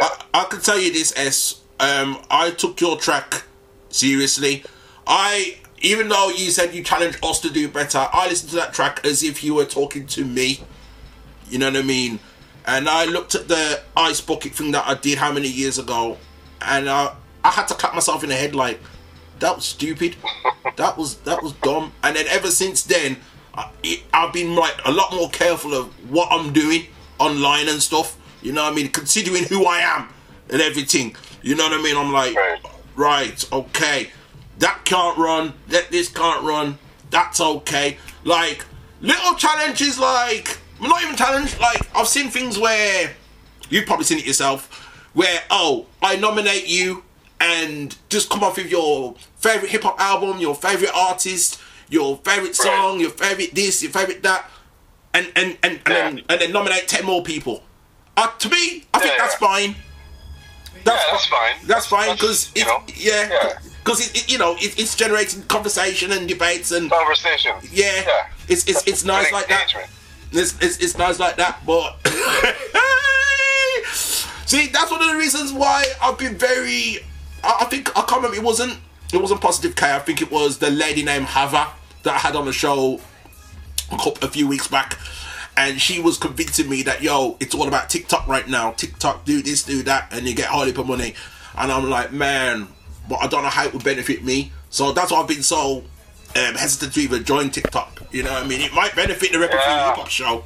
I, 0.00 0.24
I 0.34 0.44
can 0.44 0.60
tell 0.60 0.78
you 0.78 0.92
this, 0.92 1.12
ES. 1.16 1.60
Um, 1.78 2.18
I 2.30 2.50
took 2.50 2.80
your 2.80 2.96
track 2.96 3.44
seriously. 3.90 4.64
I, 5.06 5.58
even 5.80 6.08
though 6.08 6.30
you 6.30 6.50
said 6.50 6.74
you 6.74 6.82
challenged 6.82 7.18
us 7.22 7.40
to 7.40 7.50
do 7.50 7.68
better, 7.68 8.08
I 8.12 8.28
listened 8.28 8.50
to 8.50 8.56
that 8.56 8.72
track 8.72 9.00
as 9.04 9.22
if 9.22 9.44
you 9.44 9.54
were 9.54 9.64
talking 9.66 10.06
to 10.08 10.24
me. 10.24 10.60
You 11.50 11.58
know 11.58 11.66
what 11.70 11.76
I 11.76 11.82
mean? 11.82 12.18
And 12.68 12.86
I 12.86 13.06
looked 13.06 13.34
at 13.34 13.48
the 13.48 13.80
ice 13.96 14.20
bucket 14.20 14.52
thing 14.52 14.72
that 14.72 14.86
I 14.86 14.92
did 14.92 15.16
how 15.16 15.32
many 15.32 15.48
years 15.48 15.78
ago, 15.78 16.18
and 16.60 16.86
I, 16.86 17.14
I 17.42 17.48
had 17.48 17.66
to 17.68 17.74
clap 17.74 17.94
myself 17.94 18.22
in 18.22 18.28
the 18.28 18.34
head 18.34 18.54
like, 18.54 18.78
that 19.38 19.56
was 19.56 19.64
stupid. 19.64 20.16
that 20.76 20.98
was 20.98 21.16
that 21.20 21.42
was 21.42 21.52
dumb. 21.52 21.92
And 22.02 22.14
then 22.14 22.26
ever 22.28 22.50
since 22.50 22.82
then, 22.82 23.16
I, 23.54 23.70
it, 23.82 24.02
I've 24.12 24.34
been 24.34 24.54
like 24.54 24.74
a 24.84 24.92
lot 24.92 25.14
more 25.14 25.30
careful 25.30 25.72
of 25.72 25.86
what 26.10 26.28
I'm 26.30 26.52
doing 26.52 26.88
online 27.18 27.70
and 27.70 27.80
stuff. 27.80 28.18
You 28.42 28.52
know 28.52 28.64
what 28.64 28.74
I 28.74 28.76
mean? 28.76 28.90
Considering 28.90 29.44
who 29.44 29.64
I 29.64 29.78
am 29.78 30.10
and 30.50 30.60
everything. 30.60 31.16
You 31.40 31.54
know 31.54 31.64
what 31.64 31.80
I 31.80 31.82
mean? 31.82 31.96
I'm 31.96 32.12
like, 32.12 32.36
right, 32.96 33.48
okay, 33.50 34.10
that 34.58 34.84
can't 34.84 35.16
run. 35.16 35.54
That 35.68 35.90
this 35.90 36.10
can't 36.10 36.44
run. 36.44 36.78
That's 37.08 37.40
okay. 37.40 37.96
Like 38.24 38.66
little 39.00 39.36
challenges, 39.36 39.98
like 39.98 40.58
not 40.80 41.02
even 41.02 41.16
challenge. 41.16 41.58
Like 41.58 41.88
I've 41.96 42.08
seen 42.08 42.28
things 42.28 42.58
where 42.58 43.10
you've 43.70 43.86
probably 43.86 44.04
seen 44.04 44.18
it 44.18 44.26
yourself, 44.26 45.10
where 45.14 45.42
oh, 45.50 45.86
I 46.02 46.16
nominate 46.16 46.68
you 46.68 47.02
and 47.40 47.96
just 48.08 48.30
come 48.30 48.42
off 48.42 48.56
with 48.56 48.70
your 48.70 49.14
favorite 49.36 49.70
hip 49.70 49.82
hop 49.82 50.00
album, 50.00 50.38
your 50.38 50.54
favorite 50.54 50.90
artist, 50.94 51.60
your 51.88 52.16
favorite 52.18 52.56
song, 52.56 53.00
your 53.00 53.10
favorite 53.10 53.54
this, 53.54 53.82
your 53.82 53.92
favorite 53.92 54.22
that, 54.22 54.48
and 55.14 55.30
and 55.36 55.56
and, 55.62 55.74
and, 55.74 55.82
then, 55.86 56.22
and 56.28 56.40
then 56.40 56.52
nominate 56.52 56.88
ten 56.88 57.04
more 57.04 57.22
people. 57.22 57.62
Uh, 58.16 58.28
to 58.38 58.48
me, 58.48 58.84
I 58.94 58.98
think 58.98 59.14
that's 59.16 59.36
fine. 59.36 59.76
That's, 60.84 61.10
that's 61.10 61.26
fine. 61.26 61.54
That's 61.66 61.86
fine 61.86 62.14
because 62.14 62.52
yeah, 62.54 63.58
because 63.84 64.08
it, 64.08 64.16
it, 64.16 64.32
you 64.32 64.38
know 64.38 64.54
it, 64.56 64.78
it's 64.78 64.94
generating 64.94 65.42
conversation 65.42 66.12
and 66.12 66.28
debates 66.28 66.72
and 66.72 66.90
conversation. 66.90 67.54
Yeah, 67.70 68.26
it's 68.48 68.66
it's 68.68 68.86
it's 68.86 69.04
nice 69.04 69.32
like 69.32 69.48
that. 69.48 69.72
It's, 70.32 70.54
it's 70.60 70.78
it's 70.78 70.98
nice 70.98 71.18
like 71.18 71.36
that, 71.36 71.60
but 71.66 71.96
see, 74.46 74.68
that's 74.68 74.90
one 74.90 75.02
of 75.02 75.10
the 75.10 75.16
reasons 75.16 75.52
why 75.52 75.84
I've 76.02 76.18
been 76.18 76.36
very. 76.36 76.98
I, 77.42 77.58
I 77.60 77.64
think 77.64 77.90
I 77.96 78.02
can't 78.02 78.22
remember. 78.22 78.36
It 78.36 78.42
wasn't 78.42 78.78
it 79.12 79.20
wasn't 79.20 79.40
Positive 79.40 79.74
K. 79.74 79.94
I 79.94 79.98
think 80.00 80.20
it 80.20 80.30
was 80.30 80.58
the 80.58 80.70
lady 80.70 81.02
named 81.02 81.26
Hava 81.26 81.68
that 82.02 82.14
I 82.14 82.18
had 82.18 82.36
on 82.36 82.44
the 82.44 82.52
show 82.52 83.00
a 83.90 83.96
couple 83.96 84.18
a 84.22 84.28
few 84.28 84.46
weeks 84.46 84.68
back. 84.68 84.98
And 85.56 85.80
she 85.80 86.00
was 86.00 86.18
convincing 86.18 86.68
me 86.68 86.82
that 86.82 87.02
yo, 87.02 87.36
it's 87.40 87.54
all 87.54 87.66
about 87.66 87.90
TikTok 87.90 88.28
right 88.28 88.46
now. 88.46 88.72
TikTok, 88.72 89.24
do 89.24 89.42
this, 89.42 89.64
do 89.64 89.82
that, 89.84 90.12
and 90.12 90.28
you 90.28 90.34
get 90.34 90.50
a 90.50 90.52
whole 90.52 90.64
heap 90.64 90.78
of 90.78 90.86
money. 90.86 91.14
And 91.56 91.72
I'm 91.72 91.88
like, 91.88 92.12
man, 92.12 92.68
but 93.08 93.16
I 93.16 93.26
don't 93.26 93.42
know 93.42 93.48
how 93.48 93.64
it 93.64 93.72
would 93.72 93.82
benefit 93.82 94.22
me. 94.22 94.52
So 94.70 94.92
that's 94.92 95.10
why 95.10 95.20
I've 95.20 95.28
been 95.28 95.42
so 95.42 95.84
um, 96.38 96.54
hesitant 96.54 96.94
to 96.94 97.00
even 97.00 97.24
join 97.24 97.50
TikTok. 97.50 98.02
You 98.10 98.22
know 98.22 98.32
what 98.32 98.44
I 98.44 98.46
mean? 98.46 98.60
It 98.60 98.72
might 98.72 98.94
benefit 98.94 99.32
the 99.32 99.38
Repertory 99.38 99.62
Yeah. 99.66 99.88
Hip 99.88 99.96
Hop 99.96 100.08
Show. 100.08 100.44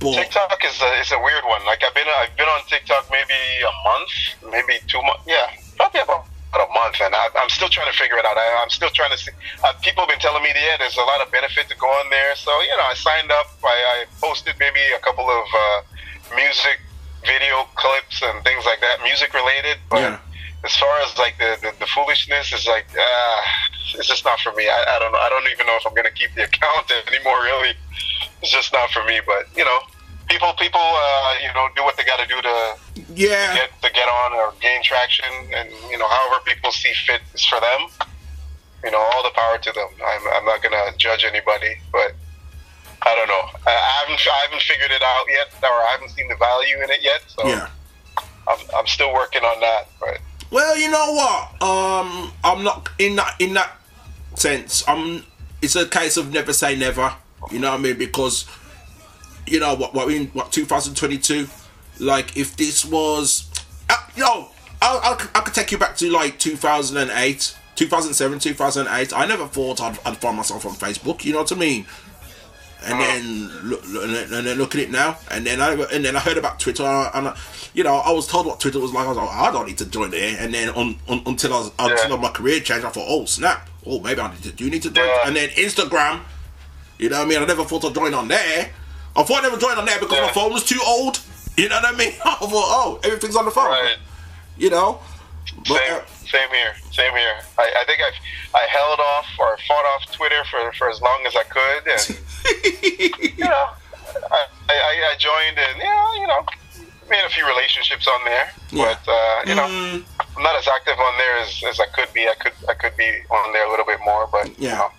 But 0.00 0.14
TikTok 0.14 0.58
is 0.64 0.80
a, 0.82 1.00
is 1.00 1.12
a 1.12 1.20
weird 1.22 1.44
one. 1.44 1.64
Like 1.64 1.82
I've 1.86 1.94
been 1.94 2.06
I've 2.18 2.36
been 2.36 2.48
on 2.48 2.66
TikTok 2.66 3.08
maybe 3.10 3.38
a 3.62 3.74
month, 3.88 4.12
maybe 4.50 4.80
two 4.88 5.00
months. 5.02 5.22
Yeah, 5.26 5.46
probably 5.76 6.00
about, 6.00 6.26
a 6.54 6.70
month, 6.72 7.00
and 7.02 7.14
I, 7.14 7.26
I'm 7.34 7.50
still 7.50 7.68
trying 7.68 7.90
to 7.90 7.98
figure 7.98 8.16
it 8.16 8.24
out. 8.24 8.36
I, 8.36 8.62
I'm 8.62 8.70
still 8.70 8.90
trying 8.90 9.10
to 9.10 9.18
see. 9.18 9.32
Uh, 9.62 9.72
people 9.82 10.02
have 10.02 10.10
been 10.10 10.20
telling 10.22 10.42
me, 10.42 10.50
yeah, 10.54 10.76
there's 10.78 10.96
a 10.96 11.02
lot 11.02 11.20
of 11.20 11.30
benefit 11.32 11.68
to 11.68 11.76
go 11.76 11.86
on 11.86 12.10
there. 12.10 12.34
So 12.36 12.50
you 12.62 12.76
know, 12.76 12.86
I 12.86 12.94
signed 12.94 13.30
up. 13.30 13.46
I, 13.64 13.68
I 13.68 14.04
posted 14.20 14.54
maybe 14.60 14.80
a 14.94 15.00
couple 15.00 15.28
of 15.30 15.46
uh, 15.50 15.82
music 16.34 16.78
video 17.24 17.64
clips 17.74 18.22
and 18.22 18.44
things 18.44 18.64
like 18.66 18.80
that, 18.80 19.02
music 19.02 19.32
related. 19.32 19.78
But 19.88 20.20
as 20.64 20.74
far 20.76 21.00
as 21.00 21.16
like 21.18 21.36
the, 21.38 21.56
the, 21.60 21.72
the 21.78 21.86
foolishness 21.86 22.52
is 22.52 22.66
like, 22.66 22.86
uh, 22.96 23.40
it's 23.98 24.08
just 24.08 24.24
not 24.24 24.40
for 24.40 24.52
me. 24.52 24.68
I, 24.68 24.96
I 24.96 24.98
don't 24.98 25.12
know. 25.12 25.18
I 25.18 25.28
don't 25.28 25.46
even 25.52 25.66
know 25.66 25.76
if 25.76 25.86
I'm 25.86 25.94
gonna 25.94 26.10
keep 26.10 26.34
the 26.34 26.44
account 26.50 26.90
anymore. 27.06 27.42
Really, 27.44 27.74
it's 28.42 28.50
just 28.50 28.72
not 28.72 28.90
for 28.90 29.04
me. 29.04 29.20
But 29.24 29.46
you 29.56 29.64
know, 29.64 29.78
people 30.28 30.52
people 30.58 30.80
uh, 30.80 31.34
you 31.42 31.52
know 31.54 31.68
do 31.76 31.84
what 31.84 31.96
they 31.96 32.04
got 32.04 32.18
to 32.18 32.26
do 32.26 32.40
to 32.40 32.56
yeah 33.14 33.54
get 33.54 33.70
to 33.82 33.92
get 33.92 34.08
on 34.08 34.32
or 34.32 34.54
gain 34.60 34.82
traction, 34.82 35.28
and 35.54 35.68
you 35.90 35.98
know, 35.98 36.08
however 36.08 36.42
people 36.44 36.72
see 36.72 36.92
fit 37.06 37.20
is 37.34 37.44
for 37.44 37.60
them. 37.60 38.08
You 38.84 38.90
know, 38.90 39.00
all 39.00 39.22
the 39.22 39.32
power 39.34 39.56
to 39.56 39.72
them. 39.72 39.88
I'm, 40.04 40.22
I'm 40.36 40.44
not 40.44 40.62
gonna 40.62 40.92
judge 40.98 41.24
anybody, 41.24 41.76
but 41.92 42.12
I 43.02 43.14
don't 43.14 43.28
know. 43.28 43.44
I, 43.66 43.72
I 43.72 43.92
haven't 44.04 44.20
I 44.26 44.38
haven't 44.48 44.62
figured 44.62 44.90
it 44.90 45.02
out 45.02 45.24
yet, 45.28 45.48
or 45.62 45.68
I 45.68 45.92
haven't 45.92 46.10
seen 46.10 46.28
the 46.28 46.36
value 46.36 46.82
in 46.82 46.90
it 46.90 47.02
yet. 47.02 47.20
So 47.28 47.46
yeah. 47.46 47.68
I'm, 48.48 48.58
I'm 48.76 48.86
still 48.86 49.12
working 49.14 49.42
on 49.42 49.60
that. 49.60 49.88
But 50.00 50.20
Well, 50.50 50.78
you 50.78 50.90
know 50.90 51.12
what? 51.12 51.62
Um, 51.62 52.32
I'm 52.44 52.62
not 52.62 52.88
in 52.98 53.16
that 53.16 53.36
in 53.40 53.54
that 53.54 53.76
sense. 54.34 54.84
I'm 54.86 55.24
it's 55.62 55.76
a 55.76 55.86
case 55.86 56.16
of 56.16 56.32
never 56.32 56.52
say 56.52 56.76
never. 56.76 57.14
You 57.50 57.58
know 57.58 57.70
what 57.70 57.80
I 57.80 57.82
mean? 57.82 57.98
Because 57.98 58.46
you 59.46 59.60
know 59.60 59.74
what? 59.74 59.94
What 59.94 60.10
in 60.12 60.26
what 60.28 60.52
2022? 60.52 61.48
Like 62.00 62.36
if 62.36 62.56
this 62.56 62.84
was, 62.84 63.50
uh, 63.88 63.96
yo, 64.16 64.48
I, 64.82 65.16
I, 65.34 65.38
I 65.38 65.40
could 65.42 65.54
take 65.54 65.70
you 65.72 65.78
back 65.78 65.96
to 65.98 66.10
like 66.10 66.38
2008, 66.38 67.56
2007, 67.76 68.38
2008. 68.38 69.12
I 69.12 69.26
never 69.26 69.46
thought 69.46 69.80
I'd, 69.80 69.98
I'd 70.04 70.16
find 70.16 70.36
myself 70.36 70.66
on 70.66 70.72
Facebook. 70.72 71.24
You 71.24 71.34
know 71.34 71.40
what 71.40 71.52
I 71.52 71.56
mean? 71.56 71.86
And 72.82 73.00
then 73.00 73.48
look, 73.68 73.82
and 73.84 74.46
then 74.46 74.58
look 74.58 74.74
at 74.74 74.80
it 74.82 74.90
now. 74.90 75.16
And 75.30 75.46
then 75.46 75.60
I 75.60 75.72
and 75.92 76.04
then 76.04 76.16
I 76.16 76.20
heard 76.20 76.36
about 76.36 76.60
Twitter. 76.60 76.84
And 76.84 77.28
I, 77.28 77.36
you 77.72 77.82
know, 77.82 77.96
I 77.96 78.10
was 78.12 78.26
told 78.26 78.46
what 78.46 78.60
Twitter 78.60 78.78
was 78.78 78.92
like. 78.92 79.06
I 79.06 79.08
was 79.08 79.16
like, 79.16 79.28
oh, 79.28 79.44
I 79.44 79.50
don't 79.52 79.66
need 79.66 79.78
to 79.78 79.86
join 79.86 80.10
there. 80.10 80.36
And 80.38 80.52
then 80.52 80.68
on, 80.70 80.96
on 81.08 81.22
until 81.26 81.54
I 81.54 81.58
was 81.58 81.72
until 81.78 82.18
my 82.18 82.30
career 82.30 82.60
changed, 82.60 82.84
I 82.84 82.90
thought, 82.90 83.06
oh 83.08 83.24
snap, 83.24 83.68
oh 83.86 84.00
maybe 84.00 84.20
I 84.20 84.30
need 84.32 84.42
to, 84.42 84.52
do 84.52 84.68
need 84.68 84.82
to 84.82 84.90
join. 84.90 85.08
And 85.26 85.36
then 85.36 85.48
Instagram. 85.50 86.20
You 86.98 87.08
know 87.08 87.18
what 87.18 87.26
I 87.26 87.28
mean? 87.28 87.42
I 87.42 87.46
never 87.46 87.64
thought 87.64 87.84
I'd 87.84 87.94
join 87.94 88.14
on 88.14 88.28
there. 88.28 88.70
I 89.16 89.22
thought 89.22 89.38
I 89.38 89.42
never 89.48 89.56
joined 89.58 89.78
on 89.78 89.84
there 89.86 89.98
because 89.98 90.16
my 90.20 90.32
phone 90.32 90.52
was 90.52 90.64
too 90.64 90.80
old. 90.86 91.20
You 91.56 91.68
know 91.68 91.76
what 91.76 91.94
I 91.94 91.96
mean? 91.96 92.12
I 92.24 92.34
thought, 92.36 92.50
oh, 92.52 93.00
everything's 93.02 93.36
on 93.36 93.44
the 93.44 93.50
phone. 93.50 93.66
You 94.58 94.70
know? 94.70 95.00
But, 95.68 95.78
Same, 95.78 96.00
same 96.26 96.50
here. 96.50 96.74
Same 96.90 97.14
here. 97.14 97.36
I, 97.58 97.70
I 97.80 97.84
think 97.84 98.00
I 98.00 98.10
I 98.58 98.66
held 98.70 99.00
off 99.00 99.26
or 99.38 99.58
fought 99.66 99.84
off 99.94 100.10
Twitter 100.12 100.42
for, 100.50 100.72
for 100.72 100.88
as 100.90 101.00
long 101.00 101.24
as 101.26 101.34
I 101.36 101.44
could, 101.44 101.82
and 101.90 102.04
you 103.38 103.44
know, 103.44 103.68
I, 104.30 104.46
I, 104.68 105.12
I 105.12 105.14
joined 105.18 105.58
and 105.58 105.78
yeah, 105.78 106.14
you 106.20 106.26
know, 106.26 106.44
made 107.10 107.24
a 107.26 107.30
few 107.30 107.46
relationships 107.46 108.06
on 108.08 108.24
there, 108.24 108.50
but 108.72 109.00
uh, 109.08 109.40
you 109.46 109.54
know, 109.54 109.64
I'm 110.36 110.42
not 110.42 110.56
as 110.56 110.66
active 110.68 110.98
on 110.98 111.18
there 111.18 111.36
as, 111.38 111.62
as 111.68 111.80
I 111.80 111.86
could 111.86 112.12
be. 112.12 112.28
I 112.28 112.34
could 112.34 112.52
I 112.68 112.74
could 112.74 112.96
be 112.96 113.10
on 113.30 113.52
there 113.52 113.66
a 113.66 113.70
little 113.70 113.86
bit 113.86 114.00
more, 114.04 114.28
but 114.30 114.58
you 114.58 114.68
know, 114.68 114.90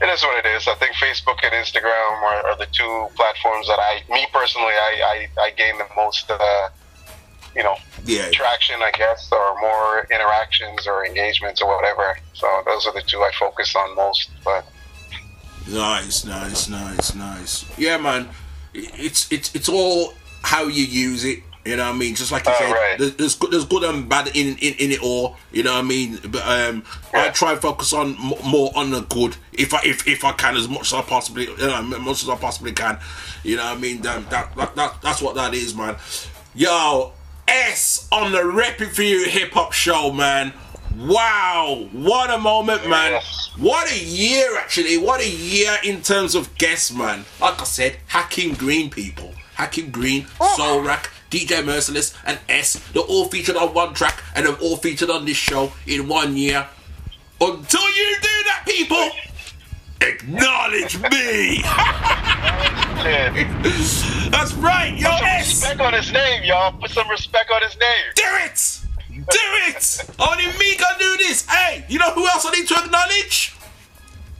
it 0.00 0.08
is 0.08 0.22
what 0.22 0.44
it 0.44 0.48
is. 0.48 0.68
I 0.68 0.74
think 0.76 0.94
Facebook 0.96 1.38
and 1.42 1.52
Instagram 1.52 2.22
are, 2.22 2.46
are 2.46 2.56
the 2.56 2.66
two 2.72 3.08
platforms 3.16 3.66
that 3.68 3.78
I, 3.78 4.02
me 4.10 4.26
personally, 4.32 4.72
I 4.72 5.28
I, 5.38 5.42
I 5.42 5.50
gain 5.50 5.78
the 5.78 5.86
most. 5.96 6.30
Uh, 6.30 6.68
you 7.54 7.62
know, 7.62 7.76
yeah. 8.04 8.30
traction, 8.30 8.76
I 8.82 8.90
guess, 8.92 9.30
or 9.32 9.60
more 9.60 10.06
interactions 10.10 10.86
or 10.86 11.04
engagements 11.04 11.60
or 11.60 11.74
whatever. 11.74 12.18
So 12.34 12.46
those 12.66 12.86
are 12.86 12.92
the 12.92 13.02
two 13.02 13.20
I 13.20 13.30
focus 13.38 13.74
on 13.76 13.94
most. 13.96 14.30
But 14.44 14.64
Nice, 15.68 16.24
nice, 16.24 16.68
nice, 16.68 17.14
nice. 17.14 17.78
Yeah, 17.78 17.96
man. 17.96 18.28
It's 18.74 19.30
it's 19.30 19.54
it's 19.54 19.68
all 19.68 20.14
how 20.42 20.64
you 20.64 20.84
use 20.84 21.24
it. 21.24 21.40
You 21.64 21.76
know 21.76 21.84
what 21.84 21.94
I 21.94 21.98
mean? 21.98 22.16
Just 22.16 22.32
like 22.32 22.44
you 22.44 22.52
said, 22.58 22.98
there's, 22.98 23.14
there's 23.14 23.34
good 23.36 23.52
there's 23.52 23.64
good 23.64 23.84
and 23.84 24.08
bad 24.08 24.28
in, 24.28 24.56
in 24.58 24.74
in 24.74 24.90
it 24.90 25.02
all. 25.02 25.36
You 25.52 25.62
know 25.62 25.74
what 25.74 25.84
I 25.84 25.88
mean? 25.88 26.18
But 26.28 26.42
um, 26.44 26.82
I 27.14 27.28
try 27.28 27.52
and 27.52 27.60
focus 27.60 27.92
on 27.92 28.16
m- 28.16 28.50
more 28.50 28.72
on 28.74 28.90
the 28.90 29.02
good 29.02 29.36
if 29.52 29.72
I 29.72 29.80
if, 29.84 30.08
if 30.08 30.24
I 30.24 30.32
can 30.32 30.56
as 30.56 30.68
much 30.68 30.92
as 30.92 30.94
I 30.94 31.02
possibly 31.02 31.44
you 31.44 31.56
know, 31.58 31.76
as 31.76 32.00
much 32.00 32.22
as 32.24 32.28
I 32.28 32.36
possibly 32.36 32.72
can. 32.72 32.98
You 33.44 33.56
know 33.56 33.64
what 33.64 33.76
I 33.76 33.80
mean? 33.80 34.02
That, 34.02 34.28
that, 34.30 34.56
that, 34.56 34.74
that 34.74 35.02
that's 35.02 35.22
what 35.22 35.36
that 35.36 35.54
is, 35.54 35.74
man. 35.76 35.96
Yo, 36.54 37.12
ES 37.48 38.08
on 38.12 38.32
the 38.32 38.38
RePPiN4U 38.38 39.26
Hip 39.26 39.52
Hop 39.52 39.72
Show, 39.72 40.12
man. 40.12 40.52
Wow, 40.96 41.88
what 41.92 42.30
a 42.30 42.38
moment, 42.38 42.88
man. 42.88 43.20
What 43.58 43.90
a 43.90 43.98
year, 43.98 44.58
actually. 44.58 44.98
What 44.98 45.20
a 45.20 45.28
year 45.28 45.76
in 45.84 46.02
terms 46.02 46.34
of 46.34 46.56
guests, 46.58 46.92
man. 46.92 47.24
Like 47.40 47.60
I 47.60 47.64
said, 47.64 47.96
Hakim 48.08 48.54
Green 48.54 48.90
people. 48.90 49.32
Hakim 49.54 49.90
Green, 49.90 50.26
oh. 50.40 50.56
Soulrac, 50.58 51.08
DJ 51.30 51.64
Merciless, 51.64 52.14
and 52.24 52.38
ES. 52.48 52.74
They're 52.92 53.02
all 53.02 53.26
featured 53.26 53.56
on 53.56 53.74
one 53.74 53.94
track 53.94 54.22
and 54.34 54.46
they're 54.46 54.54
all 54.56 54.76
featured 54.76 55.10
on 55.10 55.24
this 55.24 55.36
show 55.36 55.72
in 55.86 56.08
one 56.08 56.36
year. 56.36 56.66
Until 57.40 57.88
you 57.88 58.16
do 58.20 58.42
that, 58.44 58.62
people, 58.66 59.10
acknowledge 60.00 60.98
me. 61.10 62.78
That's 63.02 64.52
right, 64.54 64.94
yo, 64.96 65.08
Put 65.10 65.18
some 65.18 65.26
ES. 65.26 65.46
respect 65.48 65.80
on 65.80 65.92
his 65.92 66.12
name, 66.12 66.42
y'all. 66.44 66.72
Put 66.72 66.90
some 66.90 67.08
respect 67.08 67.50
on 67.50 67.62
his 67.62 67.76
name. 67.76 68.12
Do 68.14 68.22
it! 68.44 68.78
Do 69.30 69.38
it! 69.68 70.10
Only 70.18 70.46
me 70.58 70.74
can 70.76 70.98
do 70.98 71.16
this. 71.18 71.46
Hey, 71.48 71.84
you 71.88 71.98
know 71.98 72.10
who 72.12 72.26
else 72.26 72.46
I 72.46 72.50
need 72.52 72.66
to 72.68 72.74
acknowledge? 72.84 73.54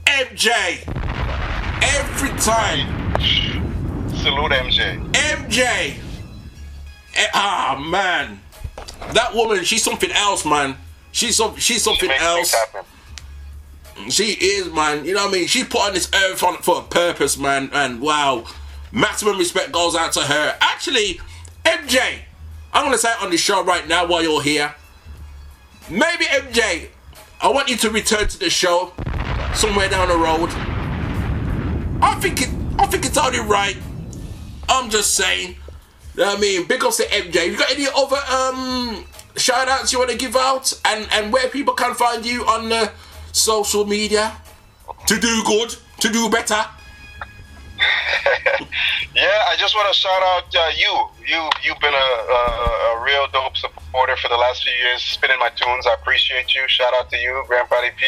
MJ. 0.05 0.49
Every 1.81 2.29
time. 2.39 3.19
Salute 4.15 4.51
MJ. 4.51 5.11
MJ. 5.13 5.95
Eh, 7.15 7.27
Ah 7.33 7.77
man, 7.79 8.41
that 9.13 9.35
woman, 9.35 9.63
she's 9.63 9.83
something 9.83 10.11
else, 10.11 10.45
man. 10.45 10.77
She's 11.11 11.35
some, 11.35 11.55
she's 11.57 11.83
something 11.83 12.09
else. 12.09 12.55
She 14.09 14.33
is, 14.33 14.71
man. 14.71 15.05
You 15.05 15.13
know 15.13 15.25
what 15.25 15.35
I 15.35 15.39
mean? 15.39 15.47
She 15.47 15.63
put 15.63 15.81
on 15.81 15.93
this 15.93 16.09
earth 16.13 16.43
on 16.43 16.57
for 16.57 16.79
a 16.79 16.83
purpose, 16.83 17.37
man. 17.37 17.69
And 17.73 18.01
wow, 18.01 18.45
maximum 18.91 19.37
respect 19.37 19.71
goes 19.71 19.95
out 19.95 20.11
to 20.13 20.21
her. 20.21 20.57
Actually, 20.61 21.19
MJ, 21.63 22.19
I'm 22.73 22.85
gonna 22.85 22.97
say 22.97 23.11
it 23.11 23.21
on 23.21 23.31
the 23.31 23.37
show 23.37 23.63
right 23.63 23.87
now 23.87 24.05
while 24.07 24.23
you're 24.23 24.41
here. 24.41 24.73
Maybe 25.89 26.25
MJ, 26.25 26.89
I 27.41 27.49
want 27.49 27.69
you 27.69 27.77
to 27.77 27.89
return 27.89 28.27
to 28.27 28.39
the 28.39 28.49
show 28.49 28.93
somewhere 29.53 29.89
down 29.89 30.07
the 30.07 30.17
road. 30.17 30.49
I 32.01 32.15
think 32.19 32.41
it, 32.41 32.49
I 32.79 32.85
think 32.87 33.05
it's 33.05 33.17
only 33.17 33.39
right. 33.39 33.77
I'm 34.69 34.89
just 34.89 35.13
saying. 35.13 35.55
You 36.15 36.21
know 36.21 36.27
what 36.27 36.37
I 36.37 36.41
mean, 36.41 36.67
big 36.67 36.83
ups 36.83 36.97
to 36.97 37.03
MJ. 37.03 37.47
You 37.47 37.57
got 37.57 37.71
any 37.71 37.87
other 37.87 38.17
um 38.31 39.05
shout 39.35 39.67
outs 39.67 39.91
you 39.91 39.99
want 39.99 40.11
to 40.11 40.17
give 40.17 40.35
out 40.35 40.71
and 40.85 41.07
and 41.11 41.33
where 41.33 41.47
people 41.49 41.73
can 41.73 41.95
find 41.95 42.25
you 42.25 42.45
on 42.45 42.69
the 42.69 42.91
social 43.33 43.85
media 43.85 44.31
to 45.07 45.19
do 45.19 45.43
good, 45.43 45.75
to 45.99 46.09
do 46.09 46.29
better? 46.29 46.63
Yeah, 49.15 49.29
I 49.47 49.55
just 49.57 49.75
want 49.75 49.93
to 49.93 49.99
shout 49.99 50.23
out 50.23 50.49
uh, 50.55 50.71
you. 50.75 50.91
You 51.27 51.49
you've 51.61 51.79
been 51.79 51.93
a, 51.93 52.09
a 52.33 52.97
a 52.97 53.03
real 53.03 53.27
dope 53.31 53.55
supporter 53.55 54.17
for 54.17 54.27
the 54.27 54.37
last 54.37 54.63
few 54.63 54.73
years, 54.73 55.03
spinning 55.03 55.37
my 55.39 55.49
tunes. 55.49 55.85
I 55.85 55.93
appreciate 55.93 56.55
you. 56.55 56.67
Shout 56.67 56.93
out 56.95 57.11
to 57.11 57.17
you, 57.17 57.43
Grandpa 57.47 57.81
P. 57.95 58.05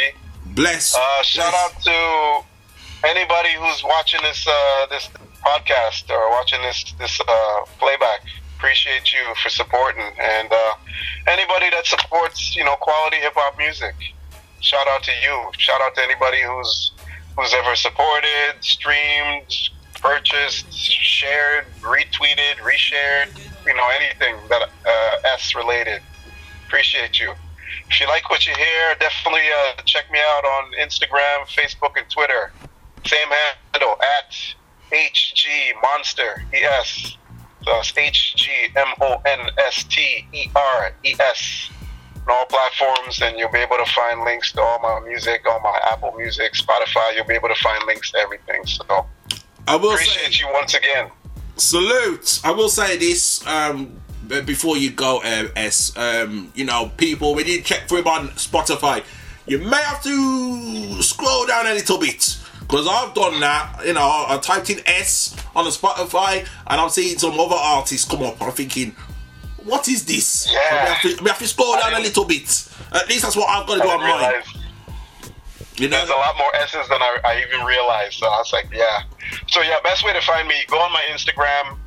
Bless. 0.56 0.96
Uh, 0.96 1.22
shout 1.22 1.54
out 1.54 1.80
to 1.84 3.08
anybody 3.08 3.50
who's 3.54 3.84
watching 3.84 4.20
this 4.24 4.48
uh, 4.48 4.88
this 4.90 5.08
podcast 5.46 6.10
or 6.10 6.32
watching 6.32 6.62
this 6.64 6.92
this 6.98 7.22
uh, 7.22 7.66
playback. 7.78 8.22
Appreciate 8.58 9.14
you 9.14 9.22
for 9.44 9.50
supporting, 9.50 10.10
and 10.20 10.52
uh, 10.52 10.74
anybody 11.28 11.70
that 11.70 11.86
supports 11.86 12.56
you 12.56 12.64
know 12.64 12.76
quality 12.78 13.18
hip 13.18 13.34
hop 13.36 13.60
music. 13.60 13.94
Shout 14.66 14.88
out 14.88 15.04
to 15.04 15.12
you. 15.22 15.52
Shout 15.60 15.80
out 15.80 15.94
to 15.94 16.02
anybody 16.02 16.42
who's 16.42 16.92
who's 17.38 17.54
ever 17.54 17.76
supported, 17.76 18.56
streamed, 18.62 19.46
purchased, 20.02 20.74
shared, 20.74 21.66
retweeted, 21.82 22.56
reshared, 22.64 23.30
you 23.64 23.76
know, 23.76 23.88
anything 24.02 24.36
that 24.50 24.64
uh, 24.64 25.34
ES 25.36 25.54
related. 25.54 26.02
Appreciate 26.66 27.20
you. 27.20 27.32
If 27.92 28.02
you 28.02 28.08
like 28.08 28.28
what 28.32 28.48
you 28.48 28.56
hear, 28.56 28.96
definitely 29.00 29.44
uh, 29.56 29.84
check 29.84 30.12
me 30.12 30.18
out 30.18 30.44
on 30.44 30.72
Instagram, 30.82 31.46
Facebook, 31.46 31.96
and 31.96 32.10
Twitter. 32.10 32.52
Same 33.06 33.28
handle 33.72 34.00
at 34.02 34.34
HG 34.92 35.80
Monster 35.84 36.44
ES. 36.52 37.18
So 37.64 37.72
it's 37.78 37.96
H 37.96 38.34
G 38.36 38.50
M 38.76 38.88
O 39.00 39.22
N 39.28 39.48
S 39.60 39.84
T 39.84 40.26
E 40.34 40.50
R 40.56 40.92
E 41.04 41.14
S 41.20 41.70
on 42.28 42.36
all 42.36 42.46
platforms, 42.46 43.22
and 43.22 43.38
you'll 43.38 43.52
be 43.52 43.60
able 43.60 43.78
to 43.78 43.92
find 43.92 44.22
links 44.22 44.52
to 44.54 44.62
all 44.62 44.80
my 44.80 45.00
music, 45.08 45.46
all 45.50 45.60
my 45.62 45.80
Apple 45.92 46.14
Music, 46.18 46.54
Spotify. 46.54 47.16
You'll 47.16 47.26
be 47.26 47.36
able 47.36 47.50
to 47.50 47.56
find 47.56 47.84
links 47.86 48.12
to 48.12 48.18
everything. 48.20 48.66
So 48.66 49.06
I 49.68 49.76
will 49.76 49.94
appreciate 49.94 50.40
you 50.40 50.48
once 50.54 50.74
again. 50.74 51.10
Salute. 51.58 52.42
I 52.44 52.52
will 52.52 52.70
say 52.70 52.98
this 52.98 53.46
um, 53.48 54.02
before 54.46 54.78
you 54.78 54.92
go, 54.92 55.20
uh, 55.20 55.48
ES. 55.56 55.96
Um, 55.98 56.52
you 56.56 56.66
know, 56.66 56.92
people, 56.98 57.36
when 57.36 57.48
you 57.48 57.62
check 57.62 57.88
for 57.88 57.98
him 57.98 58.08
on 58.08 58.28
Spotify, 58.30 59.04
you 59.48 59.60
may 59.60 59.82
have 59.84 60.04
to 60.04 61.02
scroll 61.02 61.46
down 61.46 61.68
a 61.68 61.74
little 61.74 61.98
bit. 61.98 62.38
Because 62.62 62.88
I've 62.90 63.14
done 63.14 63.40
that, 63.42 63.86
you 63.86 63.94
know, 63.94 64.26
I 64.28 64.40
typed 64.42 64.72
in 64.72 64.80
ES 64.88 65.36
on 65.56 65.66
the 65.66 65.70
Spotify 65.70 66.48
and 66.66 66.82
I'm 66.82 66.90
seeing 66.90 67.16
some 67.20 67.40
other 67.40 67.56
artists 67.56 68.10
come 68.10 68.24
up. 68.24 68.42
I'm 68.42 68.52
thinking, 68.54 68.96
what 69.66 69.88
is 69.88 70.06
this? 70.06 70.48
Yeah. 70.52 70.58
We, 70.58 70.90
have 70.90 71.02
to, 71.02 71.24
we 71.24 71.30
have 71.30 71.40
to 71.40 71.48
scroll 71.48 71.76
down 71.76 71.94
a 71.94 72.00
little 72.00 72.26
bit. 72.26 72.70
At 72.94 73.10
least 73.10 73.24
that's 73.24 73.36
what 73.36 73.50
I've 73.50 73.68
got 73.68 73.76
to 73.76 73.82
do 73.82 73.90
I 73.90 73.94
on 73.94 74.00
mine. 74.00 74.44
You 75.78 75.90
know? 75.90 75.98
There's 75.98 76.10
a 76.10 76.14
lot 76.14 76.38
more 76.38 76.56
essence 76.56 76.88
than 76.88 77.02
I, 77.02 77.20
I 77.26 77.44
even 77.46 77.66
realized. 77.66 78.20
So 78.20 78.28
I 78.28 78.38
was 78.38 78.54
like, 78.54 78.68
yeah. 78.72 79.04
So 79.48 79.62
yeah, 79.62 79.78
best 79.84 80.06
way 80.06 80.14
to 80.14 80.22
find 80.22 80.48
me, 80.48 80.56
go 80.68 80.78
on 80.80 80.94
my 80.94 81.02
Instagram. 81.12 81.78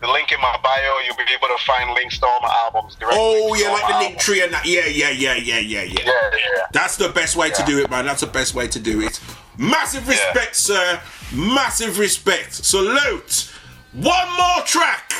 The 0.00 0.08
link 0.10 0.32
in 0.32 0.40
my 0.40 0.58
bio, 0.62 0.98
you'll 1.06 1.16
be 1.16 1.22
able 1.32 1.48
to 1.48 1.64
find 1.64 1.90
links 1.94 2.18
to 2.18 2.26
all 2.26 2.40
my 2.42 2.52
albums. 2.64 2.94
direct 2.96 3.16
Oh 3.18 3.54
yeah, 3.54 3.70
like 3.70 3.88
the 3.88 3.98
link 3.98 4.18
tree 4.18 4.42
and 4.42 4.52
that. 4.52 4.66
Yeah, 4.66 4.86
yeah, 4.86 5.10
yeah, 5.10 5.34
yeah, 5.34 5.58
yeah, 5.58 5.82
yeah. 5.82 6.00
Yeah, 6.04 6.30
yeah. 6.32 6.66
That's 6.72 6.96
the 6.96 7.08
best 7.08 7.36
way 7.36 7.50
to 7.50 7.62
do 7.64 7.78
it, 7.82 7.90
man. 7.90 8.04
That's 8.04 8.20
the 8.20 8.26
best 8.26 8.54
way 8.54 8.68
to 8.68 8.78
do 8.78 9.00
it. 9.00 9.20
Massive 9.56 10.06
respect, 10.06 10.56
sir. 10.56 11.00
Massive 11.32 11.98
respect. 11.98 12.54
Salute. 12.54 13.50
One 13.92 14.28
more 14.36 14.62
track. 14.66 15.12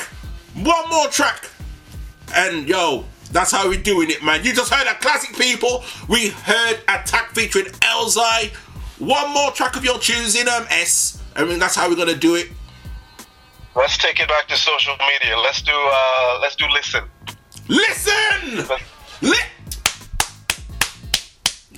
One 0.55 0.89
more 0.89 1.07
track. 1.07 1.49
And 2.35 2.67
yo, 2.67 3.05
that's 3.31 3.51
how 3.51 3.67
we're 3.67 3.81
doing 3.81 4.11
it, 4.11 4.21
man. 4.23 4.43
You 4.43 4.53
just 4.53 4.71
heard 4.73 4.87
a 4.87 4.95
classic 4.95 5.35
people. 5.37 5.83
We 6.07 6.29
heard 6.29 6.79
Attack 6.87 7.31
featuring 7.31 7.65
Elzhi. 7.65 8.53
one 8.99 9.33
more 9.33 9.51
track 9.51 9.75
of 9.75 9.83
your 9.85 9.97
choosing, 9.99 10.47
um, 10.47 10.65
ES. 10.69 11.21
I 11.35 11.43
mean, 11.45 11.59
that's 11.59 11.75
how 11.75 11.89
we're 11.89 11.95
gonna 11.95 12.15
do 12.15 12.35
it. 12.35 12.49
Let's 13.75 13.97
take 13.97 14.19
it 14.19 14.27
back 14.29 14.47
to 14.49 14.55
social 14.55 14.95
media. 14.99 15.37
Let's 15.37 15.61
do 15.61 15.73
uh 15.73 16.39
let's 16.41 16.55
do 16.55 16.65
listen. 16.71 17.03
Listen! 17.67 18.77
Li- 19.21 19.51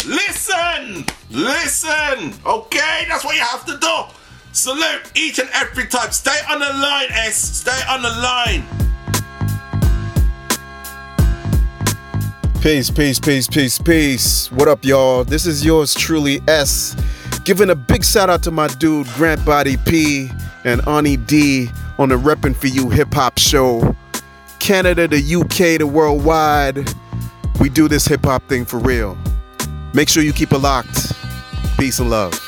listen! 0.06 1.06
Listen! 1.30 2.34
Okay, 2.46 3.06
that's 3.08 3.24
what 3.24 3.36
you 3.36 3.42
have 3.42 3.66
to 3.66 3.78
do. 3.78 4.04
Salute 4.52 5.12
each 5.16 5.40
and 5.40 5.50
every 5.54 5.86
time. 5.86 6.12
Stay 6.12 6.38
on 6.50 6.60
the 6.60 6.66
line, 6.66 7.08
ES. 7.12 7.36
Stay 7.36 7.80
on 7.90 8.02
the 8.02 8.10
line. 8.10 8.64
Peace, 12.62 12.90
peace, 12.90 13.20
peace, 13.20 13.48
peace, 13.48 13.78
peace. 13.78 14.52
What 14.52 14.68
up, 14.68 14.84
y'all? 14.84 15.24
This 15.24 15.46
is 15.46 15.64
yours 15.64 15.94
truly, 15.94 16.42
ES. 16.48 16.96
Giving 17.46 17.70
a 17.70 17.76
big 17.76 18.04
shout 18.04 18.30
out 18.30 18.42
to 18.44 18.52
my 18.52 18.68
dude, 18.68 19.08
Grant 19.14 19.46
Body 19.46 19.78
P 19.78 20.30
and 20.66 20.86
Ani 20.88 21.18
D 21.18 21.70
on 22.00 22.10
the 22.10 22.16
RePPiN4U 22.16 22.92
hip 22.92 23.14
hop 23.14 23.38
show. 23.38 23.96
Canada, 24.60 25.08
the 25.08 25.36
UK, 25.36 25.80
the 25.80 25.88
worldwide. 25.88 26.90
We 27.62 27.70
do 27.70 27.88
this 27.88 28.06
hip 28.06 28.26
hop 28.26 28.44
thing 28.50 28.66
for 28.66 28.80
real. 28.80 29.18
Make 29.94 30.10
sure 30.10 30.24
you 30.24 30.34
keep 30.34 30.52
it 30.52 30.58
locked. 30.58 31.14
Peace 31.78 32.00
and 32.00 32.10
love. 32.10 32.47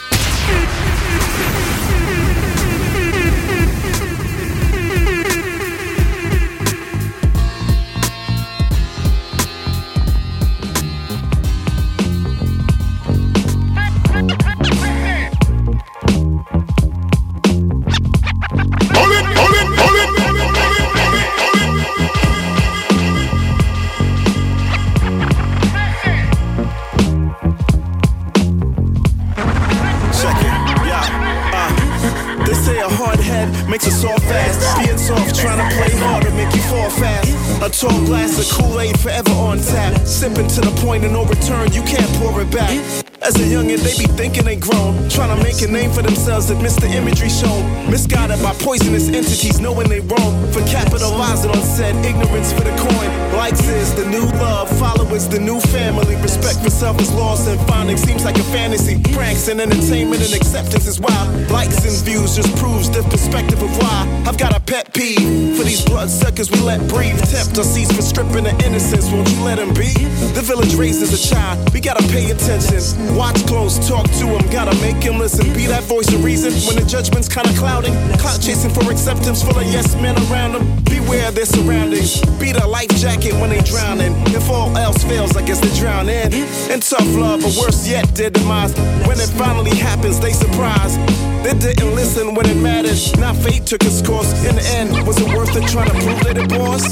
A 33.88 33.92
soft 33.92 34.24
fast. 34.26 34.86
Being 34.86 34.98
soft, 34.98 35.36
trying 35.36 35.58
to 35.58 35.76
play 35.76 35.96
harder, 36.00 36.32
make 36.32 36.54
you 36.56 36.62
fall 36.64 36.90
fast. 36.90 37.32
A 37.62 37.70
tall 37.70 38.06
glass 38.06 38.40
of 38.40 38.58
Kool-Aid 38.58 39.00
forever 39.00 39.32
on 39.32 39.60
tap. 39.60 40.06
Sipping 40.06 40.48
to 40.48 40.62
the 40.62 40.72
point 40.82 41.06
of 41.06 41.12
no 41.12 41.26
return, 41.26 41.72
you 41.74 41.82
can't 41.84 42.12
pour 42.20 42.42
it 42.42 42.52
back. 42.52 43.09
As 43.22 43.36
a 43.36 43.44
youngin', 43.44 43.84
they 43.84 43.98
be 44.00 44.08
thinking 44.16 44.46
they 44.46 44.56
grown, 44.56 44.96
trying 45.10 45.36
to 45.36 45.44
make 45.44 45.62
a 45.62 45.68
name 45.68 45.92
for 45.92 46.02
themselves 46.02 46.48
that 46.48 46.62
miss 46.62 46.76
the 46.78 46.88
imagery 46.88 47.28
shown. 47.30 47.68
Misguided 47.92 48.42
by 48.42 48.54
poisonous 48.54 49.10
entities, 49.10 49.60
knowing 49.60 49.90
they 49.90 50.00
wrong. 50.00 50.34
For 50.54 50.62
capitalizing 50.66 51.52
on 51.52 51.62
said 51.62 51.96
ignorance 52.06 52.54
for 52.54 52.62
the 52.62 52.72
coin. 52.80 53.10
Likes 53.36 53.68
is 53.68 53.94
the 53.96 54.06
new 54.06 54.26
love, 54.40 54.70
followers 54.80 55.28
the 55.28 55.40
new 55.40 55.60
family. 55.60 56.16
Respect 56.18 56.60
for 56.64 56.70
self 56.70 57.00
is 57.02 57.12
lost 57.14 57.48
and 57.48 57.60
finding 57.68 57.98
seems 57.98 58.24
like 58.24 58.38
a 58.38 58.44
fantasy. 58.56 59.02
Pranks 59.14 59.48
and 59.50 59.60
entertainment 59.60 60.24
and 60.24 60.34
acceptance 60.34 60.88
is 60.88 61.00
wild. 61.00 61.28
Likes 61.52 61.84
and 61.84 61.96
views 62.06 62.36
just 62.36 62.56
proves 62.56 62.90
the 62.90 63.04
perspective 63.04 63.62
of 63.62 63.72
why. 63.78 64.24
I've 64.28 64.38
got 64.38 64.56
a 64.56 64.60
pet 64.62 64.94
peeve 64.94 65.58
for 65.58 65.64
these 65.64 65.84
bloodsuckers 65.84 66.50
we 66.52 66.60
let 66.62 66.88
breathe. 66.88 67.20
Tempt 67.30 67.58
or 67.58 67.64
cease 67.64 67.92
for 67.92 68.02
stripping 68.02 68.46
the 68.46 68.56
innocence. 68.66 69.12
Won't 69.12 69.30
you 69.30 69.42
let 69.44 69.58
them 69.58 69.74
be? 69.74 69.92
The 70.34 70.42
village 70.42 70.76
raises 70.76 71.12
a 71.12 71.36
child. 71.36 71.74
We 71.74 71.82
gotta 71.82 72.08
pay 72.08 72.32
attention. 72.32 73.09
Watch 73.16 73.46
close, 73.48 73.80
talk 73.88 74.06
to 74.20 74.26
him. 74.26 74.50
Gotta 74.50 74.76
make 74.82 75.02
him 75.04 75.20
listen. 75.20 75.52
Be 75.54 75.66
that 75.68 75.84
voice 75.84 76.08
of 76.14 76.24
reason 76.24 76.54
when 76.68 76.82
the 76.82 76.90
judgment's 76.90 77.28
kinda 77.28 77.54
clouding. 77.58 77.94
Clout 78.18 78.42
chasing 78.42 78.72
for 78.72 78.90
acceptance 78.92 79.44
full 79.44 79.58
of 79.58 79.66
yes 79.66 79.96
men 79.96 80.16
around 80.30 80.54
them. 80.54 80.84
Beware 80.84 81.32
their 81.32 81.46
surroundings. 81.46 82.22
Be 82.40 82.52
the 82.52 82.66
life 82.68 82.90
jacket 82.96 83.34
when 83.34 83.50
they 83.50 83.62
drowning. 83.62 84.14
If 84.28 84.50
all 84.50 84.76
else 84.78 85.04
fails, 85.04 85.36
I 85.36 85.42
guess 85.42 85.60
they 85.60 85.74
drown 85.80 86.10
in. 86.10 86.34
In 86.72 86.80
tough 86.80 87.16
love, 87.16 87.44
or 87.44 87.52
worse 87.62 87.88
yet, 87.88 88.06
their 88.16 88.30
demise. 88.30 88.74
When 89.08 89.20
it 89.20 89.30
finally 89.38 89.76
happens, 89.76 90.20
they 90.20 90.34
surprise. 90.34 90.98
They 91.44 91.54
didn't 91.54 91.96
listen 91.96 92.36
when 92.36 92.46
it 92.50 92.58
mattered. 92.58 93.00
Now 93.18 93.34
fate 93.34 93.66
took 93.66 93.84
its 93.84 94.02
course. 94.02 94.32
In 94.46 94.56
the 94.56 94.66
end, 94.78 95.08
was 95.08 95.18
it 95.20 95.28
worth 95.36 95.56
it 95.56 95.68
trying 95.70 95.90
to 95.90 95.98
prove 96.04 96.20
that 96.26 96.38
it 96.38 96.52
was? 96.60 96.84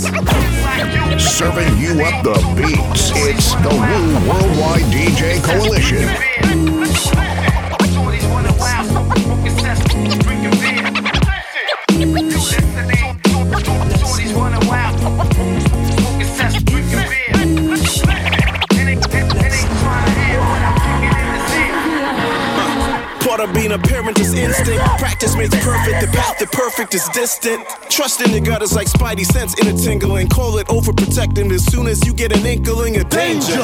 Serving 1.21 1.77
you 1.77 2.01
up 2.01 2.23
the 2.23 2.33
beats. 2.55 3.11
It's 3.15 3.53
the 3.55 3.69
Wu 3.69 4.29
Worldwide 4.29 4.87
DJ 4.91 5.41
Coalition. 5.43 6.06
Part 6.07 6.56
perfect 26.77 26.93
is 26.93 27.09
distant. 27.09 27.67
Trust 27.89 28.21
in 28.21 28.29
your 28.31 28.41
gut 28.41 28.61
is 28.61 28.75
like 28.75 28.85
spidey 28.85 29.25
sense 29.25 29.57
in 29.59 29.65
a 29.67 29.75
tingling. 29.75 30.27
Call 30.27 30.59
it 30.59 30.67
overprotecting 30.67 31.51
as 31.51 31.65
soon 31.65 31.87
as 31.87 32.05
you 32.05 32.13
get 32.13 32.31
an 32.37 32.45
inkling 32.45 32.97
of 32.97 33.09
danger. 33.09 33.59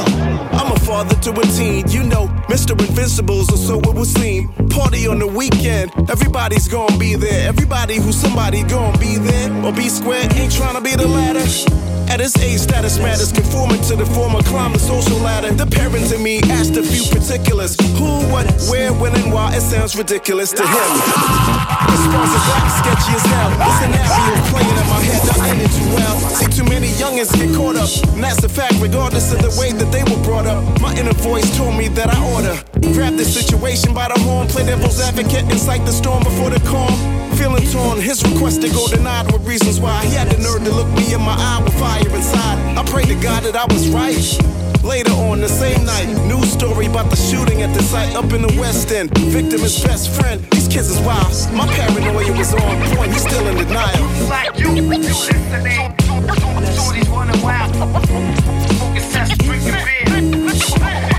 I'm 0.52 0.72
a 0.72 0.80
father 0.80 1.14
to 1.22 1.40
a 1.40 1.44
teen, 1.44 1.88
you 1.90 2.02
know, 2.02 2.26
Mr. 2.49 2.72
Invincibles, 2.72 3.53
or 3.53 3.57
so 3.57 3.80
it 3.81 3.94
would 3.94 4.07
seem. 4.07 4.48
Party 4.69 5.06
on 5.06 5.19
the 5.19 5.27
weekend, 5.27 5.91
everybody's 6.10 6.68
gonna 6.68 6.98
be 6.98 7.14
there. 7.14 7.48
Everybody 7.48 7.98
who's 7.98 8.15
somebody 8.15 8.64
gonna 8.64 8.98
be 8.98 9.18
there. 9.18 9.64
Or 9.64 9.72
be 9.72 9.90
square, 9.90 10.27
ain't 10.34 10.52
trying 10.52 10.73
to 10.73 10.81
be 10.81 10.95
the 10.95 11.07
latter. 11.07 11.93
At 12.14 12.19
his 12.19 12.38
age, 12.38 12.60
status 12.60 12.99
matters, 12.99 13.31
conforming 13.31 13.81
to 13.90 13.95
the 13.95 14.06
former 14.06 14.44
climb 14.44 14.72
the 14.72 14.77
social 14.77 15.18
ladder. 15.18 15.52
The 15.52 15.65
parents 15.65 16.11
in 16.11 16.22
me 16.22 16.41
asked 16.53 16.77
a 16.77 16.84
few 16.84 17.10
particulars 17.10 17.73
who, 17.98 18.06
what, 18.30 18.45
where, 18.69 18.94
when, 18.94 19.15
and 19.15 19.34
why. 19.34 19.56
It 19.56 19.61
sounds 19.61 19.95
ridiculous 19.95 20.52
to 20.52 20.61
him. 20.61 20.90
Response 21.90 22.30
is 22.38 22.45
like 22.53 22.69
sketchy 22.85 23.18
as 23.18 23.26
hell. 23.26 23.49
The 23.57 23.72
scenario 23.81 24.45
playing 24.53 24.77
in 24.77 24.88
my 24.94 25.02
head, 25.02 25.26
not 25.26 25.41
ending 25.49 25.73
too 25.73 25.90
well. 25.98 26.19
See, 26.38 26.52
too 26.53 26.69
many 26.69 26.90
youngins 27.02 27.34
get 27.34 27.49
caught 27.56 27.77
up, 27.77 27.90
and 28.14 28.23
that's 28.23 28.44
a 28.44 28.49
fact, 28.49 28.76
regardless 28.80 29.34
of 29.34 29.41
the 29.41 29.49
way 29.60 29.72
that 29.72 29.91
they 29.91 30.03
were 30.03 30.22
brought 30.22 30.45
up. 30.45 30.61
My 30.81 30.94
inner 30.94 31.18
voice 31.18 31.49
told 31.57 31.76
me 31.76 31.88
that 31.98 32.14
I 32.14 32.18
oughta 32.30 32.64
grab 32.94 33.15
this 33.15 33.34
situation 33.34 33.94
by 33.94 34.07
the 34.07 34.19
horn, 34.22 34.48
play 34.48 34.65
devil's 34.65 35.02
advocate, 35.02 35.44
incite 35.52 35.84
the 35.85 35.91
storm 35.91 36.23
before 36.23 36.49
the 36.49 36.60
calm. 36.69 36.94
Feeling 37.35 37.65
torn, 37.72 37.99
his 37.99 38.23
request 38.23 38.61
to 38.61 38.69
go 38.69 38.88
denied 38.88 39.31
with 39.31 39.45
reasons 39.48 39.80
why 39.80 40.06
he 40.06 40.14
had 40.14 40.30
the 40.30 40.38
nerve 40.38 40.64
to 40.64 40.72
look 40.72 40.88
me 40.94 41.14
in 41.14 41.22
my 41.22 41.34
eye 41.34 41.61
with 41.64 41.73
fire 41.80 42.02
inside. 42.11 42.77
I 42.77 42.84
pray 42.84 43.03
to 43.05 43.15
God 43.15 43.43
that 43.43 43.55
I 43.55 43.65
was 43.71 43.89
right. 43.89 44.17
Later 44.84 45.13
on 45.13 45.39
the 45.39 45.47
same 45.47 45.85
night, 45.85 46.07
news 46.27 46.51
story 46.51 46.88
about 46.88 47.09
the 47.09 47.15
shooting 47.15 47.61
at 47.61 47.73
the 47.73 47.81
site 47.84 48.15
up 48.15 48.34
in 48.34 48.41
the 48.41 48.53
West 48.59 48.91
End. 48.91 49.15
Victim 49.17 49.61
is 49.61 49.81
best 49.84 50.09
friend. 50.11 50.41
These 50.51 50.67
kids 50.67 50.89
is 50.89 50.99
wild. 51.01 51.31
My 51.53 51.65
paranoia 51.67 52.38
was 52.38 52.53
on 52.53 52.95
point. 52.95 53.13
He's 53.13 53.21
still 53.21 53.47
in 53.47 53.55
denial. 53.57 54.03
Like 54.27 54.59
you, 54.59 54.73
you 54.73 54.84
listening. 54.84 55.93
Running 57.09 57.41
wild. 57.41 57.73
Smoking 58.75 59.01
cess, 59.01 59.38
drinking 59.38 59.71
beer. 59.71 61.12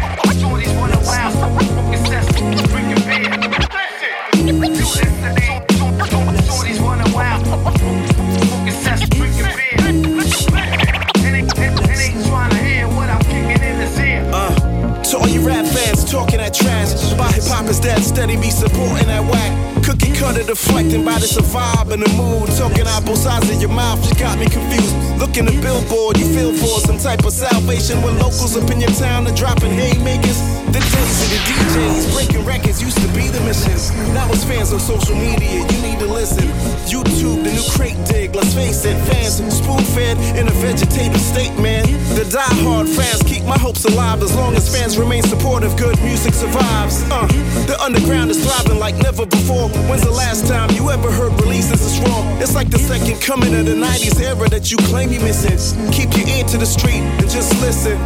Trash 16.54 17.12
about 17.12 17.34
hip 17.34 17.44
hop 17.44 17.66
is 17.66 17.80
dead, 17.80 18.02
steady 18.02 18.36
be 18.36 18.50
supporting 18.50 19.06
that 19.06 19.24
whack. 19.24 19.73
Cookie 19.84 20.16
cutter 20.16 20.42
deflecting 20.42 21.04
by 21.04 21.18
this 21.20 21.36
vibe 21.36 21.92
and 21.92 22.00
the 22.02 22.08
mood. 22.16 22.48
Talking 22.56 22.86
out 22.88 23.04
both 23.04 23.18
sides 23.18 23.50
of 23.50 23.60
your 23.60 23.68
mouth, 23.68 24.00
you 24.08 24.14
got 24.18 24.38
me 24.38 24.48
confused. 24.48 24.96
Looking 25.20 25.44
at 25.44 25.60
billboard, 25.60 26.16
you 26.16 26.24
feel 26.32 26.56
for 26.56 26.80
some 26.80 26.96
type 26.96 27.22
of 27.24 27.32
salvation 27.32 28.00
when 28.00 28.18
locals 28.18 28.56
up 28.56 28.70
in 28.70 28.80
your 28.80 28.90
town 28.96 29.26
are 29.28 29.36
dropping 29.36 29.72
haymakers. 29.72 30.40
The 30.72 30.80
days 30.80 31.16
of 31.20 31.28
the 31.28 31.40
DJs 31.44 32.04
breaking 32.16 32.44
records 32.46 32.80
used 32.80 32.96
to 32.96 33.08
be 33.12 33.28
the 33.28 33.40
mission. 33.44 33.76
Now 34.16 34.26
it's 34.32 34.44
fans 34.44 34.72
on 34.72 34.80
social 34.80 35.16
media, 35.16 35.60
you 35.68 35.78
need 35.84 35.98
to 36.00 36.08
listen. 36.08 36.48
YouTube, 36.88 37.44
the 37.44 37.52
new 37.52 37.66
crate 37.76 38.00
dig, 38.08 38.34
let's 38.34 38.54
face 38.54 38.84
it, 38.86 38.96
fans 39.04 39.36
spoon 39.52 39.84
fed 39.92 40.16
in 40.34 40.48
a 40.48 40.54
vegetative 40.64 41.20
state, 41.20 41.52
man. 41.60 41.84
The 42.16 42.24
die-hard 42.24 42.88
fans 42.88 43.22
keep 43.22 43.44
my 43.44 43.58
hopes 43.58 43.84
alive 43.84 44.22
as 44.22 44.34
long 44.34 44.56
as 44.56 44.64
fans 44.64 44.96
remain 44.96 45.22
supportive. 45.22 45.76
Good 45.76 46.00
music 46.00 46.32
survives. 46.32 47.04
Uh, 47.10 47.26
the 47.68 47.76
underground 47.84 48.30
is 48.30 48.40
thriving 48.40 48.80
like 48.80 48.96
never 48.96 49.26
before. 49.26 49.73
When's 49.88 50.02
the 50.02 50.10
last 50.10 50.46
time 50.46 50.70
you 50.70 50.90
ever 50.90 51.10
heard 51.10 51.32
releases 51.40 51.80
is 51.80 51.98
wrong? 52.00 52.40
It's 52.40 52.54
like 52.54 52.70
the 52.70 52.78
second 52.78 53.20
coming 53.20 53.54
of 53.54 53.66
the 53.66 53.74
90s 53.74 54.20
era 54.20 54.48
that 54.48 54.70
you 54.70 54.76
claim 54.88 55.12
you 55.12 55.20
missing. 55.20 55.58
Keep 55.92 56.16
your 56.16 56.28
ear 56.28 56.44
to 56.44 56.58
the 56.58 56.66
street 56.66 57.02
and 57.20 57.28
just 57.30 57.52
listen. 57.60 57.98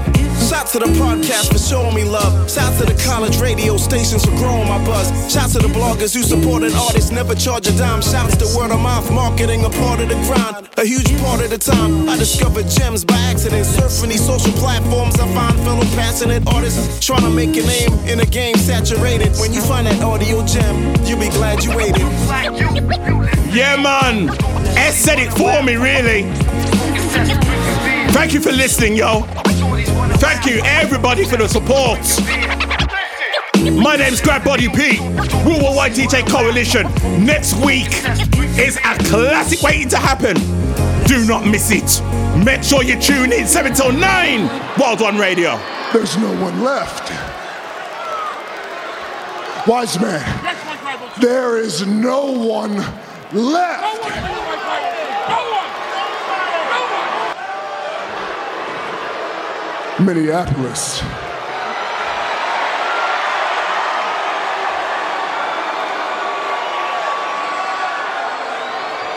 Shout 0.49 0.66
to 0.69 0.79
the 0.79 0.87
podcast 0.97 1.53
for 1.53 1.59
showing 1.59 1.95
me 1.95 2.05
love. 2.05 2.33
Shout 2.51 2.73
to 2.81 2.87
the 2.87 2.97
college 3.05 3.39
radio 3.39 3.77
stations 3.77 4.25
for 4.25 4.31
growing 4.41 4.66
my 4.66 4.83
buzz. 4.87 5.12
Shout 5.31 5.51
to 5.51 5.59
the 5.59 5.69
bloggers 5.69 6.15
who 6.15 6.23
support 6.23 6.62
an 6.62 6.73
artist, 6.73 7.12
never 7.12 7.35
charge 7.35 7.66
a 7.69 7.77
dime. 7.77 8.01
Shouts 8.01 8.35
to 8.39 8.47
word 8.57 8.70
of 8.70 8.81
mouth 8.81 9.12
marketing, 9.12 9.66
a 9.66 9.69
part 9.69 10.01
of 10.01 10.09
the 10.09 10.15
grind. 10.25 10.70
A 10.79 10.87
huge 10.87 11.12
part 11.20 11.45
of 11.45 11.51
the 11.51 11.59
time, 11.59 12.09
I 12.09 12.16
discovered 12.16 12.66
gems 12.66 13.05
by 13.05 13.19
accident. 13.29 13.66
Surfing 13.66 14.09
these 14.09 14.25
social 14.25 14.53
platforms, 14.53 15.20
I 15.20 15.29
find 15.35 15.55
fellow 15.69 15.85
passionate 15.93 16.47
artists 16.49 17.05
trying 17.05 17.29
to 17.29 17.31
make 17.31 17.51
a 17.51 17.66
name 17.69 17.93
in 18.09 18.20
a 18.20 18.27
game 18.27 18.57
saturated. 18.57 19.37
When 19.37 19.53
you 19.53 19.61
find 19.61 19.87
that 19.87 20.03
audio 20.03 20.47
gem, 20.47 20.97
you'll 21.05 21.20
be 21.20 21.29
glad 21.29 21.62
you 21.62 21.77
waited. 21.77 22.09
Yeah, 23.53 23.77
man. 23.77 24.31
ES 24.79 24.97
said 24.97 25.19
it 25.19 25.31
for 25.31 25.62
me, 25.62 25.77
really. 25.77 26.23
Thank 28.16 28.33
you 28.33 28.41
for 28.41 28.51
listening, 28.51 28.97
yo. 28.97 29.29
Thank 30.28 30.44
you, 30.44 30.60
everybody, 30.66 31.24
for 31.24 31.38
the 31.38 31.48
support. 31.48 32.00
My 33.82 33.96
name's 33.96 34.20
Grab 34.20 34.44
Body 34.44 34.68
Pete, 34.68 35.00
Worldwide 35.00 35.92
DJ 35.92 36.28
Coalition. 36.28 36.82
Next 37.24 37.55
week 37.64 37.88
is 38.59 38.76
a 38.76 38.94
classic 39.09 39.62
waiting 39.62 39.88
to 39.88 39.96
happen. 39.96 40.36
Do 41.06 41.26
not 41.26 41.46
miss 41.46 41.70
it. 41.70 42.02
Make 42.44 42.62
sure 42.62 42.82
you 42.82 43.00
tune 43.00 43.32
in 43.32 43.46
7 43.46 43.72
till 43.72 43.90
9, 43.90 44.76
Wild 44.78 45.00
One 45.00 45.16
Radio. 45.16 45.59
There's 45.94 46.18
no 46.18 46.30
one 46.42 46.62
left. 46.62 47.09
Wise 49.66 49.98
man, 49.98 50.22
there 51.22 51.56
is 51.56 51.86
no 51.86 52.32
one 52.32 52.76
left. 53.32 53.88
Minneapolis. 60.01 61.03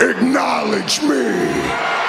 Acknowledge 0.02 1.04
me. 1.04 2.01